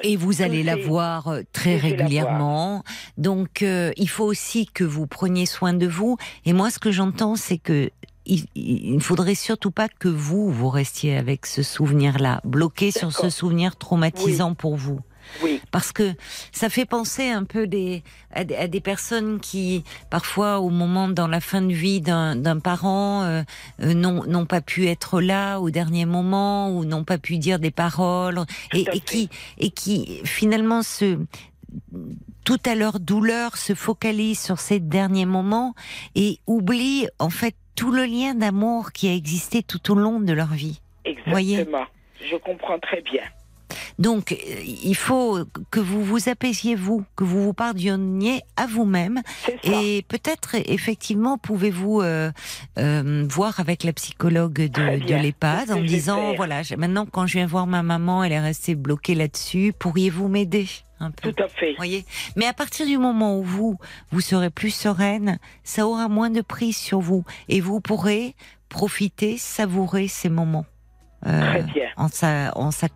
Et 0.02 0.16
vous 0.16 0.42
allez 0.42 0.62
la 0.62 0.76
voir 0.76 1.28
euh, 1.28 1.42
très 1.52 1.76
régulièrement. 1.76 2.84
Donc, 3.18 3.62
euh, 3.62 3.92
il 3.96 4.08
faut 4.08 4.24
aussi 4.24 4.66
que 4.66 4.84
vous 4.84 5.06
preniez 5.06 5.46
soin 5.46 5.74
de 5.74 5.86
vous. 5.86 6.16
Et 6.44 6.52
moi, 6.52 6.70
ce 6.70 6.78
que 6.78 6.90
j'entends, 6.90 7.36
c'est 7.36 7.58
que 7.58 7.90
il, 8.24 8.94
ne 8.94 9.00
faudrait 9.00 9.34
surtout 9.34 9.70
pas 9.70 9.88
que 9.88 10.08
vous 10.08 10.50
vous 10.50 10.68
restiez 10.68 11.16
avec 11.16 11.46
ce 11.46 11.62
souvenir-là, 11.62 12.40
bloqué 12.44 12.90
sur 12.90 13.12
ce 13.12 13.30
souvenir 13.30 13.76
traumatisant 13.76 14.54
pour 14.54 14.76
vous. 14.76 15.00
Oui, 15.42 15.60
Parce 15.70 15.92
que 15.92 16.14
ça 16.52 16.68
fait 16.68 16.84
penser 16.84 17.28
un 17.28 17.44
peu 17.44 17.66
des, 17.66 18.02
à, 18.32 18.44
des, 18.44 18.56
à 18.56 18.68
des 18.68 18.80
personnes 18.80 19.40
qui, 19.40 19.84
parfois, 20.10 20.60
au 20.60 20.70
moment 20.70 21.08
dans 21.08 21.28
la 21.28 21.40
fin 21.40 21.62
de 21.62 21.72
vie 21.72 22.00
d'un 22.00 22.58
parent, 22.60 23.22
euh, 23.22 23.42
euh, 23.80 23.94
n'ont 23.94 24.46
pas 24.46 24.60
pu 24.60 24.86
être 24.86 25.20
là 25.20 25.58
au 25.58 25.70
dernier 25.70 26.06
moment 26.06 26.70
ou 26.70 26.84
n'ont 26.84 27.04
pas 27.04 27.18
pu 27.18 27.38
dire 27.38 27.58
des 27.58 27.70
paroles 27.70 28.40
et, 28.72 28.84
et 28.92 29.00
qui 29.00 29.28
et 29.58 29.70
qui 29.70 30.20
finalement 30.24 30.82
se 30.82 31.18
tout 32.44 32.60
à 32.66 32.74
leur 32.74 33.00
douleur 33.00 33.56
se 33.56 33.74
focalisent 33.74 34.42
sur 34.42 34.58
ces 34.58 34.80
derniers 34.80 35.26
moments 35.26 35.74
et 36.14 36.38
oublient 36.46 37.08
en 37.18 37.30
fait 37.30 37.54
tout 37.74 37.92
le 37.92 38.04
lien 38.04 38.34
d'amour 38.34 38.92
qui 38.92 39.08
a 39.08 39.14
existé 39.14 39.62
tout 39.62 39.92
au 39.92 39.94
long 39.94 40.20
de 40.20 40.32
leur 40.32 40.52
vie. 40.52 40.80
Voyez? 41.26 41.54
exactement. 41.54 41.86
Je 42.20 42.36
comprends 42.36 42.78
très 42.78 43.00
bien. 43.00 43.22
Donc, 44.02 44.32
euh, 44.32 44.36
il 44.64 44.96
faut 44.96 45.38
que 45.70 45.78
vous 45.78 46.02
vous 46.02 46.28
apaisiez 46.28 46.74
vous, 46.74 47.04
que 47.14 47.22
vous 47.22 47.40
vous 47.44 47.52
pardonniez 47.54 48.40
à 48.56 48.66
vous-même, 48.66 49.22
et 49.62 50.04
peut-être 50.08 50.56
effectivement 50.66 51.38
pouvez-vous 51.38 52.00
euh, 52.00 52.32
euh, 52.80 53.24
voir 53.30 53.60
avec 53.60 53.84
la 53.84 53.92
psychologue 53.92 54.54
de, 54.54 55.06
de 55.06 55.14
l'EHPAD 55.14 55.70
en 55.70 55.80
disant 55.80 56.34
voilà, 56.34 56.62
maintenant 56.76 57.06
quand 57.06 57.28
je 57.28 57.34
viens 57.38 57.46
voir 57.46 57.68
ma 57.68 57.84
maman, 57.84 58.24
elle 58.24 58.32
est 58.32 58.40
restée 58.40 58.74
bloquée 58.74 59.14
là-dessus, 59.14 59.72
pourriez-vous 59.78 60.26
m'aider 60.26 60.66
un 60.98 61.12
peu? 61.12 61.32
Tout 61.32 61.42
à 61.42 61.46
fait. 61.46 61.74
voyez? 61.76 62.04
Mais 62.34 62.46
à 62.46 62.52
partir 62.52 62.86
du 62.86 62.98
moment 62.98 63.38
où 63.38 63.44
vous, 63.44 63.78
vous 64.10 64.20
serez 64.20 64.50
plus 64.50 64.70
sereine, 64.74 65.38
ça 65.62 65.86
aura 65.86 66.08
moins 66.08 66.30
de 66.30 66.40
prise 66.40 66.76
sur 66.76 66.98
vous. 67.00 67.24
Et 67.48 67.60
vous 67.60 67.80
pourrez 67.80 68.34
profiter, 68.68 69.38
savourer 69.38 70.08
ces 70.08 70.28
moments 70.28 70.66
euh, 71.26 71.40
Très 71.50 71.62
bien. 71.62 71.88
en, 71.96 72.08
sa, 72.08 72.52
en, 72.56 72.70
sa, 72.70 72.88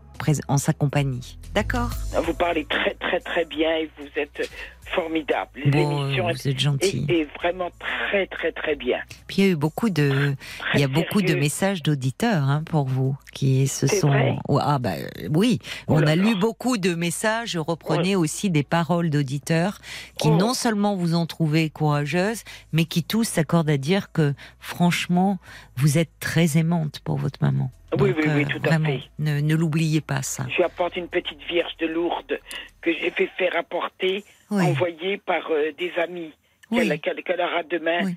en 0.49 0.59
sa 0.59 0.73
compagnie. 0.73 1.39
D'accord 1.55 1.91
Vous 2.25 2.35
parlez 2.35 2.65
très 2.65 2.95
très 2.95 3.21
très 3.21 3.45
bien 3.45 3.77
et 3.77 3.91
vous 3.99 4.09
êtes 4.17 4.51
formidable. 4.87 5.63
Bon, 5.67 6.05
euh, 6.05 6.33
vous 6.33 6.49
êtes 6.49 6.59
gentil. 6.59 7.07
est 7.09 7.27
vraiment 7.35 7.71
très 7.79 8.27
très 8.27 8.53
très 8.53 8.77
bien. 8.77 8.99
Puis 9.27 9.39
il 9.39 9.45
y 9.45 9.49
a 9.49 9.51
eu 9.51 9.57
beaucoup 9.57 9.91
de, 9.91 10.35
Très 10.59 10.79
il 10.79 10.81
y 10.81 10.85
a 10.85 10.89
beaucoup 10.89 11.23
de 11.23 11.35
messages 11.35 11.83
d'auditeurs 11.83 12.45
hein, 12.45 12.63
pour 12.65 12.87
vous 12.87 13.17
qui 13.33 13.67
se 13.69 13.87
sont. 13.87 14.09
vrai 14.09 14.37
Oh, 14.49 14.59
ah 14.61 14.79
bah 14.79 14.95
oui, 15.31 15.59
Oh 15.89 15.95
on 15.95 16.07
a 16.07 16.15
lu 16.15 16.37
beaucoup 16.37 16.79
de 16.79 16.95
messages. 16.95 17.51
Je 17.51 17.59
reprenais 17.59 18.15
aussi 18.15 18.51
des 18.51 18.63
paroles 18.63 19.11
d'auditeurs 19.11 19.81
qui 20.19 20.29
Oh. 20.29 20.37
non 20.37 20.55
seulement 20.55 20.97
vous 20.97 21.15
ont 21.15 21.27
trouvé 21.27 21.71
courageuse, 21.71 22.43
mais 22.73 22.85
qui 22.85 23.03
tous 23.03 23.25
s'accordent 23.25 23.71
à 23.71 23.77
dire 23.77 24.13
que 24.13 24.35
franchement, 24.61 25.39
vous 25.77 25.99
êtes 25.99 26.11
très 26.21 26.57
aimante 26.59 27.01
pour 27.05 27.17
votre 27.17 27.39
maman. 27.43 27.71
Oui, 28.01 28.15
oui, 28.17 28.25
oui, 28.27 28.45
euh, 28.45 28.59
tout 28.59 28.69
à 28.69 28.79
fait. 28.79 29.01
Ne, 29.19 29.41
ne 29.41 29.55
l'oubliez 29.55 30.01
pas 30.01 30.23
ça. 30.23 30.47
Je 30.57 30.63
apporte 30.63 30.97
une 30.97 31.09
petite 31.09 31.43
vierge 31.49 31.77
de 31.79 31.87
Lourdes 31.87 32.39
que 32.81 32.93
j'ai 32.93 33.11
fait 33.11 33.29
faire 33.39 33.57
apporter, 33.57 34.25
Oui. 34.51 34.63
envoyée 34.65 35.19
par 35.19 35.51
euh, 35.51 35.73
des 35.79 35.93
amis 35.99 36.33
Oui. 36.71 36.89
qu'elle 36.89 37.01
qu'elle- 37.01 37.23
qu'elle 37.23 37.41
aura 37.41 37.63
demain 37.63 38.13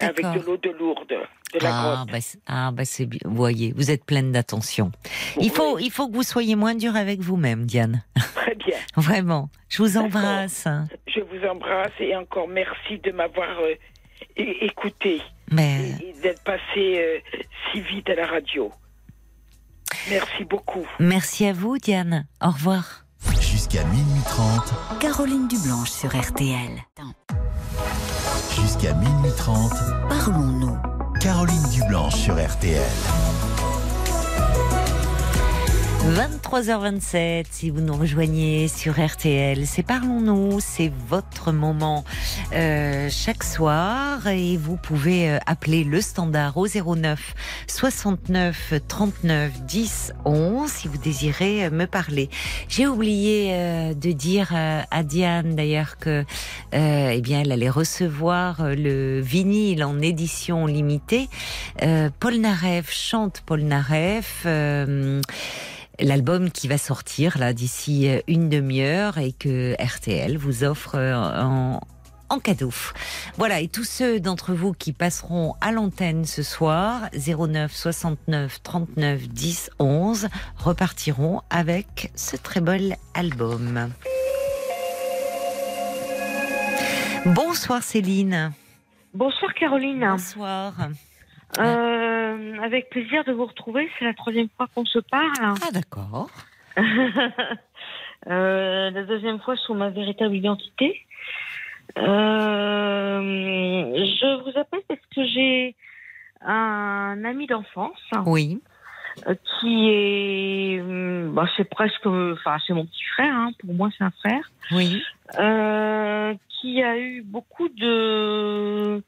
avec 0.00 0.24
de 0.24 0.40
l'eau 0.46 0.56
de 0.56 0.70
Lourdes, 0.70 1.08
de 1.08 1.58
la 1.60 1.70
Ah 1.72 1.94
grotte. 1.96 2.12
bah, 2.12 2.20
c'est- 2.20 2.38
ah 2.46 2.70
bah 2.72 2.84
c'est 2.84 3.06
bien. 3.06 3.20
Vous 3.24 3.34
voyez, 3.36 3.72
vous 3.76 3.90
êtes 3.90 4.04
pleine 4.04 4.30
d'attention. 4.32 4.92
Il 5.40 5.50
faut, 5.50 5.78
il 5.78 5.90
faut 5.90 6.08
que 6.08 6.14
vous 6.14 6.22
soyez 6.22 6.54
moins 6.56 6.74
dur 6.76 6.94
avec 6.94 7.20
vous-même, 7.20 7.64
Diane. 7.64 8.04
Très 8.34 8.54
bien. 8.54 8.76
Vraiment. 8.96 9.50
Je 9.68 9.82
vous 9.82 9.96
embrasse. 9.96 10.66
Je 11.08 11.20
vous 11.20 11.44
embrasse 11.46 11.92
et 12.00 12.14
encore 12.14 12.46
merci 12.48 12.98
de 12.98 13.10
m'avoir 13.10 13.58
euh, 13.60 13.74
écouté 14.36 15.20
Mais 15.50 15.90
et, 16.00 16.10
et 16.10 16.12
d'être 16.22 16.42
passé 16.44 16.62
euh, 16.98 17.18
si 17.72 17.80
vite 17.80 18.08
à 18.10 18.14
la 18.14 18.26
radio. 18.26 18.70
Merci 20.10 20.44
beaucoup. 20.44 20.86
merci 20.98 21.46
à 21.46 21.52
vous, 21.52 21.78
Diane. 21.78 22.26
Au 22.42 22.50
revoir. 22.50 23.04
Jusqu'à 23.40 23.84
minuit 23.84 24.22
30. 24.24 25.00
Caroline 25.00 25.48
Dublanche 25.48 25.90
sur 25.90 26.08
RTL. 26.16 26.70
Jusqu'à 28.54 28.94
minuit 28.94 29.32
30. 29.36 29.72
Parlons-nous. 30.08 30.76
Caroline 31.20 31.68
Dublanche 31.72 32.14
sur 32.14 32.34
RTL. 32.34 32.80
23h27, 35.98 37.46
si 37.50 37.70
vous 37.70 37.80
nous 37.80 37.94
rejoignez 37.94 38.68
sur 38.68 38.98
RTL, 38.98 39.66
c'est 39.66 39.82
Parlons-nous, 39.82 40.60
c'est 40.60 40.90
votre 41.08 41.52
moment 41.52 42.04
euh, 42.54 43.08
chaque 43.10 43.44
soir 43.44 44.26
et 44.26 44.56
vous 44.56 44.76
pouvez 44.76 45.30
euh, 45.30 45.38
appeler 45.46 45.84
le 45.84 46.00
standard 46.00 46.56
au 46.56 46.66
09 46.66 47.34
69 47.66 48.74
39 48.86 49.62
10 49.64 50.12
11 50.24 50.70
si 50.70 50.88
vous 50.88 50.98
désirez 50.98 51.66
euh, 51.66 51.70
me 51.70 51.86
parler. 51.86 52.30
J'ai 52.68 52.86
oublié 52.86 53.52
de 53.94 54.12
dire 54.12 54.52
à 54.54 55.02
Diane 55.02 55.54
d'ailleurs 55.54 55.98
que 55.98 56.24
eh 56.72 57.20
bien 57.20 57.40
elle 57.40 57.52
allait 57.52 57.70
recevoir 57.70 58.62
le 58.62 59.20
vinyle 59.20 59.84
en 59.84 60.00
édition 60.00 60.66
limitée. 60.66 61.28
Paul 62.20 62.36
Naref 62.36 62.90
chante 62.92 63.42
Paul 63.44 63.62
Naref. 63.62 64.46
L'album 66.00 66.50
qui 66.50 66.68
va 66.68 66.78
sortir 66.78 67.38
là 67.38 67.52
d'ici 67.52 68.08
euh, 68.08 68.20
une 68.26 68.48
demi-heure 68.48 69.18
et 69.18 69.32
que 69.32 69.74
RTL 69.80 70.36
vous 70.36 70.64
offre 70.64 70.94
euh, 70.96 71.14
en, 71.14 71.80
en 72.28 72.38
cadeau. 72.38 72.72
Voilà, 73.36 73.60
et 73.60 73.68
tous 73.68 73.84
ceux 73.84 74.20
d'entre 74.20 74.52
vous 74.52 74.72
qui 74.72 74.92
passeront 74.92 75.54
à 75.60 75.72
l'antenne 75.72 76.24
ce 76.24 76.42
soir, 76.42 77.08
09 77.14 77.74
69 77.74 78.62
39 78.62 79.28
10 79.28 79.70
11, 79.78 80.28
repartiront 80.56 81.42
avec 81.50 82.10
ce 82.14 82.36
très 82.36 82.60
bel 82.60 82.96
album. 83.14 83.90
Bonsoir 87.26 87.82
Céline. 87.82 88.52
Bonsoir 89.14 89.52
Caroline. 89.54 90.06
Bonsoir. 90.10 90.74
Euh, 91.58 92.58
avec 92.62 92.90
plaisir 92.90 93.24
de 93.24 93.32
vous 93.32 93.46
retrouver. 93.46 93.88
C'est 93.98 94.04
la 94.04 94.14
troisième 94.14 94.48
fois 94.56 94.66
qu'on 94.74 94.84
se 94.84 94.98
parle. 94.98 95.32
Ah 95.40 95.70
d'accord. 95.72 96.28
Euh, 98.26 98.90
la 98.90 99.04
deuxième 99.04 99.38
fois 99.40 99.54
sous 99.56 99.74
ma 99.74 99.90
véritable 99.90 100.34
identité. 100.34 101.06
Euh, 101.98 103.20
je 103.94 104.42
vous 104.42 104.58
appelle 104.58 104.80
parce 104.88 105.00
que 105.14 105.24
j'ai 105.24 105.76
un 106.44 107.22
ami 107.24 107.46
d'enfance 107.46 107.98
Oui. 108.26 108.60
euh, 109.28 109.34
qui 109.60 109.88
est, 109.90 110.80
hum, 110.80 111.32
bah, 111.32 111.46
c'est 111.56 111.68
presque, 111.70 112.06
enfin 112.06 112.56
c'est 112.66 112.74
mon 112.74 112.86
petit 112.86 113.04
frère. 113.14 113.32
hein. 113.34 113.50
Pour 113.60 113.72
moi, 113.72 113.88
c'est 113.96 114.04
un 114.04 114.10
frère. 114.10 114.50
Oui. 114.72 115.00
Euh, 115.38 116.34
qui 116.60 116.82
a 116.82 116.98
eu 116.98 117.22
beaucoup 117.22 117.68
de. 117.68 119.00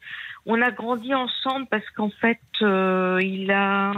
On 0.53 0.61
a 0.63 0.73
grandi 0.73 1.15
ensemble 1.15 1.67
parce 1.71 1.89
qu'en 1.91 2.11
fait, 2.11 2.41
euh, 2.61 3.21
il 3.23 3.53
a, 3.53 3.93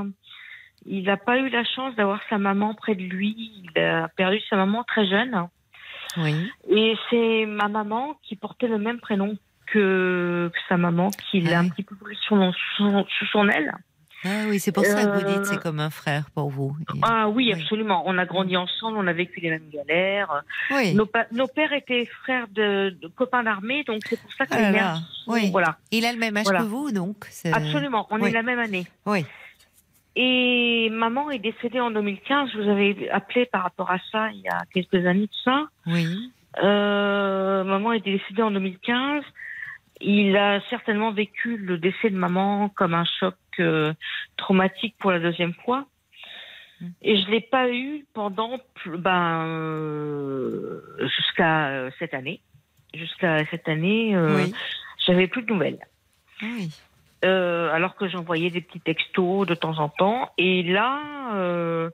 il 0.84 1.04
n'a 1.04 1.16
pas 1.16 1.38
eu 1.38 1.48
la 1.48 1.64
chance 1.64 1.94
d'avoir 1.94 2.20
sa 2.28 2.36
maman 2.36 2.74
près 2.74 2.94
de 2.94 3.04
lui. 3.04 3.34
Il 3.64 3.80
a 3.80 4.08
perdu 4.08 4.38
sa 4.50 4.56
maman 4.56 4.84
très 4.84 5.06
jeune. 5.06 5.48
Oui. 6.18 6.34
Et 6.68 6.94
c'est 7.08 7.46
ma 7.46 7.68
maman 7.68 8.18
qui 8.22 8.36
portait 8.36 8.68
le 8.68 8.76
même 8.76 9.00
prénom 9.00 9.38
que, 9.64 10.50
que 10.52 10.58
sa 10.68 10.76
maman, 10.76 11.08
qui 11.30 11.40
l'a 11.40 11.60
Ah 11.60 11.62
un 11.62 11.70
petit 11.70 11.84
peu 11.84 11.96
pris 11.96 12.16
sous 12.16 12.36
son, 12.76 13.06
son 13.32 13.48
aile. 13.48 13.72
Ah 14.24 14.44
oui, 14.48 14.60
c'est 14.60 14.70
pour 14.72 14.84
ça 14.84 15.04
que 15.04 15.10
vous 15.18 15.26
dites 15.26 15.38
Euh, 15.38 15.44
c'est 15.44 15.60
comme 15.60 15.80
un 15.80 15.90
frère 15.90 16.30
pour 16.34 16.48
vous. 16.48 16.76
Ah 17.02 17.28
oui, 17.28 17.46
Oui. 17.48 17.52
absolument. 17.60 18.02
On 18.06 18.16
a 18.18 18.24
grandi 18.24 18.56
ensemble, 18.56 18.96
on 18.98 19.06
a 19.06 19.12
vécu 19.12 19.40
les 19.40 19.50
mêmes 19.50 19.68
galères. 19.72 20.42
Oui. 20.70 20.94
Nos, 20.94 21.06
pères 21.06 21.72
étaient 21.72 22.06
frères 22.22 22.46
de, 22.48 22.90
de 23.00 23.08
copains 23.08 23.42
d'armée, 23.42 23.82
donc 23.84 24.02
c'est 24.08 24.20
pour 24.20 24.32
ça 24.32 24.46
que 24.46 24.54
Ah 24.54 24.60
les 24.60 24.70
mères 24.70 25.00
oui. 25.26 25.50
Voilà, 25.50 25.76
Il 25.90 26.04
a 26.04 26.12
le 26.12 26.18
même 26.18 26.36
âge 26.36 26.44
Voilà. 26.44 26.60
que 26.60 26.64
vous, 26.64 26.90
donc. 26.92 27.26
absolument. 27.52 28.06
On 28.10 28.20
oui. 28.20 28.28
est 28.30 28.32
la 28.32 28.42
même 28.42 28.58
année. 28.58 28.86
Oui. 29.06 29.24
Et 30.14 30.88
maman 30.90 31.30
est 31.30 31.38
décédée 31.38 31.80
en 31.80 31.90
2015. 31.90 32.50
Je 32.52 32.58
vous 32.60 32.68
avais 32.68 33.08
appelé 33.10 33.46
par 33.46 33.62
rapport 33.62 33.90
à 33.90 33.98
ça 34.10 34.30
il 34.30 34.40
y 34.40 34.48
a 34.48 34.58
quelques 34.72 35.06
années 35.06 35.26
de 35.26 35.36
ça. 35.44 35.64
Oui. 35.86 36.06
Euh, 36.62 37.64
maman 37.64 37.92
est 37.92 38.04
décédée 38.04 38.42
en 38.42 38.50
2015. 38.50 39.24
Il 40.04 40.36
a 40.36 40.60
certainement 40.68 41.12
vécu 41.12 41.56
le 41.56 41.78
décès 41.78 42.10
de 42.10 42.16
maman 42.16 42.68
comme 42.70 42.94
un 42.94 43.04
choc 43.04 43.36
euh, 43.60 43.92
traumatique 44.36 44.96
pour 44.98 45.12
la 45.12 45.20
deuxième 45.20 45.54
fois. 45.54 45.86
Mm. 46.80 46.86
Et 47.02 47.22
je 47.22 47.30
l'ai 47.30 47.40
pas 47.40 47.70
eu 47.70 48.04
pendant 48.12 48.58
ben 48.86 49.46
euh, 49.46 50.80
jusqu'à 51.16 51.68
euh, 51.68 51.90
cette 51.98 52.14
année. 52.14 52.40
Jusqu'à 52.94 53.44
cette 53.46 53.68
année, 53.68 54.14
euh, 54.14 54.36
Oui. 54.36 54.52
j'avais 55.06 55.28
plus 55.28 55.42
de 55.42 55.52
nouvelles. 55.52 55.78
Oui. 56.42 56.70
Euh, 57.24 57.72
alors 57.72 57.94
que 57.94 58.08
j'envoyais 58.08 58.50
des 58.50 58.60
petits 58.60 58.80
textos 58.80 59.46
de 59.46 59.54
temps 59.54 59.78
en 59.78 59.88
temps. 59.88 60.32
Et 60.36 60.64
là, 60.64 61.90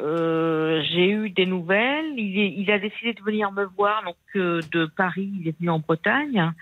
euh, 0.00 0.06
euh, 0.06 0.82
j'ai 0.90 1.10
eu 1.10 1.30
des 1.30 1.46
nouvelles. 1.46 2.12
Il, 2.16 2.38
est- 2.38 2.54
il 2.56 2.70
a 2.70 2.78
décidé 2.78 3.12
de 3.12 3.22
venir 3.22 3.50
me 3.52 3.64
voir. 3.64 4.02
Donc 4.04 4.16
euh, 4.36 4.60
de 4.72 4.86
Paris, 4.86 5.30
il 5.40 5.48
est 5.48 5.56
venu 5.58 5.70
en 5.70 5.78
Bretagne. 5.78 6.52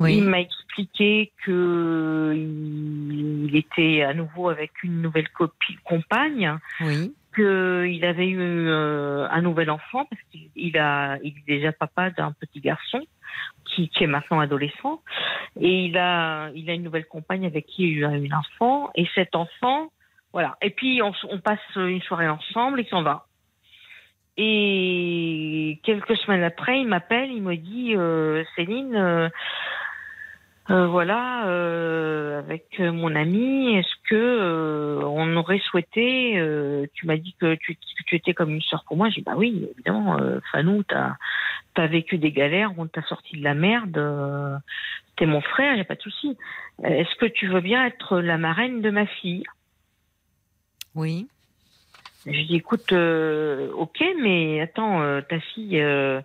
Oui. 0.00 0.16
Il 0.18 0.24
m'a 0.24 0.40
expliqué 0.40 1.32
que 1.44 2.32
il, 2.34 3.46
il 3.48 3.56
était 3.56 4.02
à 4.02 4.14
nouveau 4.14 4.48
avec 4.48 4.82
une 4.82 5.02
nouvelle 5.02 5.28
copine, 5.30 5.76
compagne, 5.84 6.56
Oui. 6.80 7.12
qu'il 7.34 8.04
avait 8.04 8.28
eu 8.28 8.38
euh, 8.68 9.26
un 9.30 9.42
nouvel 9.42 9.70
enfant 9.70 10.04
parce 10.04 10.22
qu'il 10.30 10.48
il 10.56 10.76
a, 10.78 11.18
il 11.22 11.34
est 11.38 11.46
déjà 11.46 11.72
papa 11.72 12.10
d'un 12.10 12.32
petit 12.32 12.60
garçon 12.60 13.00
qui, 13.64 13.88
qui 13.88 14.04
est 14.04 14.08
maintenant 14.08 14.40
adolescent, 14.40 15.02
et 15.60 15.84
il 15.86 15.98
a, 15.98 16.48
il 16.54 16.70
a 16.70 16.74
une 16.74 16.82
nouvelle 16.84 17.04
compagne 17.06 17.44
avec 17.44 17.66
qui 17.66 17.90
il 17.92 18.04
a 18.04 18.16
eu 18.16 18.28
un 18.32 18.38
enfant, 18.38 18.90
et 18.94 19.06
cet 19.14 19.36
enfant, 19.36 19.90
voilà. 20.32 20.56
Et 20.62 20.70
puis 20.70 21.00
on, 21.02 21.12
on 21.30 21.40
passe 21.40 21.58
une 21.76 22.02
soirée 22.02 22.28
ensemble, 22.28 22.80
il 22.80 22.86
s'en 22.88 23.02
va. 23.02 23.26
Et 24.40 25.80
quelques 25.82 26.16
semaines 26.16 26.44
après, 26.44 26.80
il 26.80 26.86
m'appelle, 26.86 27.30
il 27.32 27.42
me 27.42 27.56
dit 27.56 27.96
euh, 27.96 28.44
Céline, 28.54 28.94
euh, 28.94 29.28
euh, 30.70 30.86
voilà, 30.86 31.48
euh, 31.48 32.38
avec 32.38 32.78
mon 32.78 33.16
ami, 33.16 33.74
est-ce 33.76 33.94
que 34.08 34.14
euh, 34.14 35.00
on 35.02 35.34
aurait 35.36 35.58
souhaité 35.58 36.38
euh, 36.38 36.86
Tu 36.94 37.06
m'as 37.06 37.16
dit 37.16 37.34
que 37.40 37.54
tu, 37.54 37.74
que 37.74 38.04
tu 38.06 38.14
étais 38.14 38.32
comme 38.32 38.50
une 38.50 38.62
sœur 38.62 38.84
pour 38.84 38.96
moi. 38.96 39.08
J'ai 39.08 39.22
dit 39.22 39.24
bah 39.24 39.34
oui, 39.36 39.66
évidemment, 39.72 40.18
Fanou, 40.52 40.84
t'as 40.84 41.16
as 41.76 41.86
vécu 41.86 42.18
des 42.18 42.32
galères, 42.32 42.72
on 42.76 42.86
t'a 42.86 43.02
sorti 43.02 43.38
de 43.38 43.44
la 43.44 43.54
merde. 43.54 44.60
T'es 45.16 45.26
mon 45.26 45.40
frère, 45.40 45.74
y 45.74 45.80
a 45.80 45.84
pas 45.84 45.94
de 45.94 46.02
souci. 46.02 46.36
Est-ce 46.84 47.14
que 47.16 47.26
tu 47.26 47.48
veux 47.48 47.60
bien 47.60 47.84
être 47.86 48.20
la 48.20 48.38
marraine 48.38 48.82
de 48.82 48.90
ma 48.90 49.06
fille? 49.06 49.44
Oui. 50.94 51.28
Je 52.26 52.46
dis 52.46 52.56
écoute, 52.56 52.92
euh, 52.92 53.70
ok, 53.72 54.04
mais 54.20 54.60
attends, 54.60 55.00
euh, 55.02 55.20
ta 55.22 55.40
fille, 55.40 55.80
euh, 55.80 56.20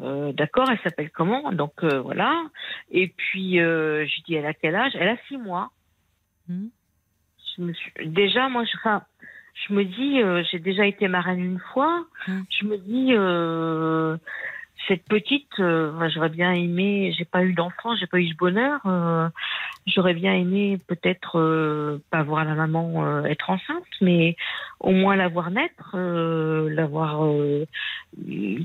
euh, 0.00 0.32
d'accord, 0.32 0.70
elle 0.70 0.78
s'appelle 0.80 1.10
comment? 1.10 1.52
Donc 1.52 1.72
euh, 1.82 2.00
voilà. 2.00 2.44
Et 2.90 3.08
puis 3.08 3.60
euh, 3.60 4.06
je 4.06 4.22
dis 4.22 4.34
elle 4.34 4.46
a 4.46 4.54
quel 4.54 4.74
âge? 4.74 4.92
Elle 4.94 5.08
a 5.08 5.16
six 5.28 5.36
mois. 5.36 5.70
Mhm. 6.48 6.70
Je 7.56 7.62
me 7.62 7.72
suis... 7.72 7.92
Déjà, 8.04 8.48
moi, 8.48 8.64
je, 8.64 8.76
enfin, 8.78 9.02
je 9.54 9.74
me 9.74 9.84
dis, 9.84 10.22
euh, 10.22 10.42
j'ai 10.50 10.58
déjà 10.58 10.86
été 10.86 11.08
marraine 11.08 11.40
une 11.40 11.60
fois. 11.72 12.06
Mhm. 12.28 12.44
Je 12.50 12.66
me 12.66 12.78
dis, 12.78 13.08
euh, 13.12 14.16
cette 14.88 15.04
petite, 15.04 15.58
euh, 15.58 16.08
j'aurais 16.10 16.28
bien 16.28 16.52
aimé. 16.52 17.12
J'ai 17.16 17.24
pas 17.24 17.42
eu 17.42 17.52
d'enfant, 17.52 17.96
j'ai 17.96 18.06
pas 18.06 18.18
eu 18.18 18.28
ce 18.28 18.36
bonheur. 18.36 18.80
euh, 18.86 19.28
j'aurais 19.86 20.14
bien 20.14 20.34
aimé 20.34 20.78
peut-être 20.86 21.38
euh, 21.38 22.02
pas 22.10 22.22
voir 22.22 22.44
la 22.44 22.54
maman 22.54 23.24
être 23.24 23.50
enceinte, 23.50 23.84
mais 24.00 24.36
au 24.80 24.90
moins 24.90 25.16
la 25.16 25.28
voir 25.28 25.50
naître, 25.50 25.96
la 25.96 26.86
voir 26.86 27.26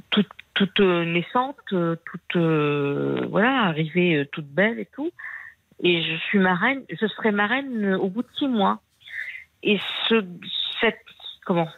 toute, 0.10 0.30
toute 0.54 0.80
naissante, 0.80 1.58
toute 1.70 2.36
voilà, 2.36 3.64
arrivée 3.64 4.28
toute 4.32 4.48
belle 4.48 4.80
et 4.80 4.88
tout. 4.94 5.12
Et 5.84 6.04
je 6.04 6.16
suis 6.28 6.40
marraine, 6.40 6.84
je 6.90 7.08
serai 7.08 7.32
marraine 7.32 7.96
au 7.96 8.10
bout 8.10 8.22
de 8.22 8.30
six 8.38 8.48
mois. 8.48 8.82
Et 9.64 9.80
ce, 10.08 10.24
cette, 10.80 11.00
comment, 11.46 11.70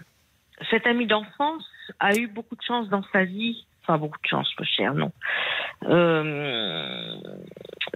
cet 0.70 0.88
ami 0.88 1.06
d'enfance 1.06 1.70
a 2.00 2.16
eu 2.16 2.28
beaucoup 2.28 2.56
de 2.56 2.62
chance 2.62 2.90
dans 2.90 3.04
sa 3.12 3.24
vie. 3.24 3.66
Enfin, 3.84 3.98
beaucoup 3.98 4.18
de 4.24 4.28
chance, 4.28 4.50
peu 4.56 4.64
cher, 4.64 4.94
non. 4.94 5.12
Euh, 5.84 7.16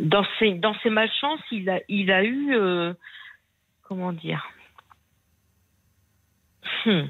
dans 0.02 0.26
ses, 0.38 0.54
dans 0.56 0.74
ses 0.84 0.90
malchances, 0.90 1.40
il 1.52 1.70
a, 1.70 1.80
il 1.88 2.12
a 2.12 2.24
eu, 2.24 2.54
euh, 2.56 2.94
comment 3.84 4.12
dire, 4.14 4.46
Hmm. 6.86 7.06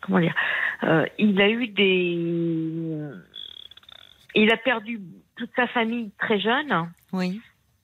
comment 0.00 0.20
dire, 0.20 0.34
Euh, 0.84 1.06
il 1.18 1.40
a 1.40 1.48
eu 1.48 1.68
des, 1.68 3.08
il 4.34 4.52
a 4.52 4.56
perdu 4.56 5.00
toute 5.36 5.50
sa 5.54 5.66
famille 5.68 6.10
très 6.18 6.40
jeune 6.40 6.90
Oui. 7.12 7.40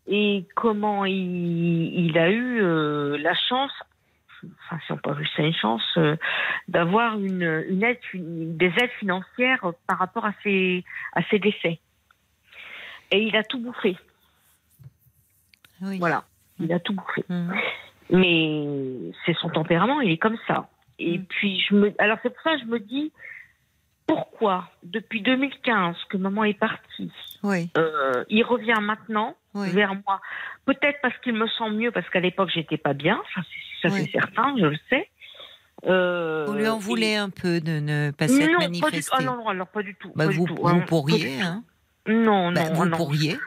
et 0.08 0.44
comment 0.56 1.04
il, 1.04 2.06
il 2.06 2.18
a 2.18 2.30
eu 2.30 2.60
la 3.18 3.34
chance, 3.48 3.72
enfin 4.64 4.78
si 4.86 4.92
on 4.92 4.96
peut 4.98 5.10
appeler 5.10 5.28
ça 5.36 5.42
une 5.42 5.54
chance, 5.54 5.82
euh, 5.96 6.16
d'avoir 6.68 7.14
une, 7.18 7.64
une 7.68 7.82
aide, 7.84 7.98
une- 8.14 8.56
des 8.56 8.72
aides 8.80 8.90
financières 8.98 9.64
par 9.86 9.98
rapport 9.98 10.24
à 10.26 10.32
ses, 10.42 10.84
à 11.14 11.22
ses 11.30 11.38
décès. 11.38 11.78
Et 13.10 13.22
il 13.22 13.36
a 13.36 13.42
tout 13.44 13.58
bouffé. 13.60 13.96
Oui. 15.80 15.98
Voilà, 15.98 16.24
il 16.58 16.72
a 16.72 16.80
tout 16.80 16.92
bouffé. 16.92 17.24
Mhm. 17.28 17.54
Mais 18.10 19.12
c'est 19.24 19.36
son 19.36 19.50
tempérament, 19.50 20.00
il 20.00 20.10
est 20.12 20.18
comme 20.18 20.38
ça. 20.46 20.68
Et 20.98 21.18
Mm. 21.18 21.24
puis 21.26 21.60
je 21.68 21.74
me, 21.74 21.94
alors 21.98 22.18
c'est 22.22 22.30
pour 22.30 22.42
ça 22.42 22.54
que 22.56 22.60
je 22.62 22.64
me 22.66 22.80
dis 22.80 23.12
pourquoi 24.06 24.70
depuis 24.82 25.20
2015 25.20 25.96
que 26.08 26.16
maman 26.16 26.44
est 26.44 26.58
partie, 26.58 27.12
Oui. 27.42 27.68
euh, 27.76 28.24
il 28.30 28.42
revient 28.42 28.80
maintenant 28.80 29.36
Oui. 29.54 29.70
vers 29.70 29.94
moi. 30.06 30.20
Peut-être 30.64 30.98
parce 31.02 31.16
qu'il 31.18 31.34
me 31.34 31.46
sent 31.46 31.70
mieux, 31.70 31.90
parce 31.92 32.08
qu'à 32.08 32.20
l'époque 32.20 32.50
j'étais 32.52 32.78
pas 32.78 32.94
bien, 32.94 33.20
ça 33.34 33.42
c'est 33.42 33.60
ça, 33.82 33.90
c'est 33.90 34.10
certain, 34.10 34.54
je 34.58 34.66
le 34.66 34.76
sais. 34.90 35.08
Euh, 35.86 36.44
Vous 36.48 36.54
lui 36.54 36.66
en 36.66 36.76
et- 36.78 36.82
voulez 36.82 37.14
un 37.14 37.30
peu 37.30 37.60
de 37.60 37.78
ne 37.78 38.10
pas 38.10 38.26
s'être 38.26 38.50
non, 38.52 38.58
pas 38.58 38.66
du 38.68 38.80
manifesté 38.80 39.10
Ah 39.16 39.22
non, 39.22 39.36
non, 39.36 39.48
alors 39.48 39.68
pas 39.68 39.82
du 39.82 39.94
tout. 39.94 40.08
Bah, 40.16 40.24
pas 40.24 40.30
du 40.32 40.36
vous, 40.38 40.46
tout, 40.46 40.56
vous 40.60 40.80
pourriez, 40.86 41.40
hein. 41.40 41.62
Non, 42.08 42.50
Bah, 42.52 42.68
non, 42.68 42.74
vous 42.74 42.84
non. 42.86 42.96
pourriez. 42.96 43.38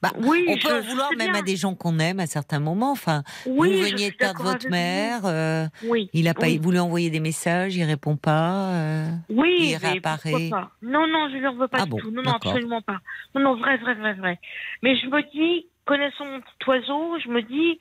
Bah, 0.00 0.10
Oui, 0.18 0.44
on 0.48 0.56
peut 0.58 0.76
en 0.76 0.80
vouloir 0.80 1.10
même 1.16 1.30
bien. 1.30 1.40
à 1.40 1.42
des 1.42 1.56
gens 1.56 1.74
qu'on 1.76 1.98
aime 2.00 2.18
à 2.20 2.26
certains 2.26 2.58
moments. 2.58 2.90
Enfin, 2.92 3.22
Oui, 3.46 3.72
vous 3.72 3.82
veniez 3.88 4.10
perdre 4.12 4.42
votre 4.42 4.68
mère, 4.68 5.20
euh. 5.24 5.66
Oui. 5.84 6.10
il 6.12 6.26
a 6.28 6.34
pas, 6.34 6.46
oui. 6.46 6.58
lui 6.64 6.78
envoyez 6.80 7.08
des 7.10 7.20
messages, 7.20 7.76
il 7.76 7.84
répond 7.84 8.16
pas. 8.16 8.66
euh, 8.74 9.06
Oui, 9.28 9.70
Il 9.70 9.76
réapparaît. 9.76 10.50
pas? 10.50 10.72
Non, 10.82 11.06
non, 11.06 11.28
je 11.30 11.36
ne 11.36 11.40
leur 11.42 11.54
veux 11.54 11.68
pas 11.68 11.78
Ah 11.80 11.84
du 11.84 11.90
bon, 11.90 11.98
tout. 11.98 12.10
Non, 12.10 12.22
non, 12.22 12.32
absolument 12.32 12.82
pas. 12.82 13.00
Non, 13.34 13.40
non, 13.42 13.56
vrai, 13.56 13.76
vrai, 13.78 13.94
vrai, 13.94 14.14
vrai. 14.14 14.40
Mais 14.82 14.96
je 14.96 15.06
me 15.06 15.22
dis, 15.32 15.66
connaissant 15.84 16.24
mon 16.26 16.40
petit 16.40 16.68
oiseau, 16.68 17.18
je 17.24 17.28
me 17.28 17.40
dis, 17.42 17.78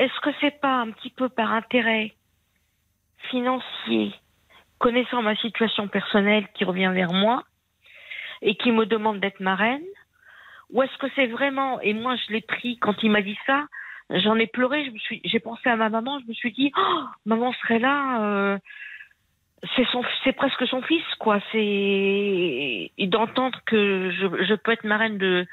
est-ce 0.00 0.20
que 0.20 0.30
c'est 0.40 0.60
pas 0.60 0.80
un 0.80 0.90
petit 0.92 1.10
peu 1.10 1.28
par 1.28 1.52
intérêt 1.52 2.14
financier, 3.30 4.14
connaissant 4.78 5.20
ma 5.20 5.36
situation 5.36 5.88
personnelle 5.88 6.48
qui 6.54 6.64
revient 6.64 6.90
vers 6.94 7.12
moi 7.12 7.44
et 8.40 8.54
qui 8.54 8.72
me 8.72 8.86
demande 8.86 9.20
d'être 9.20 9.40
marraine 9.40 9.84
Ou 10.70 10.82
est-ce 10.82 10.96
que 10.96 11.06
c'est 11.14 11.26
vraiment, 11.26 11.80
et 11.82 11.92
moi 11.92 12.16
je 12.16 12.32
l'ai 12.32 12.40
pris 12.40 12.78
quand 12.78 13.02
il 13.02 13.10
m'a 13.10 13.20
dit 13.20 13.38
ça, 13.44 13.66
j'en 14.08 14.36
ai 14.36 14.46
pleuré, 14.46 14.86
je 14.86 14.90
me 14.90 14.98
suis, 14.98 15.20
j'ai 15.24 15.38
pensé 15.38 15.68
à 15.68 15.76
ma 15.76 15.90
maman, 15.90 16.18
je 16.20 16.26
me 16.26 16.32
suis 16.32 16.52
dit, 16.52 16.72
oh, 16.78 17.04
maman 17.26 17.52
serait 17.52 17.78
là. 17.78 18.22
euh, 18.24 18.58
c'est 19.76 19.86
son, 19.92 20.02
c'est 20.24 20.32
presque 20.32 20.66
son 20.66 20.80
fils, 20.80 21.04
quoi. 21.18 21.40
C'est 21.52 22.90
d'entendre 23.00 23.60
que 23.66 24.10
je, 24.10 24.44
je 24.44 24.54
peux 24.54 24.72
être 24.72 24.84
marraine 24.84 25.18
de 25.18 25.46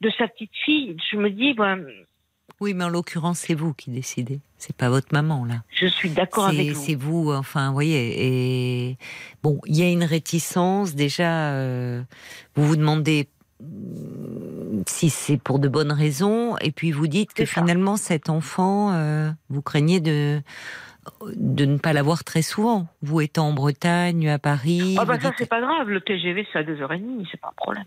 de 0.00 0.10
sa 0.10 0.28
petite 0.28 0.54
fille. 0.64 0.96
Je 1.10 1.16
me 1.16 1.28
dis, 1.30 1.54
ben, 1.54 1.84
Oui, 2.60 2.74
mais 2.74 2.84
en 2.84 2.88
l'occurrence, 2.88 3.38
c'est 3.40 3.54
vous 3.54 3.72
qui 3.72 3.90
décidez. 3.90 4.40
C'est 4.56 4.74
pas 4.76 4.88
votre 4.88 5.08
maman 5.12 5.44
là. 5.44 5.62
je 5.70 5.86
suis 5.86 6.10
d'accord 6.10 6.46
avec 6.46 6.66
C'est 6.68 6.72
vous. 6.74 6.84
c'est 6.84 6.94
vous, 6.96 7.32
enfin, 7.32 7.68
vous 7.68 7.74
voyez. 7.74 8.26
Et 8.90 8.96
bon, 9.44 9.60
il 9.66 9.76
y 9.76 9.82
a 9.82 9.88
une 9.90 10.02
réticence 10.04 10.94
déjà. 10.96 11.52
euh, 11.52 12.02
vous 12.56 12.66
vous 12.66 12.76
demandez 12.76 13.28
mm, 13.60 14.82
si 14.86 15.10
c'est 15.10 15.36
pour 15.36 15.58
de 15.60 15.68
bonnes 15.68 15.92
raisons, 15.92 16.56
et 16.58 16.72
puis 16.72 16.90
vous 16.90 17.06
dites 17.06 17.32
que 17.32 17.44
ça. 17.44 17.60
finalement 17.60 17.96
cet 17.96 18.28
enfant, 18.30 18.92
euh, 18.92 19.30
vous 19.48 19.62
craignez 19.62 20.00
de 20.00 20.40
de 21.36 21.64
ne 21.64 21.78
pas 21.78 21.94
la 21.94 22.02
voir 22.02 22.22
très 22.22 22.42
souvent. 22.42 22.86
Vous 23.00 23.20
étant 23.22 23.48
en 23.48 23.52
Bretagne, 23.54 24.28
à 24.28 24.38
Paris. 24.38 24.96
Ah 24.98 25.06
bah 25.06 25.18
ça 25.18 25.28
dites- 25.30 25.36
c'est 25.38 25.48
pas 25.48 25.60
grave, 25.60 25.88
le 25.88 26.00
TGV 26.02 26.46
c'est 26.52 26.58
à 26.58 26.62
2h30, 26.64 27.26
c'est 27.30 27.40
pas 27.40 27.48
un 27.48 27.56
problème. 27.56 27.84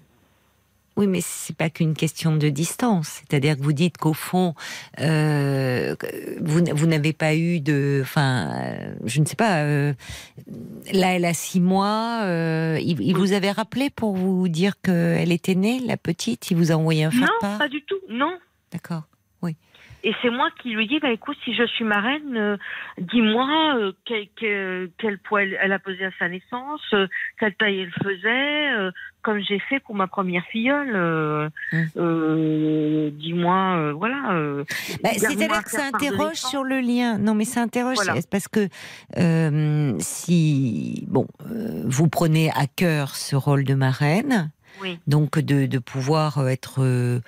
Oui, 0.97 1.07
mais 1.07 1.21
c'est 1.21 1.55
pas 1.55 1.69
qu'une 1.69 1.93
question 1.93 2.35
de 2.35 2.49
distance. 2.49 3.21
C'est-à-dire 3.21 3.55
que 3.57 3.61
vous 3.61 3.71
dites 3.73 3.97
qu'au 3.97 4.13
fond, 4.13 4.53
euh, 4.99 5.95
vous, 6.41 6.85
n'avez 6.85 7.13
pas 7.13 7.33
eu 7.35 7.61
de, 7.61 7.99
enfin, 8.03 8.51
euh, 8.55 8.93
je 9.05 9.21
ne 9.21 9.25
sais 9.25 9.37
pas. 9.37 9.59
euh, 9.63 9.93
là, 10.91 11.15
elle 11.15 11.25
a 11.25 11.33
six 11.33 11.61
mois. 11.61 12.23
il, 12.79 13.01
il 13.01 13.15
vous 13.15 13.31
avait 13.31 13.51
rappelé 13.51 13.89
pour 13.89 14.15
vous 14.15 14.47
dire 14.49 14.73
qu'elle 14.81 15.31
était 15.31 15.55
née, 15.55 15.79
la 15.79 15.97
petite? 15.97 16.51
Il 16.51 16.57
vous 16.57 16.71
a 16.71 16.75
envoyé 16.75 17.05
un 17.05 17.09
Non, 17.11 17.19
faire-part. 17.19 17.57
pas 17.57 17.69
du 17.69 17.81
tout, 17.83 17.99
non. 18.09 18.37
D'accord. 18.71 19.03
Et 20.03 20.13
c'est 20.21 20.29
moi 20.31 20.49
qui 20.61 20.71
lui 20.71 20.87
dis, 20.87 20.99
bah 20.99 21.11
écoute, 21.11 21.37
si 21.43 21.53
je 21.53 21.63
suis 21.67 21.83
marraine, 21.83 22.35
euh, 22.35 22.57
dis-moi 22.99 23.75
euh, 23.77 23.91
quel, 24.05 24.27
quel, 24.35 24.89
quel 24.97 25.19
poids 25.19 25.43
elle, 25.43 25.57
elle 25.61 25.71
a 25.71 25.79
pesé 25.79 26.05
à 26.05 26.11
sa 26.17 26.27
naissance, 26.27 26.81
euh, 26.93 27.07
quelle 27.39 27.53
taille 27.55 27.81
elle 27.81 27.91
faisait, 28.03 28.91
comme 29.21 29.39
j'ai 29.41 29.59
fait 29.59 29.79
pour 29.79 29.95
ma 29.95 30.07
première 30.07 30.43
filleule. 30.45 30.91
euh, 30.95 31.49
dis-moi, 33.11 33.91
voilà. 33.93 34.63
Bah, 35.03 35.09
C'est-à-dire 35.15 35.63
que 35.63 35.71
ça 35.71 35.85
interroge 35.93 36.35
sur 36.37 36.63
le 36.63 36.79
lien. 36.79 37.17
Non, 37.17 37.35
mais 37.35 37.45
ça 37.45 37.61
interroge 37.61 37.95
Voilà. 37.95 38.15
parce 38.29 38.47
que 38.47 38.67
si 39.99 41.05
bon, 41.07 41.27
vous 41.85 42.07
prenez 42.09 42.49
à 42.51 42.67
cœur 42.67 43.15
ce 43.15 43.35
rôle 43.35 43.63
de 43.63 43.73
marraine, 43.75 44.51
Oui. 44.81 44.99
donc 45.07 45.39
de, 45.39 45.65
de 45.65 45.79
pouvoir 45.79 46.47
être 46.49 47.21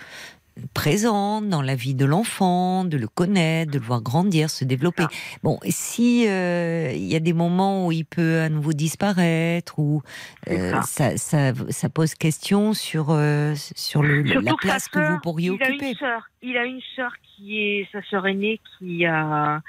euh, 0.58 0.62
présente 0.74 1.50
dans 1.50 1.62
la 1.62 1.76
vie 1.76 1.96
de 1.96 2.06
l'enfant, 2.06 2.86
de 2.86 2.98
le 2.98 3.08
connaître, 3.08 3.72
de 3.72 3.80
le 3.80 3.86
voir 3.86 4.02
grandir, 4.02 4.50
se 4.50 4.66
développer. 4.66 5.04
Bon, 5.44 5.60
si 5.68 6.28
euh, 6.28 6.92
il 6.94 7.06
y 7.06 7.16
a 7.16 7.20
des 7.20 7.34
moments 7.34 7.88
où 7.88 7.92
il 7.92 8.06
peut 8.06 8.42
à 8.42 8.50
nouveau 8.50 8.74
disparaître, 8.74 9.80
ou 9.80 10.02
euh, 10.50 10.82
ça. 10.84 11.16
ça, 11.18 11.18
ça, 11.18 11.54
ça 11.70 11.90
pose 11.90 12.16
question 12.16 12.74
sur 12.74 13.08
euh, 13.10 13.54
sur 13.76 14.04
le, 14.04 14.22
la 14.22 14.54
place 14.56 14.88
que 14.88 15.00
vous 15.00 15.20
pourriez 15.20 15.48
il 15.50 15.64
a 15.64 15.68
occuper. 15.68 15.90
une 15.90 15.96
sœur. 15.96 16.30
Il 16.42 16.58
a 16.58 16.66
une 16.66 16.82
sœur 16.96 17.12
qui 17.22 17.60
est 17.60 17.88
sa 17.92 18.02
sœur 18.04 18.28
aînée 18.28 18.60
qui 18.78 19.06
a 19.06 19.62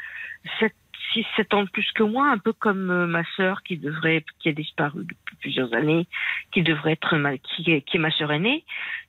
6 0.58 0.66
7 1.36 1.54
ans 1.54 1.66
plus 1.66 1.90
que 1.92 2.02
moi, 2.02 2.28
un 2.30 2.38
peu 2.38 2.52
comme 2.52 2.90
euh, 2.90 3.06
ma 3.06 3.24
sœur 3.36 3.62
qui 3.62 3.76
devrait 3.76 4.24
qui 4.40 4.48
a 4.48 4.52
disparu 4.52 5.04
depuis 5.04 5.36
plusieurs 5.40 5.72
années, 5.74 6.06
qui 6.52 6.62
devrait 6.62 6.92
être 6.92 7.16
ma, 7.16 7.36
qui, 7.38 7.62
qui 7.82 7.96
est 7.96 8.00
ma 8.00 8.10
sœur 8.10 8.32
aînée 8.32 8.64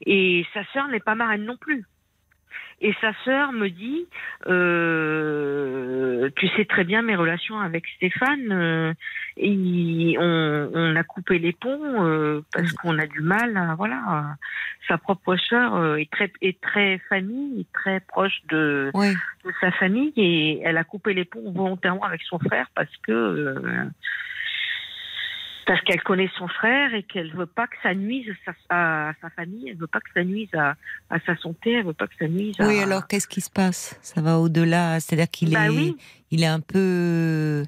et 0.06 0.46
sa 0.54 0.64
sœur 0.74 0.88
n'est 0.90 1.00
pas 1.00 1.16
marraine 1.16 1.46
non 1.46 1.58
plus. 1.58 1.86
Et 2.82 2.94
sa 3.00 3.14
sœur 3.24 3.52
me 3.54 3.70
dit, 3.70 4.06
euh, 4.48 6.30
tu 6.36 6.48
sais 6.50 6.66
très 6.66 6.84
bien 6.84 7.02
mes 7.02 7.16
relations 7.16 7.60
avec 7.60 7.86
Stéphane, 7.96 8.52
euh, 8.52 8.94
et 9.38 10.16
on, 10.20 10.72
on 10.74 10.96
a 10.96 11.04
coupé 11.04 11.40
les 11.40 11.54
ponts 11.54 12.04
euh, 12.06 12.42
parce 12.54 12.72
qu'on 12.74 13.00
a 13.00 13.08
du 13.08 13.22
mal, 13.22 13.56
à, 13.58 13.76
voilà. 13.76 14.36
sa 14.88 14.98
propre 14.98 15.36
sœur 15.38 15.76
euh, 15.76 15.96
est 15.96 16.12
très 16.12 16.32
est 16.42 16.60
très 16.62 17.00
famille, 17.10 17.66
très 17.74 18.02
proche 18.02 18.42
de, 18.50 18.92
Oui. 18.94 19.14
de 19.46 19.52
sa 19.62 19.72
famille 19.72 20.14
et 20.18 20.62
elle 20.64 20.78
a 20.78 20.84
coupé 20.84 21.14
les 21.14 21.26
ponts 21.26 21.52
volontairement 21.52 22.04
avec 22.04 22.22
son 22.24 22.40
frère 22.40 22.68
parce 22.76 22.96
que 23.04 23.12
euh, 23.12 23.84
parce 25.66 25.82
qu'elle 25.82 26.02
connaît 26.04 26.30
son 26.38 26.48
frère 26.48 26.94
et 26.94 27.04
qu'elle 27.04 27.34
veut 27.34 27.46
pas 27.46 27.68
que 27.68 27.76
ça 27.82 27.94
nuise 27.94 28.28
à, 28.70 29.14
sa 29.22 29.30
famille, 29.32 29.70
elle 29.70 29.78
veut 29.78 29.88
pas 29.88 30.00
que 30.00 30.10
ça 30.14 30.24
nuise 30.24 30.50
à, 30.54 30.76
à 31.10 31.20
sa 31.26 31.36
santé, 31.38 31.74
elle 31.74 31.86
veut 31.86 31.94
pas 31.94 32.08
que 32.08 32.16
ça 32.20 32.28
nuise 32.28 32.56
à... 32.60 32.68
Oui, 32.68 32.80
alors 32.80 33.08
qu'est-ce 33.08 33.28
qui 33.28 33.42
se 33.42 33.50
passe? 33.50 33.98
Ça 34.02 34.22
va 34.22 34.38
au-delà, 34.40 35.00
c'est-à-dire 35.00 35.30
qu'il 35.30 35.52
Bah 35.54 35.66
est, 35.66 35.70
oui. 35.70 35.98
il 36.32 36.44
est 36.44 36.48
un 36.48 36.60
peu. 36.60 37.64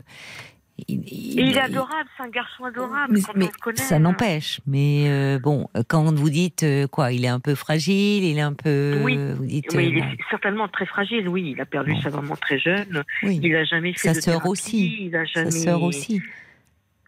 Il, 0.87 1.39
est 1.39 1.59
adorable, 1.59 2.07
c'est 2.15 2.23
un 2.23 2.29
garçon 2.29 2.65
adorable 2.65 3.13
Mais, 3.15 3.21
quand 3.21 3.31
mais 3.35 3.45
on 3.45 3.47
le 3.47 3.61
connaît. 3.63 3.77
ça 3.81 3.97
n'empêche. 3.97 4.61
Mais 4.67 5.05
euh, 5.07 5.39
bon, 5.39 5.67
quand 5.87 6.13
vous 6.13 6.29
dites 6.29 6.61
euh, 6.61 6.85
quoi, 6.85 7.11
il 7.11 7.25
est 7.25 7.29
un 7.29 7.39
peu 7.39 7.55
fragile, 7.55 8.23
il 8.23 8.37
est 8.37 8.41
un 8.41 8.53
peu. 8.53 8.99
Oui. 9.03 9.17
Vous 9.17 9.45
dites. 9.45 9.65
Oui, 9.73 9.77
euh, 9.77 9.89
il 9.89 9.99
bon, 10.01 10.05
est 10.05 10.17
certainement 10.29 10.67
très 10.67 10.85
fragile, 10.85 11.27
oui. 11.29 11.53
Il 11.55 11.61
a 11.61 11.65
perdu 11.65 11.93
Bon. 11.93 12.01
sa 12.01 12.11
maman 12.11 12.35
très 12.35 12.59
jeune. 12.59 13.03
oui. 13.23 13.39
Il 13.41 13.55
a 13.55 13.63
jamais 13.63 13.93
fait 13.93 14.09
Sa 14.09 14.13
de 14.13 14.19
sœur 14.21 14.33
thérapie, 14.43 14.49
aussi. 14.49 14.97
Il 15.07 15.15
a 15.15 15.25
jamais... 15.25 15.49
Sa 15.49 15.59
sœur 15.59 15.81
aussi. 15.81 16.21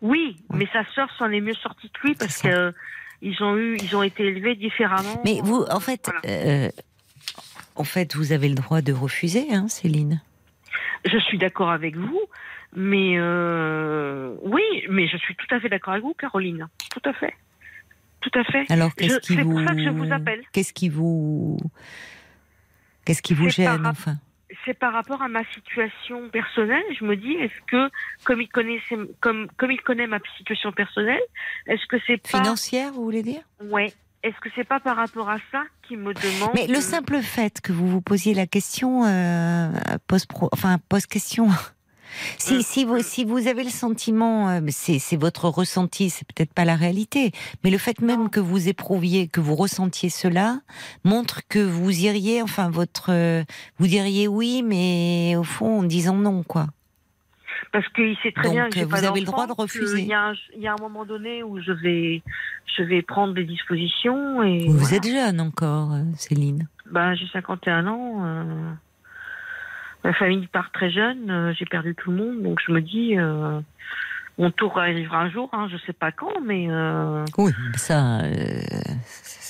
Oui, 0.02 0.38
mais 0.54 0.68
sa 0.72 0.84
sœur 0.96 1.10
s'en 1.18 1.30
est 1.32 1.42
mieux 1.42 1.54
sortie 1.56 1.90
que 1.90 2.08
lui 2.08 2.16
parce 2.16 2.42
que 2.42 2.48
euh, 2.48 2.72
ils 3.22 3.42
ont 3.44 3.58
eu, 3.58 3.76
ils 3.82 3.96
ont 3.96 4.04
été 4.04 4.24
élevés 4.26 4.56
différemment. 4.56 5.22
Mais 5.26 5.40
vous, 5.44 5.64
en 5.70 5.80
fait, 5.80 6.06
Voilà. 6.06 6.22
euh, 6.26 6.70
en 7.76 7.84
fait, 7.84 8.16
vous 8.16 8.32
avez 8.32 8.48
le 8.50 8.56
droit 8.56 8.82
de 8.82 8.94
refuser, 8.94 9.48
hein, 9.54 9.68
Céline. 9.68 10.22
Je 11.06 11.18
suis 11.18 11.38
d'accord 11.38 11.70
avec 11.70 11.96
vous, 11.96 12.22
mais 12.76 13.16
euh, 13.18 14.36
oui, 14.44 14.64
mais 14.90 15.08
je 15.08 15.18
suis 15.18 15.36
tout 15.36 15.48
à 15.54 15.60
fait 15.60 15.70
d'accord 15.70 15.94
avec 15.94 16.04
vous, 16.06 16.14
Caroline. 16.14 16.68
Tout 16.92 17.02
à 17.10 17.14
fait, 17.14 17.34
tout 18.22 18.32
à 18.36 18.44
fait. 18.46 18.66
Alors, 18.72 18.94
qu'est-ce 18.96 19.20
qui 19.20 19.36
c'est 19.36 19.42
vous. 19.42 19.52
pour 19.52 19.68
ça 19.68 19.76
que 19.76 19.84
je 19.84 19.90
vous 19.90 20.12
appelle. 20.14 20.44
Qu'est-ce 20.52 20.74
qui 20.74 20.90
vous. 20.90 21.58
Qu'est-ce 23.06 23.22
qui 23.22 23.34
vous 23.34 23.46
par 23.46 23.52
gêne, 23.52 23.88
enfin? 23.88 24.16
C'est 24.70 24.78
par 24.78 24.94
rapport 24.94 25.24
à 25.24 25.28
ma 25.28 25.44
situation 25.56 26.30
personnelle. 26.30 26.84
Je 27.00 27.04
me 27.04 27.16
dis, 27.16 27.32
est-ce 27.32 27.60
que, 27.72 27.90
comme 28.24 28.40
il 28.40 28.50
connaît, 28.50 28.80
comme 29.20 29.48
comme 29.58 29.72
il 29.72 29.82
connaît 29.82 30.06
ma 30.06 30.20
situation 30.38 30.72
personnelle, 30.72 31.24
est-ce 31.66 31.88
que 31.88 31.98
c'est 32.06 32.18
pas, 32.18 32.38
Financière, 32.38 32.94
vous 32.94 33.04
voulez 33.04 33.24
dire? 33.24 33.42
Ouais, 33.64 33.92
est-ce 34.22 34.40
que 34.42 34.50
c'est 34.56 34.68
pas 34.68 34.80
par 34.80 34.98
rapport 34.98 35.28
à 35.28 35.38
ça 35.52 35.64
qu'il 35.82 35.98
me 35.98 36.14
demande 36.14 36.52
Mais 36.54 36.68
le 36.68 36.82
simple 36.82 37.20
fait 37.24 37.62
que 37.62 37.72
vous 37.72 37.88
vous 37.88 38.02
posiez 38.02 38.36
la 38.36 38.46
question 38.46 39.06
euh, 39.06 39.72
pose 40.06 40.28
pro, 40.28 40.50
enfin 40.54 40.78
pose 40.88 41.08
question. 41.08 41.48
Si, 42.38 42.56
Mm. 42.58 42.62
si, 42.62 42.86
vous, 42.86 43.00
si 43.02 43.24
vous 43.26 43.48
avez 43.48 43.64
le 43.64 43.70
sentiment, 43.70 44.50
euh, 44.50 44.62
c'est 44.70 45.00
c'est 45.00 45.16
votre 45.18 45.46
ressenti, 45.50 46.10
c'est 46.10 46.26
peut-être 46.28 46.54
pas 46.54 46.66
la 46.66 46.76
réalité, 46.76 47.32
mais 47.64 47.70
le 47.70 47.78
fait 47.78 48.02
même 48.02 48.30
que 48.30 48.40
vous 48.40 48.68
éprouviez, 48.68 49.28
que 49.28 49.40
vous 49.40 49.56
ressentiez 49.56 50.10
cela, 50.10 50.60
montre 51.04 51.42
que 51.50 51.60
vous 51.60 51.92
iriez, 52.04 52.42
enfin 52.42 52.70
votre, 52.70 53.12
euh, 53.12 53.44
vous 53.78 53.88
diriez 53.88 54.28
oui, 54.28 54.64
mais 54.66 55.36
au 55.38 55.44
fond 55.44 55.80
en 55.80 55.84
disant 55.84 56.16
non, 56.16 56.44
quoi. 56.44 56.68
Parce 57.72 57.88
qu'il 57.90 58.16
sait 58.24 58.32
très 58.32 58.44
Donc, 58.46 58.54
bien 58.54 58.70
que 58.70 58.80
vous 58.80 58.90
pas 58.90 59.06
avez 59.06 59.20
le 59.20 59.26
droit 59.26 59.46
de 59.46 59.52
refuser. 59.54 60.00
qu'il 60.00 60.08
y, 60.08 60.14
a 60.14 60.30
un- 60.30 60.34
il 60.56 60.62
y 60.62 60.68
a 60.68 60.74
un 60.74 60.82
moment 60.82 61.06
donné 61.06 61.44
où 61.44 61.62
je 61.62 61.72
vais, 61.74 62.24
je 62.78 62.84
vais 62.84 63.02
prendre 63.02 63.34
des 63.34 63.44
dispositions 63.44 64.42
et. 64.42 64.66
Vous 64.66 64.78
voilà. 64.78 64.96
êtes 64.96 65.06
jeune 65.08 65.42
encore, 65.42 65.94
euh, 65.94 66.04
Céline. 66.16 66.68
Ben, 66.90 67.14
j'ai 67.16 67.28
51 67.32 67.86
ans. 67.88 68.26
euh, 68.26 68.72
ma 70.04 70.14
famille 70.14 70.48
part 70.48 70.72
très 70.72 70.90
jeune. 70.92 71.30
euh, 71.30 71.54
j'ai 71.54 71.66
perdu 71.66 71.96
tout 71.96 72.12
le 72.12 72.18
monde, 72.18 72.44
donc 72.44 72.60
je 72.66 72.72
me 72.72 72.82
dis, 72.82 73.18
euh, 73.18 73.60
mon 74.38 74.52
tour 74.52 74.78
arrivera 74.80 75.20
un 75.22 75.30
jour. 75.30 75.50
Hein, 75.54 75.68
je 75.72 75.78
sais 75.86 75.94
pas 75.94 76.12
quand, 76.12 76.40
mais. 76.44 76.68
euh, 76.70 77.26
Oui, 77.38 77.52
ça, 77.76 78.20
euh, 78.22 78.62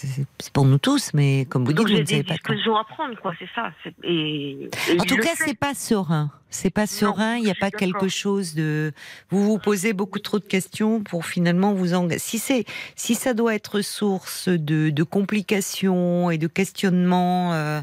c'est 0.08 0.54
pour 0.54 0.66
nous 0.66 0.78
tous, 0.78 1.12
mais 1.14 1.46
comme 1.50 1.66
vous 1.66 1.74
dites, 1.74 1.82
vous 1.88 1.94
ne 2.00 2.06
savez 2.06 2.24
pas 2.24 2.34
quand. 2.44 2.54
dispositions 2.54 2.76
à 2.78 2.84
prendre, 2.86 3.20
quoi. 3.22 3.34
C'est 3.40 3.50
ça. 3.54 3.72
c'est- 3.84 3.94
Et, 4.04 4.64
et 4.64 5.00
En 5.00 5.04
il 5.04 5.06
tout 5.06 5.18
cas, 5.18 5.30
c'est 5.36 5.58
pas 5.58 5.74
serein. 5.74 6.32
C'est 6.52 6.70
pas 6.72 6.88
serein. 6.88 7.36
Il 7.36 7.44
n'y 7.44 7.52
a 7.52 7.56
pas 7.60 7.70
quelque 7.70 8.08
chose 8.08 8.56
de. 8.56 8.92
Vous 9.30 9.44
vous 9.44 9.60
posez 9.60 9.94
beaucoup 9.94 10.18
trop 10.20 10.40
de 10.40 10.46
questions 10.46 11.04
pour 11.04 11.26
finalement 11.26 11.74
vous 11.74 11.94
engager. 11.94 12.18
Si 12.20 12.40
c'est, 12.40 12.66
si 12.96 13.14
ça 13.14 13.34
doit 13.36 13.54
être 13.54 13.82
source 13.82 14.50
de, 14.50 14.90
de 14.90 15.04
complications 15.04 16.32
et 16.32 16.38
de 16.40 16.48
questionnements, 16.48 17.54
euh, 17.54 17.82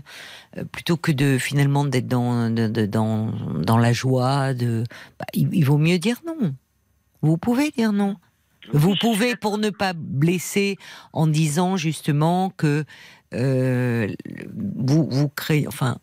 euh, 0.58 0.64
plutôt 0.64 0.96
que 0.96 1.12
de 1.12 1.38
finalement 1.38 1.84
d'être 1.84 2.08
dans, 2.08 2.50
de- 2.50 2.66
de- 2.66 2.86
dans, 2.86 3.30
dans 3.62 3.78
la 3.78 3.92
joie, 3.92 4.52
de, 4.54 4.82
bah, 5.18 5.26
il, 5.32 5.48
il 5.54 5.64
vaut 5.64 5.78
mieux 5.78 5.98
dire 5.98 6.16
non. 6.26 6.54
Vous 7.22 7.38
pouvez 7.38 7.70
dire 7.70 7.92
non. 7.92 8.16
Vous 8.72 8.94
pouvez, 8.96 9.36
pour 9.36 9.58
ne 9.58 9.70
pas 9.70 9.92
blesser, 9.94 10.76
en 11.12 11.26
disant 11.26 11.76
justement 11.76 12.50
que 12.56 12.84
euh, 13.34 14.08
vous 14.76 15.08
vous 15.10 15.28
créez, 15.28 15.66
enfin, 15.66 15.98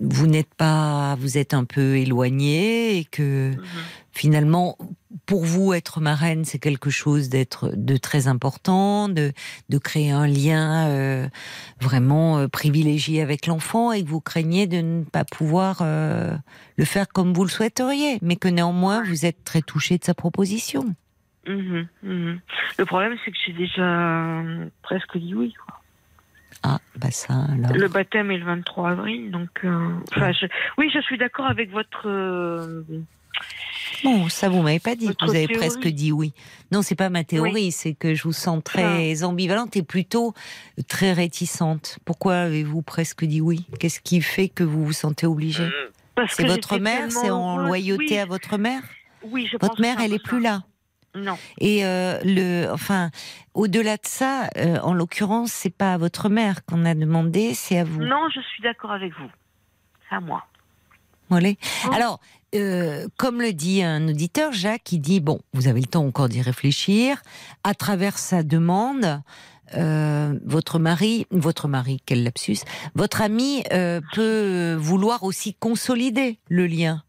vous 0.00 0.26
n'êtes 0.26 0.52
pas, 0.54 1.16
vous 1.20 1.38
êtes 1.38 1.54
un 1.54 1.64
peu 1.64 1.96
éloigné 1.96 2.98
et 2.98 3.04
que 3.04 3.52
Mhm. 3.52 3.60
finalement, 4.12 4.76
pour 5.26 5.44
vous, 5.44 5.72
être 5.72 6.00
marraine, 6.00 6.44
c'est 6.44 6.58
quelque 6.58 6.90
chose 6.90 7.28
d'être 7.28 7.70
de 7.76 7.96
très 7.96 8.26
important, 8.26 9.08
de, 9.08 9.32
de 9.68 9.78
créer 9.78 10.10
un 10.10 10.26
lien 10.26 10.88
euh, 10.88 11.28
vraiment 11.80 12.38
euh, 12.38 12.48
privilégié 12.48 13.22
avec 13.22 13.46
l'enfant 13.46 13.92
et 13.92 14.02
que 14.02 14.08
vous 14.08 14.20
craignez 14.20 14.66
de 14.66 14.78
ne 14.78 15.04
pas 15.04 15.24
pouvoir 15.24 15.78
euh, 15.82 16.36
le 16.76 16.84
faire 16.84 17.06
comme 17.08 17.32
vous 17.32 17.44
le 17.44 17.50
souhaiteriez, 17.50 18.18
mais 18.22 18.34
que 18.36 18.48
néanmoins 18.48 19.04
vous 19.04 19.24
êtes 19.26 19.44
très 19.44 19.62
touché 19.62 19.98
de 19.98 20.04
sa 20.04 20.14
proposition. 20.14 20.94
Mhm, 21.46 21.88
mhm. 22.02 22.40
Le 22.78 22.84
problème, 22.86 23.16
c'est 23.24 23.30
que 23.30 23.36
j'ai 23.46 23.52
déjà 23.52 23.82
euh, 24.40 24.66
presque 24.82 25.16
dit 25.18 25.34
oui. 25.34 25.52
quoi. 25.52 25.80
Ah, 26.62 26.80
bah 26.96 27.10
ça 27.10 27.34
alors. 27.34 27.72
Le 27.74 27.88
baptême 27.88 28.30
est 28.30 28.38
le 28.38 28.44
23 28.46 28.90
avril, 28.90 29.30
donc. 29.30 29.50
euh, 29.64 29.90
je- 30.16 30.46
oui, 30.78 30.90
je 30.94 31.00
suis 31.00 31.18
d'accord 31.18 31.46
avec 31.46 31.70
votre. 31.70 32.08
euh, 32.08 32.82
Bon, 34.02 34.28
ça 34.28 34.48
vous 34.48 34.62
m'avez 34.62 34.80
pas 34.80 34.94
dit 34.96 35.08
que 35.16 35.24
vous 35.24 35.34
avez 35.34 35.46
théorie. 35.46 35.68
presque 35.68 35.88
dit 35.88 36.12
oui. 36.12 36.34
Non, 36.72 36.82
c'est 36.82 36.94
pas 36.94 37.08
ma 37.10 37.24
théorie, 37.24 37.72
c'est 37.72 37.94
que 37.94 38.14
je 38.14 38.22
vous 38.24 38.32
sens 38.32 38.62
très 38.62 39.24
ambivalente 39.24 39.76
et 39.76 39.82
plutôt 39.82 40.34
très 40.88 41.12
réticente. 41.12 41.98
Pourquoi 42.04 42.36
avez-vous 42.36 42.82
presque 42.82 43.24
dit 43.24 43.40
oui? 43.40 43.66
Qu'est-ce 43.80 44.00
qui 44.00 44.20
fait 44.20 44.48
que 44.48 44.62
vous 44.62 44.84
vous 44.84 44.92
sentez 44.92 45.26
obligée? 45.26 45.68
Parce 46.14 46.34
C'est 46.34 46.46
votre 46.46 46.78
mère, 46.78 47.10
c'est 47.10 47.30
en 47.30 47.56
loyauté 47.56 48.04
Oui, 48.14 48.18
à 48.18 48.26
votre 48.26 48.58
mère? 48.58 48.82
Oui, 49.22 49.46
je 49.50 49.56
Votre 49.56 49.68
pense 49.68 49.78
mère, 49.80 50.00
elle 50.00 50.10
peu 50.10 50.16
est 50.16 50.22
plus 50.22 50.40
là. 50.40 50.62
Non. 51.14 51.36
Et 51.60 51.84
euh, 51.84 52.18
le, 52.24 52.70
enfin, 52.72 53.10
au-delà 53.54 53.96
de 53.96 54.06
ça, 54.06 54.48
euh, 54.56 54.78
en 54.80 54.94
l'occurrence, 54.94 55.52
c'est 55.52 55.74
pas 55.74 55.94
à 55.94 55.98
votre 55.98 56.28
mère 56.28 56.64
qu'on 56.64 56.84
a 56.84 56.94
demandé, 56.94 57.54
c'est 57.54 57.78
à 57.78 57.84
vous. 57.84 58.02
Non, 58.02 58.28
je 58.34 58.40
suis 58.40 58.62
d'accord 58.62 58.90
avec 58.90 59.12
vous. 59.18 59.30
C'est 60.08 60.16
à 60.16 60.20
moi. 60.20 60.44
Voilà. 61.28 61.50
Oh. 61.86 61.92
Alors, 61.92 62.20
euh, 62.54 63.08
comme 63.16 63.40
le 63.40 63.52
dit 63.52 63.82
un 63.82 64.06
auditeur, 64.08 64.52
Jacques, 64.52 64.92
il 64.92 65.00
dit 65.00 65.20
bon, 65.20 65.40
vous 65.52 65.68
avez 65.68 65.80
le 65.80 65.86
temps 65.86 66.04
encore 66.04 66.28
d'y 66.28 66.42
réfléchir. 66.42 67.20
À 67.64 67.74
travers 67.74 68.18
sa 68.18 68.42
demande, 68.42 69.22
euh, 69.76 70.38
votre 70.44 70.78
mari, 70.78 71.26
votre 71.30 71.68
mari, 71.68 72.00
quel 72.06 72.22
lapsus, 72.22 72.58
votre 72.94 73.22
ami 73.22 73.64
euh, 73.72 74.00
peut 74.12 74.76
vouloir 74.78 75.24
aussi 75.24 75.54
consolider 75.54 76.38
le 76.48 76.66
lien. 76.66 77.02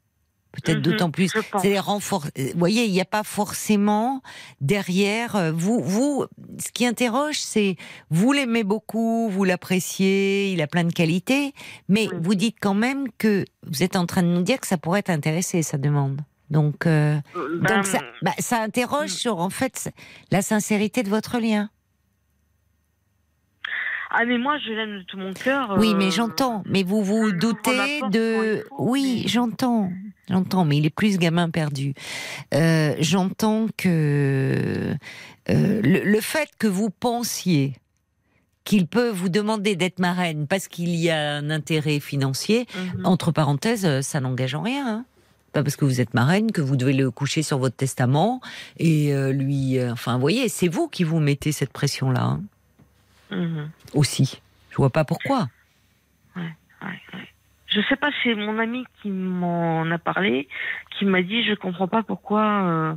Peut-être 0.55 0.77
Mhm, 0.77 0.81
d'autant 0.83 1.11
plus. 1.11 1.31
C'est 1.61 1.77
renforcer. 1.79 2.31
Vous 2.53 2.59
voyez, 2.59 2.85
il 2.85 2.91
n'y 2.91 3.01
a 3.01 3.05
pas 3.05 3.23
forcément 3.23 4.21
derrière 4.61 5.35
euh, 5.35 5.51
vous. 5.51 5.81
Vous, 5.81 6.25
ce 6.63 6.71
qui 6.71 6.85
interroge, 6.85 7.39
c'est 7.39 7.75
vous 8.09 8.31
l'aimez 8.31 8.63
beaucoup, 8.63 9.29
vous 9.29 9.43
l'appréciez, 9.43 10.51
il 10.51 10.61
a 10.61 10.67
plein 10.67 10.83
de 10.85 10.93
qualités, 10.93 11.53
mais 11.89 12.07
Oui. 12.11 12.17
vous 12.21 12.35
dites 12.35 12.57
quand 12.61 12.73
même 12.73 13.07
que 13.17 13.45
vous 13.67 13.83
êtes 13.83 13.95
en 13.95 14.05
train 14.05 14.23
de 14.23 14.27
nous 14.29 14.41
dire 14.43 14.59
que 14.59 14.67
ça 14.67 14.77
pourrait 14.77 15.03
t'intéresser, 15.03 15.61
sa 15.61 15.77
demande. 15.77 16.21
Donc, 16.49 16.85
euh, 16.85 17.17
Euh, 17.35 17.59
ben, 17.61 17.77
donc 17.77 17.85
ça, 17.87 17.99
bah, 18.21 18.31
ça 18.39 18.61
interroge 18.61 19.11
Mm. 19.11 19.17
sur 19.17 19.39
en 19.39 19.49
fait 19.49 19.89
la 20.31 20.41
sincérité 20.41 21.01
de 21.03 21.09
votre 21.09 21.39
lien. 21.39 21.69
Ah, 24.17 24.25
mais 24.25 24.37
moi, 24.37 24.57
je 24.65 24.71
l'aime 24.71 24.99
de 24.99 25.03
tout 25.03 25.17
mon 25.17 25.33
cœur. 25.33 25.75
Oui, 25.77 25.91
euh, 25.93 25.97
mais 25.97 26.11
j'entends. 26.11 26.63
Mais 26.67 26.83
vous 26.83 27.03
vous 27.03 27.31
doutez 27.31 28.01
de. 28.11 28.65
Oui, 28.79 29.23
j'entends. 29.27 29.91
J'entends, 30.29 30.65
mais 30.65 30.77
il 30.77 30.85
est 30.85 30.89
plus 30.95 31.17
gamin 31.17 31.49
perdu. 31.49 31.93
Euh, 32.53 32.95
j'entends 32.99 33.67
que 33.77 34.95
euh, 35.49 35.81
le, 35.83 36.03
le 36.03 36.21
fait 36.21 36.49
que 36.57 36.67
vous 36.67 36.89
pensiez 36.89 37.73
qu'il 38.63 38.87
peut 38.87 39.09
vous 39.09 39.29
demander 39.29 39.75
d'être 39.75 39.99
marraine 39.99 40.47
parce 40.47 40.67
qu'il 40.67 40.95
y 40.95 41.11
a 41.11 41.33
un 41.35 41.51
intérêt 41.51 41.99
financier, 41.99 42.65
Mhm. 42.95 43.05
entre 43.05 43.31
parenthèses, 43.31 43.85
euh, 43.85 44.01
ça 44.01 44.19
n'engage 44.19 44.55
en 44.55 44.61
rien. 44.63 44.87
hein. 44.87 45.05
Pas 45.53 45.61
parce 45.63 45.75
que 45.75 45.85
vous 45.85 46.01
êtes 46.01 46.13
marraine 46.15 46.51
que 46.51 46.61
vous 46.61 46.75
devez 46.75 46.93
le 46.93 47.11
coucher 47.11 47.43
sur 47.43 47.59
votre 47.59 47.75
testament 47.75 48.41
et 48.79 49.13
euh, 49.13 49.31
lui. 49.31 49.77
euh, 49.77 49.91
enfin, 49.93 50.15
vous 50.15 50.21
voyez, 50.21 50.49
c'est 50.49 50.67
vous 50.67 50.87
qui 50.87 51.03
vous 51.03 51.19
mettez 51.19 51.51
cette 51.51 51.71
pression-là 51.71 52.23
hein, 52.23 52.41
Mhm. 53.31 53.69
aussi. 53.93 54.41
Je 54.71 54.77
vois 54.77 54.89
pas 54.89 55.05
pourquoi. 55.05 55.47
Ouais, 56.35 56.41
ouais. 56.81 57.29
Je 57.67 57.81
sais 57.89 57.95
pas, 57.95 58.09
c'est 58.23 58.35
mon 58.35 58.57
ami 58.59 58.85
qui 59.01 59.09
m'en 59.09 59.89
a 59.91 59.97
parlé, 59.97 60.47
qui 60.97 61.05
m'a 61.05 61.21
dit, 61.21 61.43
je 61.43 61.53
comprends 61.55 61.87
pas 61.87 62.03
pourquoi, 62.03 62.43
euh, 62.43 62.93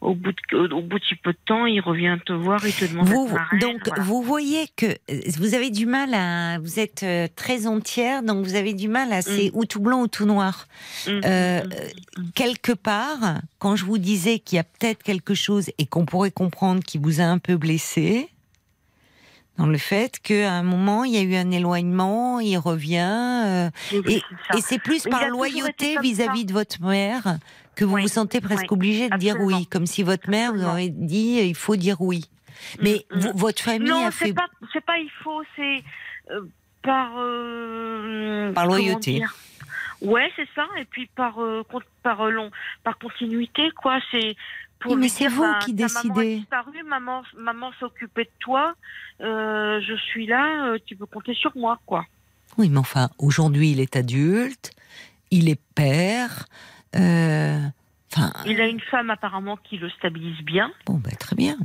au 0.00 0.14
bout 0.14 0.32
de, 0.32 0.72
au, 0.72 0.82
bout 0.82 0.98
de 0.98 1.04
si 1.04 1.14
peu 1.14 1.32
de 1.32 1.38
temps, 1.44 1.66
il 1.66 1.80
revient 1.80 2.16
te 2.26 2.32
voir 2.32 2.64
et 2.66 2.72
te 2.72 2.84
demande 2.84 3.06
Vous, 3.06 3.28
donc, 3.60 3.86
voilà. 3.86 4.02
vous 4.02 4.22
voyez 4.22 4.66
que 4.76 4.86
euh, 4.86 5.20
vous 5.38 5.54
avez 5.54 5.70
du 5.70 5.86
mal 5.86 6.12
à. 6.14 6.58
Vous 6.58 6.80
êtes 6.80 7.04
euh, 7.04 7.28
très 7.36 7.66
entière, 7.68 8.22
donc 8.24 8.44
vous 8.44 8.56
avez 8.56 8.74
du 8.74 8.88
mal 8.88 9.12
à. 9.12 9.22
C'est 9.22 9.50
ou 9.54 9.64
tout 9.64 9.80
blanc 9.80 10.02
ou 10.02 10.08
tout 10.08 10.26
noir. 10.26 10.66
Euh, 11.06 11.62
mhm, 11.62 12.32
Quelque 12.34 12.72
part, 12.72 13.40
quand 13.60 13.76
je 13.76 13.84
vous 13.84 13.98
disais 13.98 14.40
qu'il 14.40 14.56
y 14.56 14.58
a 14.58 14.64
peut-être 14.64 15.02
quelque 15.04 15.34
chose 15.34 15.70
et 15.78 15.86
qu'on 15.86 16.04
pourrait 16.06 16.32
comprendre 16.32 16.82
qui 16.82 16.98
vous 16.98 17.20
a 17.20 17.24
un 17.24 17.38
peu 17.38 17.56
blessé, 17.56 18.28
dans 19.58 19.66
le 19.66 19.78
fait 19.78 20.18
qu'à 20.20 20.52
un 20.52 20.62
moment, 20.62 21.04
il 21.04 21.12
y 21.12 21.18
a 21.18 21.22
eu 21.22 21.34
un 21.34 21.50
éloignement, 21.50 22.40
il 22.40 22.56
revient. 22.56 23.42
euh, 23.46 23.70
et 23.92 24.00
C'est 24.00 24.20
ça. 24.48 24.58
et 24.58 24.60
c'est 24.62 24.78
plus 24.78 25.04
Mais 25.04 25.10
par 25.10 25.28
loyauté 25.28 25.98
vis-à-vis 26.00 26.44
de 26.46 26.52
votre 26.52 26.80
mère 26.82 27.38
que 27.74 27.84
vous 27.84 27.94
Oui, 27.94 28.02
vous 28.02 28.08
sentez 28.08 28.40
presque 28.40 28.62
oui, 28.70 28.76
obligé 28.76 29.10
de 29.10 29.16
dire 29.16 29.36
oui, 29.40 29.66
comme 29.66 29.86
si 29.86 30.02
votre 30.02 30.28
mère 30.30 30.52
vous 30.54 30.64
aurait 30.64 30.88
dit 30.88 31.38
il 31.42 31.54
faut 31.54 31.76
dire 31.76 32.00
oui. 32.00 32.24
Mais 32.80 33.04
Mhm. 33.10 33.20
vous- 33.20 33.32
votre 33.34 33.62
famille 33.62 33.88
non, 33.88 34.06
a 34.06 34.10
fait 34.10 34.32
pas, 34.32 34.46
c'est 34.72 34.84
pas 34.84 34.98
il 34.98 35.10
faut, 35.22 35.42
c'est 35.56 35.82
euh, 36.30 36.42
par 36.82 37.10
euh, 37.18 38.52
Par 38.52 38.66
loyauté. 38.66 39.22
Ouais, 40.00 40.30
c'est 40.34 40.48
ça. 40.54 40.66
Et 40.78 40.84
puis 40.84 41.08
par 41.14 41.40
euh, 41.40 41.62
par 42.02 42.20
euh, 42.22 42.30
long, 42.30 42.50
par 42.82 42.98
continuité, 42.98 43.70
quoi. 43.80 44.00
C'est 44.10 44.34
pour 44.82 44.92
Oui, 44.92 44.98
mais 45.00 45.08
c'est 45.08 45.28
vous 45.28 45.42
bah, 45.42 45.58
qui 45.64 45.74
ta 45.74 45.86
Maman 45.86 45.98
a 46.00 46.02
décidez. 46.22 46.36
disparu, 46.40 46.82
maman, 46.84 47.22
maman 47.38 47.70
occupée 47.80 48.24
de 48.24 48.30
toi. 48.40 48.74
euh, 49.20 49.80
je 49.80 49.94
suis 49.94 50.26
là. 50.26 50.66
euh, 50.72 50.78
tu 50.84 50.96
peux 50.96 51.06
compter 51.06 51.34
sur 51.34 51.56
moi, 51.56 51.80
quoi. 51.86 52.04
Oui, 52.58 52.68
mais 52.68 52.78
enfin, 52.78 53.08
aujourd'hui, 53.18 53.70
il 53.72 53.80
est 53.80 53.96
adulte, 53.96 54.72
il 55.30 55.48
est 55.48 55.60
père. 55.74 56.46
euh, 56.96 57.60
Enfin, 58.14 58.32
Il 58.44 58.60
a 58.60 58.66
une 58.66 58.80
femme 58.80 59.08
apparemment 59.08 59.56
qui 59.56 59.78
le 59.78 59.88
stabilise 59.88 60.42
bien. 60.44 60.70
bon, 60.84 60.98
bah, 60.98 61.10
très 61.18 61.34
bien. 61.34 61.56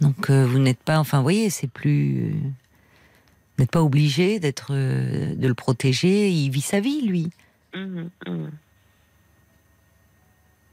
Donc, 0.00 0.30
vous 0.30 0.58
n'êtes 0.60 0.82
pas. 0.82 0.98
Enfin, 1.00 1.16
vous 1.18 1.24
voyez, 1.24 1.50
c'est 1.50 1.66
plus. 1.70 2.30
Vous 2.32 3.58
n'êtes 3.58 3.70
pas 3.72 3.82
obligé 3.82 4.38
d'être, 4.38 4.72
de 4.72 5.46
le 5.46 5.54
protéger. 5.54 6.30
Il 6.30 6.50
vit 6.50 6.60
sa 6.60 6.78
vie, 6.80 7.02
lui. 7.02 7.30
Mhm, 7.74 8.10
mhm. 8.26 8.50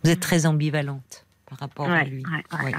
Vous 0.03 0.10
êtes 0.11 0.20
très 0.20 0.45
ambivalente 0.45 1.26
par 1.50 1.60
rapport 1.60 1.90
à 1.90 2.04
lui. 2.04 2.24
ouais, 2.26 2.64
ouais. 2.66 2.74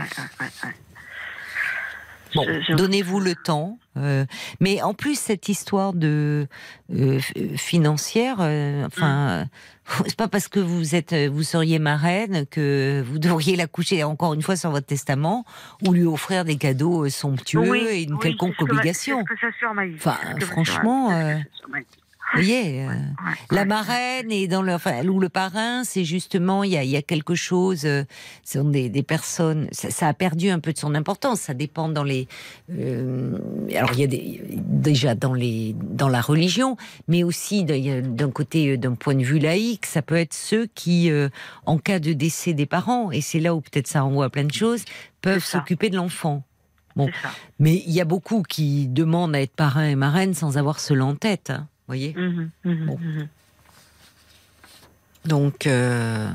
Bon, 2.36 2.44
Je- 2.46 2.74
donnez-vous 2.74 3.18
le 3.18 3.34
temps. 3.34 3.76
euh, 3.96 4.24
mais 4.60 4.80
en 4.82 4.94
plus, 4.94 5.18
cette 5.18 5.48
histoire 5.48 5.92
de 5.92 6.46
euh, 6.94 7.18
f- 7.18 7.56
financière, 7.58 8.36
euh, 8.38 8.86
enfin, 8.86 9.30
euh, 9.30 9.44
c'est 10.06 10.14
pas 10.14 10.28
parce 10.28 10.46
que 10.46 10.60
vous 10.60 10.94
êtes, 10.94 11.12
euh, 11.12 11.28
vous 11.28 11.42
seriez 11.42 11.80
marraine 11.80 12.46
que 12.46 13.02
vous 13.04 13.18
devriez 13.18 13.56
la 13.56 13.66
coucher 13.66 14.04
encore 14.04 14.32
une 14.34 14.42
fois 14.42 14.54
sur 14.54 14.70
votre 14.70 14.86
testament 14.86 15.44
ou 15.84 15.92
lui 15.92 16.04
offrir 16.04 16.44
des 16.44 16.56
cadeaux 16.56 17.04
euh, 17.06 17.10
somptueux 17.10 17.68
Oui, 17.68 17.78
et 17.90 18.02
une 18.04 18.12
oui, 18.14 18.20
quelconque 18.20 18.54
que 18.56 18.62
obligation. 18.62 19.24
que. 19.24 19.34
Enfin, 19.96 20.16
franchement, 20.40 21.10
Vous 22.32 22.42
voyez, 22.42 22.82
euh, 22.82 22.92
la 23.50 23.64
marraine 23.64 24.30
et 24.30 24.46
dans 24.46 24.62
le, 24.62 24.72
enfin, 24.72 25.04
ou 25.06 25.18
le 25.18 25.28
parrain, 25.28 25.82
c'est 25.82 26.04
justement, 26.04 26.62
il 26.62 26.70
y 26.70 26.76
a, 26.76 26.84
y 26.84 26.96
a 26.96 27.02
quelque 27.02 27.34
chose, 27.34 27.84
euh, 27.84 28.04
ce 28.44 28.60
sont 28.60 28.68
des, 28.68 28.88
des 28.88 29.02
personnes, 29.02 29.68
ça, 29.72 29.90
ça 29.90 30.06
a 30.06 30.14
perdu 30.14 30.48
un 30.50 30.60
peu 30.60 30.72
de 30.72 30.78
son 30.78 30.94
importance, 30.94 31.40
ça 31.40 31.54
dépend 31.54 31.88
dans 31.88 32.04
les, 32.04 32.28
euh, 32.70 33.36
alors 33.74 33.90
il 33.94 34.00
y 34.00 34.04
a 34.04 34.06
des, 34.06 34.40
déjà 34.48 35.16
dans 35.16 35.34
les, 35.34 35.74
dans 35.80 36.08
la 36.08 36.20
religion, 36.20 36.76
mais 37.08 37.24
aussi 37.24 37.64
d'un- 37.64 38.30
côté, 38.30 38.70
euh, 38.70 38.76
d'un 38.76 38.94
point 38.94 39.16
de 39.16 39.24
vue 39.24 39.40
laïque, 39.40 39.86
ça 39.86 40.00
peut 40.02 40.16
être 40.16 40.34
ceux 40.34 40.66
qui, 40.74 41.10
euh, 41.10 41.28
en 41.66 41.78
cas 41.78 41.98
de 41.98 42.12
décès 42.12 42.52
des 42.52 42.66
parents, 42.66 43.10
et 43.10 43.20
c'est 43.22 43.40
là 43.40 43.56
où 43.56 43.60
peut-être 43.60 43.88
ça 43.88 44.02
renvoie 44.02 44.26
à 44.26 44.30
plein 44.30 44.44
de 44.44 44.52
choses, 44.54 44.84
peuvent 45.20 45.44
s'occuper 45.44 45.90
de 45.90 45.96
l'enfant. 45.96 46.44
Bon. 46.96 47.08
Mais 47.58 47.82
il 47.86 47.92
y 47.92 48.00
a 48.00 48.04
beaucoup 48.04 48.42
qui 48.42 48.88
demandent 48.88 49.34
à 49.34 49.40
être 49.40 49.54
parrain 49.54 49.86
et 49.88 49.94
marraine 49.94 50.34
sans 50.34 50.58
avoir 50.58 50.80
cela 50.80 51.04
en 51.04 51.14
tête, 51.14 51.50
hein, 51.50 51.68
voyez? 51.90 52.14
Mhm, 52.16 52.50
mhm, 52.64 52.86
Bon. 52.86 52.98
mhm. 52.98 53.28
Donc, 55.26 55.66
euh, 55.66 56.30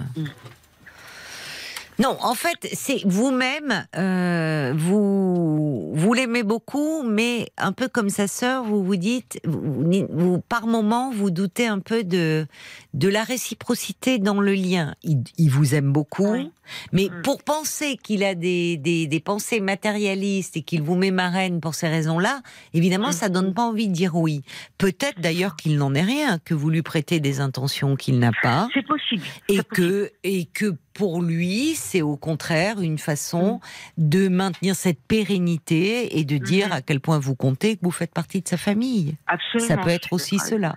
non, 1.98 2.18
en 2.22 2.36
fait, 2.36 2.68
c'est 2.73 3.02
vous-même, 3.06 3.88
euh, 3.95 4.73
vous, 4.76 5.94
vous 5.95 6.14
l'aimez 6.14 6.44
beaucoup, 6.44 7.03
mais 7.03 7.49
un 7.57 7.72
peu 7.72 7.88
comme 7.88 8.10
sa 8.10 8.27
sœur, 8.27 8.65
vous 8.65 8.84
vous 8.84 8.98
dites, 8.98 9.40
vous, 9.45 10.06
vous- 10.10 10.41
par 10.41 10.68
moment, 10.68 11.10
vous 11.14 11.32
doutez 11.32 11.68
un 11.68 11.80
peu 11.80 12.03
de, 12.03 12.48
de 12.94 13.07
la 13.07 13.23
réciprocité 13.23 14.19
dans 14.19 14.41
le 14.41 14.53
lien. 14.53 14.94
Il, 15.03 15.23
il 15.38 15.49
vous 15.49 15.73
aime 15.73 15.94
beaucoup, 15.94 16.32
Oui. 16.34 16.52
Mais 16.91 17.09
Mm. 17.09 17.21
pour 17.23 17.43
penser 17.43 17.97
qu'il 17.97 18.23
a 18.23 18.35
des, 18.35 18.77
des, 18.77 19.07
des 19.07 19.19
pensées 19.19 19.59
matérialistes 19.59 20.57
et 20.57 20.61
qu'il 20.61 20.81
vous 20.81 20.95
met 20.95 21.11
marraine 21.11 21.59
pour 21.61 21.75
ces 21.75 21.87
raisons-là, 21.87 22.41
évidemment, 22.73 23.09
Mm. 23.09 23.13
ça 23.13 23.29
donne 23.29 23.53
pas 23.53 23.63
envie 23.63 23.87
de 23.87 23.93
dire 23.93 24.15
oui. 24.15 24.41
Peut-être 24.77 25.19
d'ailleurs 25.21 25.55
qu'il 25.55 25.77
n'en 25.77 25.93
est 25.93 26.01
rien, 26.01 26.39
que 26.39 26.53
vous 26.53 26.69
lui 26.69 26.81
prêtez 26.81 27.19
des 27.19 27.39
intentions 27.39 27.95
qu'il 27.95 28.19
n'a 28.19 28.31
pas 28.41 28.67
C'est 28.73 28.85
possible. 28.85 29.23
et 29.49 29.61
possible. 29.61 29.75
que 29.75 30.11
et 30.23 30.45
que 30.45 30.75
pour 30.93 31.21
lui 31.21 31.75
c'est 31.75 32.01
au 32.01 32.15
contraire 32.17 32.79
une 32.81 32.97
façon 32.97 33.59
de 33.97 34.27
maintenir 34.29 34.75
cette 34.75 34.99
pérennité 35.01 36.17
et 36.19 36.23
de 36.25 36.37
dire 36.37 36.67
Mhm. 36.67 36.71
à 36.73 36.81
quel 36.81 36.99
point 36.99 37.19
vous 37.19 37.35
comptez 37.35 37.75
que 37.75 37.81
vous 37.83 37.91
faites 37.91 38.13
partie 38.13 38.41
de 38.41 38.47
sa 38.47 38.57
famille. 38.57 39.15
Absolument. 39.27 39.67
Ça 39.67 39.77
peut 39.77 39.89
être 39.89 40.13
aussi 40.13 40.39
cela. 40.39 40.75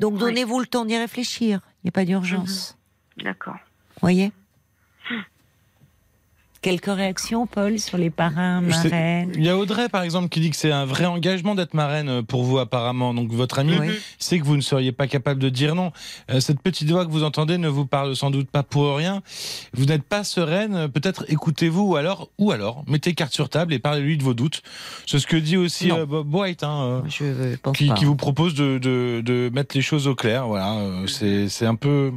Donc 0.00 0.18
donnez-vous 0.18 0.60
le 0.60 0.66
temps 0.66 0.84
d'y 0.84 0.96
réfléchir. 0.96 1.60
Il 1.82 1.86
n'y 1.86 1.88
a 1.88 1.92
pas 1.92 2.04
d'urgence. 2.04 2.76
vous. 3.16 3.24
D'accord. 3.24 3.56
Voyez? 4.00 4.32
Quelques 6.64 6.86
réactions, 6.86 7.46
Paul, 7.46 7.78
sur 7.78 7.98
les 7.98 8.08
parrains, 8.08 8.62
marraines 8.62 9.32
Il 9.34 9.44
y 9.44 9.50
a 9.50 9.56
Audrey, 9.58 9.90
par 9.90 10.02
exemple, 10.02 10.30
qui 10.30 10.40
dit 10.40 10.48
que 10.48 10.56
c'est 10.56 10.72
un 10.72 10.86
vrai 10.86 11.04
engagement 11.04 11.54
d'être 11.54 11.74
marraine 11.74 12.22
pour 12.22 12.42
vous, 12.42 12.58
apparemment. 12.58 13.12
Donc, 13.12 13.30
votre 13.32 13.58
ami 13.58 13.76
Oui. 13.78 13.88
sait 14.18 14.38
que 14.38 14.44
vous 14.46 14.56
ne 14.56 14.62
seriez 14.62 14.90
pas 14.90 15.06
capable 15.06 15.42
de 15.42 15.50
dire 15.50 15.74
non. 15.74 15.92
Euh, 16.30 16.40
cette 16.40 16.62
petite 16.62 16.90
voix 16.90 17.04
que 17.04 17.10
vous 17.10 17.22
entendez 17.22 17.58
ne 17.58 17.68
vous 17.68 17.84
parle 17.84 18.16
sans 18.16 18.30
doute 18.30 18.48
pas 18.50 18.62
pour 18.62 18.96
rien. 18.96 19.20
Vous 19.74 19.84
n'êtes 19.84 20.04
pas 20.04 20.24
sereine. 20.24 20.88
Peut-être 20.88 21.26
écoutez-vous 21.28 21.82
ou 21.82 21.96
alors, 21.96 22.30
ou 22.38 22.50
alors, 22.50 22.82
mettez 22.88 23.12
carte 23.12 23.34
sur 23.34 23.50
table 23.50 23.74
et 23.74 23.78
parlez-lui 23.78 24.16
de 24.16 24.22
vos 24.22 24.32
doutes. 24.32 24.62
C'est 25.06 25.18
ce 25.18 25.26
que 25.26 25.36
dit 25.36 25.58
aussi 25.58 25.88
Non. 25.88 25.98
euh, 25.98 26.06
Bob 26.06 26.34
White, 26.34 26.62
hein, 26.64 27.02
euh, 27.04 27.08
Je 27.10 27.56
pense 27.56 27.76
qui, 27.76 27.88
pas. 27.88 27.94
qui 27.94 28.06
vous 28.06 28.16
propose 28.16 28.54
de, 28.54 28.78
de, 28.78 29.20
de 29.22 29.50
mettre 29.52 29.76
les 29.76 29.82
choses 29.82 30.08
au 30.08 30.14
clair. 30.14 30.46
Voilà, 30.46 30.78
c'est 31.08 31.66
un 31.66 31.74
peu, 31.74 32.10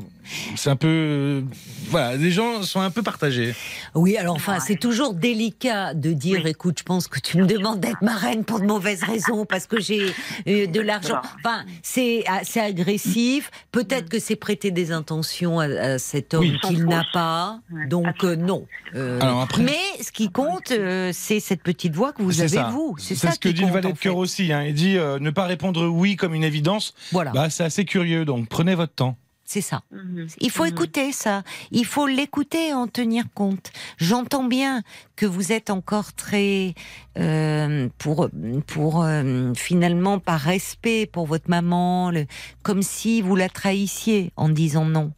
c'est 0.56 0.70
un 0.70 0.78
peu, 0.78 1.44
voilà, 1.90 2.16
les 2.16 2.32
gens 2.32 2.64
sont 2.64 2.80
un 2.80 2.92
peu 2.92 3.04
partagés. 3.04 3.54
Oui, 3.94 4.16
alors 4.16 4.37
enfin, 4.38 4.60
c'est 4.60 4.76
toujours 4.78 5.14
délicat 5.14 5.94
de 5.94 6.14
dire, 6.14 6.46
écoute, 6.48 6.80
je 6.80 6.84
pense 6.84 7.08
que 7.08 7.20
tu 7.20 7.38
me 7.38 7.46
demandes 7.46 7.80
d'être 7.80 8.02
marraine 8.02 8.44
pour 8.46 8.60
de 8.60 8.66
mauvaises 8.66 9.04
raisons, 9.04 9.46
parce 9.46 9.68
que 9.68 9.80
j'ai 9.80 10.14
euh, 10.48 10.68
de 10.68 10.80
l'argent. 10.80 11.22
Enfin, 11.44 11.64
c'est 11.84 12.24
assez 12.28 12.60
agressif. 12.60 13.52
Peut-être 13.72 14.10
que 14.10 14.20
c'est 14.20 14.36
prêter 14.36 14.72
des 14.72 14.92
intentions 14.92 15.60
à, 15.60 15.66
à 15.66 15.98
cet 16.00 16.34
homme 16.34 16.42
Oui. 16.42 16.58
qu'il 16.64 16.86
n'a 16.86 17.04
pas. 17.14 17.60
Donc 17.90 18.24
euh, 18.24 18.36
non. 18.36 18.66
Euh, 18.96 19.20
Alors 19.22 19.42
après- 19.42 19.64
mais 19.64 19.78
ce 20.04 20.12
qui 20.12 20.32
compte, 20.32 20.72
euh, 20.72 21.12
c'est 21.14 21.40
cette 21.40 21.62
petite 21.64 21.94
voix 21.96 22.14
que 22.14 22.22
vous 22.22 22.40
avez 22.42 22.50
ça. 22.50 22.70
vous. 22.72 22.96
C'est 23.00 23.16
ça 23.16 23.32
ce 23.32 23.40
que 23.40 23.50
dit 23.50 23.62
le 23.66 23.72
valet 23.72 23.88
en 23.88 23.92
de 23.92 23.98
cœur 23.98 24.18
aussi. 24.18 24.54
hein. 24.54 24.64
Il 24.64 24.74
dit 24.74 24.98
euh, 24.98 25.20
ne 25.20 25.30
pas 25.32 25.46
répondre 25.46 25.86
oui 25.88 26.16
comme 26.16 26.34
une 26.34 26.44
évidence. 26.44 26.94
Voilà. 27.12 27.32
Bah, 27.32 27.50
c'est 27.50 27.64
assez 27.64 27.86
curieux, 27.86 28.26
donc 28.26 28.48
prenez 28.48 28.76
votre 28.76 28.94
temps. 28.94 29.18
C'est 29.50 29.62
ça. 29.62 29.82
Mhm. 29.94 30.28
Il 30.42 30.52
faut 30.52 30.66
Mhm. 30.66 30.70
écouter 30.72 31.12
ça. 31.14 31.42
Il 31.72 31.86
faut 31.86 32.06
l'écouter 32.06 32.68
et 32.68 32.74
en 32.74 32.88
tenir 32.88 33.24
compte. 33.34 33.72
J'entends 33.96 34.44
bien 34.44 34.84
que 35.16 35.26
vous 35.26 35.54
êtes 35.54 35.70
encore 35.70 36.12
très 36.12 36.74
euh, 37.18 37.88
pour 37.98 38.30
pour 38.68 39.04
euh, 39.06 39.54
finalement 39.56 40.20
par 40.20 40.42
respect 40.42 41.06
pour 41.10 41.28
votre 41.28 41.50
maman, 41.50 42.12
le- 42.12 42.26
comme 42.62 42.82
si 42.82 43.22
vous 43.22 43.38
la 43.38 43.48
trahissiez 43.48 44.34
en 44.36 44.50
disant 44.50 44.84
non. 44.84 45.14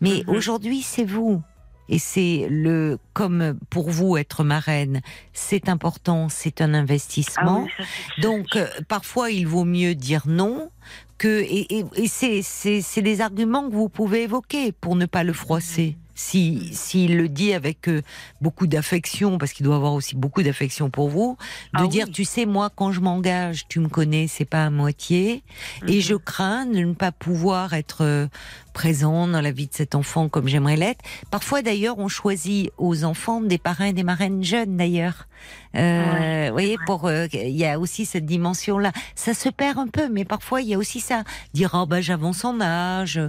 Mais 0.00 0.22
Mhm. 0.26 0.34
aujourd'hui, 0.34 0.80
c'est 0.80 1.04
vous. 1.04 1.42
Et 1.88 1.98
c'est 2.00 2.48
le 2.50 2.98
comme 3.12 3.58
pour 3.70 3.90
vous 3.90 4.16
être 4.16 4.42
marraine, 4.42 5.02
c'est 5.34 5.68
important, 5.68 6.28
c'est 6.28 6.60
un 6.60 6.74
Ah 6.74 6.78
investissement. 6.78 7.68
oui, 7.78 7.84
Donc 8.22 8.56
euh, 8.56 8.66
parfois 8.88 9.30
il 9.30 9.46
vaut 9.46 9.64
mieux 9.66 9.94
dire 9.94 10.22
non 10.26 10.70
que 11.18 11.42
et, 11.42 11.84
et, 11.96 12.08
c'est 12.08 13.02
des 13.02 13.20
arguments 13.20 13.68
que 13.68 13.74
vous 13.74 13.88
pouvez 13.88 14.22
évoquer 14.22 14.72
pour 14.72 14.96
ne 14.96 15.06
pas 15.06 15.24
le 15.24 15.32
froisser. 15.32 15.96
Si 16.18 16.70
s'il 16.72 17.16
le 17.18 17.28
dit 17.28 17.52
avec 17.52 17.88
euh, 17.88 18.02
beaucoup 18.40 18.66
d'affection 18.66 19.36
parce 19.38 19.52
qu'il 19.52 19.64
doit 19.66 19.76
avoir 19.76 19.92
aussi 19.92 20.16
beaucoup 20.16 20.42
d'affection 20.42 20.90
pour 20.90 21.08
vous, 21.10 21.36
de 21.74 21.80
Ah 21.84 21.86
dire 21.86 22.06
oui. 22.06 22.12
tu 22.12 22.24
sais 22.24 22.46
moi 22.46 22.70
quand 22.74 22.90
je 22.90 23.00
m'engage, 23.00 23.66
tu 23.68 23.78
me 23.80 23.88
connais, 23.88 24.26
c'est 24.26 24.44
pas 24.46 24.64
à 24.64 24.70
moitié 24.70 25.44
et 25.86 25.96
Mhm. 25.96 26.00
je 26.00 26.14
crains 26.14 26.66
de 26.66 26.78
ne 26.80 26.94
pas 26.94 27.12
pouvoir 27.12 27.74
être 27.74 28.02
euh, 28.02 28.26
présent 28.72 29.28
dans 29.28 29.40
la 29.42 29.52
vie 29.52 29.66
de 29.68 29.74
cet 29.74 29.94
enfant 29.94 30.28
comme 30.30 30.48
j'aimerais 30.48 30.76
l'être. 30.76 31.04
Parfois 31.30 31.60
d'ailleurs, 31.62 31.98
on 31.98 32.08
choisit 32.08 32.70
aux 32.78 33.04
enfants 33.04 33.40
des 33.42 33.58
parrains 33.58 33.86
et 33.86 33.92
des 33.92 34.02
marraines 34.02 34.42
jeunes 34.42 34.76
d'ailleurs. 34.78 35.28
Euh, 35.74 36.46
vous 36.48 36.52
voyez, 36.52 36.76
pour 36.86 37.06
euh, 37.06 37.26
il 37.32 37.56
y 37.56 37.66
a 37.66 37.78
aussi 37.78 38.06
cette 38.06 38.24
dimension-là. 38.24 38.92
Ça 39.14 39.34
se 39.34 39.50
perd 39.50 39.78
un 39.78 39.86
peu, 39.88 40.08
mais 40.08 40.24
parfois 40.24 40.62
il 40.62 40.68
y 40.68 40.74
a 40.74 40.78
aussi 40.78 41.00
ça. 41.00 41.24
Dire 41.52 41.72
oh 41.74 41.84
bah 41.84 42.00
j'avance 42.00 42.42
en 42.44 42.58
âge. 42.60 43.20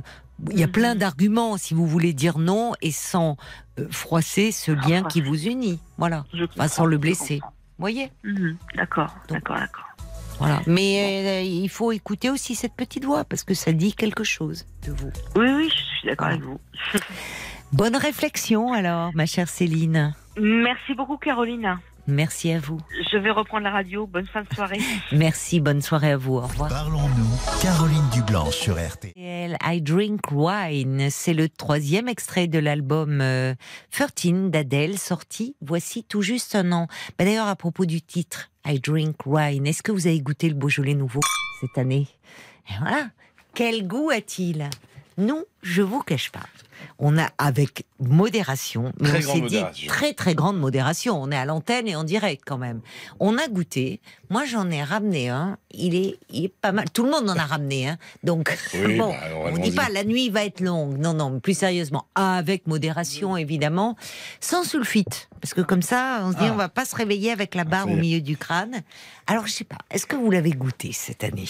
Il 0.51 0.59
y 0.59 0.63
a 0.63 0.67
Mhm. 0.67 0.71
plein 0.71 0.95
d'arguments 0.95 1.57
si 1.57 1.73
vous 1.73 1.87
voulez 1.87 2.13
dire 2.13 2.37
non 2.37 2.73
et 2.81 2.91
sans 2.91 3.37
euh, 3.79 3.87
froisser 3.89 4.51
ce 4.51 4.71
lien 4.71 5.03
qui 5.03 5.21
vous 5.21 5.45
unit. 5.47 5.79
Voilà. 5.97 6.25
Enfin, 6.55 6.67
sans 6.67 6.85
le 6.85 6.97
blesser. 6.97 7.39
Vous 7.43 7.49
voyez. 7.83 8.11
Mhm. 8.23 8.57
D'accord, 8.75 9.15
d'accord, 9.29 9.57
d'accord. 9.57 9.83
Voilà. 10.39 10.61
Mais 10.67 11.25
euh, 11.25 11.41
il 11.41 11.67
faut 11.69 11.91
écouter 11.91 12.29
aussi 12.29 12.53
cette 12.53 12.73
petite 12.73 13.05
voix 13.05 13.23
parce 13.23 13.43
que 13.43 13.55
ça 13.55 13.71
dit 13.71 13.93
quelque 13.95 14.23
chose 14.23 14.65
de 14.85 14.91
vous. 14.91 15.11
Oui, 15.35 15.47
oui, 15.51 15.69
je 15.69 15.75
suis 15.97 16.07
d'accord 16.07 16.27
Voilà. 16.27 16.35
avec 16.35 16.47
vous. 16.47 16.59
Bonne 17.73 17.95
réflexion 17.95 18.71
alors, 18.73 19.11
ma 19.15 19.25
chère 19.25 19.49
Céline. 19.49 20.13
Merci 20.39 20.93
beaucoup, 20.93 21.17
Carolina. 21.17 21.79
Merci 22.07 22.51
à 22.51 22.59
vous. 22.59 22.79
Je 23.11 23.17
vais 23.17 23.31
reprendre 23.31 23.63
la 23.63 23.71
radio. 23.71 24.07
Bonne 24.07 24.25
fin 24.25 24.41
de 24.41 24.53
soirée. 24.53 24.79
Merci, 25.11 25.59
bonne 25.59 25.81
soirée 25.81 26.11
à 26.11 26.17
vous. 26.17 26.35
Au 26.35 26.41
revoir. 26.41 26.69
Parlons-nous. 26.69 27.61
Caroline 27.61 28.09
Dublanche 28.13 28.55
sur 28.55 28.75
RTL. 28.75 29.57
I 29.61 29.81
Drink 29.81 30.31
Wine, 30.31 31.09
c'est 31.09 31.33
le 31.33 31.49
troisième 31.49 32.07
extrait 32.07 32.47
de 32.47 32.59
l'album 32.59 33.19
euh, 33.21 33.53
13 33.91 34.49
d'Adèle, 34.49 34.97
sorti 34.97 35.55
voici 35.61 36.03
tout 36.03 36.21
juste 36.21 36.55
un 36.55 36.71
an. 36.71 36.87
Bah, 37.17 37.25
D'ailleurs, 37.25 37.47
à 37.47 37.55
propos 37.57 37.85
du 37.85 38.01
titre, 38.01 38.49
I 38.65 38.79
Drink 38.79 39.25
Wine, 39.25 39.67
est-ce 39.67 39.83
que 39.83 39.91
vous 39.91 40.07
avez 40.07 40.21
goûté 40.21 40.47
le 40.47 40.55
Beaujolais 40.55 40.93
nouveau 40.93 41.19
cette 41.59 41.77
année? 41.77 42.07
Et 42.69 42.73
voilà. 42.79 43.09
Quel 43.53 43.87
goût 43.87 44.09
a-t-il? 44.11 44.69
Nous, 45.17 45.43
je 45.61 45.81
vous 45.81 46.01
cache 46.01 46.31
pas. 46.31 46.45
On 46.99 47.17
a 47.17 47.29
avec 47.39 47.85
modération, 47.99 48.91
mais 48.99 49.09
Très 49.09 49.27
on 49.27 49.33
s'est 49.49 49.63
dit 49.71 49.87
très 49.87 50.13
très 50.13 50.35
grande 50.35 50.59
modération. 50.59 51.19
On 51.19 51.31
est 51.31 51.35
à 51.35 51.45
l'antenne 51.45 51.87
et 51.87 51.95
en 51.95 52.03
direct 52.03 52.43
quand 52.45 52.57
même. 52.59 52.81
On 53.19 53.37
a 53.37 53.47
goûté. 53.47 53.99
Moi, 54.29 54.45
j'en 54.45 54.69
ai 54.69 54.83
ramené 54.83 55.29
un. 55.29 55.57
Il 55.71 55.95
est, 55.95 56.19
il 56.29 56.45
est 56.45 56.53
pas 56.53 56.71
mal. 56.71 56.89
Tout 56.91 57.03
le 57.03 57.09
monde 57.09 57.29
en 57.29 57.35
a 57.35 57.45
ramené 57.45 57.89
un. 57.89 57.97
Donc 58.23 58.55
Oui, 58.75 58.95
bon, 58.97 59.09
bah, 59.09 59.17
alors, 59.23 59.45
on 59.45 59.57
dit 59.57 59.71
pas 59.71 59.89
la 59.89 60.03
nuit 60.03 60.29
va 60.29 60.45
être 60.45 60.59
longue. 60.59 60.97
Non, 60.99 61.13
non, 61.13 61.31
mais 61.31 61.39
plus 61.39 61.57
sérieusement, 61.57 62.05
avec 62.13 62.67
modération 62.67 63.37
évidemment, 63.37 63.95
sans 64.39 64.63
sulfite, 64.63 65.29
parce 65.41 65.53
que 65.53 65.61
comme 65.61 65.81
ça, 65.81 66.21
on 66.23 66.31
se 66.31 66.37
dit 66.37 66.45
Ah. 66.45 66.53
on 66.53 66.57
va 66.57 66.69
pas 66.69 66.85
se 66.85 66.95
réveiller 66.95 67.31
avec 67.31 67.55
la 67.55 67.63
barre 67.63 67.85
Ça 67.85 67.91
y 67.91 67.93
au 67.93 67.97
milieu 67.97 68.21
du 68.21 68.37
crâne. 68.37 68.81
Alors 69.25 69.47
je 69.47 69.51
sais 69.51 69.63
pas, 69.63 69.77
est-ce 69.91 70.05
que 70.05 70.15
vous 70.15 70.29
l'avez 70.31 70.51
goûté 70.51 70.91
cette 70.93 71.23
année? 71.23 71.45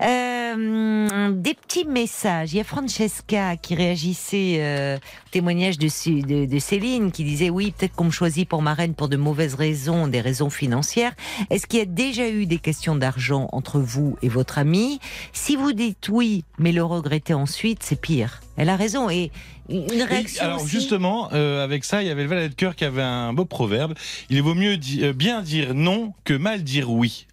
Euh, 0.00 0.39
Des 0.56 1.54
petits 1.54 1.84
messages. 1.84 2.52
Il 2.52 2.56
y 2.56 2.60
a 2.60 2.64
Francesca 2.64 3.56
qui 3.56 3.74
réagissait 3.74 4.56
euh, 4.60 4.96
au 4.96 5.30
témoignage 5.30 5.78
de, 5.78 5.88
Cé- 5.88 6.22
de, 6.22 6.44
de 6.46 6.58
Céline, 6.58 7.12
qui 7.12 7.24
disait 7.24 7.50
oui, 7.50 7.72
peut-être 7.76 7.94
qu'on 7.94 8.04
me 8.04 8.10
choisit 8.10 8.48
pour 8.48 8.62
marraine 8.62 8.94
pour 8.94 9.08
de 9.08 9.16
mauvaises 9.16 9.54
raisons, 9.54 10.06
des 10.08 10.20
raisons 10.20 10.50
financières. 10.50 11.12
Est-ce 11.50 11.66
qu'il 11.66 11.78
y 11.78 11.82
a 11.82 11.86
déjà 11.86 12.28
eu 12.28 12.46
des 12.46 12.58
questions 12.58 12.96
d'argent 12.96 13.48
entre 13.52 13.78
vous 13.80 14.16
et 14.22 14.28
votre 14.28 14.58
ami 14.58 15.00
Si 15.32 15.56
vous 15.56 15.72
dites 15.72 16.08
oui, 16.10 16.44
mais 16.58 16.72
le 16.72 16.82
regrettez 16.84 17.34
ensuite, 17.34 17.82
c'est 17.82 18.00
pire. 18.00 18.40
Elle 18.56 18.68
a 18.68 18.76
raison. 18.76 19.08
Et 19.10 19.30
une 19.68 20.02
réaction. 20.02 20.44
alors 20.44 20.62
aussi- 20.62 20.68
justement, 20.70 21.28
euh, 21.32 21.62
avec 21.64 21.84
ça, 21.84 22.02
il 22.02 22.08
y 22.08 22.10
avait 22.10 22.24
le 22.24 22.28
valet 22.28 22.48
de 22.48 22.54
cœur 22.54 22.74
qui 22.74 22.84
avait 22.84 23.02
un 23.02 23.32
beau 23.32 23.44
proverbe. 23.44 23.94
Il 24.28 24.42
vaut 24.42 24.54
mieux 24.54 24.76
di- 24.76 25.04
euh, 25.04 25.12
bien 25.12 25.42
dire 25.42 25.74
non 25.74 26.12
que 26.24 26.34
mal 26.34 26.62
dire 26.64 26.90
oui. 26.90 27.26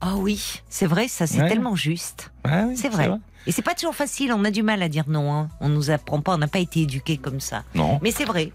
Ah 0.00 0.14
oui, 0.16 0.60
c'est 0.68 0.86
vrai, 0.86 1.08
ça 1.08 1.26
c'est 1.26 1.40
Ouais. 1.42 1.48
tellement 1.48 1.74
juste. 1.74 2.30
Oui, 2.44 2.76
C'est 2.76 2.88
vrai. 2.88 3.10
Et 3.46 3.52
c'est 3.52 3.62
pas 3.62 3.74
toujours 3.74 3.94
facile, 3.94 4.32
on 4.32 4.44
a 4.44 4.50
du 4.50 4.62
mal 4.62 4.82
à 4.82 4.88
dire 4.88 5.04
non. 5.08 5.32
Hein. 5.32 5.48
On 5.60 5.68
nous 5.68 5.90
apprend 5.90 6.20
pas, 6.20 6.34
on 6.34 6.38
n'a 6.38 6.48
pas 6.48 6.58
été 6.58 6.82
éduqué 6.82 7.16
comme 7.16 7.40
ça. 7.40 7.64
Non. 7.74 7.98
Mais 8.02 8.10
c'est 8.10 8.24
vrai. 8.26 8.52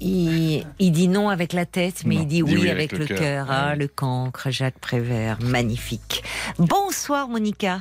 Il, 0.00 0.66
il 0.78 0.92
dit 0.92 1.08
non 1.08 1.28
avec 1.30 1.52
la 1.52 1.64
tête, 1.64 2.02
mais 2.04 2.16
Non, 2.16 2.20
il 2.22 2.26
dit 2.26 2.42
oui, 2.42 2.68
avec, 2.68 2.92
le 2.92 3.06
cœur. 3.06 3.46
Ah, 3.50 3.68
Ouais. 3.70 3.76
le 3.76 3.88
cancre, 3.88 4.50
Jacques 4.50 4.78
Prévert, 4.78 5.38
magnifique. 5.40 6.22
Bonsoir 6.58 7.28
Monica. 7.28 7.80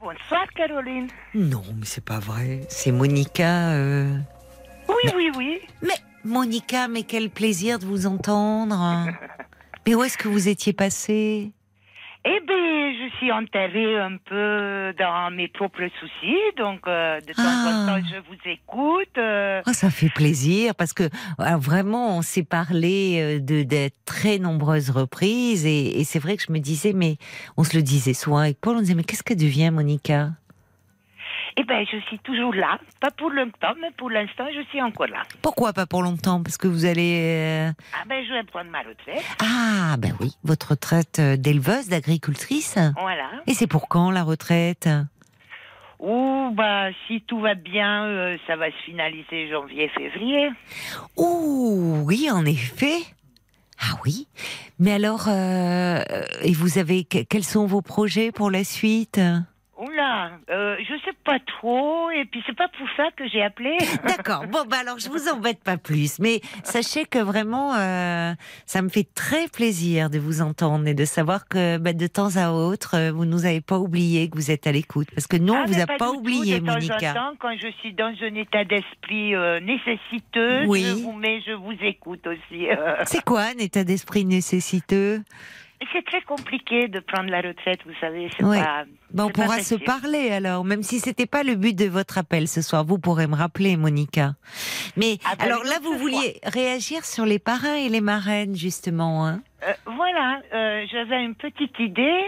Bonsoir 0.00 0.44
Caroline. 0.56 1.08
Non, 1.34 1.62
mais 1.78 1.86
c'est 1.86 2.04
pas 2.04 2.18
vrai. 2.18 2.62
C'est 2.68 2.92
Monica. 2.92 3.70
euh, 3.70 4.14
Oui, 4.88 5.10
oui, 5.16 5.30
oui. 5.36 5.58
Mais 5.82 5.94
Monica, 6.24 6.88
mais 6.88 7.02
quel 7.04 7.30
plaisir 7.30 7.78
de 7.78 7.86
vous 7.86 8.06
entendre. 8.06 9.06
mais 9.86 9.94
où 9.94 10.02
est-ce 10.04 10.18
que 10.18 10.28
vous 10.28 10.48
étiez 10.48 10.72
passée 10.72 11.50
Eh 12.24 12.40
bien, 12.46 12.92
je 12.92 13.16
suis 13.16 13.32
enterrée 13.32 13.98
un 13.98 14.16
peu 14.16 14.92
dans 14.98 15.30
mes 15.32 15.48
propres 15.48 15.88
soucis, 15.98 16.36
donc 16.56 16.80
euh, 16.86 17.20
de 17.20 17.32
temps 17.32 17.42
en 17.42 17.86
Ah. 17.88 18.00
temps, 18.00 18.06
je 18.08 18.18
vous 18.28 18.38
écoute. 18.44 19.18
euh, 19.18 19.60
Oh, 19.66 19.72
ça 19.72 19.90
fait 19.90 20.08
plaisir 20.08 20.74
parce 20.76 20.92
que 20.92 21.04
euh, 21.04 21.56
vraiment 21.56 22.16
on 22.18 22.22
s'est 22.22 22.44
parlé 22.44 23.18
euh, 23.20 23.40
de, 23.40 23.62
de 23.64 23.90
très 24.04 24.38
nombreuses 24.38 24.90
reprises 24.90 25.66
et, 25.66 26.00
et 26.00 26.04
c'est 26.04 26.18
vrai 26.20 26.36
que 26.36 26.42
je 26.46 26.52
me 26.52 26.58
disais 26.60 26.92
mais 26.94 27.16
on 27.56 27.64
se 27.64 27.76
le 27.76 27.82
disait 27.82 28.14
souvent 28.14 28.38
avec 28.38 28.60
Paul 28.60 28.76
on 28.76 28.80
disait 28.80 28.94
mais 28.94 29.04
qu'est-ce 29.04 29.22
que 29.24 29.34
devient 29.34 29.70
Monica? 29.72 30.30
Eh 31.56 31.64
bien, 31.64 31.84
je 31.90 31.98
suis 32.08 32.18
toujours 32.20 32.54
là, 32.54 32.78
pas 33.00 33.10
pour 33.10 33.30
longtemps, 33.30 33.74
mais 33.80 33.90
pour 33.96 34.10
l'instant, 34.10 34.46
je 34.54 34.62
suis 34.70 34.80
encore 34.80 35.06
là. 35.08 35.22
Pourquoi 35.42 35.72
pas 35.72 35.86
pour 35.86 36.02
longtemps? 36.02 36.42
Parce 36.42 36.56
que 36.56 36.66
vous 36.68 36.84
allez 36.84 37.68
euh, 37.68 37.72
Ah 37.94 38.04
ben, 38.08 38.24
je 38.26 38.32
vais 38.32 38.42
prendre 38.44 38.70
ma 38.70 38.80
retraite. 38.80 39.22
ah 39.40 39.96
ben 39.98 40.14
oui 40.20 40.36
votre 40.44 40.70
retraite 40.70 41.18
euh, 41.18 41.36
d'éleveuse 41.36 41.88
d'agricultrice 41.88 42.78
Voilà. 43.00 43.28
et 43.46 43.54
c'est 43.54 43.66
pour 43.66 43.88
quand 43.88 44.10
la 44.10 44.22
retraite? 44.22 44.88
Ou 46.00 46.50
bah, 46.54 46.88
si 47.06 47.20
tout 47.20 47.38
va 47.40 47.54
bien, 47.54 48.04
euh, 48.06 48.36
ça 48.46 48.56
va 48.56 48.66
se 48.70 48.76
finaliser 48.84 49.48
janvier-février. 49.50 50.50
Oh 51.16 51.98
oui 52.04 52.28
en 52.30 52.44
effet 52.44 52.98
ah 53.84 53.96
oui 54.04 54.26
mais 54.78 54.92
alors 54.92 55.24
euh, 55.28 56.02
et 56.42 56.52
vous 56.52 56.78
avez 56.78 57.04
que- 57.04 57.22
quels 57.24 57.44
sont 57.44 57.66
vos 57.66 57.82
projets 57.82 58.30
pour 58.32 58.50
la 58.50 58.64
suite? 58.64 59.20
Oula, 59.82 60.30
euh, 60.48 60.76
je 60.88 60.94
sais 61.04 61.16
pas 61.24 61.38
trop, 61.40 62.08
et 62.10 62.24
puis 62.24 62.40
c'est 62.46 62.56
pas 62.56 62.68
pour 62.68 62.86
ça 62.96 63.04
que 63.16 63.26
j'ai 63.28 63.42
appelé. 63.42 63.76
D'accord. 64.06 64.46
Bon, 64.46 64.60
bah 64.70 64.76
alors 64.80 64.98
je 65.00 65.08
vous 65.08 65.28
embête 65.28 65.62
pas 65.64 65.76
plus, 65.76 66.20
mais 66.20 66.40
sachez 66.62 67.04
que 67.04 67.18
vraiment, 67.18 67.74
euh, 67.74 68.32
ça 68.64 68.80
me 68.80 68.88
fait 68.88 69.08
très 69.12 69.48
plaisir 69.48 70.08
de 70.08 70.20
vous 70.20 70.40
entendre 70.40 70.86
et 70.86 70.94
de 70.94 71.04
savoir 71.04 71.48
que 71.48 71.78
bah, 71.78 71.92
de 71.94 72.06
temps 72.06 72.36
à 72.36 72.50
autre, 72.52 72.94
euh, 72.96 73.10
vous 73.12 73.24
nous 73.24 73.44
avez 73.44 73.60
pas 73.60 73.78
oublié 73.78 74.28
que 74.30 74.36
vous 74.36 74.52
êtes 74.52 74.68
à 74.68 74.72
l'écoute, 74.72 75.08
parce 75.14 75.26
que 75.26 75.36
nous, 75.36 75.52
on 75.52 75.62
Ah, 75.62 75.66
vous 75.66 75.80
a 75.80 75.86
pas, 75.86 75.94
du 75.94 76.12
tout, 76.12 76.18
oublié, 76.20 76.60
de 76.60 76.66
temps 76.66 76.72
en 76.72 76.74
Monica. 76.76 77.12
temps, 77.14 77.32
quand 77.40 77.56
je 77.60 77.68
suis 77.80 77.92
dans 77.92 78.14
un 78.22 78.34
état 78.36 78.64
d'esprit 78.64 79.34
euh, 79.34 79.58
nécessiteux, 79.58 80.64
Oui. 80.66 80.84
je 80.84 80.92
vous 81.02 81.12
mets, 81.12 81.40
je 81.44 81.52
vous 81.52 81.74
écoute 81.82 82.24
aussi. 82.28 82.66
C'est 83.06 83.24
quoi 83.24 83.40
un 83.42 83.58
état 83.58 83.82
d'esprit 83.82 84.24
nécessiteux? 84.24 85.22
C'est 85.92 86.04
très 86.04 86.22
compliqué 86.22 86.88
de 86.88 87.00
prendre 87.00 87.30
la 87.30 87.40
retraite, 87.40 87.80
vous 87.86 87.94
savez. 88.00 88.28
Pas. 88.38 88.84
On 89.18 89.28
pourra 89.30 89.58
se 89.60 89.74
parler 89.74 90.30
alors, 90.30 90.64
même 90.64 90.82
si 90.82 91.00
c'était 91.00 91.26
pas 91.26 91.42
le 91.42 91.54
but 91.54 91.74
de 91.76 91.86
votre 91.86 92.18
appel 92.18 92.46
ce 92.48 92.62
soir. 92.62 92.84
Vous 92.84 92.98
pourrez 92.98 93.26
me 93.26 93.34
rappeler, 93.34 93.76
Monica. 93.76 94.34
Mais 94.96 95.18
Ah, 95.24 95.34
bah, 95.38 95.44
alors 95.46 95.64
là, 95.64 95.78
vous 95.82 95.96
vouliez 95.98 96.40
réagir 96.44 97.04
sur 97.04 97.24
les 97.26 97.38
parrains 97.38 97.76
et 97.76 97.88
les 97.88 98.00
marraines, 98.00 98.54
justement. 98.54 99.26
Hein 99.26 99.42
Euh, 99.66 99.72
voilà, 99.86 100.40
euh, 100.54 100.86
j'avais 100.90 101.24
une 101.24 101.34
petite 101.34 101.78
idée 101.78 102.22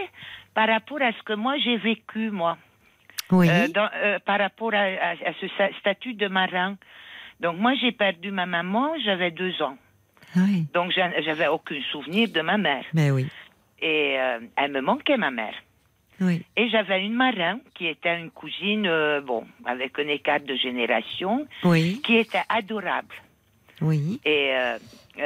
par 0.53 0.67
rapport 0.67 1.01
à 1.01 1.11
ce 1.11 1.23
que 1.23 1.33
moi 1.33 1.55
j'ai 1.63 1.77
vécu, 1.77 2.29
moi. 2.31 2.57
oui. 3.31 3.49
Euh, 3.49 3.67
dans- 3.69 3.89
par 4.25 4.39
rapport 4.39 4.73
à, 4.73 4.83
à- 4.83 5.11
à 5.29 5.33
ce 5.41 5.47
statut 5.79 6.13
de 6.13 6.27
marin. 6.27 6.77
Donc 7.39 7.57
moi 7.57 7.73
j'ai 7.81 7.91
perdu 7.91 8.31
ma 8.31 8.45
maman, 8.45 8.93
j'avais 9.03 9.31
deux 9.31 9.61
ans. 9.61 9.77
oui. 10.37 10.65
Donc 10.73 10.91
j'avais 10.93 11.47
aucun 11.47 11.75
souvenir 11.91 12.29
de 12.29 12.41
ma 12.41 12.57
mère. 12.57 12.83
Mais 12.93 13.11
oui. 13.11 13.27
Et 13.81 14.17
euh, 14.19 14.39
elle 14.55 14.71
me 14.71 14.81
manquait 14.81 15.17
ma 15.17 15.31
mère. 15.31 15.55
Oui. 16.21 16.43
Et 16.55 16.69
j'avais 16.69 17.03
une 17.05 17.13
marin 17.13 17.59
qui 17.73 17.87
était 17.87 18.17
une 18.17 18.31
cousine, 18.31 18.87
euh, 18.87 19.19
bon, 19.21 19.45
avec 19.65 19.99
un 19.99 20.07
écart 20.07 20.39
de 20.39 20.55
génération, 20.55 21.45
Oui. 21.63 22.01
qui 22.05 22.15
était 22.15 22.43
adorable. 22.47 23.13
Oui. 23.81 24.21
Et 24.23 24.51
euh, 24.53 24.77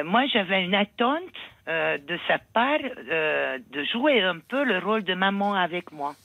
moi, 0.04 0.26
j'avais 0.28 0.64
une 0.64 0.74
attente 0.76 1.22
de 1.68 2.18
sa 2.28 2.40
part 2.40 2.80
de 2.80 3.84
jouer 3.92 4.24
un 4.24 4.40
peu 4.40 4.64
le 4.64 4.80
rôle 4.80 5.04
de 5.04 5.14
maman 5.14 5.54
avec 5.54 5.92
moi. 5.92 6.16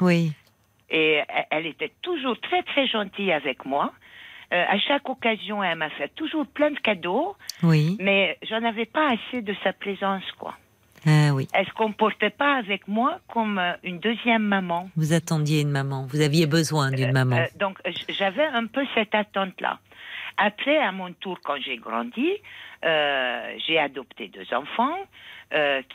Oui. 0.00 0.32
Et 0.88 1.20
elle- 1.28 1.46
elle 1.50 1.66
était 1.66 1.92
toujours 2.00 2.40
très, 2.40 2.62
très 2.62 2.86
gentille 2.86 3.30
avec 3.30 3.66
moi. 3.66 3.92
Euh, 4.54 4.64
à 4.66 4.78
chaque 4.78 5.06
occasion, 5.10 5.62
elle 5.62 5.76
m'a 5.76 5.90
fait 5.90 6.08
toujours 6.14 6.46
plein 6.46 6.70
de 6.70 6.78
cadeaux, 6.78 7.36
Oui. 7.62 7.98
mais 8.00 8.38
j'en 8.48 8.62
avais 8.64 8.86
pas 8.86 9.10
assez 9.10 9.42
de 9.42 9.54
sa 9.62 9.74
présence, 9.74 10.24
quoi. 10.38 10.54
Ah 11.08 11.32
oui. 11.34 11.48
Elle 11.54 11.66
se 11.66 11.72
comportait 11.72 12.30
pas 12.30 12.56
avec 12.56 12.86
moi 12.86 13.18
comme 13.32 13.58
euh, 13.58 13.72
une 13.82 13.98
deuxième 13.98 14.42
maman? 14.42 14.90
Vous 14.96 15.12
attendiez 15.14 15.62
une 15.62 15.70
maman. 15.70 16.06
Vous 16.10 16.20
aviez 16.20 16.46
besoin 16.46 16.90
d'une 16.90 17.12
maman. 17.12 17.36
Euh, 17.38 17.46
donc, 17.58 17.78
j- 17.86 18.04
j'avais 18.18 18.44
un 18.44 18.66
peu 18.66 18.84
cette 18.94 19.14
attente-là. 19.14 19.78
Après, 20.36 20.76
à 20.78 20.92
mon 20.92 21.12
tour, 21.14 21.38
quand 21.42 21.56
j'ai 21.64 21.78
grandi, 21.78 22.30
euh, 22.84 23.54
j'ai 23.66 23.78
adopté 23.78 24.28
deux 24.28 24.46
enfants 24.54 24.96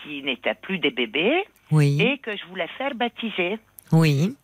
qui 0.02 0.24
n'étaient 0.24 0.56
plus 0.56 0.80
des 0.80 0.90
bébés 0.90 1.44
oui. 1.70 2.02
et 2.02 2.18
que 2.18 2.36
je 2.36 2.44
voulais 2.48 2.68
faire 2.80 2.96
baptiser. 2.96 3.60
Oui. 3.92 4.36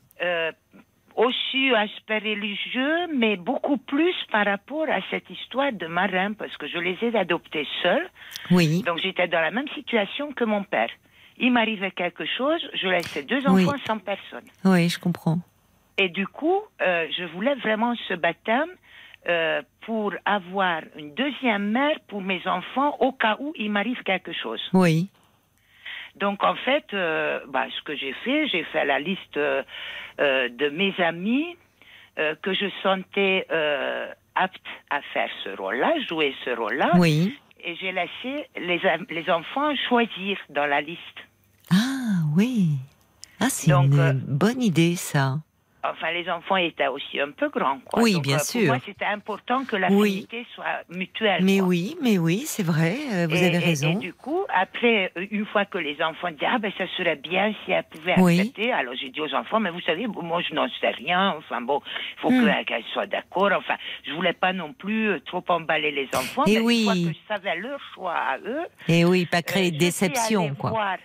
Aussi 1.26 1.64
aspect 1.76 2.20
religieux, 2.20 3.08
mais 3.14 3.36
beaucoup 3.36 3.76
plus 3.78 4.16
par 4.32 4.46
rapport 4.46 4.88
à 4.90 5.02
cette 5.12 5.30
histoire 5.30 5.74
de 5.74 5.86
marin, 5.86 6.32
parce 6.32 6.56
que 6.56 6.66
je 6.66 6.78
les 6.78 6.98
ai 7.02 7.14
adoptés 7.18 7.68
seuls. 7.84 8.10
Oui. 8.52 8.84
Donc, 8.84 9.00
j'étais 9.04 9.28
dans 9.28 9.42
la 9.42 9.52
même 9.52 9.68
situation 9.76 10.32
que 10.32 10.46
mon 10.46 10.64
père. 10.64 10.90
Il 11.38 11.52
m'arrivait 11.52 11.92
quelque 11.92 12.26
chose, 12.38 12.62
je 12.74 12.88
laissais 12.88 13.24
deux 13.24 13.44
Oui. 13.50 13.66
enfants 13.66 13.78
sans 13.86 14.00
personne. 14.00 14.46
Oui, 14.64 14.88
je 14.88 14.98
comprends. 14.98 15.40
Et 15.98 16.08
du 16.08 16.26
coup, 16.26 16.62
euh, 16.82 17.08
je 17.18 17.26
voulais 17.34 17.56
vraiment 17.56 17.94
ce 18.08 18.14
baptême 18.14 18.70
euh, 19.28 19.62
pour 19.82 20.14
avoir 20.24 20.84
une 20.98 21.14
deuxième 21.16 21.70
mère 21.72 21.98
pour 22.08 22.22
mes 22.22 22.42
enfants 22.48 22.96
au 23.02 23.12
cas 23.12 23.36
où 23.42 23.52
il 23.58 23.70
m'arrive 23.72 24.02
quelque 24.04 24.32
chose. 24.32 24.62
Oui. 24.74 25.10
Donc 26.20 26.44
en 26.44 26.56
fait, 26.56 26.86
euh, 26.94 27.40
bah, 27.48 27.66
ce 27.76 27.82
que 27.84 27.96
j'ai 27.96 28.14
fait, 28.26 28.48
j'ai 28.48 28.64
fait 28.66 28.86
la 28.86 29.00
liste 29.00 29.38
euh, 29.38 29.64
euh, 30.20 30.50
de 30.50 30.70
mes 30.70 30.94
amis 31.00 31.56
euh, 32.18 32.36
que 32.42 32.54
je 32.54 32.66
sentais 32.84 33.46
aptes 34.36 34.58
à 34.90 35.02
faire 35.14 35.30
ce 35.44 35.50
rôle-là, 35.50 35.94
jouer 36.08 36.36
ce 36.46 36.52
rôle-là. 36.52 36.92
Oui. 36.98 37.38
Et 37.64 37.76
j'ai 37.76 37.92
laissé 37.92 38.48
les, 38.58 38.80
les 39.10 39.30
enfants 39.30 39.76
choisir 39.88 40.38
dans 40.50 40.66
la 40.66 40.82
liste. 40.82 41.20
Ah 41.72 42.24
oui. 42.36 42.78
Ah, 43.40 43.50
c'est 43.50 43.72
une 43.72 44.22
bonne 44.28 44.62
idée, 44.62 44.96
ça. 44.96 45.38
Enfin, 45.84 46.12
les 46.12 46.30
enfants 46.30 46.58
étaient 46.58 46.88
aussi 46.88 47.20
un 47.22 47.32
peu 47.32 47.48
grands. 47.50 47.80
Quoi. 47.86 48.04
Oui, 48.04 48.14
Donc, 48.14 48.24
bien 48.24 48.36
euh, 48.36 48.40
sûr. 48.40 48.60
Pour 48.62 48.68
moi, 48.70 48.78
c'était 48.86 49.06
important 49.06 49.64
que 49.66 49.76
Oui. 49.78 49.82
l'affinité 49.82 50.46
soit 50.54 50.66
mutuelle. 50.90 51.42
Mais 51.44 51.60
quoi. 51.60 51.68
oui, 51.70 51.96
mais 52.02 52.18
oui, 52.18 52.44
c'est 52.46 52.64
vrai. 52.66 52.96
euh, 53.14 53.28
Vous 53.30 53.36
Et- 53.42 53.48
avez 53.48 53.58
raison. 53.60 53.92
Et, 53.92 53.96
du 53.96 54.14
coup, 54.14 54.44
après, 54.54 55.12
euh, 55.18 55.26
une 55.32 55.46
fois 55.46 55.64
que 55.66 55.78
les 55.78 56.02
enfants 56.02 56.32
disaient, 56.32 56.48
ah 56.50 56.58
ben 56.60 56.72
ça 56.78 56.86
serait 56.98 57.16
bien 57.16 57.54
si 57.64 57.72
elle 57.72 57.84
pouvait 57.84 58.16
Oui. 58.18 58.40
accepter, 58.40 58.72
alors 58.74 58.94
j'ai 59.00 59.10
dit 59.10 59.22
aux 59.22 59.34
enfants, 59.34 59.60
mais 59.62 59.70
vous 59.70 59.80
savez, 59.82 60.06
moi 60.08 60.42
je 60.42 60.54
n'en 60.54 60.68
sais 60.82 60.90
rien, 60.90 61.36
enfin 61.38 61.62
bon, 61.62 61.82
il 62.18 62.20
faut 62.22 62.30
Hmm. 62.32 62.46
que- 62.46 62.64
qu'elles 62.66 62.84
soient 62.94 63.08
d'accord, 63.08 63.52
enfin, 63.56 63.76
je 64.06 64.12
voulais 64.14 64.34
pas 64.34 64.52
non 64.52 64.74
plus 64.74 65.20
trop 65.26 65.44
emballer 65.48 65.92
les 65.92 66.10
enfants, 66.14 66.44
Et 66.46 66.56
mais 66.56 66.60
oui. 66.60 66.80
une 66.80 66.84
fois 66.86 66.94
que 66.94 67.00
je 67.18 67.28
savais 67.34 67.56
leur 67.60 67.80
choix 67.94 68.16
à 68.16 68.38
eux, 68.40 68.66
Et 68.88 69.06
oui, 69.06 69.26
pas 69.26 69.42
créer 69.42 69.72
de 69.72 69.78
déception, 69.78 70.54
quoi. 70.56 70.72
voir 70.72 70.98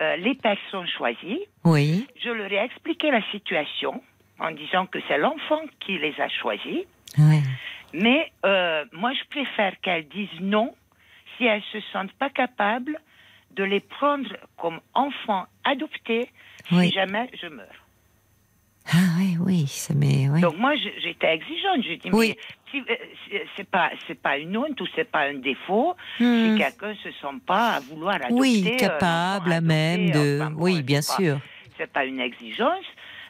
euh, 0.00 0.16
les 0.16 0.34
personnes 0.34 0.86
choisies, 0.96 1.40
Oui. 1.64 2.06
je 2.24 2.30
leur 2.30 2.50
ai 2.50 2.64
expliqué 2.64 3.10
la 3.10 3.20
situation 3.30 4.02
en 4.42 4.50
disant 4.50 4.86
que 4.86 4.98
c'est 5.08 5.18
l'enfant 5.18 5.60
qui 5.80 5.98
les 5.98 6.14
a 6.20 6.28
choisis, 6.28 6.84
Ouais. 7.18 7.42
mais 7.92 8.32
euh, 8.44 8.84
moi, 8.92 9.12
je 9.12 9.24
préfère 9.30 9.74
qu'elles 9.82 10.08
disent 10.08 10.40
non 10.40 10.74
si 11.36 11.44
elles 11.44 11.62
se 11.72 11.80
sentent 11.92 12.12
pas 12.14 12.30
capables 12.30 12.98
de 13.52 13.64
les 13.64 13.80
prendre 13.80 14.28
comme 14.56 14.80
enfants 14.94 15.46
adoptés 15.64 16.28
Oui. 16.72 16.88
si 16.88 16.94
jamais 16.94 17.30
je 17.40 17.46
meurs. 17.48 17.66
Ah 18.92 18.96
oui, 19.18 19.36
oui, 19.38 19.66
ça. 19.68 19.94
Oui. 19.94 20.40
Donc 20.40 20.56
moi, 20.58 20.74
j'étais 20.76 21.34
exigeante. 21.34 21.82
Je 21.84 21.94
dis, 21.94 22.10
Oui. 22.12 22.34
mais 22.34 22.38
si, 22.70 22.78
euh, 22.80 22.94
c'est- 23.30 23.46
c'est 23.56 23.70
pas, 23.70 23.90
c'est 24.08 24.20
pas 24.20 24.38
une 24.38 24.56
honte 24.56 24.80
ou 24.80 24.86
c'est 24.96 25.08
pas 25.08 25.20
un 25.28 25.34
défaut 25.34 25.94
Hmm. 26.18 26.52
si 26.54 26.58
quelqu'un 26.58 26.94
se 26.96 27.10
sent 27.12 27.36
pas 27.46 27.74
à 27.74 27.80
vouloir 27.80 28.16
adopter. 28.16 28.34
Oui, 28.34 28.64
euh, 28.66 28.76
capable 28.76 29.52
à 29.52 29.60
même 29.60 30.10
de. 30.10 30.40
enfin, 30.40 30.50
bon, 30.50 30.62
oui, 30.64 30.82
bien 30.82 31.00
sûr. 31.02 31.38
c'est 31.78 31.92
pas 31.92 32.04
une 32.04 32.20
exigence, 32.20 32.84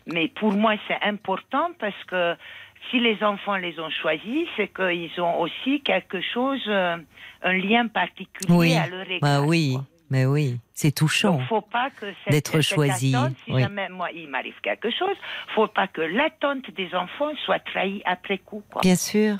mais 0.06 0.28
pour 0.28 0.52
moi 0.52 0.74
c'est 0.88 1.00
important 1.02 1.70
parce 1.78 2.02
que 2.06 2.34
si 2.90 2.98
les 3.00 3.22
enfants 3.22 3.56
les 3.56 3.78
ont 3.78 3.90
choisis, 3.90 4.48
c'est 4.56 4.68
qu'ils 4.74 5.20
ont 5.20 5.38
aussi 5.40 5.80
quelque 5.82 6.20
chose, 6.34 6.60
euh, 6.66 6.96
un 7.42 7.52
lien 7.52 7.86
particulier 7.86 8.52
Oui. 8.54 8.74
à 8.74 8.88
leur 8.88 9.02
égard. 9.08 9.20
Bah 9.20 9.40
oui, 9.40 9.74
quoi. 9.74 9.84
mais 10.10 10.26
oui, 10.26 10.58
c'est 10.72 10.90
touchant. 10.92 11.36
Donc, 11.36 11.46
faut 11.48 11.60
pas 11.60 11.90
que 11.90 12.06
cette, 12.24 12.32
D'être 12.32 12.60
choisi, 12.60 13.14
attente, 13.14 13.36
si 13.44 13.52
oui. 13.52 13.62
jamais 13.62 13.88
moi 13.88 14.10
il 14.12 14.28
m'arrive 14.28 14.60
quelque 14.62 14.90
chose, 14.90 15.16
faut 15.54 15.68
pas 15.68 15.86
que 15.86 16.00
l'attente 16.02 16.68
des 16.76 16.92
enfants 16.94 17.30
soit 17.44 17.60
trahie 17.60 18.02
après 18.04 18.38
coup. 18.38 18.62
Quoi. 18.70 18.80
Bien 18.82 18.96
sûr. 18.96 19.36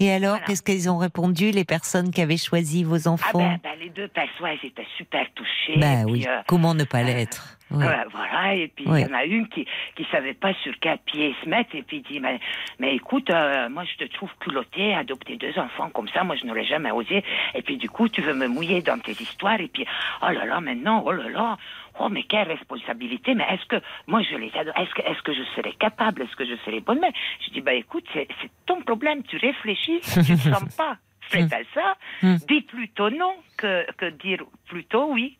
Et 0.00 0.12
alors, 0.12 0.32
Voilà. 0.32 0.46
qu'est-ce 0.46 0.62
qu'elles 0.62 0.88
ont 0.90 0.98
répondu, 0.98 1.50
les 1.50 1.64
personnes 1.64 2.10
qui 2.10 2.20
avaient 2.22 2.36
choisi 2.36 2.84
vos 2.84 3.08
Ah 3.08 3.12
enfants 3.12 3.38
ben, 3.38 3.58
ben, 3.62 3.78
les 3.80 3.90
deux 3.90 4.08
personnes, 4.08 4.46
elles 4.46 4.68
étaient 4.68 4.86
super 4.96 5.26
touchées. 5.34 5.78
Puis, 5.80 6.04
oui, 6.12 6.24
euh, 6.28 6.40
comment 6.46 6.74
ne 6.74 6.84
pas 6.84 7.00
euh, 7.00 7.04
l'être. 7.04 7.58
Euh, 7.70 7.76
voilà, 7.76 8.54
et 8.54 8.68
puis 8.68 8.86
il 8.88 9.00
y 9.00 9.04
en 9.04 9.12
a 9.12 9.24
une 9.24 9.46
qui 9.48 9.66
qui 9.94 10.06
savait 10.10 10.32
pas 10.32 10.54
sur 10.62 10.72
quel 10.80 10.96
pied 11.04 11.34
se 11.44 11.48
mettre, 11.50 11.74
et 11.74 11.82
puis 11.82 12.00
dit, 12.00 12.18
mais, 12.18 12.40
mais 12.78 12.94
écoute, 12.94 13.28
euh, 13.28 13.68
moi 13.68 13.84
je 13.84 14.02
te 14.02 14.10
trouve 14.10 14.30
culotté, 14.40 14.94
adopter 14.94 15.36
deux 15.36 15.52
enfants 15.58 15.90
comme 15.90 16.08
ça, 16.08 16.24
moi 16.24 16.34
je 16.34 16.46
n'aurais 16.46 16.64
jamais 16.64 16.90
osé, 16.90 17.22
et 17.54 17.60
puis 17.60 17.76
du 17.76 17.90
coup 17.90 18.08
tu 18.08 18.22
veux 18.22 18.32
me 18.32 18.46
mouiller 18.48 18.80
dans 18.80 18.98
tes 18.98 19.12
histoires, 19.12 19.60
et 19.60 19.68
puis, 19.68 19.84
oh 20.22 20.30
là 20.30 20.46
là, 20.46 20.60
maintenant, 20.62 21.02
oh 21.04 21.12
là 21.12 21.28
là, 21.28 21.58
oh 21.98 22.08
mais 22.08 22.22
quelle 22.24 22.48
responsabilité, 22.48 23.34
mais 23.34 23.44
est-ce 23.50 23.64
que, 23.66 23.76
moi 24.06 24.22
je 24.22 24.36
les 24.36 24.50
adore, 24.56 24.74
est-ce 24.78 24.94
que, 24.94 25.02
est-ce 25.02 25.22
que 25.22 25.34
je 25.34 25.42
serais 25.56 25.72
capable, 25.72 26.22
est-ce 26.22 26.36
que 26.36 26.44
je 26.46 26.56
serais 26.64 26.80
bonne 26.80 27.00
mère 27.00 27.12
Je 27.46 27.50
dis, 27.50 27.60
bah 27.60 27.74
écoute, 27.74 28.04
c'est 28.14 28.28
ton 28.66 28.80
problème, 28.82 29.22
tu 29.24 29.36
réfléchis, 29.36 30.00
tu 30.02 30.32
ne 30.32 30.36
sens 30.54 30.76
pas 30.76 30.96
prête 31.30 31.52
à 31.52 31.58
ça, 31.74 31.96
Hmm. 32.22 32.36
dis 32.48 32.62
plutôt 32.62 33.10
non 33.10 33.34
que, 33.58 33.86
que 33.98 34.06
dire 34.10 34.42
plutôt 34.66 35.12
oui. 35.12 35.36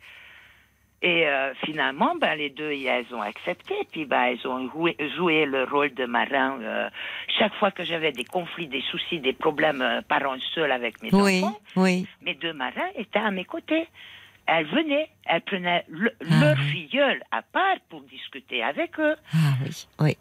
Et 1.01 1.29
euh, 1.29 1.55
finalement, 1.65 2.17
ben, 2.17 2.35
les 2.35 2.51
deux, 2.51 2.73
elles 2.73 3.07
ont 3.15 3.23
accepté. 3.23 3.75
Puis 3.93 4.05
ben, 4.05 4.21
elles 4.25 4.47
ont 4.49 4.69
joué, 4.71 4.97
joué 5.17 5.47
le 5.47 5.63
rôle 5.65 5.95
de 5.95 6.07
marin. 6.07 6.59
euh, 6.61 6.91
chaque 7.39 7.55
fois 7.55 7.71
que 7.71 7.85
j'avais 7.85 8.11
des 8.11 8.25
conflits, 8.25 8.67
des 8.67 8.81
soucis, 8.91 9.21
des 9.21 9.33
problèmes, 9.33 9.81
euh, 9.81 10.03
parents 10.03 10.37
seuls 10.55 10.73
avec 10.73 11.01
mes 11.01 11.11
Oui, 11.15 11.41
enfants, 11.45 11.59
oui. 11.77 12.07
mes 12.23 12.35
deux 12.35 12.53
marins 12.53 12.91
étaient 12.97 13.21
à 13.21 13.31
mes 13.31 13.45
côtés. 13.45 13.87
Elles 14.51 14.67
venaient, 14.67 15.11
elles 15.27 15.43
prenaient 15.43 15.85
le- 15.89 16.13
Ah 16.23 16.41
leur 16.41 16.57
oui. 16.59 16.71
filleule 16.89 17.23
à 17.31 17.43
part 17.43 17.77
pour 17.91 18.01
discuter 18.03 18.63
avec 18.63 18.99
eux. 18.99 19.15
Ah 19.35 19.53
oui, 19.63 19.87
oui. 20.01 20.17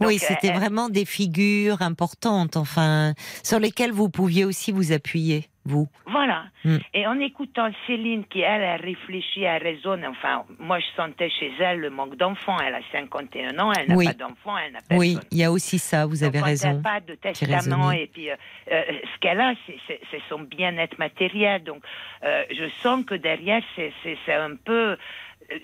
Donc, 0.00 0.08
oui, 0.08 0.18
c'était 0.18 0.50
euh, 0.50 0.58
vraiment 0.58 0.88
des 0.88 1.04
figures 1.04 1.80
importantes, 1.82 2.56
enfin, 2.56 3.14
sur 3.42 3.58
lesquelles 3.58 3.92
vous 3.92 4.08
pouviez 4.10 4.44
aussi 4.44 4.72
vous 4.72 4.92
appuyer. 4.92 5.48
vous. 5.64 5.88
Voilà. 6.06 6.44
Mm. 6.64 6.76
Et 6.94 7.06
en 7.08 7.18
écoutant 7.18 7.68
Céline, 7.88 8.24
qui 8.26 8.40
elle 8.40 8.62
a 8.62 8.76
réfléchi, 8.76 9.42
elle 9.42 9.60
raisonne, 9.62 10.04
enfin, 10.06 10.44
moi 10.60 10.78
je 10.78 10.84
sentais 10.96 11.28
chez 11.28 11.50
elle 11.58 11.80
le 11.80 11.90
manque 11.90 12.16
d'enfants. 12.16 12.56
Elle 12.64 12.74
a 12.76 12.80
51 12.92 13.58
ans, 13.58 13.72
elle 13.72 13.88
n'a 13.88 13.96
Oui. 13.96 14.04
pas 14.06 14.12
d'enfants, 14.12 14.56
elle 14.58 14.72
n'a 14.74 14.78
personne. 14.88 14.98
Oui, 14.98 15.18
il 15.32 15.38
y 15.38 15.42
a 15.44 15.50
aussi 15.50 15.80
ça, 15.80 16.06
vous 16.06 16.22
avez 16.22 16.38
Donc, 16.38 16.46
raison. 16.46 16.68
Elle 16.68 16.76
n'a 16.76 16.82
pas 16.82 17.00
de 17.00 17.14
testament 17.16 17.90
et 17.90 18.06
puis 18.06 18.30
euh, 18.30 18.36
euh, 18.70 18.82
ce 19.12 19.18
qu'elle 19.20 19.40
a, 19.40 19.54
c'est- 19.66 19.98
son 20.28 20.38
bien-être 20.40 20.98
matériel. 21.00 21.64
Donc 21.64 21.82
je 22.22 22.68
sens 22.82 23.04
que 23.04 23.14
derrière, 23.16 23.62
c'est 23.74 24.32
un 24.32 24.54
peu 24.64 24.96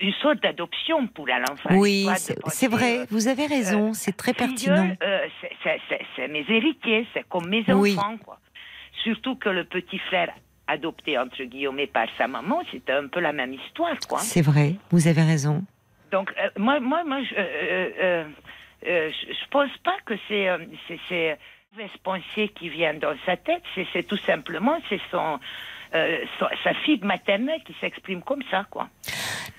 une 0.01 0.13
sorte 0.21 0.41
d'adoption 0.41 1.07
pour. 1.07 1.27
Enfin, 1.51 1.75
oui, 1.77 2.07
c'est 2.17 2.37
c'est 2.47 2.67
vrai, 2.67 3.05
vous 3.09 3.27
avez 3.27 3.45
raison, 3.47 3.89
euh, 3.89 3.93
c'est 3.93 4.15
très 4.15 4.33
pertinent. 4.33 4.95
euh, 5.01 5.27
c'est- 5.41 5.51
c'est- 5.63 5.81
c'est 5.89 6.01
c'est 6.15 6.27
mes 6.27 6.45
héritiers, 6.49 7.05
c'est 7.13 7.27
comme 7.27 7.47
mes 7.49 7.63
Oui. 7.73 7.95
enfants. 7.97 8.17
Quoi. 8.23 8.39
Surtout 9.03 9.35
que 9.35 9.49
le 9.49 9.63
petit 9.65 9.99
frère 9.99 10.31
adopté 10.67 11.17
entre 11.17 11.43
guillemets 11.43 11.87
par 11.87 12.07
sa 12.17 12.27
maman, 12.27 12.61
c'était 12.71 12.93
un 12.93 13.07
peu 13.07 13.19
la 13.19 13.33
même 13.33 13.53
histoire. 13.53 13.97
Quoi. 14.07 14.19
C'est 14.19 14.41
vrai, 14.41 14.75
vous 14.91 15.07
avez 15.07 15.21
raison. 15.23 15.63
Donc, 16.11 16.31
euh, 16.39 16.49
moi, 16.57 16.79
moi, 16.79 17.03
moi, 17.03 17.21
je, 17.23 17.33
je 18.85 19.47
pense 19.49 19.75
pas 19.83 19.97
que 20.05 20.13
c'est 20.27 20.47
c'est 20.87 20.99
c'est 21.09 22.01
pensée 22.03 22.49
qui 22.49 22.69
vient 22.69 22.93
dans 22.93 23.15
sa 23.25 23.35
tête. 23.35 23.63
C'est 23.75 23.87
c'est 23.93 24.03
tout 24.03 24.17
simplement 24.17 24.77
c'est 24.89 25.01
son, 25.11 25.39
euh, 25.95 26.17
sa 26.63 26.73
fibre 26.85 27.05
maternelle 27.05 27.61
qui 27.65 27.75
s'exprime 27.79 28.21
comme 28.21 28.41
ça, 28.49 28.65
quoi. 28.69 28.89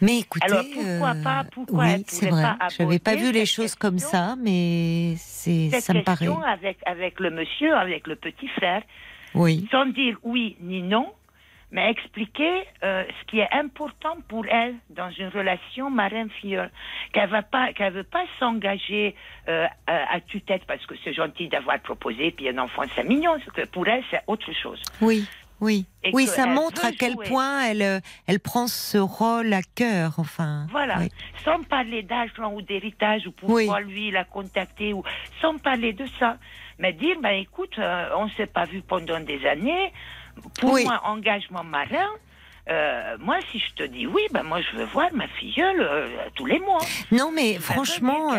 Mais 0.01 0.19
écoutez, 0.21 0.45
Alors, 0.47 0.65
pourquoi 0.75 1.11
euh, 1.15 1.23
pas- 1.23 1.45
pourquoi 1.53 1.85
oui, 1.85 2.05
c'est 2.09 2.29
vrai. 2.31 2.43
Je 2.77 2.83
n'avais 2.83 2.99
pas 2.99 3.15
vu 3.15 3.31
les 3.33 3.47
choses 3.47 3.75
comme 3.77 3.99
ça, 3.99 4.35
mais 4.43 5.15
c'est 5.17 5.71
ça 5.81 5.95
me 5.95 6.03
paraît. 6.03 6.27
avec 6.47 6.79
avec 6.87 7.21
le 7.21 7.31
monsieur, 7.31 7.75
avec 7.77 8.07
le 8.07 8.17
petit 8.17 8.49
frère, 8.49 8.83
Oui, 9.35 9.67
sans 9.71 9.87
dire 9.87 10.17
oui 10.25 10.57
ni 10.61 10.83
non, 10.83 11.13
mais 11.71 11.91
expliquer 11.91 12.65
euh, 12.83 13.05
ce 13.21 13.27
qui 13.31 13.39
est 13.39 13.49
important 13.53 14.17
pour 14.29 14.45
elle 14.47 14.75
dans 14.91 15.11
une 15.11 15.29
relation 15.29 15.91
marraine-filleul. 15.91 16.71
Qu'elle 17.13 17.31
va 17.31 17.43
pas, 17.43 17.73
qu'elle 17.73 17.93
veut 17.93 18.05
pas 18.05 18.25
s'engager 18.39 19.15
euh, 19.49 19.67
à, 19.87 20.15
à 20.17 20.21
tue-tête 20.21 20.63
parce 20.67 20.85
que 20.87 20.95
c'est 21.05 21.13
gentil 21.15 21.49
d'avoir 21.49 21.79
proposé, 21.81 22.31
puis 22.33 22.49
un 22.49 22.59
enfant 22.59 22.83
c'est 22.95 23.05
mignon. 23.05 23.37
Que 23.55 23.65
pour 23.67 23.87
elle 23.89 24.03
c'est 24.11 24.23
autre 24.27 24.53
chose. 24.53 24.81
oui, 25.01 25.25
oui. 25.61 25.87
Et 26.03 26.11
Oui, 26.13 26.27
ça 26.27 26.47
montre 26.47 26.85
à 26.85 26.93
quel 26.93 27.13
jouer. 27.15 27.27
point 27.29 27.63
elle, 27.63 27.83
euh, 27.83 28.01
elle 28.27 28.41
prend 28.41 28.67
ce 28.67 28.99
rôle 28.99 29.53
à 29.53 29.63
cœur, 29.63 30.15
enfin. 30.19 30.67
Voilà, 30.71 30.99
Oui. 30.99 31.09
sans 31.45 31.63
parler 31.63 32.03
d'argent 32.03 32.53
ou 32.53 32.61
d'héritage 32.63 33.27
ou 33.27 33.33
pourquoi 33.33 33.81
lui 33.81 34.11
l'a 34.11 34.25
contacté 34.25 34.93
ou 34.93 35.03
sans 35.41 35.57
parler 35.59 35.93
de 35.93 36.07
ça, 36.19 36.37
mais 36.79 36.93
dire 36.93 37.17
ben 37.23 37.31
écoute, 37.41 37.79
euh, 37.79 38.11
on 38.17 38.29
s'est 38.31 38.47
pas 38.47 38.67
vu 38.67 38.83
pendant 38.83 39.21
des 39.21 39.47
années. 39.47 39.93
Pour 40.61 40.73
Oui. 40.73 40.85
moi, 40.85 41.01
engagement 41.05 41.65
marin. 41.65 42.09
Euh, 42.71 43.17
moi, 43.21 43.37
si 43.53 43.59
je 43.59 43.75
te 43.75 43.83
dis 43.85 44.07
oui, 44.07 44.23
ben 44.33 44.43
moi 44.43 44.61
je 44.61 44.77
veux 44.79 44.85
voir 44.87 45.09
ma 45.13 45.29
filleule 45.29 45.81
euh, 45.81 46.09
tous 46.35 46.47
les 46.47 46.59
mois. 46.59 46.79
Non, 47.13 47.31
mais 47.35 47.55
franchement, 47.59 48.33
euh, 48.35 48.39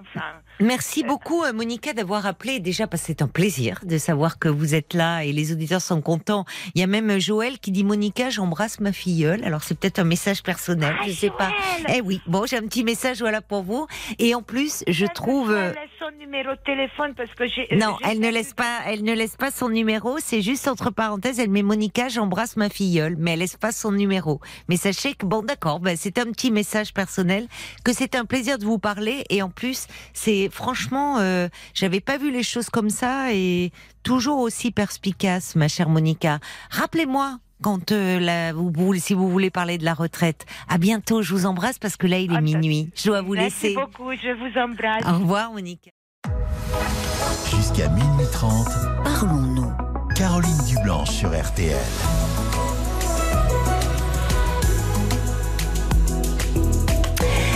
enfin, 0.00 0.24
Merci 0.60 1.02
beaucoup, 1.02 1.42
euh, 1.44 1.52
Monica, 1.52 1.92
d'avoir 1.92 2.24
appelé. 2.26 2.60
Déjà, 2.60 2.86
parce 2.86 3.02
que 3.02 3.06
c'est 3.08 3.22
un 3.22 3.28
plaisir 3.28 3.80
de 3.84 3.98
savoir 3.98 4.38
que 4.38 4.48
vous 4.48 4.74
êtes 4.74 4.94
là 4.94 5.22
et 5.24 5.32
les 5.32 5.52
auditeurs 5.52 5.80
sont 5.82 6.00
contents. 6.00 6.44
Il 6.74 6.80
y 6.80 6.84
a 6.84 6.86
même 6.86 7.10
euh, 7.10 7.18
Joël 7.18 7.58
qui 7.58 7.72
dit 7.72 7.84
Monica, 7.84 8.30
j'embrasse 8.30 8.80
ma 8.80 8.92
filleule. 8.92 9.44
Alors, 9.44 9.62
c'est 9.62 9.78
peut-être 9.78 9.98
un 9.98 10.04
message 10.04 10.42
personnel, 10.42 10.94
Ah, 11.00 11.04
je 11.06 11.12
sais 11.12 11.30
pas. 11.30 11.50
Eh 11.88 12.00
oui, 12.00 12.20
bon, 12.26 12.46
j'ai 12.46 12.56
un 12.56 12.62
petit 12.66 12.84
message 12.84 13.18
voilà 13.20 13.40
pour 13.42 13.62
vous. 13.62 13.86
Et 14.18 14.34
en 14.34 14.42
plus, 14.42 14.82
je 14.88 15.04
trouve. 15.06 15.50
euh, 15.50 15.72
numéro 16.18 16.50
de 16.52 16.60
téléphone 16.64 17.14
parce 17.16 17.32
que 17.34 17.46
j'ai. 17.46 17.68
Non, 17.76 17.96
elle 18.04 18.20
ne 18.20 18.28
laisse 18.30 18.54
pas, 18.54 18.80
elle 18.86 19.02
ne 19.04 19.12
laisse 19.12 19.36
pas 19.36 19.50
son 19.50 19.68
numéro. 19.68 20.16
C'est 20.18 20.42
juste 20.42 20.66
entre 20.68 20.90
parenthèses, 20.90 21.38
elle 21.38 21.50
met 21.50 21.62
Monica, 21.62 22.08
j'embrasse 22.08 22.56
ma 22.56 22.68
filleule, 22.68 23.16
mais 23.18 23.32
elle 23.32 23.40
laisse 23.40 23.56
pas 23.56 23.72
son 23.72 23.92
numéro. 23.92 24.40
Mais 24.68 24.76
sachez 24.76 25.14
que 25.14 25.26
bon, 25.26 25.42
d'accord, 25.42 25.80
ben, 25.80 25.96
c'est 25.96 26.18
un 26.18 26.26
petit 26.26 26.50
message 26.50 26.92
personnel, 26.94 27.46
que 27.84 27.92
c'est 27.92 28.14
un 28.14 28.24
plaisir 28.24 28.58
de 28.58 28.64
vous 28.64 28.78
parler. 28.78 29.24
Et 29.30 29.42
en 29.42 29.50
plus, 29.50 29.86
c'est 30.12 30.48
franchement, 30.50 31.18
euh, 31.18 31.48
j'avais 31.74 32.00
pas 32.00 32.18
vu 32.18 32.30
les 32.30 32.42
choses 32.42 32.70
comme 32.70 32.90
ça 32.90 33.32
et 33.32 33.72
toujours 34.02 34.38
aussi 34.40 34.70
perspicace, 34.70 35.56
ma 35.56 35.68
chère 35.68 35.88
Monica. 35.88 36.38
Rappelez-moi. 36.70 37.38
Quand 37.64 37.92
euh, 37.92 38.18
la- 38.18 38.52
vous, 38.52 38.92
si 38.96 39.14
vous 39.14 39.28
voulez 39.30 39.48
parler 39.50 39.78
de 39.78 39.84
la 39.84 39.94
retraite, 39.94 40.46
à 40.68 40.78
bientôt. 40.78 41.22
Je 41.22 41.32
vous 41.32 41.46
embrasse 41.46 41.78
parce 41.78 41.96
que 41.96 42.08
là 42.08 42.18
il 42.18 42.32
est 42.32 42.34
Ah, 42.34 42.38
ça- 42.38 42.40
minuit. 42.40 42.90
Je 42.96 43.06
dois 43.06 43.22
vous 43.22 43.34
Merci 43.34 43.68
laisser. 43.68 43.74
beaucoup, 43.76 44.10
je 44.20 44.32
vous 44.32 44.58
embrasse. 44.58 45.04
Au 45.06 45.20
revoir, 45.20 45.52
Monica. 45.52 45.88
Jusqu'à 47.50 47.88
minuit 47.88 48.26
30, 48.32 48.66
Parlons-nous. 49.04 49.72
Caroline 50.14 50.58
Dublanche 50.66 51.10
sur 51.10 51.30
RTL. 51.30 51.76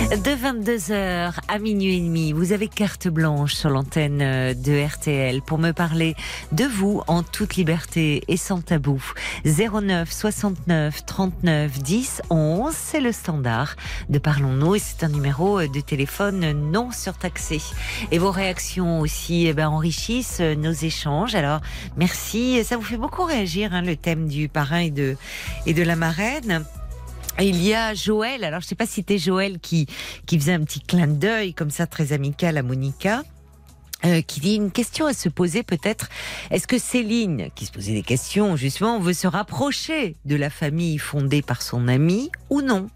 De 0.09 0.15
22h 0.15 1.33
à 1.49 1.59
minuit 1.59 1.97
et 1.97 1.99
demi, 1.99 2.31
vous 2.31 2.53
avez 2.53 2.69
carte 2.69 3.09
blanche 3.09 3.53
sur 3.53 3.69
l'antenne 3.69 4.21
euh, 4.21 4.53
de 4.53 4.81
RTL 4.81 5.41
pour 5.41 5.57
me 5.57 5.73
parler 5.73 6.15
de 6.53 6.63
vous 6.63 7.01
en 7.07 7.23
toute 7.23 7.57
liberté 7.57 8.23
et 8.29 8.37
sans 8.37 8.61
tabou. 8.61 9.03
09 9.43 10.09
69 10.09 11.05
39 11.05 11.79
10 11.79 12.21
11, 12.29 12.73
c'est 12.73 13.01
le 13.01 13.11
standard 13.11 13.75
de 14.07 14.17
Parlons-nous 14.17 14.75
et 14.75 14.79
c'est 14.79 15.03
un 15.03 15.09
numéro 15.09 15.59
euh, 15.59 15.67
de 15.67 15.81
téléphone 15.81 16.53
non 16.71 16.89
surtaxé. 16.91 17.59
Et 18.13 18.17
vos 18.17 18.31
réactions 18.31 19.01
aussi 19.01 19.47
eh 19.47 19.53
ben, 19.53 19.67
enrichissent 19.67 20.39
euh, 20.39 20.55
nos 20.55 20.71
échanges. 20.71 21.35
Alors 21.35 21.59
merci, 21.97 22.63
ça 22.63 22.77
vous 22.77 22.83
fait 22.83 22.95
beaucoup 22.95 23.25
réagir 23.25 23.73
hein, 23.73 23.81
le 23.81 23.97
thème 23.97 24.29
du 24.29 24.47
parrain 24.47 24.79
et 24.79 24.91
de, 24.91 25.17
et 25.65 25.73
de 25.73 25.83
la 25.83 25.97
marraine. 25.97 26.63
Il 27.39 27.63
y 27.63 27.73
a 27.73 27.93
Joël, 27.93 28.43
alors 28.43 28.61
je 28.61 28.67
sais 28.67 28.75
pas 28.75 28.85
si 28.87 28.93
c'était 28.95 29.17
Joël 29.19 29.59
qui, 29.59 29.85
qui 30.25 30.39
faisait 30.39 30.53
un 30.53 30.63
petit 30.63 30.81
clin 30.81 31.07
d'œil 31.07 31.53
comme 31.53 31.69
ça 31.69 31.85
très 31.87 32.11
amical 32.13 32.57
à 32.57 32.63
Monica. 32.63 33.23
euh, 34.05 34.21
qui 34.21 34.39
dit 34.39 34.55
une 34.55 34.69
question 34.71 35.07
à 35.07 35.13
se 35.13 35.27
poser 35.27 35.63
peut-être. 35.63 36.07
Est-ce 36.51 36.67
que 36.67 36.77
Céline, 36.77 37.49
qui 37.55 37.65
se 37.65 37.71
posait 37.71 37.93
des 37.93 38.03
questions, 38.03 38.55
justement, 38.55 38.99
veut 38.99 39.13
se 39.13 39.25
rapprocher 39.25 40.15
de 40.25 40.35
la 40.35 40.51
famille 40.51 40.99
fondée 40.99 41.41
par 41.41 41.63
son 41.63 41.87
ami 41.87 42.29
ou 42.51 42.61
non? 42.61 42.89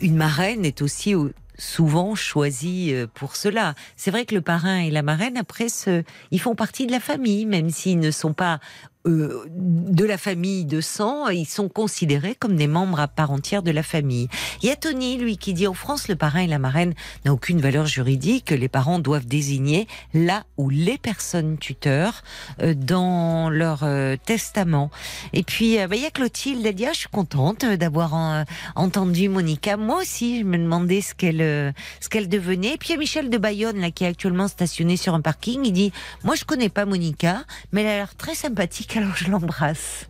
Une 0.00 0.14
marraine 0.16 0.66
est 0.66 0.82
aussi 0.82 1.14
au- 1.14 1.30
souvent 1.58 2.14
choisie 2.14 2.92
euh, 2.92 3.06
pour 3.14 3.34
cela. 3.36 3.74
C'est 3.96 4.10
vrai 4.10 4.26
que 4.26 4.34
le 4.34 4.42
parrain 4.42 4.78
et 4.80 4.90
la 4.90 5.02
marraine, 5.02 5.38
après, 5.38 5.70
se, 5.70 6.02
ils 6.30 6.40
font 6.40 6.54
partie 6.54 6.86
de 6.86 6.92
la 6.92 7.00
famille, 7.00 7.46
même 7.46 7.70
s'ils 7.70 7.98
ne 7.98 8.10
sont 8.10 8.34
pas 8.34 8.60
euh, 9.06 9.44
de 9.48 10.04
la 10.04 10.18
famille 10.18 10.64
de 10.64 10.80
sang, 10.80 11.28
ils 11.28 11.46
sont 11.46 11.68
considérés 11.68 12.34
comme 12.34 12.56
des 12.56 12.66
membres 12.66 13.00
à 13.00 13.08
part 13.08 13.30
entière 13.30 13.62
de 13.62 13.70
la 13.70 13.82
famille. 13.82 14.28
Il 14.62 14.68
y 14.68 14.72
a 14.72 14.76
Tony, 14.76 15.18
lui, 15.18 15.36
qui 15.36 15.54
dit 15.54 15.66
en 15.66 15.74
France, 15.74 16.08
le 16.08 16.16
parrain 16.16 16.40
et 16.40 16.46
la 16.46 16.58
marraine 16.58 16.94
n'ont 17.24 17.32
aucune 17.32 17.60
valeur 17.60 17.86
juridique. 17.86 18.50
Les 18.50 18.68
parents 18.68 18.98
doivent 18.98 19.26
désigner 19.26 19.86
là 20.14 20.44
où 20.56 20.70
les 20.70 20.98
personnes 20.98 21.58
tuteurs 21.58 22.22
euh, 22.60 22.74
dans 22.74 23.50
leur 23.50 23.80
euh, 23.82 24.16
testament. 24.24 24.90
Et 25.32 25.42
puis, 25.42 25.78
euh, 25.78 25.88
bah, 25.88 25.96
il 25.96 26.02
y 26.02 26.06
a 26.06 26.10
Clotilde, 26.10 26.64
elle 26.64 26.74
dit 26.74 26.86
ah, 26.86 26.92
je 26.92 27.00
suis 27.00 27.08
contente 27.08 27.64
euh, 27.64 27.76
d'avoir 27.76 28.14
euh, 28.14 28.44
entendu 28.76 29.28
Monica. 29.28 29.76
Moi 29.76 30.00
aussi, 30.00 30.40
je 30.40 30.44
me 30.44 30.58
demandais 30.58 31.00
ce 31.00 31.14
qu'elle 31.14 31.74
ce 32.00 32.08
qu'elle 32.08 32.28
devenait. 32.28 32.74
Et 32.74 32.78
puis 32.78 32.90
il 32.90 32.92
y 32.92 32.94
a 32.94 32.98
Michel 32.98 33.30
de 33.30 33.38
Bayonne, 33.38 33.80
là, 33.80 33.90
qui 33.90 34.04
est 34.04 34.08
actuellement 34.08 34.48
stationné 34.48 34.96
sur 34.96 35.14
un 35.14 35.20
parking. 35.20 35.62
Il 35.64 35.72
dit 35.72 35.92
moi, 36.24 36.34
je 36.34 36.44
connais 36.44 36.68
pas 36.68 36.84
Monica, 36.84 37.44
mais 37.72 37.82
elle 37.82 37.88
a 37.88 37.96
l'air 37.96 38.14
très 38.14 38.34
sympathique, 38.34 38.91
alors 38.96 39.16
je 39.16 39.30
l'embrasse. 39.30 40.06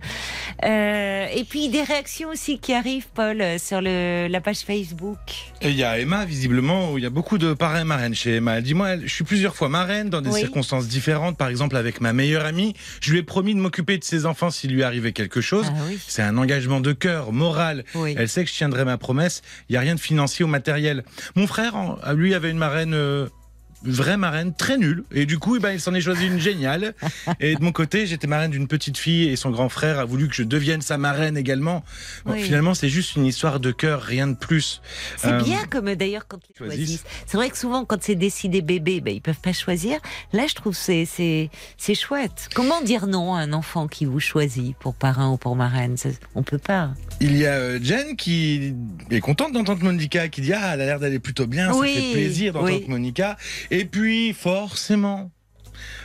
Euh, 0.65 1.27
et 1.35 1.45
puis 1.45 1.69
des 1.69 1.83
réactions 1.83 2.29
aussi 2.29 2.59
qui 2.59 2.73
arrivent, 2.73 3.07
Paul, 3.15 3.43
sur 3.59 3.81
le, 3.81 4.29
la 4.29 4.41
page 4.41 4.59
Facebook. 4.61 5.19
Et 5.61 5.71
il 5.71 5.77
y 5.77 5.83
a 5.85 5.99
Emma, 5.99 6.25
visiblement, 6.25 6.93
où 6.93 6.99
il 6.99 7.05
y 7.05 7.07
a 7.07 7.11
beaucoup 7.11 7.39
de 7.39 7.53
parrains 7.53 7.85
marraines 7.85 8.15
chez 8.15 8.37
Emma. 8.37 8.59
Elle 8.59 8.63
dit, 8.63 8.75
moi, 8.75 8.97
je 8.99 9.13
suis 9.13 9.25
plusieurs 9.25 9.57
fois 9.57 9.69
marraine 9.69 10.09
dans 10.11 10.21
des 10.21 10.31
Oui. 10.31 10.41
circonstances 10.41 10.87
différentes. 10.89 11.37
Par 11.37 11.49
exemple, 11.49 11.77
avec 11.77 12.01
ma 12.01 12.13
meilleure 12.13 12.45
amie, 12.45 12.75
je 13.01 13.11
lui 13.13 13.19
ai 13.19 13.23
promis 13.23 13.55
de 13.55 13.61
m'occuper 13.61 13.99
de 13.99 14.05
ses 14.05 14.27
enfants 14.27 14.51
s'il 14.51 14.73
lui 14.73 14.83
arrivait 14.83 15.13
quelque 15.13 15.41
chose. 15.41 15.67
Ah 15.69 15.79
oui. 15.89 15.99
C'est 16.07 16.23
un 16.23 16.37
engagement 16.39 16.81
de 16.81 16.93
cœur, 16.93 17.33
moral. 17.33 17.85
Oui. 17.95 18.15
Elle 18.17 18.29
sait 18.29 18.45
que 18.45 18.51
je 18.51 18.55
tiendrai 18.57 18.85
ma 18.85 18.99
promesse. 18.99 19.43
Il 19.69 19.73
n'y 19.73 19.79
a 19.79 19.81
rien 19.81 19.95
de 19.95 20.01
financier 20.01 20.45
ou 20.45 20.49
matériel. 20.49 21.05
Mon 21.35 21.47
frère, 21.47 21.75
lui, 22.15 22.35
avait 22.35 22.51
une 22.51 22.59
marraine... 22.59 22.95
euh, 22.95 23.29
vraie 23.85 24.17
marraine 24.17 24.55
très 24.55 24.79
nulle 24.79 25.05
et 25.13 25.27
du 25.27 25.39
coup 25.39 25.57
eh 25.57 25.59
ben, 25.61 25.73
il 25.73 25.81
s'en 25.81 25.93
est 25.95 26.01
choisi 26.01 26.27
une 26.27 26.39
géniale 26.39 26.95
et 27.41 27.55
de 27.57 27.63
mon 27.63 27.73
côté 27.73 28.07
j'étais 28.07 28.27
marraine 28.27 28.51
d'une 28.51 28.69
petite 28.69 28.97
fille 28.99 29.29
et 29.29 29.37
son 29.37 29.51
grand 29.51 29.69
frère 29.69 29.99
a 29.99 30.05
voulu 30.05 30.29
que 30.29 30.35
je 30.35 30.43
devienne 30.45 30.83
sa 30.83 30.99
marraine 30.99 31.37
également 31.37 31.85
Bon, 32.25 32.33
Oui. 32.33 32.43
finalement 32.43 32.75
c'est 32.75 32.89
juste 32.89 33.17
une 33.17 33.27
histoire 33.27 33.59
de 33.61 33.71
cœur 33.73 34.03
rien 34.03 34.27
de 34.29 34.37
plus 34.37 34.81
C'est 35.17 35.29
Euh, 35.33 35.43
bien 35.43 35.65
comme 35.69 35.93
d'ailleurs 35.95 36.27
quand 36.29 36.39
ils 36.51 36.57
choisissent. 36.57 36.77
choisissent. 36.79 37.05
C'est 37.27 37.37
vrai 37.37 37.51
que 37.51 37.59
souvent 37.59 37.85
quand 37.85 38.03
c'est 38.03 38.15
décidé 38.15 38.63
bébé, 38.63 39.01
ben, 39.01 39.15
ils 39.15 39.21
peuvent 39.21 39.41
pas 39.41 39.53
choisir. 39.53 39.99
Là, 40.33 40.47
je 40.47 40.55
trouve 40.55 40.75
c'est 40.77 41.05
c'est 41.05 41.51
c'est 41.77 41.95
chouette. 41.95 42.49
Comment 42.55 42.81
dire 42.83 43.07
non 43.07 43.35
à 43.35 43.41
un 43.41 43.53
enfant 43.53 43.89
qui 43.89 44.05
vous 44.05 44.21
choisit 44.21 44.77
pour 44.77 44.95
parrain 44.95 45.31
ou 45.31 45.37
pour 45.37 45.57
marraine? 45.57 45.97
Ça, 45.97 46.09
On 46.35 46.43
peut 46.43 46.59
pas. 46.59 46.91
Il 47.21 47.37
y 47.37 47.47
a 47.47 47.53
euh, 47.55 47.79
Jen 47.83 48.17
qui 48.17 48.75
est 49.11 49.21
contente 49.21 49.53
d'entendre 49.53 49.83
Monica, 49.83 50.29
qui 50.29 50.41
dit 50.41 50.53
Ah, 50.53 50.73
elle 50.75 50.81
a 50.83 50.87
l'air 50.87 51.01
d'aller 51.01 51.19
plutôt 51.19 51.47
bien, 51.47 51.73
Oui, 51.75 51.95
ça 51.95 52.01
fait 52.01 52.13
plaisir 52.13 52.53
d'entendre 52.53 52.73
oui. 52.73 52.85
Monica. 52.89 53.37
Et 53.73 53.85
puis, 53.87 54.35
forcément, 54.35 55.31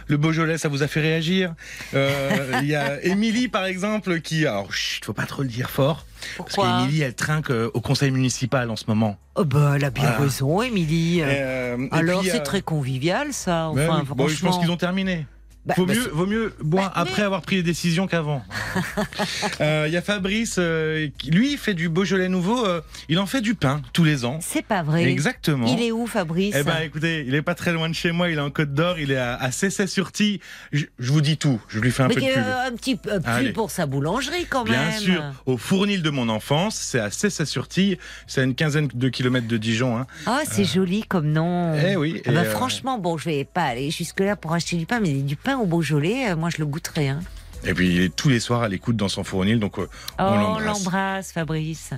Le 0.07 0.15
Beaujolais, 0.15 0.57
ça 0.57 0.69
vous 0.69 0.84
a 0.84 0.88
fait 0.88 1.02
réagir. 1.02 1.53
Euh, 1.94 2.60
Il 2.61 2.68
y 2.69 2.76
a 2.76 3.03
Émilie, 3.06 3.49
par 3.49 3.65
exemple, 3.65 4.22
qui... 4.22 4.45
Alors, 4.48 4.73
chut, 4.73 5.03
faut 5.03 5.11
pas 5.14 5.26
trop 5.26 5.41
le 5.41 5.49
dire 5.49 5.69
fort. 5.69 6.06
Pourquoi 6.38 6.64
Parce 6.64 6.81
qu'Émilie, 6.84 7.02
elle 7.02 7.14
trinque 7.14 7.52
euh, 7.52 7.69
au 7.73 7.81
conseil 7.81 8.11
municipal 8.11 8.69
en 8.72 8.77
ce 8.77 8.85
moment. 8.88 9.18
Oh 9.35 9.44
bah, 9.44 9.73
elle 9.76 9.84
a 9.84 9.89
bien 9.89 10.03
Voilà. 10.03 10.18
raison, 10.19 10.61
Émilie. 10.61 11.19
Euh, 11.22 11.88
Alors, 11.91 12.23
c'est 12.23 12.39
euh, 12.39 12.44
très 12.44 12.61
convivial, 12.61 13.34
ça. 13.34 13.69
ouais, 13.72 13.85
Enfin, 13.85 14.03
oui. 14.07 14.15
Bon, 14.15 14.27
je 14.30 14.41
pense 14.41 14.57
qu'ils 14.60 14.72
ont 14.72 14.77
terminé. 14.77 15.26
Bah, 15.68 15.73
vaut, 15.77 15.85
bah, 15.85 15.94
mieux, 15.94 16.10
vaut 16.14 16.26
mieux 16.26 16.53
boire 16.61 16.85
Bah, 16.95 17.02
mais- 17.03 17.10
après 17.11 17.22
avoir 17.23 17.41
pris 17.41 17.57
les 17.57 17.64
décisions 17.64 18.07
qu'avant. 18.07 18.41
Euh, 19.61 19.85
Il 19.88 19.94
y 19.94 19.98
a 19.98 20.02
Fabrice, 20.02 20.56
euh, 20.60 21.07
lui, 21.27 21.53
il 21.53 21.57
fait 21.57 21.73
du 21.73 21.89
Beaujolais 21.89 22.30
nouveau. 22.30 22.65
euh, 22.65 22.81
il 23.10 23.19
en 23.19 23.26
fait 23.26 23.41
du 23.41 23.56
pain 23.56 23.81
tous 23.94 24.03
les 24.03 24.26
ans. 24.26 24.39
C'est 24.41 24.65
pas 24.65 24.84
vrai. 24.84 25.03
Exactement. 25.06 25.68
Il 25.68 25.81
est 25.81 25.91
où, 25.91 26.06
Fabrice 26.07 26.56
Eh 26.57 26.64
ben, 26.64 26.77
écoutez, 26.84 27.23
il 27.27 27.34
est 27.35 27.41
pas 27.41 27.56
très 27.56 27.73
loin 27.73 27.89
de 27.89 27.94
chez 27.95 28.11
moi. 28.11 28.30
Il 28.30 28.38
est 28.38 28.41
en 28.41 28.49
Côte 28.52 28.73
d'Or. 28.73 28.99
Il 28.99 29.11
est 29.11 29.18
à, 29.18 29.35
à 29.35 29.52
Cessay-sur-Tille. 29.52 30.39
Je, 30.72 30.85
je 30.99 31.11
vous 31.11 31.22
dis 31.22 31.38
tout. 31.38 31.60
Je 31.68 31.80
lui 31.80 31.91
fais 31.91 32.03
un 32.03 32.07
Mais 32.07 32.15
peu 32.15 32.22
de 32.22 32.27
pub. 32.27 32.38
un 32.38 32.72
petit 32.76 32.95
plus 32.95 33.11
Allez. 33.26 33.52
pour 33.52 33.72
sa 33.72 33.85
boulangerie, 33.85 34.45
quand 34.49 34.64
Bien 34.64 34.89
même. 34.89 34.99
sûr, 34.99 35.23
au 35.45 35.57
fournil 35.57 36.02
de 36.02 36.10
mon 36.10 36.30
enfance, 36.30 36.76
c'est 36.76 36.99
à 36.99 37.10
Cessay-sur-Tille, 37.11 37.98
c'est 38.27 38.41
à 38.41 38.44
une 38.44 38.56
quinzaine 38.56 38.88
de 38.94 39.10
kilomètres 39.10 39.48
de 39.48 39.57
Dijon. 39.57 39.98
Hein. 39.98 40.07
Ah, 40.26 40.41
c'est 40.49 40.65
joli 40.65 41.03
comme 41.03 41.27
nom. 41.31 41.76
Eh 41.76 41.95
oui. 41.95 42.22
Ah 42.26 42.31
et, 42.31 42.34
bah, 42.34 42.41
euh, 42.41 42.52
Franchement, 42.52 42.98
bon, 42.99 43.18
je 43.18 43.26
vais 43.26 43.44
pas 43.45 43.64
aller 43.64 43.91
jusque-là 43.91 44.35
pour 44.35 44.53
acheter 44.53 44.76
du 44.77 44.85
pain, 44.85 44.99
mais 44.99 45.14
du 45.14 45.35
pain 45.35 45.57
au 45.58 45.66
Beaujolais, 45.66 46.32
euh, 46.32 46.36
moi, 46.36 46.50
je 46.50 46.58
le 46.60 46.66
goûterai. 46.66 47.10
Hein. 47.10 47.20
et 47.64 47.74
puis 47.74 47.96
il 47.96 48.02
est 48.02 48.16
tous 48.16 48.30
les 48.30 48.40
soirs 48.40 48.62
à 48.64 48.68
l'écoute 48.68 48.96
dans 48.96 49.10
son 49.10 49.24
fournil, 49.24 49.60
donc 49.60 49.80
euh, 49.80 49.88
Oh, 50.20 50.24
on 50.24 50.60
l'embrasse, 50.60 51.32
Fabrice. 51.32 51.92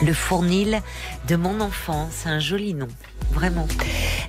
Le 0.00 0.12
fournil 0.12 0.80
de 1.28 1.36
mon 1.36 1.60
enfance, 1.60 2.26
un 2.26 2.40
joli 2.40 2.74
nom, 2.74 2.88
vraiment. 3.30 3.66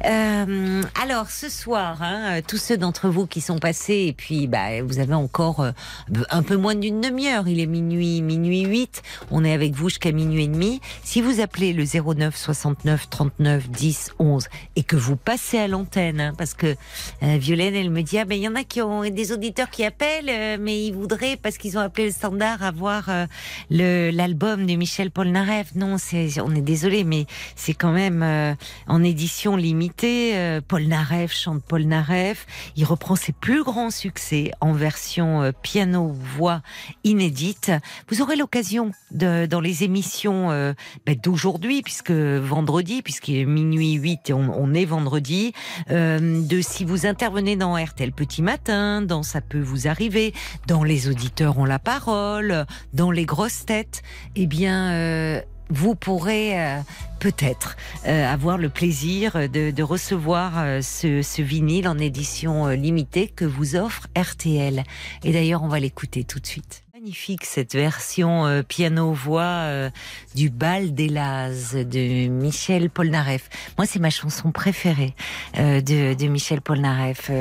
Euh, 0.06 0.82
alors, 1.02 1.30
ce 1.30 1.50
soir, 1.50 2.02
hein, 2.02 2.42
tous 2.46 2.58
ceux 2.58 2.78
d'entre 2.78 3.10
vous 3.10 3.26
qui 3.26 3.42
sont 3.42 3.60
passés, 3.60 4.06
et 4.08 4.14
puis 4.14 4.48
bah, 4.48 4.82
vous 4.84 5.00
avez 5.00 5.14
encore 5.14 5.62
euh, 5.62 5.72
un 6.30 6.44
peu 6.44 6.58
moins 6.58 6.76
d'une 6.76 7.00
demi-heure, 7.00 7.48
il 7.48 7.60
est 7.60 7.66
minuit, 7.66 8.22
minuit 8.22 8.66
8, 8.66 9.02
on 9.32 9.46
est 9.46 9.54
avec 9.54 9.74
vous 9.74 9.90
jusqu'à 9.90 10.12
minuit 10.12 10.44
et 10.44 10.48
demi. 10.48 10.82
Si 11.04 11.22
vous 11.22 11.40
appelez 11.40 11.74
le 11.74 11.86
09 11.86 12.36
69 12.36 13.10
39 13.10 13.70
10 13.70 14.12
11 14.20 14.48
et 14.76 14.84
que 14.84 14.96
vous 14.96 15.16
passez 15.16 15.58
à 15.58 15.68
l'antenne, 15.68 16.20
hein, 16.20 16.34
parce 16.38 16.54
que 16.54 16.76
euh, 17.24 17.38
Violaine, 17.38 17.76
elle 17.76 17.90
me 17.90 18.02
dit, 18.02 18.18
ah 18.18 18.26
ben 18.26 18.36
il 18.36 18.44
y 18.44 18.48
en 18.48 18.56
a 18.56 18.64
qui 18.64 18.82
ont 18.82 19.10
des 19.10 19.32
auditeurs 19.32 19.70
qui 19.70 19.86
appellent, 19.86 20.60
mais 20.60 20.86
ils 20.86 20.94
voudraient, 20.94 21.38
parce 21.42 21.58
qu'ils 21.58 21.78
ont 21.78 21.82
appelé 21.82 22.08
le 22.08 22.12
standard, 22.12 22.64
avoir 22.64 23.10
l'album 23.70 24.66
de 24.66 24.76
Michel 24.76 25.12
Polnareff. 25.12 25.76
Non, 25.76 25.98
c'est, 25.98 26.42
on 26.42 26.54
est 26.56 26.62
désolé, 26.62 27.04
mais 27.04 27.26
c'est 27.56 27.74
quand 27.74 27.92
même 27.92 28.56
en 28.88 29.04
édition 29.04 29.56
limitée. 29.56 30.38
Euh, 30.38 30.62
Polnareff 30.66 31.34
chante 31.34 31.64
Polnareff. 31.64 32.46
Il 32.76 32.86
reprend 32.86 33.16
ses 33.16 33.32
plus 33.32 33.64
grands 33.64 33.92
succès 33.92 34.52
en 34.62 34.74
version 34.74 35.42
euh, 35.42 35.52
piano-voix 35.52 36.62
inédite. 37.04 37.72
Vous 38.10 38.22
aurez 38.22 38.36
l'occasion 38.36 38.92
dans 39.12 39.62
les 39.62 39.84
émissions 39.84 40.52
euh, 40.52 40.74
ben, 41.06 41.16
d'aujourd'hui, 41.22 41.82
puisque 41.82 42.12
vendredi, 42.12 43.02
puisqu'il 43.02 43.38
est 43.38 43.46
minuit 43.46 43.94
8 43.94 44.30
et 44.30 44.34
on, 44.34 44.74
est 44.74 44.86
vendredi, 44.86 45.54
de 45.90 46.62
si 46.62 46.86
vous 46.86 47.06
intervenez 47.06 47.56
dans 47.56 47.76
RTL 47.76 48.12
Petit 48.12 48.42
Matin, 48.42 49.02
dans 49.02 49.24
Ça 49.24 49.42
peut 49.42 49.62
vous 49.62 49.88
arriver, 49.88 50.34
dans 50.68 50.84
Les 50.84 51.08
auditeurs 51.08 51.58
ont 51.58 51.66
la 51.66 51.80
parole, 51.80 52.66
dans 52.94 53.12
Les 53.12 53.26
grosses 53.26 53.66
têtes, 53.66 54.02
eh 54.36 54.48
bien, 54.48 55.44
vous 55.74 55.96
pourrez 55.96 56.60
euh, 56.60 56.80
peut-être 57.20 57.76
euh, 58.06 58.32
avoir 58.32 58.58
le 58.58 58.70
plaisir 58.70 59.50
de, 59.50 59.72
de 59.72 59.84
recevoir 59.84 60.54
euh, 60.58 60.82
ce, 60.82 61.22
ce 61.22 61.42
vinyle 61.42 61.88
en 61.88 61.98
édition 61.98 62.68
euh, 62.68 62.76
limitée 62.76 63.28
que 63.28 63.46
vous 63.46 63.76
offre 63.76 64.08
RTL. 64.16 64.84
Et 65.24 65.32
d'ailleurs, 65.32 65.64
on 65.64 65.68
va 65.68 65.80
l'écouter 65.80 66.24
tout 66.24 66.40
de 66.40 66.46
suite. 66.46 66.84
Magnifique 66.94 67.44
cette 67.44 67.74
version 67.74 68.46
euh, 68.46 68.62
piano-voix 68.62 69.42
euh, 69.42 69.90
du 70.36 70.50
bal 70.50 70.94
des 70.94 71.10
Lazes 71.10 71.74
de 71.74 72.28
Michel 72.28 72.90
Polnareff. 72.90 73.50
Moi, 73.78 73.88
c'est 73.88 74.00
ma 74.00 74.12
chanson 74.12 74.52
préférée 74.52 75.14
de, 75.58 76.14
de 76.14 76.28
Michel 76.28 76.62
Polnareff. 76.62 77.32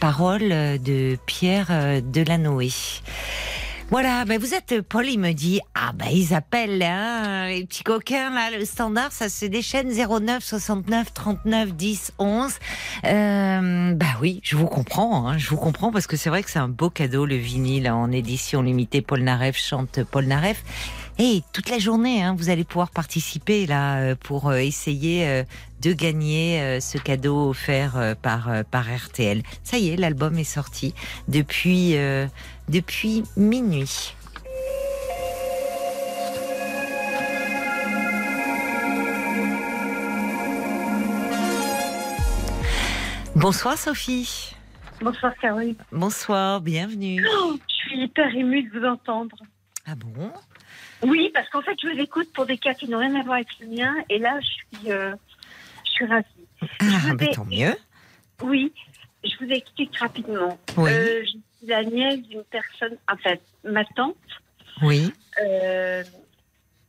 Parole 0.00 0.48
de 0.48 1.16
Pierre 1.26 2.02
Delanoë. 2.02 3.00
Voilà, 3.88 4.24
ben 4.24 4.40
vous 4.40 4.52
êtes 4.52 4.80
Paul, 4.82 5.06
il 5.06 5.20
me 5.20 5.32
dit 5.32 5.60
ah 5.76 5.92
ben 5.94 6.08
ils 6.10 6.34
appellent 6.34 6.82
hein, 6.82 7.46
les 7.46 7.64
petits 7.64 7.84
coquins 7.84 8.30
là, 8.30 8.50
le 8.50 8.64
standard 8.64 9.12
ça 9.12 9.28
se 9.28 9.46
déchaîne 9.46 9.90
09 9.90 10.42
69 10.42 11.14
39 11.14 11.72
10 11.72 12.12
11. 12.18 12.52
Euh, 13.04 13.94
bah 13.94 14.06
oui, 14.20 14.40
je 14.42 14.56
vous 14.56 14.66
comprends, 14.66 15.28
hein, 15.28 15.38
je 15.38 15.48
vous 15.48 15.56
comprends 15.56 15.92
parce 15.92 16.08
que 16.08 16.16
c'est 16.16 16.30
vrai 16.30 16.42
que 16.42 16.50
c'est 16.50 16.58
un 16.58 16.68
beau 16.68 16.90
cadeau 16.90 17.26
le 17.26 17.36
vinyle 17.36 17.88
en 17.88 18.10
édition 18.10 18.60
limitée. 18.60 19.02
Paul 19.02 19.20
Naref 19.20 19.56
chante 19.56 20.02
Paul 20.02 20.24
Naref. 20.24 20.64
Et 21.18 21.42
toute 21.52 21.70
la 21.70 21.78
journée, 21.78 22.22
hein, 22.22 22.34
vous 22.36 22.50
allez 22.50 22.64
pouvoir 22.64 22.90
participer 22.90 23.66
là 23.66 23.96
euh, 23.96 24.14
pour 24.20 24.48
euh, 24.48 24.56
essayer 24.56 25.26
euh, 25.26 25.44
de 25.86 25.92
gagner 25.92 26.60
euh, 26.60 26.80
ce 26.80 26.98
cadeau 26.98 27.50
offert 27.50 27.96
euh, 27.96 28.14
par 28.20 28.50
euh, 28.50 28.64
par 28.68 28.84
RTL. 28.92 29.42
Ça 29.62 29.78
y 29.78 29.90
est, 29.90 29.96
l'album 29.96 30.36
est 30.36 30.42
sorti 30.42 30.94
depuis 31.28 31.96
euh, 31.96 32.26
depuis 32.68 33.22
minuit. 33.36 34.12
Bonsoir 43.36 43.78
Sophie. 43.78 44.56
Bonsoir 45.00 45.34
Caroline. 45.40 45.76
Bonsoir, 45.92 46.60
bienvenue. 46.62 47.24
Je 47.68 47.74
suis 47.74 48.02
hyper 48.02 48.34
émue 48.34 48.64
de 48.64 48.76
vous 48.76 48.84
entendre. 48.86 49.36
Ah 49.86 49.94
bon? 49.94 50.32
Oui, 51.02 51.30
parce 51.32 51.48
qu'en 51.50 51.62
fait, 51.62 51.76
je 51.80 51.88
vous 51.88 52.00
écoute 52.00 52.32
pour 52.32 52.46
des 52.46 52.58
cas 52.58 52.74
qui 52.74 52.88
n'ont 52.88 52.98
rien 52.98 53.14
à 53.14 53.22
voir 53.22 53.36
avec 53.36 53.48
le 53.60 53.68
mien. 53.68 53.94
Et 54.08 54.18
là, 54.18 54.40
je 54.40 54.78
suis, 54.78 54.90
euh, 54.90 55.14
suis 55.96 56.06
ravie. 56.06 56.26
Ah, 56.80 57.14
ben 57.14 57.28
ai- 57.28 57.32
tant 57.34 57.44
mieux. 57.44 57.74
Oui, 58.42 58.72
je 59.24 59.30
vous 59.44 59.50
explique 59.50 59.96
rapidement. 59.98 60.58
Oui. 60.76 60.90
Euh, 60.92 61.22
je 61.24 61.28
suis 61.28 61.40
la 61.66 61.82
nièce 61.84 62.20
d'une 62.22 62.44
personne, 62.44 62.96
en 63.10 63.16
fait, 63.16 63.40
ma 63.64 63.84
tante 63.84 64.14
Oui, 64.82 65.12
euh, 65.42 66.02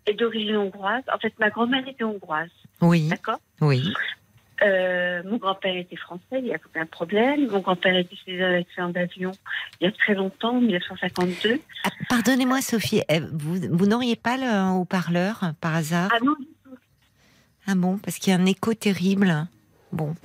est 0.05 0.13
d'origine 0.13 0.57
hongroise. 0.57 1.03
En 1.13 1.17
fait, 1.19 1.33
ma 1.39 1.49
grand-mère 1.49 1.87
était 1.87 2.03
hongroise. 2.03 2.49
oui, 2.81 3.07
D'accord 3.09 3.39
oui. 3.61 3.93
Euh, 4.63 5.21
mon 5.23 5.37
grand-père 5.37 5.75
était 5.77 5.95
français, 5.97 6.23
il 6.39 6.45
n'y 6.45 6.51
a 6.53 6.57
aucun 6.65 6.87
problème. 6.87 7.47
Mon 7.51 7.59
grand-père 7.59 7.95
est 7.95 8.05
décédé 8.09 8.39
d'un 8.39 8.55
accident 8.57 8.89
d'avion 8.89 9.31
il 9.79 9.85
y 9.85 9.87
a 9.87 9.91
très 9.91 10.15
longtemps, 10.15 10.55
en 10.57 10.61
1952. 10.61 11.61
Ah, 11.83 11.89
Pardonnez-moi 12.09 12.61
Sophie, 12.61 13.03
eh, 13.07 13.19
vous, 13.19 13.59
vous 13.69 13.85
n'auriez 13.85 14.15
pas 14.15 14.35
le 14.35 14.79
haut-parleur 14.79 15.51
par 15.61 15.75
hasard? 15.75 16.09
Ah 16.11 16.17
non. 16.23 16.35
Ah 17.67 17.75
bon, 17.75 17.97
parce 17.97 18.17
qu'il 18.17 18.31
y 18.31 18.35
a 18.35 18.39
un 18.39 18.45
écho 18.45 18.73
terrible. 18.73 19.47
Bon, 19.91 20.15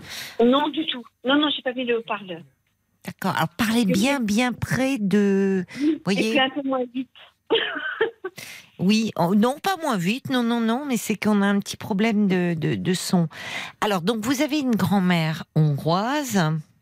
Non, 0.43 0.69
du 0.69 0.87
tout. 0.87 1.03
Non, 1.25 1.37
non, 1.39 1.49
j'ai 1.55 1.63
pas 1.63 1.73
mis 1.73 1.85
le 1.85 1.99
haut-parleur. 1.99 2.43
d'accord. 3.05 3.35
Alors 3.37 3.49
parlez 3.57 3.85
bien, 3.85 4.21
bien 4.21 4.53
près 4.53 4.99
de... 4.99 5.65
Et 5.81 5.99
Voyez 6.05 6.41
un 6.41 6.51
peu 6.51 6.63
moins 6.65 6.85
vite. 6.95 7.09
Oui, 8.79 9.13
oh, 9.17 9.35
non, 9.37 9.59
pas 9.63 9.77
moins 9.81 9.97
vite, 9.97 10.29
non, 10.31 10.43
non, 10.43 10.59
non, 10.59 10.85
mais 10.87 10.97
c'est 10.97 11.15
qu'on 11.15 11.41
a 11.43 11.47
un 11.47 11.61
petit 11.61 11.77
problème 11.77 12.27
de, 12.27 12.55
de, 12.55 12.75
de 12.75 12.95
son. 12.95 13.29
Alors, 13.81 14.01
donc, 14.01 14.25
vous 14.25 14.43
avez 14.43 14.59
une 14.59 14.75
grand-mère 14.75 15.45
hongroise, 15.55 16.39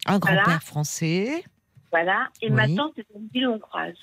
un 0.06 0.18
grand-père 0.18 0.44
Voilà. 0.44 0.60
français. 0.60 1.44
Voilà. 1.90 2.28
Et 2.40 2.46
Oui. 2.48 2.52
ma 2.54 2.68
tante 2.68 2.96
est 2.98 3.06
une 3.14 3.28
ville 3.34 3.48
hongroise. 3.48 3.96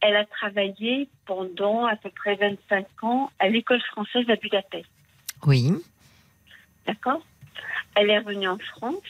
Elle 0.00 0.14
a 0.14 0.26
travaillé 0.26 1.08
pendant 1.26 1.86
à 1.86 1.96
peu 1.96 2.10
près 2.10 2.36
25 2.36 2.86
ans 3.02 3.30
à 3.40 3.48
l'école 3.48 3.80
française 3.90 4.26
à 4.28 4.36
Budapest. 4.36 4.86
Oui, 5.46 5.72
D'accord 6.86 7.22
Elle 7.94 8.10
est 8.10 8.18
revenue 8.18 8.48
en 8.48 8.58
France. 8.58 9.02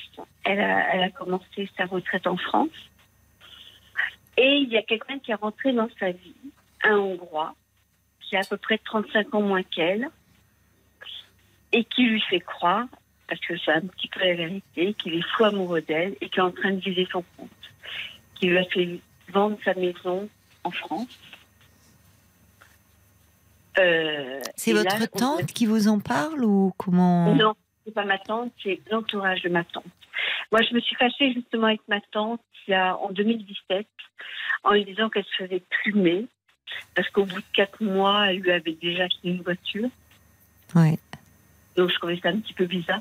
Elle 0.44 0.60
a, 0.60 1.10
commencé 1.10 1.70
sa 1.76 1.86
retraite 1.86 2.26
en 2.26 2.36
France. 2.36 2.70
Et 4.36 4.56
il 4.56 4.68
y 4.70 4.76
a 4.76 4.82
quelqu'un 4.82 5.18
qui 5.18 5.30
est 5.30 5.36
rentré 5.36 5.72
dans 5.72 5.88
sa 6.00 6.10
vie, 6.10 6.34
un 6.84 6.96
Hongrois, 6.96 7.54
qui 8.20 8.36
a 8.36 8.40
à 8.40 8.44
peu 8.44 8.56
près 8.56 8.78
35 8.78 9.34
ans 9.34 9.42
moins 9.42 9.62
qu'elle, 9.62 10.09
et 11.72 11.84
qui 11.84 12.04
lui 12.04 12.20
fait 12.20 12.40
croire, 12.40 12.86
parce 13.28 13.40
que 13.40 13.56
c'est 13.59 13.72
un 13.72 13.82
petit 13.82 14.09
peu 14.09 14.20
la 14.20 14.34
vérité, 14.34 14.94
qu'il 14.94 15.14
est 15.14 15.28
fou 15.36 15.44
amoureux 15.44 15.82
d'elle 15.82 16.16
et 16.20 16.28
qu'il 16.28 16.38
est 16.38 16.46
en 16.46 16.50
train 16.50 16.72
de 16.72 16.80
viser 16.80 17.06
son 17.10 17.24
compte. 17.36 17.50
Qui 18.34 18.46
lui 18.46 18.59
a 18.59 18.64
fait 18.64 19.00
vendre 19.28 19.59
sa 19.64 19.74
maison 19.74 20.28
en 20.64 20.70
France. 20.70 21.18
Euh, 23.78 24.40
c'est 24.57 24.73
votre 24.73 24.99
là, 24.99 25.07
on- 25.15 25.19
tante 25.19 25.47
qui 25.47 25.66
vous 25.66 25.89
en 25.89 25.99
parle 25.99 26.44
ou 26.44 26.73
comment? 26.77 27.35
Non, 27.35 27.55
c'est 27.85 27.94
pas 27.94 28.05
ma 28.05 28.19
tante, 28.19 28.53
c'est 28.62 28.81
l'entourage 28.90 29.43
de 29.43 29.49
ma 29.49 29.65
tante. 29.65 29.85
Moi, 30.51 30.61
je 30.62 30.74
me 30.74 30.81
suis 30.81 30.94
fâchée 30.97 31.32
justement 31.32 31.69
avec 31.69 31.81
ma 31.89 32.01
tante 32.12 32.40
il 32.69 32.73
y 32.73 32.74
a, 32.74 32.97
en 32.99 33.11
2017 33.11 33.86
en 34.62 34.73
lui 34.73 34.85
disant 34.85 35.09
qu'elle 35.09 35.24
se 35.24 35.44
faisait 35.44 35.62
plumer 35.82 36.27
parce 36.94 37.09
qu'au 37.11 37.24
bout 37.24 37.40
de 37.40 37.44
quatre 37.55 37.82
mois, 37.82 38.27
elle 38.31 38.39
lui 38.39 38.51
avait 38.51 38.77
déjà 38.81 39.05
acheté 39.05 39.28
une 39.31 39.43
voiture. 39.43 39.89
Ouais. 40.74 40.99
Donc, 41.77 41.90
je 41.90 41.94
trouvais 41.97 42.19
ça 42.23 42.28
un 42.28 42.39
petit 42.39 42.53
peu 42.55 42.66
bizarre. 42.66 43.01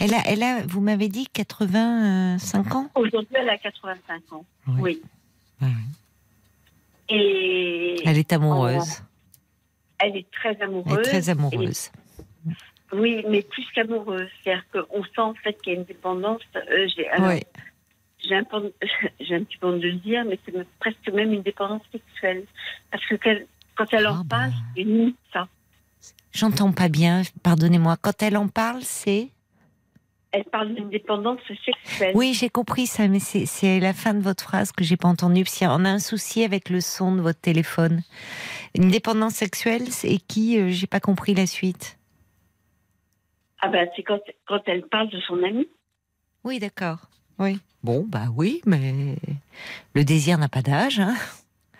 Elle 0.00 0.14
a, 0.14 0.22
elle 0.26 0.42
a, 0.42 0.62
vous 0.66 0.80
m'avez 0.80 1.08
dit 1.08 1.26
85 1.32 2.74
ans? 2.74 2.90
Aujourd'hui, 2.94 3.34
elle 3.34 3.48
a 3.48 3.58
85 3.58 4.32
ans. 4.32 4.44
Oui. 4.68 5.02
oui. 5.60 5.68
Et 7.08 7.96
Elle 8.04 8.18
est 8.18 8.32
amoureuse. 8.32 9.02
Elle 9.98 10.16
est 10.16 10.30
très 10.30 10.60
amoureuse. 10.62 10.92
Elle 10.92 10.98
est 11.00 11.02
très 11.02 11.28
amoureuse. 11.30 11.90
Et- 12.48 12.52
oui, 12.92 13.24
mais 13.28 13.42
plus 13.42 13.66
qu'amoureuse. 13.74 14.28
C'est-à-dire 14.42 14.64
qu'on 14.72 15.02
sent 15.04 15.20
en 15.20 15.34
fait 15.34 15.54
qu'il 15.62 15.72
y 15.72 15.76
a 15.76 15.78
une 15.80 15.84
dépendance. 15.84 16.42
Euh, 16.56 16.86
j'ai, 16.94 17.08
alors, 17.08 17.30
Oui. 17.30 17.42
j'ai, 18.24 18.36
un, 18.36 18.44
peu- 18.44 18.72
j'ai 19.20 19.34
un 19.34 19.42
petit 19.44 19.58
peu 19.58 19.72
de 19.78 19.86
le 19.88 19.94
dire, 19.94 20.24
mais 20.24 20.38
c'est 20.46 20.54
presque 20.78 21.08
même 21.12 21.32
une 21.32 21.42
dépendance 21.42 21.82
sexuelle. 21.90 22.44
Parce 22.90 23.04
que 23.06 23.16
quand 23.74 23.86
elle 23.92 24.06
en 24.06 24.20
Ah, 24.20 24.22
parle, 24.28 24.50
bah. 24.50 24.56
c'est 24.76 24.84
ni 24.84 25.14
ça. 25.32 25.48
J'entends 26.32 26.72
pas 26.72 26.88
bien, 26.88 27.22
pardonnez-moi. 27.42 27.96
Quand 28.00 28.22
elle 28.22 28.36
en 28.36 28.48
parle, 28.48 28.82
c'est. 28.82 29.30
Elle 30.36 30.44
parle 30.44 30.74
d'une 30.74 30.90
dépendance 30.90 31.40
sexuelle. 31.48 32.12
Oui, 32.14 32.34
j'ai 32.34 32.50
compris 32.50 32.86
ça, 32.86 33.08
mais 33.08 33.20
c'est- 33.20 33.80
la 33.80 33.94
fin 33.94 34.12
de 34.12 34.20
votre 34.20 34.42
phrase 34.44 34.70
que 34.70 34.84
j'ai 34.84 34.98
pas 34.98 35.08
entendue. 35.08 35.44
Parce 35.44 35.58
qu'on 35.58 35.84
a 35.86 35.88
un 35.88 35.98
souci 35.98 36.44
avec 36.44 36.68
le 36.68 36.82
son 36.82 37.16
de 37.16 37.22
votre 37.22 37.40
téléphone. 37.40 38.02
Une 38.74 38.90
dépendance 38.90 39.32
sexuelle, 39.32 39.90
c'est 39.90 40.18
qui 40.18 40.58
euh, 40.58 40.68
J'ai 40.68 40.86
pas 40.86 41.00
compris 41.00 41.32
la 41.32 41.46
suite. 41.46 41.96
Ah 43.62 43.68
ben, 43.68 43.88
c'est 43.96 44.02
quand, 44.02 44.20
quand 44.46 44.60
elle 44.66 44.82
parle 44.82 45.08
de 45.08 45.18
son 45.20 45.42
ami. 45.42 45.66
Oui, 46.44 46.58
d'accord. 46.58 46.98
Oui. 47.38 47.58
Bon, 47.82 48.04
bah 48.06 48.26
oui, 48.36 48.60
mais 48.66 49.16
le 49.94 50.04
désir 50.04 50.36
n'a 50.36 50.48
pas 50.50 50.60
d'âge. 50.60 51.00
hein. 51.00 51.14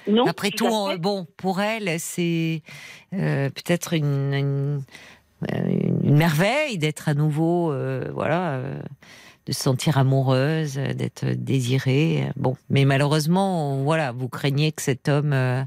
Non, 0.08 0.24
Après 0.26 0.50
tout 0.50 0.64
on- 0.66 0.96
bon, 0.96 1.26
pour 1.36 1.60
elle, 1.60 2.00
c'est 2.00 2.62
euh, 3.12 3.50
peut-être 3.50 3.92
une, 3.92 4.32
une, 4.32 4.82
euh, 5.52 5.85
une 6.06 6.16
merveille 6.16 6.78
d'être 6.78 7.08
à 7.08 7.14
nouveau, 7.14 7.72
euh, 7.72 8.10
voilà, 8.12 8.52
euh, 8.54 8.78
de 9.46 9.52
se 9.52 9.60
sentir 9.62 9.98
amoureuse, 9.98 10.74
d'être 10.74 11.24
désirée. 11.34 12.24
Bon, 12.36 12.56
mais 12.70 12.84
malheureusement, 12.84 13.76
voilà, 13.82 14.12
vous 14.12 14.28
craignez 14.28 14.72
que 14.72 14.82
cet 14.82 15.08
homme 15.08 15.32
euh, 15.32 15.62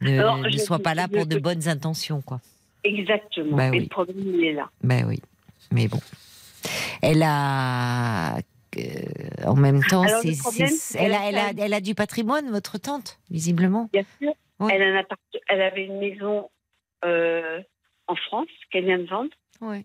ne, 0.00 0.18
Alors, 0.20 0.38
ne 0.38 0.50
je- 0.50 0.58
soit 0.58 0.78
pas 0.80 0.94
là 0.94 1.08
pour 1.08 1.26
de 1.26 1.38
bonnes 1.38 1.68
intentions, 1.68 2.20
quoi. 2.22 2.40
Exactement. 2.84 3.56
Bah 3.56 3.66
Et 3.68 3.70
oui. 3.70 3.80
le 3.80 3.86
problème, 3.88 4.16
il 4.18 4.44
est 4.44 4.52
là. 4.52 4.68
Ben 4.82 5.04
oui, 5.08 5.20
mais 5.72 5.88
bon, 5.88 5.98
elle 7.02 7.22
a. 7.22 8.36
en 9.44 9.56
même 9.56 9.82
temps, 9.84 10.02
Alors, 10.02 10.20
problème, 10.42 10.68
elle, 10.96 11.14
a, 11.14 11.28
elle, 11.28 11.36
a, 11.38 11.46
a- 11.46 11.52
elle 11.58 11.74
a 11.74 11.80
du 11.80 11.94
patrimoine, 11.94 12.50
votre 12.50 12.78
tante, 12.78 13.18
visiblement. 13.30 13.88
Bien 13.92 14.04
sûr. 14.20 14.32
Oui. 14.60 14.70
Elle, 14.72 14.82
a 14.82 14.86
un 14.86 14.96
appart- 15.00 15.20
elle 15.48 15.62
avait 15.62 15.84
une 15.86 15.98
maison 15.98 16.48
euh, 17.04 17.60
en 18.06 18.14
France 18.16 18.46
qu'elle 18.70 18.84
vient 18.86 18.98
de 18.98 19.06
vendre. 19.08 19.30
Oui. 19.60 19.84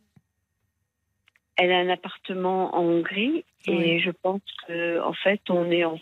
Elle 1.57 1.71
a 1.71 1.77
un 1.79 1.89
appartement 1.89 2.75
en 2.75 2.81
Hongrie 2.83 3.45
et 3.65 3.71
Oui. 3.71 3.99
je 3.99 4.09
pense 4.11 4.41
que 4.67 4.99
en 5.01 5.13
fait 5.13 5.41
on 5.49 5.69
est 5.69 5.83
en, 5.83 5.99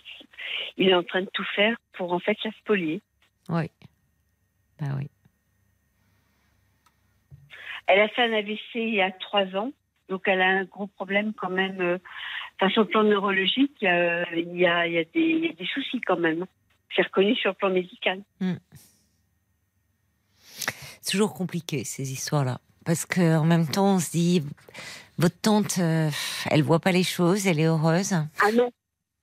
il 0.77 0.89
est 0.89 0.93
en 0.95 1.03
train 1.03 1.21
de 1.21 1.29
tout 1.33 1.45
faire 1.55 1.75
pour 1.93 2.13
en 2.13 2.19
fait 2.19 2.37
la 2.45 2.51
spolier. 2.51 3.01
Oui. 3.49 3.69
Ben 4.79 4.95
oui. 4.97 5.09
Elle 7.87 7.99
a 8.01 8.07
fait 8.09 8.21
un 8.23 8.33
AVC 8.33 8.59
il 8.75 8.93
y 8.93 9.01
a 9.01 9.11
trois 9.11 9.45
ans, 9.55 9.71
donc 10.07 10.27
elle 10.27 10.41
a 10.41 10.47
un 10.47 10.63
gros 10.65 10.87
problème 10.87 11.33
quand 11.33 11.49
même. 11.49 11.81
euh, 11.81 11.97
Enfin, 12.61 12.69
sur 12.71 12.81
le 12.83 12.89
plan 12.89 13.03
neurologique, 13.03 13.71
il 13.81 13.85
y 13.85 13.87
a, 13.87 14.33
il 14.35 14.57
y 14.57 14.65
a, 14.65 14.85
il 14.85 14.93
y 14.93 14.97
a 14.97 15.03
des, 15.05 15.11
il 15.21 15.45
y 15.45 15.49
a 15.49 15.53
des 15.53 15.65
soucis 15.65 16.01
quand 16.01 16.17
même. 16.19 16.45
C'est 16.93 17.03
reconnu 17.03 17.33
sur 17.35 17.51
le 17.51 17.55
plan 17.55 17.69
médical. 17.69 18.21
C'est 21.01 21.11
toujours 21.11 21.33
compliqué 21.33 21.85
ces 21.85 22.11
histoires-là. 22.11 22.59
Parce 22.89 23.05
qu'en 23.05 23.45
même 23.45 23.67
temps, 23.67 23.97
on 23.97 23.99
se 23.99 24.09
dit, 24.09 24.41
votre 25.19 25.39
tante, 25.39 25.77
euh, 25.77 26.09
elle 26.49 26.63
voit 26.63 26.79
pas 26.79 26.91
les 26.91 27.03
choses, 27.03 27.45
elle 27.45 27.59
est 27.59 27.65
heureuse. 27.67 28.13
Ah 28.13 28.51
non, 28.51 28.71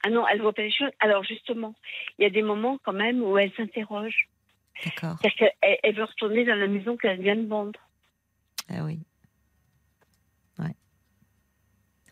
ah 0.04 0.10
non, 0.10 0.24
elle 0.28 0.40
voit 0.40 0.52
pas 0.52 0.62
les 0.62 0.70
choses. 0.70 0.92
Alors 1.00 1.24
justement, 1.24 1.74
il 2.16 2.22
y 2.22 2.26
a 2.26 2.30
des 2.30 2.42
moments 2.42 2.78
quand 2.84 2.92
même 2.92 3.20
où 3.20 3.36
elle 3.38 3.50
s'interroge. 3.56 4.28
D'accord. 4.84 5.16
C'est-à-dire 5.20 5.50
qu'elle 5.60 5.78
elle 5.82 5.94
veut 5.96 6.04
retourner 6.04 6.44
dans 6.44 6.54
la 6.54 6.68
maison 6.68 6.96
qu'elle 6.96 7.20
vient 7.20 7.34
de 7.34 7.48
vendre. 7.48 7.80
Ah 8.70 8.84
oui. 8.84 9.00
Ouais. 10.60 10.76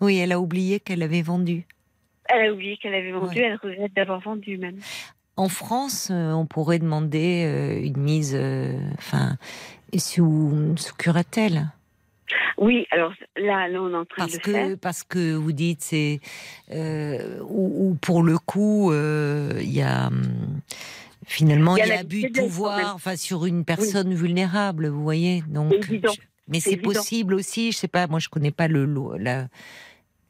Oui, 0.01 0.19
elle 0.19 0.33
a 0.33 0.41
oublié 0.41 0.81
qu'elle 0.81 1.05
avait 1.05 1.23
vendu. 1.23 1.69
Elle 2.25 2.49
a 2.49 2.53
oublié 2.53 2.77
qu'elle 2.79 2.95
avait 2.95 3.13
vendu, 3.13 3.39
Ouais. 3.39 3.45
elle 3.45 3.59
regrette 3.63 3.93
d'avoir 3.95 4.19
vendu 4.19 4.59
même. 4.59 4.81
En 5.37 5.49
France, 5.49 6.09
euh, 6.11 6.33
on 6.33 6.47
pourrait 6.47 6.79
demander 6.79 7.45
euh, 7.45 7.81
une 7.85 7.97
mise, 7.99 8.33
euh, 8.35 8.73
enfin, 8.99 9.37
sous, 9.97 10.75
sous 10.77 10.95
curatelle. 10.95 11.69
Oui, 12.57 12.87
alors 12.93 13.13
là, 13.37 13.69
là 13.69 13.83
on 13.83 13.91
est 13.91 13.97
en 13.97 14.05
train 14.05 14.17
Parce 14.19 14.33
de 14.35 14.39
que, 14.39 14.53
faire. 14.53 14.77
parce 14.81 15.03
que 15.03 15.35
vous 15.35 15.53
dites, 15.53 15.83
c'est. 15.83 16.21
Euh, 16.73 17.41
ou, 17.49 17.91
ou 17.91 17.95
pour 18.01 18.23
le 18.23 18.39
coup, 18.39 18.93
euh, 18.93 19.59
il 19.61 19.73
y 19.73 19.83
a. 19.83 20.07
hum, 20.07 20.23
Finalement, 21.27 21.75
Il 21.79 21.87
y 21.87 21.91
a 21.91 22.01
abus 22.01 22.25
de 22.25 22.39
pouvoir, 22.39 22.95
enfin, 22.95 23.17
sur 23.17 23.47
une 23.47 23.65
personne 23.65 24.13
vulnérable, 24.13 24.89
vous 24.89 25.03
voyez. 25.03 25.43
Donc, 25.49 25.73
je- 25.91 25.97
mais 26.49 26.61
C'est 26.61 26.77
possible 26.77 27.33
aussi. 27.33 27.73
Je 27.73 27.79
sais 27.79 27.89
pas. 27.89 28.07
Moi, 28.09 28.19
je 28.21 28.29
connais 28.29 28.51
pas 28.51 28.69
le 28.69 28.85
lo- 28.85 29.17
la- 29.17 29.49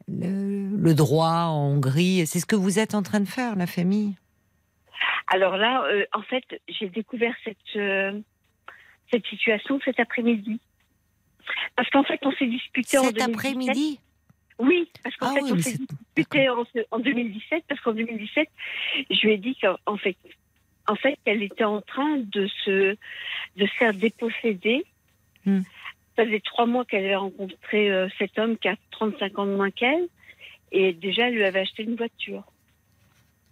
le, 0.07 0.69
le 0.77 0.93
droit 0.93 1.47
en 1.49 1.73
Hongrie. 1.73 2.25
C'est 2.25 2.39
ce 2.39 2.45
que 2.45 2.55
vous 2.55 2.79
êtes 2.79 2.95
en 2.95 3.03
train 3.03 3.19
de 3.19 3.27
faire, 3.27 3.57
la 3.57 3.67
famille? 3.67 4.15
Alors 5.27 5.57
là, 5.57 5.83
euh, 5.85 6.05
en 6.13 6.21
fait, 6.21 6.43
j'ai 6.67 6.89
découvert 6.89 7.35
cette, 7.43 7.57
euh, 7.75 8.19
cette 9.11 9.25
situation 9.27 9.79
cet 9.83 9.99
après-midi. 9.99 10.59
Parce 11.75 11.89
qu'en 11.89 12.03
fait, 12.03 12.19
on 12.23 12.31
s'est 12.33 12.47
disputé 12.47 12.97
en 12.97 13.03
Cet 13.03 13.15
2017. 13.15 13.35
après-midi. 13.35 13.99
Oui, 14.57 14.89
parce 15.03 15.15
qu'en 15.17 15.27
Ah 15.31 15.33
fait, 15.35 15.41
oui, 15.41 15.51
on 15.53 15.59
s'est 15.59 15.77
disputé 15.77 16.49
en, 16.49 16.63
en 16.91 16.99
2017, 16.99 17.63
parce 17.67 17.81
qu'en 17.81 17.93
2017, 17.93 18.47
je 19.09 19.27
lui 19.27 19.33
ai 19.33 19.37
dit 19.37 19.55
qu'en 19.55 19.97
fait, 19.97 20.15
en 20.87 20.95
fait, 20.95 21.17
elle 21.25 21.43
était 21.43 21.63
en 21.63 21.81
train 21.81 22.17
de 22.17 22.47
se, 22.63 22.95
de 23.57 23.65
se 23.65 23.73
faire 23.77 23.93
déposséder. 23.93 24.85
Hmm. 25.45 25.61
Ça 26.15 26.25
faisait 26.25 26.39
trois 26.39 26.65
mois 26.65 26.85
qu'elle 26.85 27.05
avait 27.05 27.15
rencontré 27.15 27.91
euh, 27.91 28.07
cet 28.17 28.39
homme 28.39 28.57
qui 28.57 28.69
a 28.69 28.77
35 28.91 29.37
ans 29.39 29.45
de 29.45 29.55
moins 29.55 29.71
qu'elle, 29.71 30.07
et 30.71 30.93
déjà, 30.93 31.27
elle 31.27 31.35
lui 31.35 31.43
avait 31.43 31.59
acheté 31.59 31.83
une 31.83 31.95
voiture. 31.95 32.43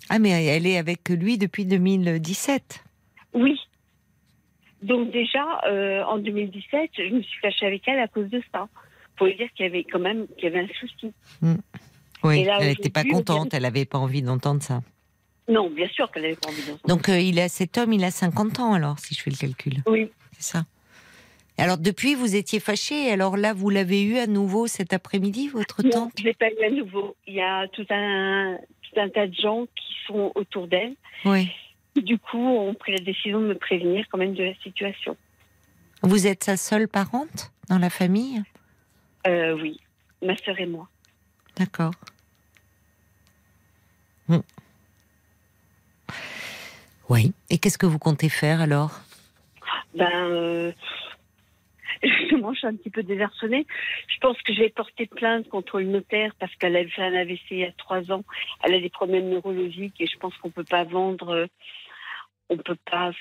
Ah, 0.10 0.20
mais 0.20 0.30
elle 0.46 0.68
est 0.68 0.78
avec 0.78 1.08
lui 1.10 1.38
depuis 1.38 1.66
2017. 1.66 2.84
Oui. 3.34 3.60
Donc 4.82 5.12
déjà, 5.12 5.62
euh, 5.68 6.04
en 6.04 6.18
2017, 6.18 6.92
je 6.98 7.16
me 7.16 7.22
suis 7.22 7.40
fâchée 7.40 7.66
avec 7.66 7.88
elle 7.88 8.00
à 8.00 8.08
cause 8.08 8.30
de 8.30 8.42
ça. 8.52 8.68
Pour 9.16 9.28
lui 9.28 9.36
dire 9.36 9.48
qu'il 9.56 9.66
y 9.66 9.70
avait 9.70 9.86
quand 9.86 10.00
même 10.00 10.28
qu'il 10.36 10.46
y 10.46 10.48
avait 10.48 10.60
un 10.60 10.68
souci. 10.80 11.14
Oui, 12.24 12.40
Et 12.42 12.46
là, 12.46 12.58
elle 12.60 12.70
n'était 12.70 12.90
pas 12.90 13.04
contente. 13.04 13.54
Elle 13.54 13.64
n'avait 13.64 13.86
pas 13.86 13.98
envie 13.98 14.22
d'entendre 14.22 14.62
ça. 14.62 14.82
Non, 15.48 15.70
bien 15.70 15.88
sûr 15.90 16.10
qu'elle 16.12 16.24
n'avait 16.24 16.36
pas 16.36 16.50
envie 16.50 16.62
d'entendre. 16.62 16.88
Donc, 16.88 17.10
euh, 17.10 17.20
il 17.20 17.40
a, 17.40 17.50
cet 17.50 17.78
homme, 17.78 17.94
il 17.94 18.04
a 18.04 18.12
50 18.12 18.60
ans, 18.60 18.74
alors, 18.74 18.98
si 19.00 19.14
je 19.14 19.22
fais 19.22 19.30
le 19.30 19.36
calcul. 19.36 19.84
Oui. 19.88 20.10
C'est 20.32 20.54
ça. 20.54 20.66
Alors, 21.58 21.78
depuis, 21.78 22.16
vous 22.16 22.36
étiez 22.36 22.60
fâchée. 22.60 23.12
Alors 23.12 23.38
là, 23.38 23.54
vous 23.54 23.70
l'avez 23.70 24.02
eu 24.02 24.18
à 24.18 24.26
nouveau 24.26 24.68
cet 24.68 24.94
après-midi, 24.94 25.50
votre 25.50 25.84
Non, 25.84 25.90
tante? 25.92 26.14
je 26.18 26.24
l'ai 26.24 26.34
pas 26.34 26.50
eu 26.50 26.66
à 26.66 26.70
nouveau. 26.72 27.16
Il 27.28 27.36
y 27.36 27.42
a 27.42 27.68
tout 27.68 27.86
un, 27.92 28.58
tout 28.94 28.99
un 28.99 29.10
tas 29.10 29.28
de 29.28 29.34
gens 29.34 29.65
qui 29.76 29.95
sont 30.07 30.32
autour 30.36 30.68
d'elle. 30.68 30.95
Oui. 31.26 31.52
Du 31.95 32.18
coup, 32.18 32.40
ont 32.40 32.74
pris 32.74 32.91
la 32.91 33.03
décision 33.03 33.40
de 33.40 33.48
me 33.48 33.56
prévenir 33.56 34.06
quand 34.10 34.18
même 34.18 34.34
de 34.34 34.44
la 34.44 34.56
situation. 34.56 35.15
Vous 36.02 36.28
êtes 36.28 36.44
sa 36.44 36.57
seule 36.57 36.88
parente 36.88 37.52
dans 37.70 37.78
la 37.78 37.90
famille? 37.90 38.41
Euh, 39.28 39.53
oui, 39.53 39.80
ma 40.22 40.36
sœur 40.38 40.60
et 40.60 40.65
moi. 40.65 40.88
D'accord. 41.56 41.94
Hmm. 44.28 44.40
Oui. 47.10 47.34
Et 47.49 47.57
qu'est-ce 47.57 47.78
que 47.78 47.86
vous 47.86 47.99
comptez 47.99 48.30
faire 48.30 48.61
alors? 48.61 48.99
Ben, 49.95 50.10
euh, 50.11 50.72
justement, 52.04 52.54
je 52.54 52.60
suis 52.60 52.68
un 52.68 52.76
petit 52.76 52.90
peu 52.90 53.04
désarçonnée. 53.04 53.66
Je 54.08 54.18
pense 54.20 54.42
que 54.42 54.54
je 54.54 54.60
vais 54.62 54.70
porter 54.70 55.08
plainte 55.08 55.48
contre 55.50 55.80
le 55.80 55.86
notaire 55.86 56.34
parce 56.40 56.54
qu'elle 56.56 56.76
a 56.76 56.86
fait 56.88 57.04
un 57.04 57.14
AVC 57.14 57.42
il 57.52 57.58
y 57.60 57.64
a 57.64 57.72
trois 57.74 58.12
ans. 58.12 58.24
Elle 58.64 58.76
a 58.76 58.80
des 58.80 58.90
problèmes 58.90 59.30
neurologiques 59.30 60.00
et 60.00 60.08
je 60.08 60.18
pense 60.18 60.36
qu'on 60.38 60.52
peut 60.52 60.64
pas 60.64 60.84
vendre, 60.84 61.30
euh, 61.30 61.48
on 62.50 62.58
peut 62.58 62.78
pas 62.90 63.12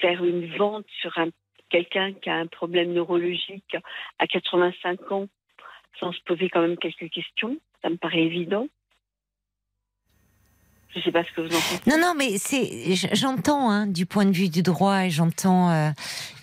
faire 0.00 0.24
une 0.24 0.46
vente 0.56 0.86
sur 1.00 1.16
un 1.18 1.28
quelqu'un 1.70 2.12
qui 2.14 2.30
a 2.30 2.36
un 2.36 2.46
problème 2.46 2.92
neurologique 2.92 3.76
à 4.18 4.26
85 4.26 5.12
ans 5.12 5.28
sans 6.00 6.12
se 6.12 6.20
poser 6.22 6.48
quand 6.48 6.62
même 6.62 6.78
quelques 6.78 7.10
questions. 7.10 7.58
Ça 7.82 7.90
me 7.90 7.96
paraît 7.96 8.22
évident. 8.22 8.68
Je 10.94 11.00
sais 11.02 11.12
pas 11.12 11.22
ce 11.22 11.32
que 11.32 11.42
vous 11.42 11.54
en 11.54 11.60
pensez. 11.60 11.80
Non, 11.86 11.98
non, 12.00 12.14
mais 12.16 12.38
c'est, 12.38 12.94
j'entends 13.12 13.70
hein, 13.70 13.86
du 13.86 14.06
point 14.06 14.24
de 14.24 14.32
vue 14.32 14.48
du 14.48 14.62
droit 14.62 15.04
et 15.04 15.10
j'entends 15.10 15.70
euh, 15.70 15.90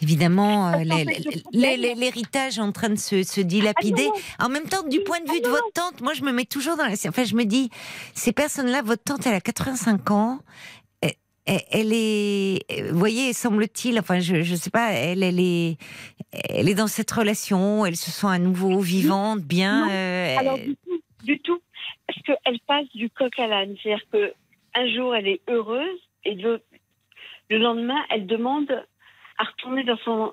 évidemment 0.03 0.69
euh, 0.69 0.83
l'héritage 1.51 2.59
en 2.59 2.71
train 2.71 2.89
de 2.89 2.95
se, 2.95 3.23
se 3.23 3.41
dilapider. 3.41 4.07
En 4.39 4.49
même 4.49 4.65
temps, 4.65 4.83
du 4.87 5.01
point 5.01 5.19
de 5.19 5.31
vue 5.31 5.41
de 5.41 5.47
votre 5.47 5.71
tante, 5.73 6.01
moi 6.01 6.13
je 6.13 6.21
me 6.23 6.31
mets 6.31 6.45
toujours 6.45 6.77
dans 6.77 6.85
la. 6.85 6.93
Enfin, 7.07 7.23
je 7.23 7.35
me 7.35 7.43
dis, 7.43 7.69
ces 8.13 8.33
personnes-là, 8.33 8.83
votre 8.83 9.03
tante, 9.03 9.25
elle 9.25 9.33
a 9.33 9.41
85 9.41 10.11
ans. 10.11 10.39
elle, 11.01 11.13
elle 11.71 11.91
est, 11.91 12.65
vous 12.91 12.99
voyez, 12.99 13.33
semble-t-il, 13.33 13.99
enfin, 13.99 14.19
je 14.19 14.35
ne 14.35 14.55
sais 14.55 14.69
pas, 14.69 14.91
elle, 14.91 15.23
elle 15.23 15.39
est, 15.39 15.77
elle 16.49 16.69
est 16.69 16.75
dans 16.75 16.87
cette 16.87 17.11
relation, 17.11 17.85
elle 17.85 17.97
se 17.97 18.11
sent 18.11 18.27
à 18.27 18.39
nouveau 18.39 18.79
vivante, 18.79 19.41
bien. 19.41 19.89
Euh, 19.89 20.37
Alors, 20.37 20.57
du 20.57 20.75
tout, 20.75 21.01
du 21.23 21.39
tout. 21.39 21.59
Parce 22.07 22.21
qu'elle 22.21 22.59
passe 22.67 22.87
du 22.93 23.09
coq 23.09 23.37
à 23.39 23.47
l'âne. 23.47 23.75
C'est-à-dire 23.81 24.05
que 24.11 24.33
un 24.75 24.87
jour, 24.93 25.15
elle 25.15 25.27
est 25.27 25.41
heureuse 25.49 25.99
et 26.25 26.35
le, 26.35 26.61
le 27.49 27.57
lendemain, 27.57 28.03
elle 28.09 28.27
demande 28.27 28.85
à 29.37 29.43
retourner 29.43 29.83
dans, 29.83 29.97
son, 29.97 30.31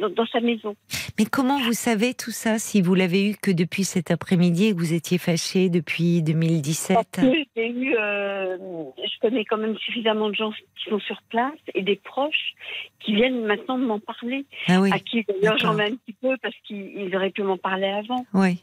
dans, 0.00 0.08
dans 0.08 0.26
sa 0.26 0.40
maison. 0.40 0.74
Mais 1.18 1.26
comment 1.26 1.58
vous 1.58 1.74
savez 1.74 2.14
tout 2.14 2.30
ça 2.30 2.58
si 2.58 2.80
vous 2.80 2.94
l'avez 2.94 3.28
eu 3.30 3.36
que 3.36 3.50
depuis 3.50 3.84
cet 3.84 4.10
après-midi 4.10 4.66
et 4.66 4.72
que 4.72 4.78
vous 4.78 4.94
étiez 4.94 5.18
fâché 5.18 5.68
depuis 5.68 6.22
2017 6.22 6.96
Parce 6.96 7.26
que 7.26 7.34
j'ai 7.54 7.68
eu, 7.68 7.94
euh, 7.98 8.56
je 8.96 9.20
connais 9.20 9.44
quand 9.44 9.58
même 9.58 9.76
suffisamment 9.76 10.30
de 10.30 10.34
gens 10.34 10.52
qui 10.52 10.88
sont 10.88 11.00
sur 11.00 11.20
place 11.28 11.58
et 11.74 11.82
des 11.82 11.96
proches 11.96 12.54
qui 13.00 13.14
viennent 13.14 13.44
maintenant 13.44 13.78
de 13.78 13.84
m'en 13.84 14.00
parler. 14.00 14.46
Ah 14.68 14.80
oui. 14.80 14.90
À 14.92 14.98
qui 14.98 15.24
d'ailleurs 15.24 15.58
j'en 15.58 15.78
ai 15.78 15.90
un 15.90 15.96
petit 15.96 16.16
peu 16.22 16.36
parce 16.42 16.56
qu'ils 16.64 16.92
ils 16.96 17.14
auraient 17.14 17.30
pu 17.30 17.42
m'en 17.42 17.58
parler 17.58 17.88
avant. 17.88 18.24
Oui. 18.32 18.62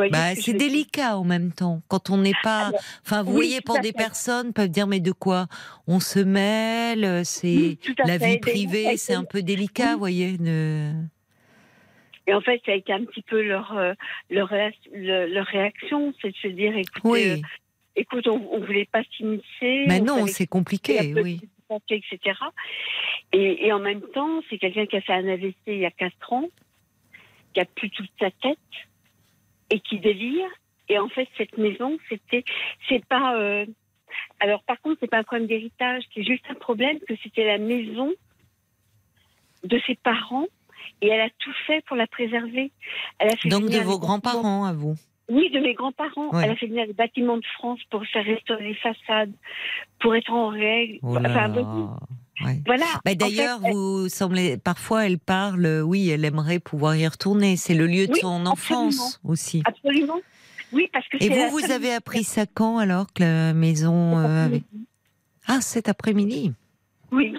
Voyez 0.00 0.12
Bah, 0.12 0.34
c'est 0.34 0.52
délicat 0.54 1.18
en 1.18 1.24
même 1.24 1.52
temps. 1.52 1.82
Quand 1.88 2.10
on 2.10 2.16
n'est 2.18 2.34
pas. 2.42 2.70
Enfin, 3.04 3.22
vous 3.22 3.30
oui, 3.30 3.36
voyez, 3.36 3.60
pour 3.60 3.78
des 3.78 3.88
fait. 3.88 3.92
personnes 3.94 4.52
peuvent 4.52 4.68
dire 4.68 4.86
mais 4.86 5.00
de 5.00 5.12
quoi? 5.12 5.46
On 5.86 6.00
se 6.00 6.18
mêle, 6.20 7.24
c'est 7.24 7.46
Oui, 7.48 7.78
la 8.06 8.18
fait. 8.18 8.26
vie 8.26 8.38
privée, 8.38 8.96
c'est 8.96 9.14
un 9.14 9.24
peu 9.24 9.42
délicat, 9.42 9.92
vous 9.94 9.98
voyez. 9.98 10.38
De... 10.38 10.92
Et 12.26 12.34
en 12.34 12.40
fait, 12.40 12.60
ça 12.64 12.72
a 12.72 12.74
été 12.76 12.92
un 12.92 13.04
petit 13.04 13.22
peu 13.22 13.42
leur, 13.42 13.76
euh, 13.76 13.92
leur, 14.30 14.52
leur 14.94 15.46
réaction, 15.46 16.14
c'est 16.22 16.30
de 16.30 16.36
se 16.36 16.48
dire, 16.48 16.76
écoutez, 16.76 17.00
Oui. 17.08 17.28
euh, 17.30 17.36
écoute, 17.96 18.26
on, 18.28 18.40
on 18.52 18.60
voulait 18.60 18.88
pas 18.90 19.02
s'initier. 19.16 19.86
Mais 19.86 20.00
on 20.00 20.04
non, 20.04 20.26
c'est 20.26 20.46
compliqué, 20.46 21.12
oui. 21.14 21.40
compliqué, 21.68 22.04
etc. 22.12 22.36
Et, 23.32 23.66
et 23.66 23.72
en 23.72 23.78
même 23.80 24.02
temps, 24.14 24.40
c'est 24.48 24.58
quelqu'un 24.58 24.86
qui 24.86 24.96
a 24.96 25.00
fait 25.00 25.12
un 25.12 25.26
AVC 25.28 25.54
il 25.66 25.78
y 25.78 25.86
a 25.86 25.90
4 25.90 26.32
ans, 26.32 26.48
qui 27.54 27.60
a 27.60 27.64
plus 27.64 27.90
toute 27.90 28.10
sa 28.20 28.30
tête 28.30 28.58
et 29.70 29.80
qui 29.80 29.98
délire. 30.00 30.48
Et 30.88 30.98
en 30.98 31.08
fait, 31.08 31.28
cette 31.38 31.56
maison, 31.56 31.96
c'était, 32.08 32.44
c'est 32.88 33.04
pas. 33.06 33.36
euh, 33.36 33.64
alors, 34.40 34.62
par 34.64 34.80
contre, 34.80 34.98
c'est 35.00 35.10
pas 35.10 35.18
un 35.18 35.22
problème 35.22 35.46
d'héritage, 35.46 36.02
c'est 36.14 36.24
juste 36.24 36.44
un 36.50 36.54
problème 36.54 36.98
que 37.08 37.14
c'était 37.22 37.46
la 37.46 37.58
maison 37.58 38.10
de 39.64 39.80
ses 39.86 39.94
parents 39.96 40.46
et 41.02 41.08
elle 41.08 41.20
a 41.20 41.30
tout 41.38 41.52
fait 41.66 41.84
pour 41.86 41.96
la 41.96 42.06
préserver. 42.06 42.72
Elle 43.18 43.28
a 43.32 43.36
fait 43.36 43.48
Donc 43.48 43.68
de 43.70 43.78
vos 43.78 43.98
grands-parents 43.98 44.64
à 44.64 44.72
vous. 44.72 44.94
oui, 45.28 45.50
de 45.50 45.60
mes 45.60 45.74
grands-parents. 45.74 46.30
Ouais. 46.34 46.42
Elle 46.44 46.50
a 46.50 46.56
fait 46.56 46.66
venir 46.66 46.86
les 46.86 46.92
bâtiments 46.92 47.36
de 47.36 47.46
France 47.54 47.80
pour 47.90 48.04
faire 48.06 48.24
restaurer 48.24 48.64
les 48.68 48.74
façades, 48.74 49.32
pour 50.00 50.14
être 50.16 50.32
en 50.32 50.48
règle. 50.48 50.98
Oh 51.02 51.14
là 51.14 51.20
Enfin, 51.30 51.48
là. 51.48 51.62
bon, 51.62 51.90
Ouais. 52.44 52.60
voilà. 52.66 52.86
Bah, 53.04 53.12
En 53.12 53.14
D'ailleurs, 53.16 53.60
elle- 53.64 53.72
vous 53.72 54.08
semblez 54.08 54.56
parfois 54.56 55.06
elle 55.06 55.18
parle, 55.18 55.82
oui, 55.84 56.08
elle 56.10 56.24
aimerait 56.24 56.58
pouvoir 56.58 56.96
y 56.96 57.06
retourner. 57.06 57.56
C'est 57.56 57.74
le 57.74 57.86
lieu 57.86 58.06
de 58.06 58.12
Oui, 58.12 58.20
son 58.20 58.46
enfance 58.46 59.20
aussi. 59.24 59.62
Absolument. 59.66 60.20
Oui, 60.72 60.88
parce 60.92 61.06
que 61.08 61.16
Et 61.20 61.28
vous, 61.28 61.50
vous 61.50 61.70
avez 61.72 61.92
appris 61.92 62.22
ça 62.24 62.46
quand 62.46 62.78
alors 62.78 63.12
que 63.12 63.22
la 63.22 63.52
maison 63.52 64.18
euh, 64.18 64.46
avait... 64.46 64.62
Ah, 65.46 65.60
cet 65.60 65.88
après-midi. 65.88 66.52
Oui. 67.10 67.34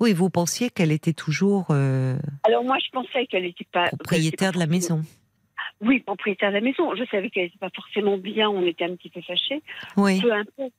Oui, 0.00 0.12
vous 0.12 0.28
pensiez 0.28 0.68
qu'elle 0.70 0.92
était 0.92 1.14
toujours 1.14 1.68
euh, 1.70 2.16
Alors 2.44 2.62
moi, 2.64 2.76
je 2.84 2.90
pensais 2.90 3.26
qu'elle 3.26 3.44
n'était 3.44 3.66
pas 3.72 3.88
propriétaire 3.88 4.52
de 4.52 4.58
la 4.58 4.66
maison. 4.66 5.02
Oui, 5.80 6.00
propriétaire 6.00 6.50
de 6.50 6.54
la 6.56 6.60
maison. 6.60 6.94
Je 6.94 7.04
savais 7.10 7.30
qu'elle 7.30 7.44
n'était 7.44 7.58
pas 7.58 7.70
forcément 7.74 8.18
bien. 8.18 8.48
On 8.50 8.62
était 8.66 8.84
un 8.84 8.94
petit 8.96 9.08
peu 9.10 9.20
fâchés. 9.22 9.62
Oui. 9.96 10.20
Peu 10.20 10.32
importe. 10.32 10.72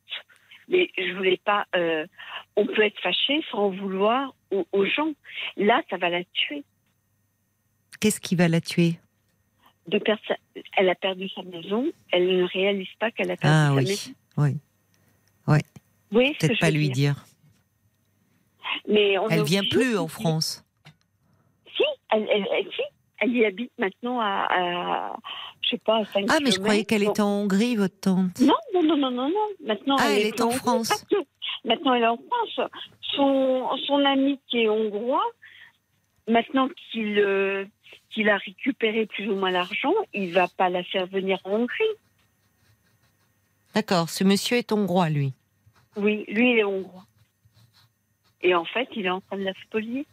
Mais 0.68 0.90
je 0.98 1.14
voulais 1.16 1.40
pas. 1.44 1.66
euh, 1.76 2.06
on 2.56 2.66
peut 2.66 2.84
être 2.84 3.00
fâché 3.02 3.44
sans 3.52 3.70
vouloir 3.70 4.34
aux, 4.52 4.66
aux 4.72 4.86
gens. 4.86 5.14
Là, 5.58 5.82
ça 5.90 5.98
va 5.98 6.10
la 6.10 6.24
tuer. 6.26 6.64
Qu'est-ce 8.00 8.20
qui 8.20 8.36
va 8.36 8.48
la 8.48 8.62
tuer? 8.62 9.00
De 9.88 10.02
sa- 10.28 10.38
Elle 10.78 10.90
a 10.90 10.96
perdu 10.96 11.30
sa 11.30 11.44
maison. 11.44 11.86
Elle 12.12 12.38
ne 12.38 12.44
réalise 12.44 12.88
pas 13.00 13.12
qu'elle 13.12 13.30
a 13.32 13.38
perdu 13.38 13.56
Ah 13.56 13.68
sa 13.70 13.74
oui, 13.76 13.84
maison. 13.86 14.12
oui. 14.38 14.52
Oui. 16.12 16.34
Que 16.40 16.48
Peut-être 16.48 16.60
pas 16.60 16.72
lui 16.72 16.90
dire? 16.90 17.14
dire. 17.16 17.26
Mais 18.88 19.18
on 19.18 19.30
Elle 19.30 19.44
vient 19.44 19.64
plus 19.70 19.98
en. 19.98 20.08
France. 20.08 20.64
Si, 21.76 21.84
elle, 22.12 22.28
elle, 22.32 22.48
elle- 22.52 22.72
si, 22.72 22.82
elle 23.20 23.36
y 23.36 23.46
habite 23.46 23.72
maintenant 23.78 24.20
à, 24.20 24.48
à 24.50 25.16
je 25.62 25.70
sais 25.72 25.78
pas, 25.78 25.98
à 25.98 26.06
5 26.06 26.26
Ah, 26.30 26.38
mais 26.44 26.52
je 26.52 26.60
croyais 26.60 26.86
qu'elle 26.86 27.04
était 27.04 27.22
en 27.22 27.42
Hongrie, 27.44 27.76
votre 27.76 28.00
tante. 28.00 28.40
Non, 28.40 28.54
non, 28.74 28.84
non, 28.84 28.98
non, 28.98 29.12
non, 29.12 29.30
non. 29.30 29.48
Maintenant, 29.66 29.96
Ah, 30.00 30.12
elle 30.12 30.28
est 30.28 30.42
en 30.42 30.52
France. 30.52 31.06
Maintenant, 31.64 31.94
elle 31.96 32.04
est 32.04 32.08
en 32.08 32.18
France. 32.18 32.70
Son, 33.02 33.70
son 33.88 34.06
ami 34.06 34.40
qui 34.48 34.64
est 34.64 34.70
hongrois, 34.70 35.24
maintenant 36.28 36.68
qu'il 36.92 37.18
euh, 37.20 37.66
qu'il 38.12 38.30
a 38.30 38.38
récupéré 38.38 39.06
plus 39.08 39.30
ou 39.30 39.36
moins 39.36 39.52
l'argent, 39.52 39.94
il 40.14 40.32
va 40.34 40.48
pas 40.48 40.70
la 40.70 40.84
faire 40.84 41.06
venir 41.08 41.40
en 41.44 41.52
Hongrie. 41.52 41.84
D'accord, 43.74 44.10
ce 44.10 44.24
monsieur 44.24 44.58
est 44.58 44.72
hongrois, 44.72 45.10
lui. 45.10 45.34
Oui, 45.98 46.24
lui, 46.28 46.52
il 46.54 46.60
est 46.60 46.64
hongrois. 46.64 47.04
Et 48.42 48.54
en 48.56 48.64
fait, 48.66 48.88
il 48.96 49.06
est 49.06 49.10
en 49.10 49.22
train 49.22 49.38
de 49.38 49.44
la 49.44 49.54
spolier. 49.66 50.06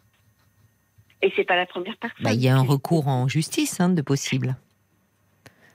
Et 1.23 1.33
c'est 1.37 1.45
pas 1.45 1.57
la 1.57 1.67
première 1.67 1.97
personne. 1.99 2.25
Bah, 2.25 2.33
il 2.33 2.41
y 2.41 2.49
a 2.49 2.57
un 2.57 2.63
recours 2.63 3.07
en 3.09 3.29
justice 3.29 3.81
hein, 3.81 3.89
de 3.91 4.03
possible. 4.03 4.57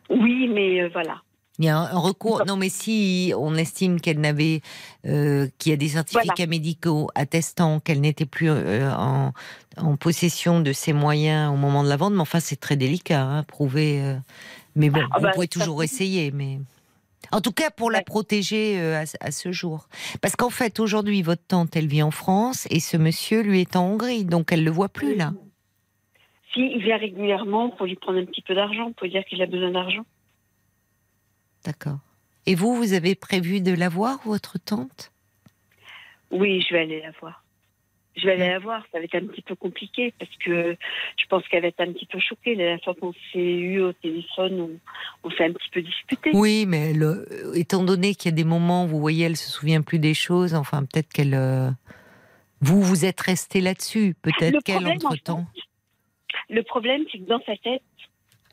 Oui, 0.10 0.48
mais 0.54 0.82
euh, 0.82 0.90
voilà. 0.92 1.22
Il 1.60 1.66
y 1.66 1.70
a 1.70 1.78
un 1.80 1.98
recours. 1.98 2.44
Non, 2.46 2.56
mais 2.56 2.70
si 2.70 3.34
on 3.36 3.56
estime 3.56 4.00
qu'elle 4.00 4.20
n'avait, 4.20 4.62
euh, 5.08 5.48
qu'il 5.58 5.72
y 5.72 5.74
a 5.74 5.78
des 5.78 5.88
certificats 5.90 6.46
médicaux 6.46 7.10
attestant 7.16 7.80
qu'elle 7.80 8.00
n'était 8.02 8.28
plus 8.28 8.50
euh, 8.50 8.92
en, 8.94 9.32
en 9.78 9.96
possession 9.98 10.60
de 10.60 10.72
ses 10.72 10.94
moyens 10.94 11.52
au 11.52 11.56
moment 11.58 11.84
de 11.84 11.90
la 11.90 11.98
vente, 11.98 12.14
mais 12.14 12.20
enfin 12.22 12.40
c'est 12.40 12.60
très 12.60 12.76
délicat 12.76 13.24
hein, 13.24 13.40
à 13.40 13.44
prouver. 13.44 14.18
Mais 14.76 14.92
bon, 14.92 15.02
Ah 15.12 15.18
vous 15.18 15.24
bah, 15.24 15.32
pouvez 15.34 15.48
ça- 15.52 15.60
toujours 15.62 15.82
essayer, 15.84 16.30
mais. 16.32 16.60
En 17.32 17.42
tout 17.42 17.52
cas, 17.52 17.70
pour 17.72 17.92
la 17.92 18.02
protéger 18.02 18.80
euh, 18.80 19.00
à, 19.02 19.06
ce- 19.06 19.18
à 19.20 19.32
ce 19.32 19.52
jour. 19.52 19.88
Parce 20.22 20.36
qu'en 20.36 20.50
fait, 20.50 20.80
aujourd'hui, 20.80 21.22
votre 21.22 21.46
tante, 21.46 21.76
elle 21.76 21.88
vit 21.88 22.04
en 22.04 22.12
France 22.12 22.68
et 22.70 22.80
ce 22.80 22.96
monsieur, 22.96 23.42
lui, 23.42 23.62
est 23.62 23.76
en 23.76 23.86
Hongrie. 23.92 24.24
Donc, 24.24 24.52
elle 24.52 24.64
le 24.64 24.72
voit 24.72 24.90
plus, 24.90 25.16
là. 25.16 25.34
Si, 26.54 26.62
il 26.62 26.82
vient 26.82 26.98
régulièrement 26.98 27.70
pour 27.72 27.86
lui 27.86 27.96
prendre 27.96 28.20
un 28.20 28.26
petit 28.26 28.42
peu 28.42 28.56
d'argent, 28.56 28.92
pour 28.94 29.08
dire 29.08 29.26
qu'il 29.26 29.42
a 29.42 29.46
besoin 29.46 29.72
d'argent. 29.72 30.06
D'accord. 31.66 32.00
Et 32.46 32.56
vous, 32.56 32.76
vous 32.76 32.94
avez 32.94 33.14
prévu 33.16 33.60
de 33.62 33.74
la 33.74 33.90
voir, 33.90 34.20
votre 34.24 34.58
tante? 34.58 35.12
Oui, 36.32 36.62
je 36.62 36.74
vais 36.74 36.82
aller 36.82 37.02
la 37.02 37.12
voir. 37.20 37.44
Je 38.18 38.26
vais 38.26 38.34
aller 38.34 38.48
la 38.50 38.60
voir. 38.60 38.84
Ça 38.92 38.98
va 38.98 39.06
être 39.06 39.16
un 39.16 39.28
petit 39.28 39.44
peu 39.44 39.56
compliqué 39.56 40.14
parce 40.20 40.36
que 40.44 40.76
je 41.18 41.26
pense 41.30 41.48
qu'elle 41.48 41.62
va 41.62 41.68
être 41.68 41.80
un 41.80 41.94
petit 41.94 42.08
peu 42.08 42.20
choquée. 42.20 42.56
La 42.56 42.64
dernière 42.64 42.84
fois 42.84 42.96
qu'on 42.96 43.14
s'est 43.32 43.40
eu 43.40 43.80
au 43.82 43.94
téléphone, 43.94 44.60
on, 44.60 44.72
on 45.24 45.32
s'est 45.32 45.46
un 45.46 45.54
petit 45.54 45.70
peu 45.72 45.82
disputé. 45.82 46.32
Oui, 46.34 46.66
mais 46.68 46.92
elle, 46.92 47.04
euh, 47.04 47.54
étant 47.54 47.84
donné 47.84 48.16
qu'il 48.16 48.32
y 48.32 48.34
a 48.34 48.36
des 48.36 48.44
moments 48.44 48.86
où 48.86 48.88
vous 48.88 49.00
voyez, 49.00 49.26
elle 49.26 49.38
se 49.38 49.50
souvient 49.50 49.82
plus 49.82 50.00
des 50.00 50.16
choses, 50.16 50.56
enfin, 50.56 50.82
peut-être 50.82 51.14
qu'elle. 51.14 51.36
euh, 51.36 51.70
vous, 52.60 52.82
vous 52.82 53.06
êtes 53.06 53.22
resté 53.22 53.62
là-dessus. 53.62 54.16
Peut-être 54.22 54.56
Le 54.56 54.62
qu'elle, 54.62 54.88
en 54.88 54.96
entre-temps. 54.96 55.46
Le 56.50 56.64
problème, 56.64 57.04
c'est 57.12 57.20
que 57.20 57.26
dans 57.26 57.42
sa 57.46 57.56
tête, 57.58 57.84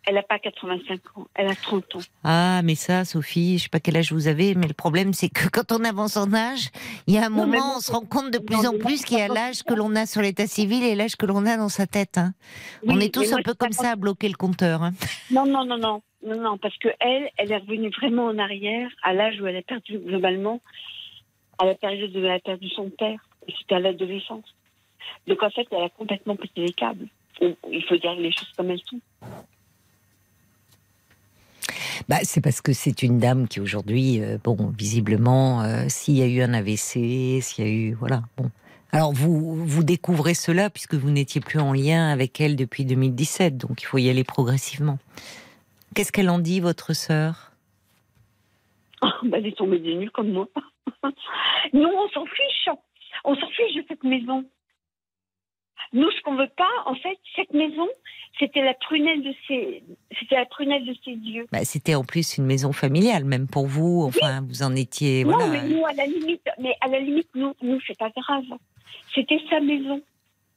elle 0.06 0.14
n'a 0.16 0.22
pas 0.22 0.38
85 0.38 1.00
ans, 1.16 1.26
elle 1.34 1.48
a 1.48 1.54
30 1.54 1.96
ans. 1.96 2.00
Ah, 2.24 2.60
mais 2.62 2.74
ça, 2.74 3.04
Sophie, 3.04 3.58
je 3.58 3.64
sais 3.64 3.68
pas 3.68 3.80
quel 3.80 3.96
âge 3.96 4.12
vous 4.12 4.28
avez, 4.28 4.54
mais 4.54 4.66
le 4.66 4.74
problème, 4.74 5.12
c'est 5.12 5.28
que 5.28 5.48
quand 5.48 5.72
on 5.72 5.82
avance 5.84 6.16
en 6.16 6.32
âge, 6.34 6.68
il 7.06 7.14
y 7.14 7.18
a 7.18 7.26
un 7.26 7.30
Non, 7.30 7.46
moment, 7.46 7.76
on 7.76 7.80
se 7.80 7.90
rend 7.92 8.00
compte 8.02 8.30
de 8.30 8.38
non, 8.38 8.44
plus 8.44 8.66
en 8.66 8.78
plus 8.78 9.04
qu'il 9.04 9.18
y 9.18 9.20
a 9.22 9.28
l'âge 9.28 9.62
que 9.62 9.74
l'on 9.74 9.94
a 9.96 10.06
sur 10.06 10.20
l'état 10.22 10.46
civil 10.46 10.82
et 10.84 10.94
l'âge 10.94 11.16
que 11.16 11.26
l'on 11.26 11.46
a 11.46 11.56
dans 11.56 11.68
sa 11.68 11.86
tête. 11.86 12.18
hein. 12.18 12.32
on 12.86 13.00
est 13.00 13.12
tous 13.12 13.30
moi, 13.30 13.38
un 13.40 13.42
peu 13.42 13.54
comme 13.54 13.72
ça 13.72 13.92
à 13.92 13.96
bloquer 13.96 14.28
le 14.28 14.36
compteur. 14.36 14.82
hein. 14.82 14.92
Non, 15.30 15.46
non, 15.46 15.64
non, 15.64 15.78
non, 15.78 16.02
non, 16.26 16.40
non, 16.40 16.58
parce 16.58 16.76
que 16.78 16.88
elle, 17.00 17.30
elle 17.38 17.52
est 17.52 17.58
revenue 17.58 17.90
vraiment 17.90 18.26
en 18.26 18.38
arrière 18.38 18.88
à 19.02 19.12
l'âge 19.14 19.40
où 19.40 19.46
elle 19.46 19.56
a 19.56 19.62
perdu 19.62 19.98
globalement, 19.98 20.60
à 21.58 21.64
la 21.66 21.74
période 21.74 22.14
où 22.14 22.18
elle 22.18 22.30
a 22.30 22.40
perdu 22.40 22.68
son 22.70 22.90
père. 22.90 23.18
Et 23.46 23.54
C'était 23.58 23.74
à 23.76 23.78
l'adolescence. 23.80 24.44
Donc 25.26 25.42
en 25.42 25.50
fait, 25.50 25.66
elle 25.70 25.82
a 25.84 25.88
complètement 25.90 26.36
pété 26.36 26.62
les 26.62 26.72
câbles. 26.72 27.08
Il 27.40 27.84
faut 27.88 27.96
dire 27.96 28.14
les 28.14 28.32
choses 28.32 28.50
comme 28.56 28.70
elles 28.70 28.80
sont. 28.86 29.00
Bah, 32.08 32.18
c'est 32.22 32.40
parce 32.40 32.60
que 32.60 32.72
c'est 32.72 33.02
une 33.02 33.18
dame 33.18 33.48
qui 33.48 33.60
aujourd'hui, 33.60 34.22
euh, 34.22 34.38
bon, 34.42 34.72
visiblement, 34.76 35.62
euh, 35.62 35.84
s'il 35.88 36.16
y 36.16 36.22
a 36.22 36.26
eu 36.26 36.42
un 36.42 36.54
AVC, 36.54 37.40
s'il 37.40 37.64
y 37.64 37.68
a 37.68 37.70
eu, 37.70 37.92
voilà, 37.94 38.22
bon. 38.36 38.50
Alors 38.92 39.12
vous 39.12 39.66
vous 39.66 39.82
découvrez 39.82 40.34
cela 40.34 40.70
puisque 40.70 40.94
vous 40.94 41.10
n'étiez 41.10 41.40
plus 41.40 41.58
en 41.58 41.72
lien 41.72 42.12
avec 42.12 42.40
elle 42.40 42.54
depuis 42.54 42.84
2017, 42.84 43.56
donc 43.56 43.82
il 43.82 43.86
faut 43.86 43.98
y 43.98 44.08
aller 44.08 44.22
progressivement. 44.22 44.98
Qu'est-ce 45.96 46.12
qu'elle 46.12 46.30
en 46.30 46.38
dit, 46.38 46.60
votre 46.60 46.92
sœur? 46.92 47.50
Bah, 49.24 49.38
elle 49.38 49.46
est 49.46 49.56
tombée 49.56 49.80
des 49.80 49.96
nues 49.96 50.10
comme 50.10 50.30
moi. 50.30 50.48
Nous, 51.72 51.88
on 51.88 52.08
s'en 52.10 52.24
fiche. 52.26 52.68
On 53.24 53.34
s'en 53.34 53.48
fiche 53.48 53.74
de 53.76 53.84
cette 53.88 54.04
maison. 54.04 54.44
Nous, 55.92 56.10
ce 56.10 56.20
qu'on 56.22 56.36
veut 56.36 56.50
pas, 56.56 56.70
en 56.86 56.94
fait, 56.94 57.18
cette 57.36 57.52
maison, 57.52 57.86
c'était 58.38 58.62
la 58.62 58.74
prunelle 58.74 59.22
de 59.22 59.32
ses, 59.46 59.82
c'était 60.18 60.36
la 60.36 60.46
prunelle 60.46 60.84
de 60.84 60.94
ses 61.04 61.12
yeux. 61.12 61.46
Bah, 61.52 61.64
C'était 61.64 61.94
en 61.94 62.04
plus 62.04 62.36
une 62.38 62.46
maison 62.46 62.72
familiale, 62.72 63.24
même 63.24 63.46
pour 63.46 63.66
vous. 63.66 64.02
Enfin, 64.06 64.44
vous 64.48 64.62
en 64.62 64.74
étiez. 64.74 65.24
Non, 65.24 65.32
voilà. 65.32 65.46
mais 65.48 65.68
nous, 65.68 65.84
à 65.86 65.92
la 65.92 66.06
limite, 66.06 66.42
mais 66.58 66.74
à 66.80 66.88
la 66.88 67.00
limite, 67.00 67.28
nous, 67.34 67.54
nous, 67.62 67.78
c'est 67.86 67.98
pas 67.98 68.10
grave. 68.16 68.44
C'était 69.14 69.40
sa 69.50 69.60
maison. 69.60 70.00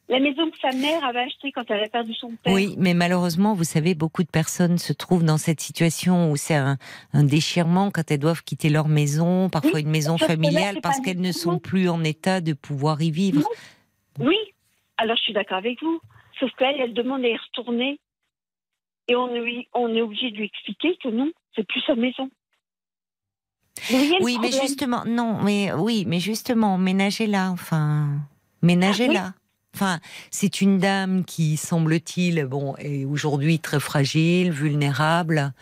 La 0.09 0.21
maison 0.21 0.49
que 0.49 0.57
sa 0.61 0.71
mère 0.71 1.03
avait 1.03 1.19
achetée 1.19 1.51
quand 1.51 1.69
elle 1.69 1.83
a 1.83 1.89
perdu 1.89 2.13
son 2.13 2.31
père. 2.41 2.53
Oui, 2.53 2.75
mais 2.77 2.93
malheureusement, 2.93 3.53
vous 3.53 3.65
savez, 3.65 3.93
beaucoup 3.93 4.23
de 4.23 4.29
personnes 4.29 4.77
se 4.77 4.93
trouvent 4.93 5.25
dans 5.25 5.37
cette 5.37 5.59
situation 5.59 6.31
où 6.31 6.37
c'est 6.37 6.55
un, 6.55 6.77
un 7.11 7.23
déchirement 7.25 7.91
quand 7.91 8.09
elles 8.09 8.19
doivent 8.19 8.41
quitter 8.43 8.69
leur 8.69 8.87
maison, 8.87 9.49
parfois 9.49 9.81
une 9.81 9.89
maison 9.89 10.17
familiale, 10.17 10.79
parce 10.81 11.01
qu'elles 11.01 11.19
ne 11.19 11.33
sont 11.33 11.59
plus 11.59 11.89
en 11.89 12.05
état 12.05 12.39
de 12.39 12.53
pouvoir 12.53 13.01
y 13.01 13.11
vivre. 13.11 13.43
Oui, 14.19 14.37
alors 14.97 15.15
je 15.17 15.21
suis 15.23 15.33
d'accord 15.33 15.57
avec 15.57 15.81
vous. 15.81 15.99
Sauf 16.39 16.51
qu'elle, 16.57 16.79
elle 16.79 16.93
demande 16.93 17.23
à 17.23 17.29
y 17.29 17.37
retourner. 17.37 17.99
Et 19.07 19.15
on, 19.15 19.33
lui, 19.33 19.67
on 19.73 19.93
est 19.95 20.01
obligé 20.01 20.31
de 20.31 20.37
lui 20.37 20.45
expliquer 20.45 20.97
que 21.01 21.09
non, 21.09 21.31
c'est 21.55 21.65
plus 21.65 21.81
sa 21.81 21.95
maison. 21.95 22.29
Oui, 24.21 24.37
mais 24.41 24.51
justement, 24.51 25.03
non, 25.05 25.41
mais 25.43 25.71
oui, 25.73 26.03
mais 26.07 26.19
justement, 26.19 26.77
ménagez-la, 26.77 27.51
enfin, 27.51 28.09
ménagez-la. 28.61 29.33
Enfin, 29.75 29.99
c'est 30.31 30.61
une 30.61 30.79
dame 30.79 31.23
qui, 31.23 31.55
semble-t-il, 31.55 32.45
bon, 32.45 32.75
est 32.77 33.05
aujourd'hui 33.05 33.59
très 33.59 33.79
fragile, 33.79 34.51
vulnérable. 34.51 35.53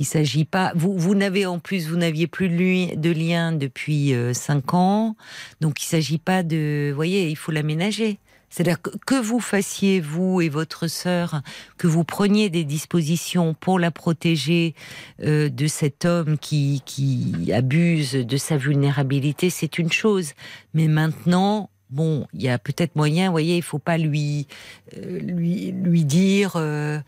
Il 0.00 0.06
s'agit 0.06 0.44
pas. 0.44 0.72
Vous, 0.74 0.98
vous 0.98 1.14
n'avez 1.14 1.46
en 1.46 1.60
plus, 1.60 1.88
vous 1.88 1.96
n'aviez 1.96 2.26
plus 2.26 2.48
de, 2.48 2.54
lui, 2.54 2.96
de 2.96 3.10
lien 3.10 3.52
depuis 3.52 4.12
euh, 4.12 4.32
cinq 4.34 4.74
ans, 4.74 5.14
donc 5.60 5.80
il 5.82 5.86
s'agit 5.86 6.18
pas 6.18 6.42
de. 6.42 6.88
Vous 6.90 6.96
voyez, 6.96 7.28
il 7.28 7.36
faut 7.36 7.52
l'aménager. 7.52 8.18
C'est-à-dire 8.50 8.78
que, 8.82 9.14
vous 9.14 9.38
fassiez, 9.38 10.00
vous 10.00 10.40
et 10.40 10.48
votre 10.48 10.88
sœur, 10.88 11.40
que 11.78 11.86
vous 11.86 12.02
preniez 12.02 12.50
des 12.50 12.64
dispositions 12.64 13.54
pour 13.54 13.78
la 13.78 13.92
protéger 13.92 14.74
euh, 15.22 15.48
de 15.48 15.68
cet 15.68 16.04
homme 16.04 16.36
qui, 16.36 16.82
qui 16.84 17.52
abuse 17.52 18.12
de 18.12 18.36
sa 18.36 18.56
vulnérabilité, 18.56 19.50
c'est 19.50 19.78
une 19.78 19.92
chose. 19.92 20.32
Mais 20.74 20.88
maintenant, 20.88 21.70
bon, 21.90 22.26
il 22.34 22.42
y 22.42 22.48
a 22.48 22.58
peut-être 22.58 22.96
moyen, 22.96 23.26
vous 23.26 23.32
voyez, 23.32 23.56
il 23.56 23.62
faut 23.62 23.78
pas 23.78 23.98
lui, 23.98 24.48
euh, 24.96 25.20
lui, 25.20 25.70
lui 25.70 26.04
dire 26.04 26.54
euh, 26.56 26.98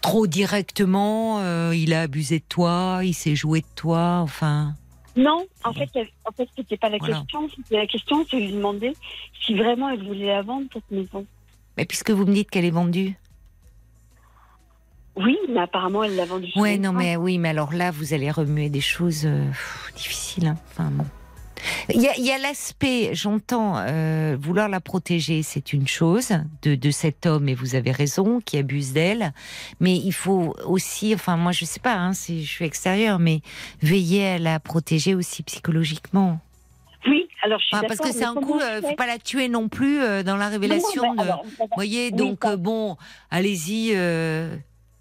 trop 0.00 0.26
directement, 0.26 1.70
il 1.70 1.94
a 1.94 2.02
abusé 2.02 2.40
de 2.40 2.44
toi, 2.48 3.00
il 3.02 3.14
s'est 3.14 3.36
joué 3.36 3.60
de 3.60 3.66
toi, 3.76 4.18
enfin. 4.18 4.74
Non, 5.16 5.44
en 5.64 5.72
fait, 5.74 5.90
en 6.24 6.32
fait, 6.32 6.48
c'était 6.56 6.76
pas 6.78 6.88
la 6.88 6.98
Voilà. 6.98 7.16
question. 7.18 7.48
C'était 7.54 7.76
la 7.76 7.86
question, 7.86 8.24
c'est 8.30 8.38
de 8.38 8.46
lui 8.46 8.52
demander 8.52 8.96
si 9.44 9.54
vraiment 9.54 9.90
elle 9.90 10.02
voulait 10.06 10.26
la 10.28 10.42
vendre 10.42 10.66
cette 10.72 10.90
maison. 10.90 11.26
Mais 11.76 11.84
puisque 11.84 12.10
vous 12.10 12.24
me 12.24 12.32
dites 12.32 12.50
qu'elle 12.50 12.64
est 12.64 12.70
vendue. 12.70 13.14
Oui, 15.16 15.36
mais 15.50 15.60
apparemment 15.60 16.02
elle 16.04 16.16
l'a 16.16 16.24
vendue. 16.24 16.50
sur 16.50 16.62
Ouais, 16.62 16.78
non, 16.78 16.92
mais 16.92 17.16
oui, 17.16 17.36
mais 17.36 17.50
alors 17.50 17.74
là, 17.74 17.90
vous 17.90 18.14
allez 18.14 18.30
remuer 18.30 18.70
des 18.70 18.80
choses 18.80 19.26
euh, 19.26 19.46
pff, 19.48 19.92
difficiles. 19.96 20.46
hein. 20.46 20.56
Enfin, 20.70 20.90
bon. 20.90 21.04
Il 21.94 22.00
y 22.00 22.08
a, 22.08 22.16
il 22.16 22.42
l'aspect, 22.42 23.10
j'entends, 23.14 23.74
euh, 23.76 24.36
vouloir 24.40 24.68
la 24.68 24.80
protéger, 24.80 25.42
c'est 25.42 25.72
une 25.72 25.86
chose 25.86 26.32
de, 26.62 26.74
de 26.74 26.90
cet 26.90 27.26
homme, 27.26 27.48
et 27.48 27.54
vous 27.54 27.74
avez 27.74 27.90
raison, 27.92 28.40
qui 28.40 28.58
abuse 28.58 28.92
d'elle. 28.92 29.32
Mais 29.80 29.96
il 29.96 30.12
faut 30.12 30.54
aussi, 30.64 31.14
enfin, 31.14 31.36
moi, 31.36 31.52
je 31.52 31.64
sais 31.64 31.80
pas, 31.80 31.94
hein, 31.94 32.12
si 32.12 32.44
je 32.44 32.50
suis 32.50 32.64
extérieure, 32.64 33.18
mais 33.18 33.40
veiller 33.82 34.26
à 34.26 34.38
la 34.38 34.60
protéger 34.60 35.14
aussi 35.14 35.42
psychologiquement. 35.42 36.40
Oui, 37.06 37.28
alors 37.42 37.58
je 37.58 37.66
suis 37.66 37.76
Ah, 37.76 37.82
parce 37.86 37.98
que 37.98 38.12
c'est 38.12 38.24
un 38.24 38.34
coup, 38.34 38.58
je 38.60 38.64
euh, 38.64 38.80
fais 38.80 38.90
faut 38.90 38.94
pas 38.94 39.08
la 39.08 39.18
tuer 39.18 39.48
non 39.48 39.68
plus 39.68 40.00
euh, 40.00 40.22
dans 40.22 40.36
la 40.36 40.48
révélation 40.48 41.02
Non, 41.02 41.14
mais 41.14 41.22
de. 41.22 41.28
alors, 41.28 41.44
Vous 41.58 41.68
voyez, 41.74 42.06
oui, 42.06 42.12
donc 42.12 42.46
bon, 42.56 42.96
allez-y. 43.30 43.92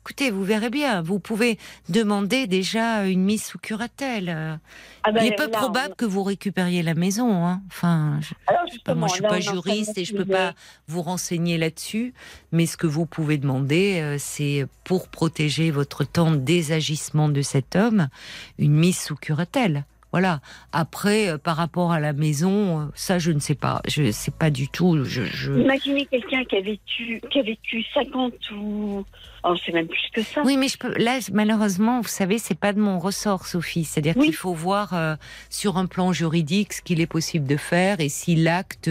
Écoutez, 0.04 0.32
vous 0.32 0.44
verrez 0.44 0.70
bien. 0.70 1.02
Vous 1.02 1.20
pouvez 1.20 1.58
demander 1.90 2.48
déjà 2.48 3.06
une 3.06 3.24
mise 3.24 3.44
sous 3.44 3.60
curatelle. 3.60 4.30
euh. 4.36 4.56
Ah 5.04 5.12
ben, 5.12 5.24
Il 5.24 5.32
est 5.34 5.36
peu 5.36 5.44
là, 5.50 5.58
probable 5.60 5.96
que 5.96 6.06
vous 6.06 6.24
récupériez 6.24 6.84
la 6.84 6.94
maison. 6.96 7.46
Hein. 7.46 7.62
Enfin, 7.68 8.20
je, 8.22 8.34
Alors, 8.48 8.62
je 8.68 8.74
sais 8.74 8.80
pas, 8.84 8.96
moi, 8.96 9.08
je 9.08 9.14
suis 9.14 9.22
pas 9.24 9.40
juriste 9.40 9.98
et 9.98 10.06
je 10.06 10.14
peux 10.14 10.20
trouver- 10.24 10.34
pas 10.38 10.54
vous 10.88 11.02
renseigner 11.02 11.58
là-dessus. 11.58 12.14
Mais 12.52 12.66
ce 12.66 12.78
que 12.78 12.88
vous 12.88 13.06
pouvez 13.06 13.38
demander, 13.38 14.00
euh, 14.02 14.18
c'est 14.20 14.66
pour 14.84 15.08
protéger 15.08 15.72
votre 15.72 16.04
tante 16.04 16.44
des 16.44 16.72
agissements 16.72 17.30
de 17.30 17.42
cet 17.42 17.76
homme, 17.76 18.10
une 18.58 18.74
mise 18.74 19.00
sous 19.00 19.16
curatelle. 19.16 19.86
Voilà. 20.12 20.42
Après, 20.74 21.30
euh, 21.30 21.38
par 21.38 21.56
rapport 21.56 21.92
à 21.92 22.00
la 22.00 22.14
maison, 22.14 22.82
euh, 22.82 22.86
ça, 22.96 23.18
je 23.20 23.32
ne 23.32 23.40
sais 23.40 23.56
pas. 23.56 23.82
Je 23.88 24.12
sais 24.12 24.32
pas 24.32 24.50
du 24.50 24.68
tout. 24.68 25.04
Je, 25.06 25.24
je... 25.24 25.54
Imaginez 25.54 26.06
quelqu'un 26.06 26.44
qui 26.46 26.58
a 26.58 26.62
vécu, 26.62 27.22
qui 27.30 27.40
a 27.40 27.44
vécu 27.44 27.84
50 27.94 28.34
ou. 28.58 29.06
Oh, 29.44 29.56
c'est 29.66 29.72
même 29.72 29.88
plus 29.88 30.10
que 30.14 30.22
ça. 30.22 30.42
Oui, 30.44 30.58
mais 30.58 30.68
je 30.68 30.78
peux. 30.78 30.94
Là, 30.98 31.20
malheureusement, 31.34 32.02
vous 32.02 32.08
savez, 32.08 32.38
c'est 32.38 32.60
pas 32.60 32.74
de 32.74 32.80
mon 32.80 33.00
ressort, 33.00 33.48
Sophie. 33.48 33.86
C'est-à-dire 33.86 34.14
qu'il 34.16 34.36
faut 34.36 34.54
voir 34.54 34.94
euh, 34.94 35.16
sur 35.50 35.78
un 35.78 35.86
plan 35.88 36.12
juridique 36.14 36.74
ce 36.74 36.82
qu'il 36.82 37.02
est 37.02 37.08
possible 37.08 37.48
de 37.48 37.58
faire 37.58 38.02
et 38.02 38.10
si 38.10 38.36
l'acte 38.36 38.90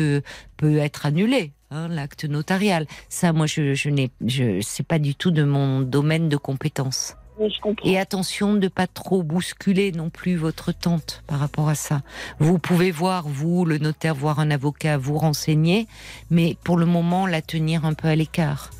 peut 0.56 0.76
être 0.78 1.06
annulé. 1.06 1.52
hein, 1.70 1.86
l'acte 1.88 2.24
notarial. 2.24 2.86
Ça, 3.08 3.32
moi, 3.32 3.46
je, 3.46 3.74
je 3.74 3.90
n'ai, 3.90 4.10
je, 4.26 4.60
c'est 4.60 4.86
pas 4.86 4.98
du 4.98 5.14
tout 5.14 5.30
de 5.30 5.44
mon 5.44 5.80
domaine 5.82 6.28
de 6.28 6.36
compétence. 6.36 7.14
Mais 7.40 7.48
je 7.48 7.60
comprends. 7.60 7.88
Et 7.88 7.98
attention 7.98 8.54
de 8.54 8.68
pas 8.68 8.86
trop 8.86 9.22
bousculer 9.22 9.92
non 9.92 10.10
plus 10.10 10.36
votre 10.36 10.72
tante 10.72 11.22
par 11.26 11.38
rapport 11.38 11.70
à 11.70 11.74
ça. 11.74 12.02
Vous 12.38 12.58
pouvez 12.58 12.90
voir, 12.90 13.26
vous, 13.26 13.64
le 13.64 13.78
notaire, 13.78 14.14
voir 14.14 14.40
un 14.40 14.50
avocat, 14.50 14.98
vous 14.98 15.16
renseigner, 15.16 15.88
mais 16.30 16.56
pour 16.64 16.76
le 16.76 16.84
moment, 16.84 17.26
la 17.26 17.40
tenir 17.40 17.86
un 17.86 17.94
peu 17.94 18.08
à 18.08 18.14
l'écart. 18.14 18.70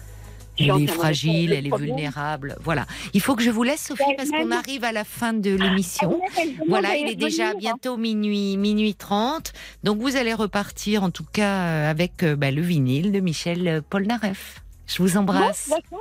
Elle 0.58 0.82
est 0.82 0.86
fragile, 0.88 1.50
le 1.50 1.56
elle 1.56 1.66
est 1.68 1.76
vulnérable. 1.76 2.56
Voilà. 2.60 2.84
Il 3.14 3.22
faut 3.22 3.34
que 3.34 3.42
je 3.42 3.50
vous 3.50 3.62
laisse, 3.62 3.80
Sophie, 3.86 4.02
Elle 4.06 4.16
parce 4.16 4.30
qu'on 4.30 4.50
arrive 4.50 4.84
à 4.84 4.92
la 4.92 5.04
fin 5.04 5.32
de 5.32 5.54
l'émission. 5.54 6.10
Demande 6.10 6.68
Voilà, 6.68 6.96
il 6.96 7.08
est 7.08 7.14
déjà 7.14 7.48
revenir. 7.48 7.60
bientôt 7.60 7.96
minuit, 7.96 8.58
minuit 8.58 8.94
30. 8.94 9.54
Donc 9.84 10.00
vous 10.02 10.16
allez 10.16 10.34
repartir, 10.34 11.02
en 11.02 11.10
tout 11.10 11.24
cas, 11.24 11.62
euh, 11.62 11.90
avec 11.90 12.22
euh, 12.22 12.36
bah, 12.36 12.50
le 12.50 12.60
vinyle 12.60 13.10
de 13.10 13.20
Michel 13.20 13.82
Polnareff. 13.88 14.62
Je 14.86 15.02
vous 15.02 15.16
embrasse. 15.16 15.70
Bon. 15.90 15.98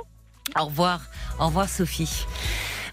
Au 0.58 0.66
revoir. 0.66 1.00
Au 1.38 1.46
revoir, 1.46 1.68
Sophie. 1.68 2.26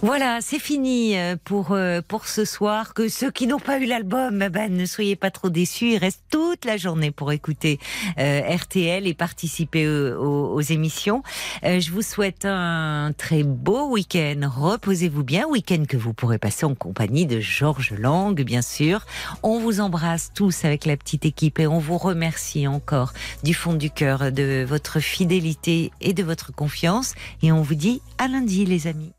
Voilà, 0.01 0.39
c'est 0.41 0.59
fini 0.59 1.17
euh, 1.17 1.35
pour 1.43 1.71
euh, 1.71 2.01
pour 2.07 2.27
ce 2.27 2.45
soir. 2.45 2.93
Que 2.93 3.09
ceux 3.09 3.31
qui 3.31 3.47
n'ont 3.47 3.59
pas 3.59 3.79
eu 3.79 3.85
l'album, 3.85 4.43
eh 4.43 4.49
ben, 4.49 4.71
ne 4.71 4.85
soyez 4.85 5.15
pas 5.15 5.31
trop 5.31 5.49
déçus. 5.49 5.93
Il 5.93 5.97
reste 5.97 6.21
toute 6.29 6.65
la 6.65 6.77
journée 6.77 7.09
pour 7.09 7.31
écouter 7.31 7.79
euh, 8.19 8.41
RTL 8.55 9.07
et 9.07 9.13
participer 9.15 9.87
aux, 9.87 10.53
aux- 10.53 10.61
émissions. 10.61 11.23
Euh, 11.63 11.79
je 11.79 11.91
vous 11.91 12.03
souhaite 12.03 12.45
un 12.45 13.11
très 13.17 13.41
beau 13.43 13.89
week-end. 13.89 14.41
Reposez-vous 14.55 15.23
bien, 15.23 15.47
week-end 15.47 15.83
que 15.89 15.97
vous 15.97 16.13
pourrez 16.13 16.37
passer 16.37 16.65
en 16.65 16.75
compagnie 16.75 17.25
de 17.25 17.39
Georges 17.39 17.93
Lang, 17.97 18.39
bien 18.43 18.61
sûr. 18.61 19.03
On 19.41 19.57
vous 19.59 19.79
embrasse 19.81 20.31
tous 20.35 20.63
avec 20.63 20.85
la 20.85 20.95
petite 20.95 21.25
équipe 21.25 21.57
et 21.59 21.65
on 21.65 21.79
vous 21.79 21.97
remercie 21.97 22.67
encore 22.67 23.13
du 23.43 23.55
fond 23.55 23.73
du 23.73 23.89
cœur 23.89 24.31
de 24.31 24.63
votre 24.63 24.99
fidélité 24.99 25.91
et 26.01 26.13
de 26.13 26.21
votre 26.23 26.53
confiance. 26.53 27.15
Et 27.41 27.51
on 27.51 27.63
vous 27.63 27.75
dit 27.75 28.01
à 28.19 28.27
lundi, 28.27 28.63
les 28.65 28.85
amis. 28.85 29.13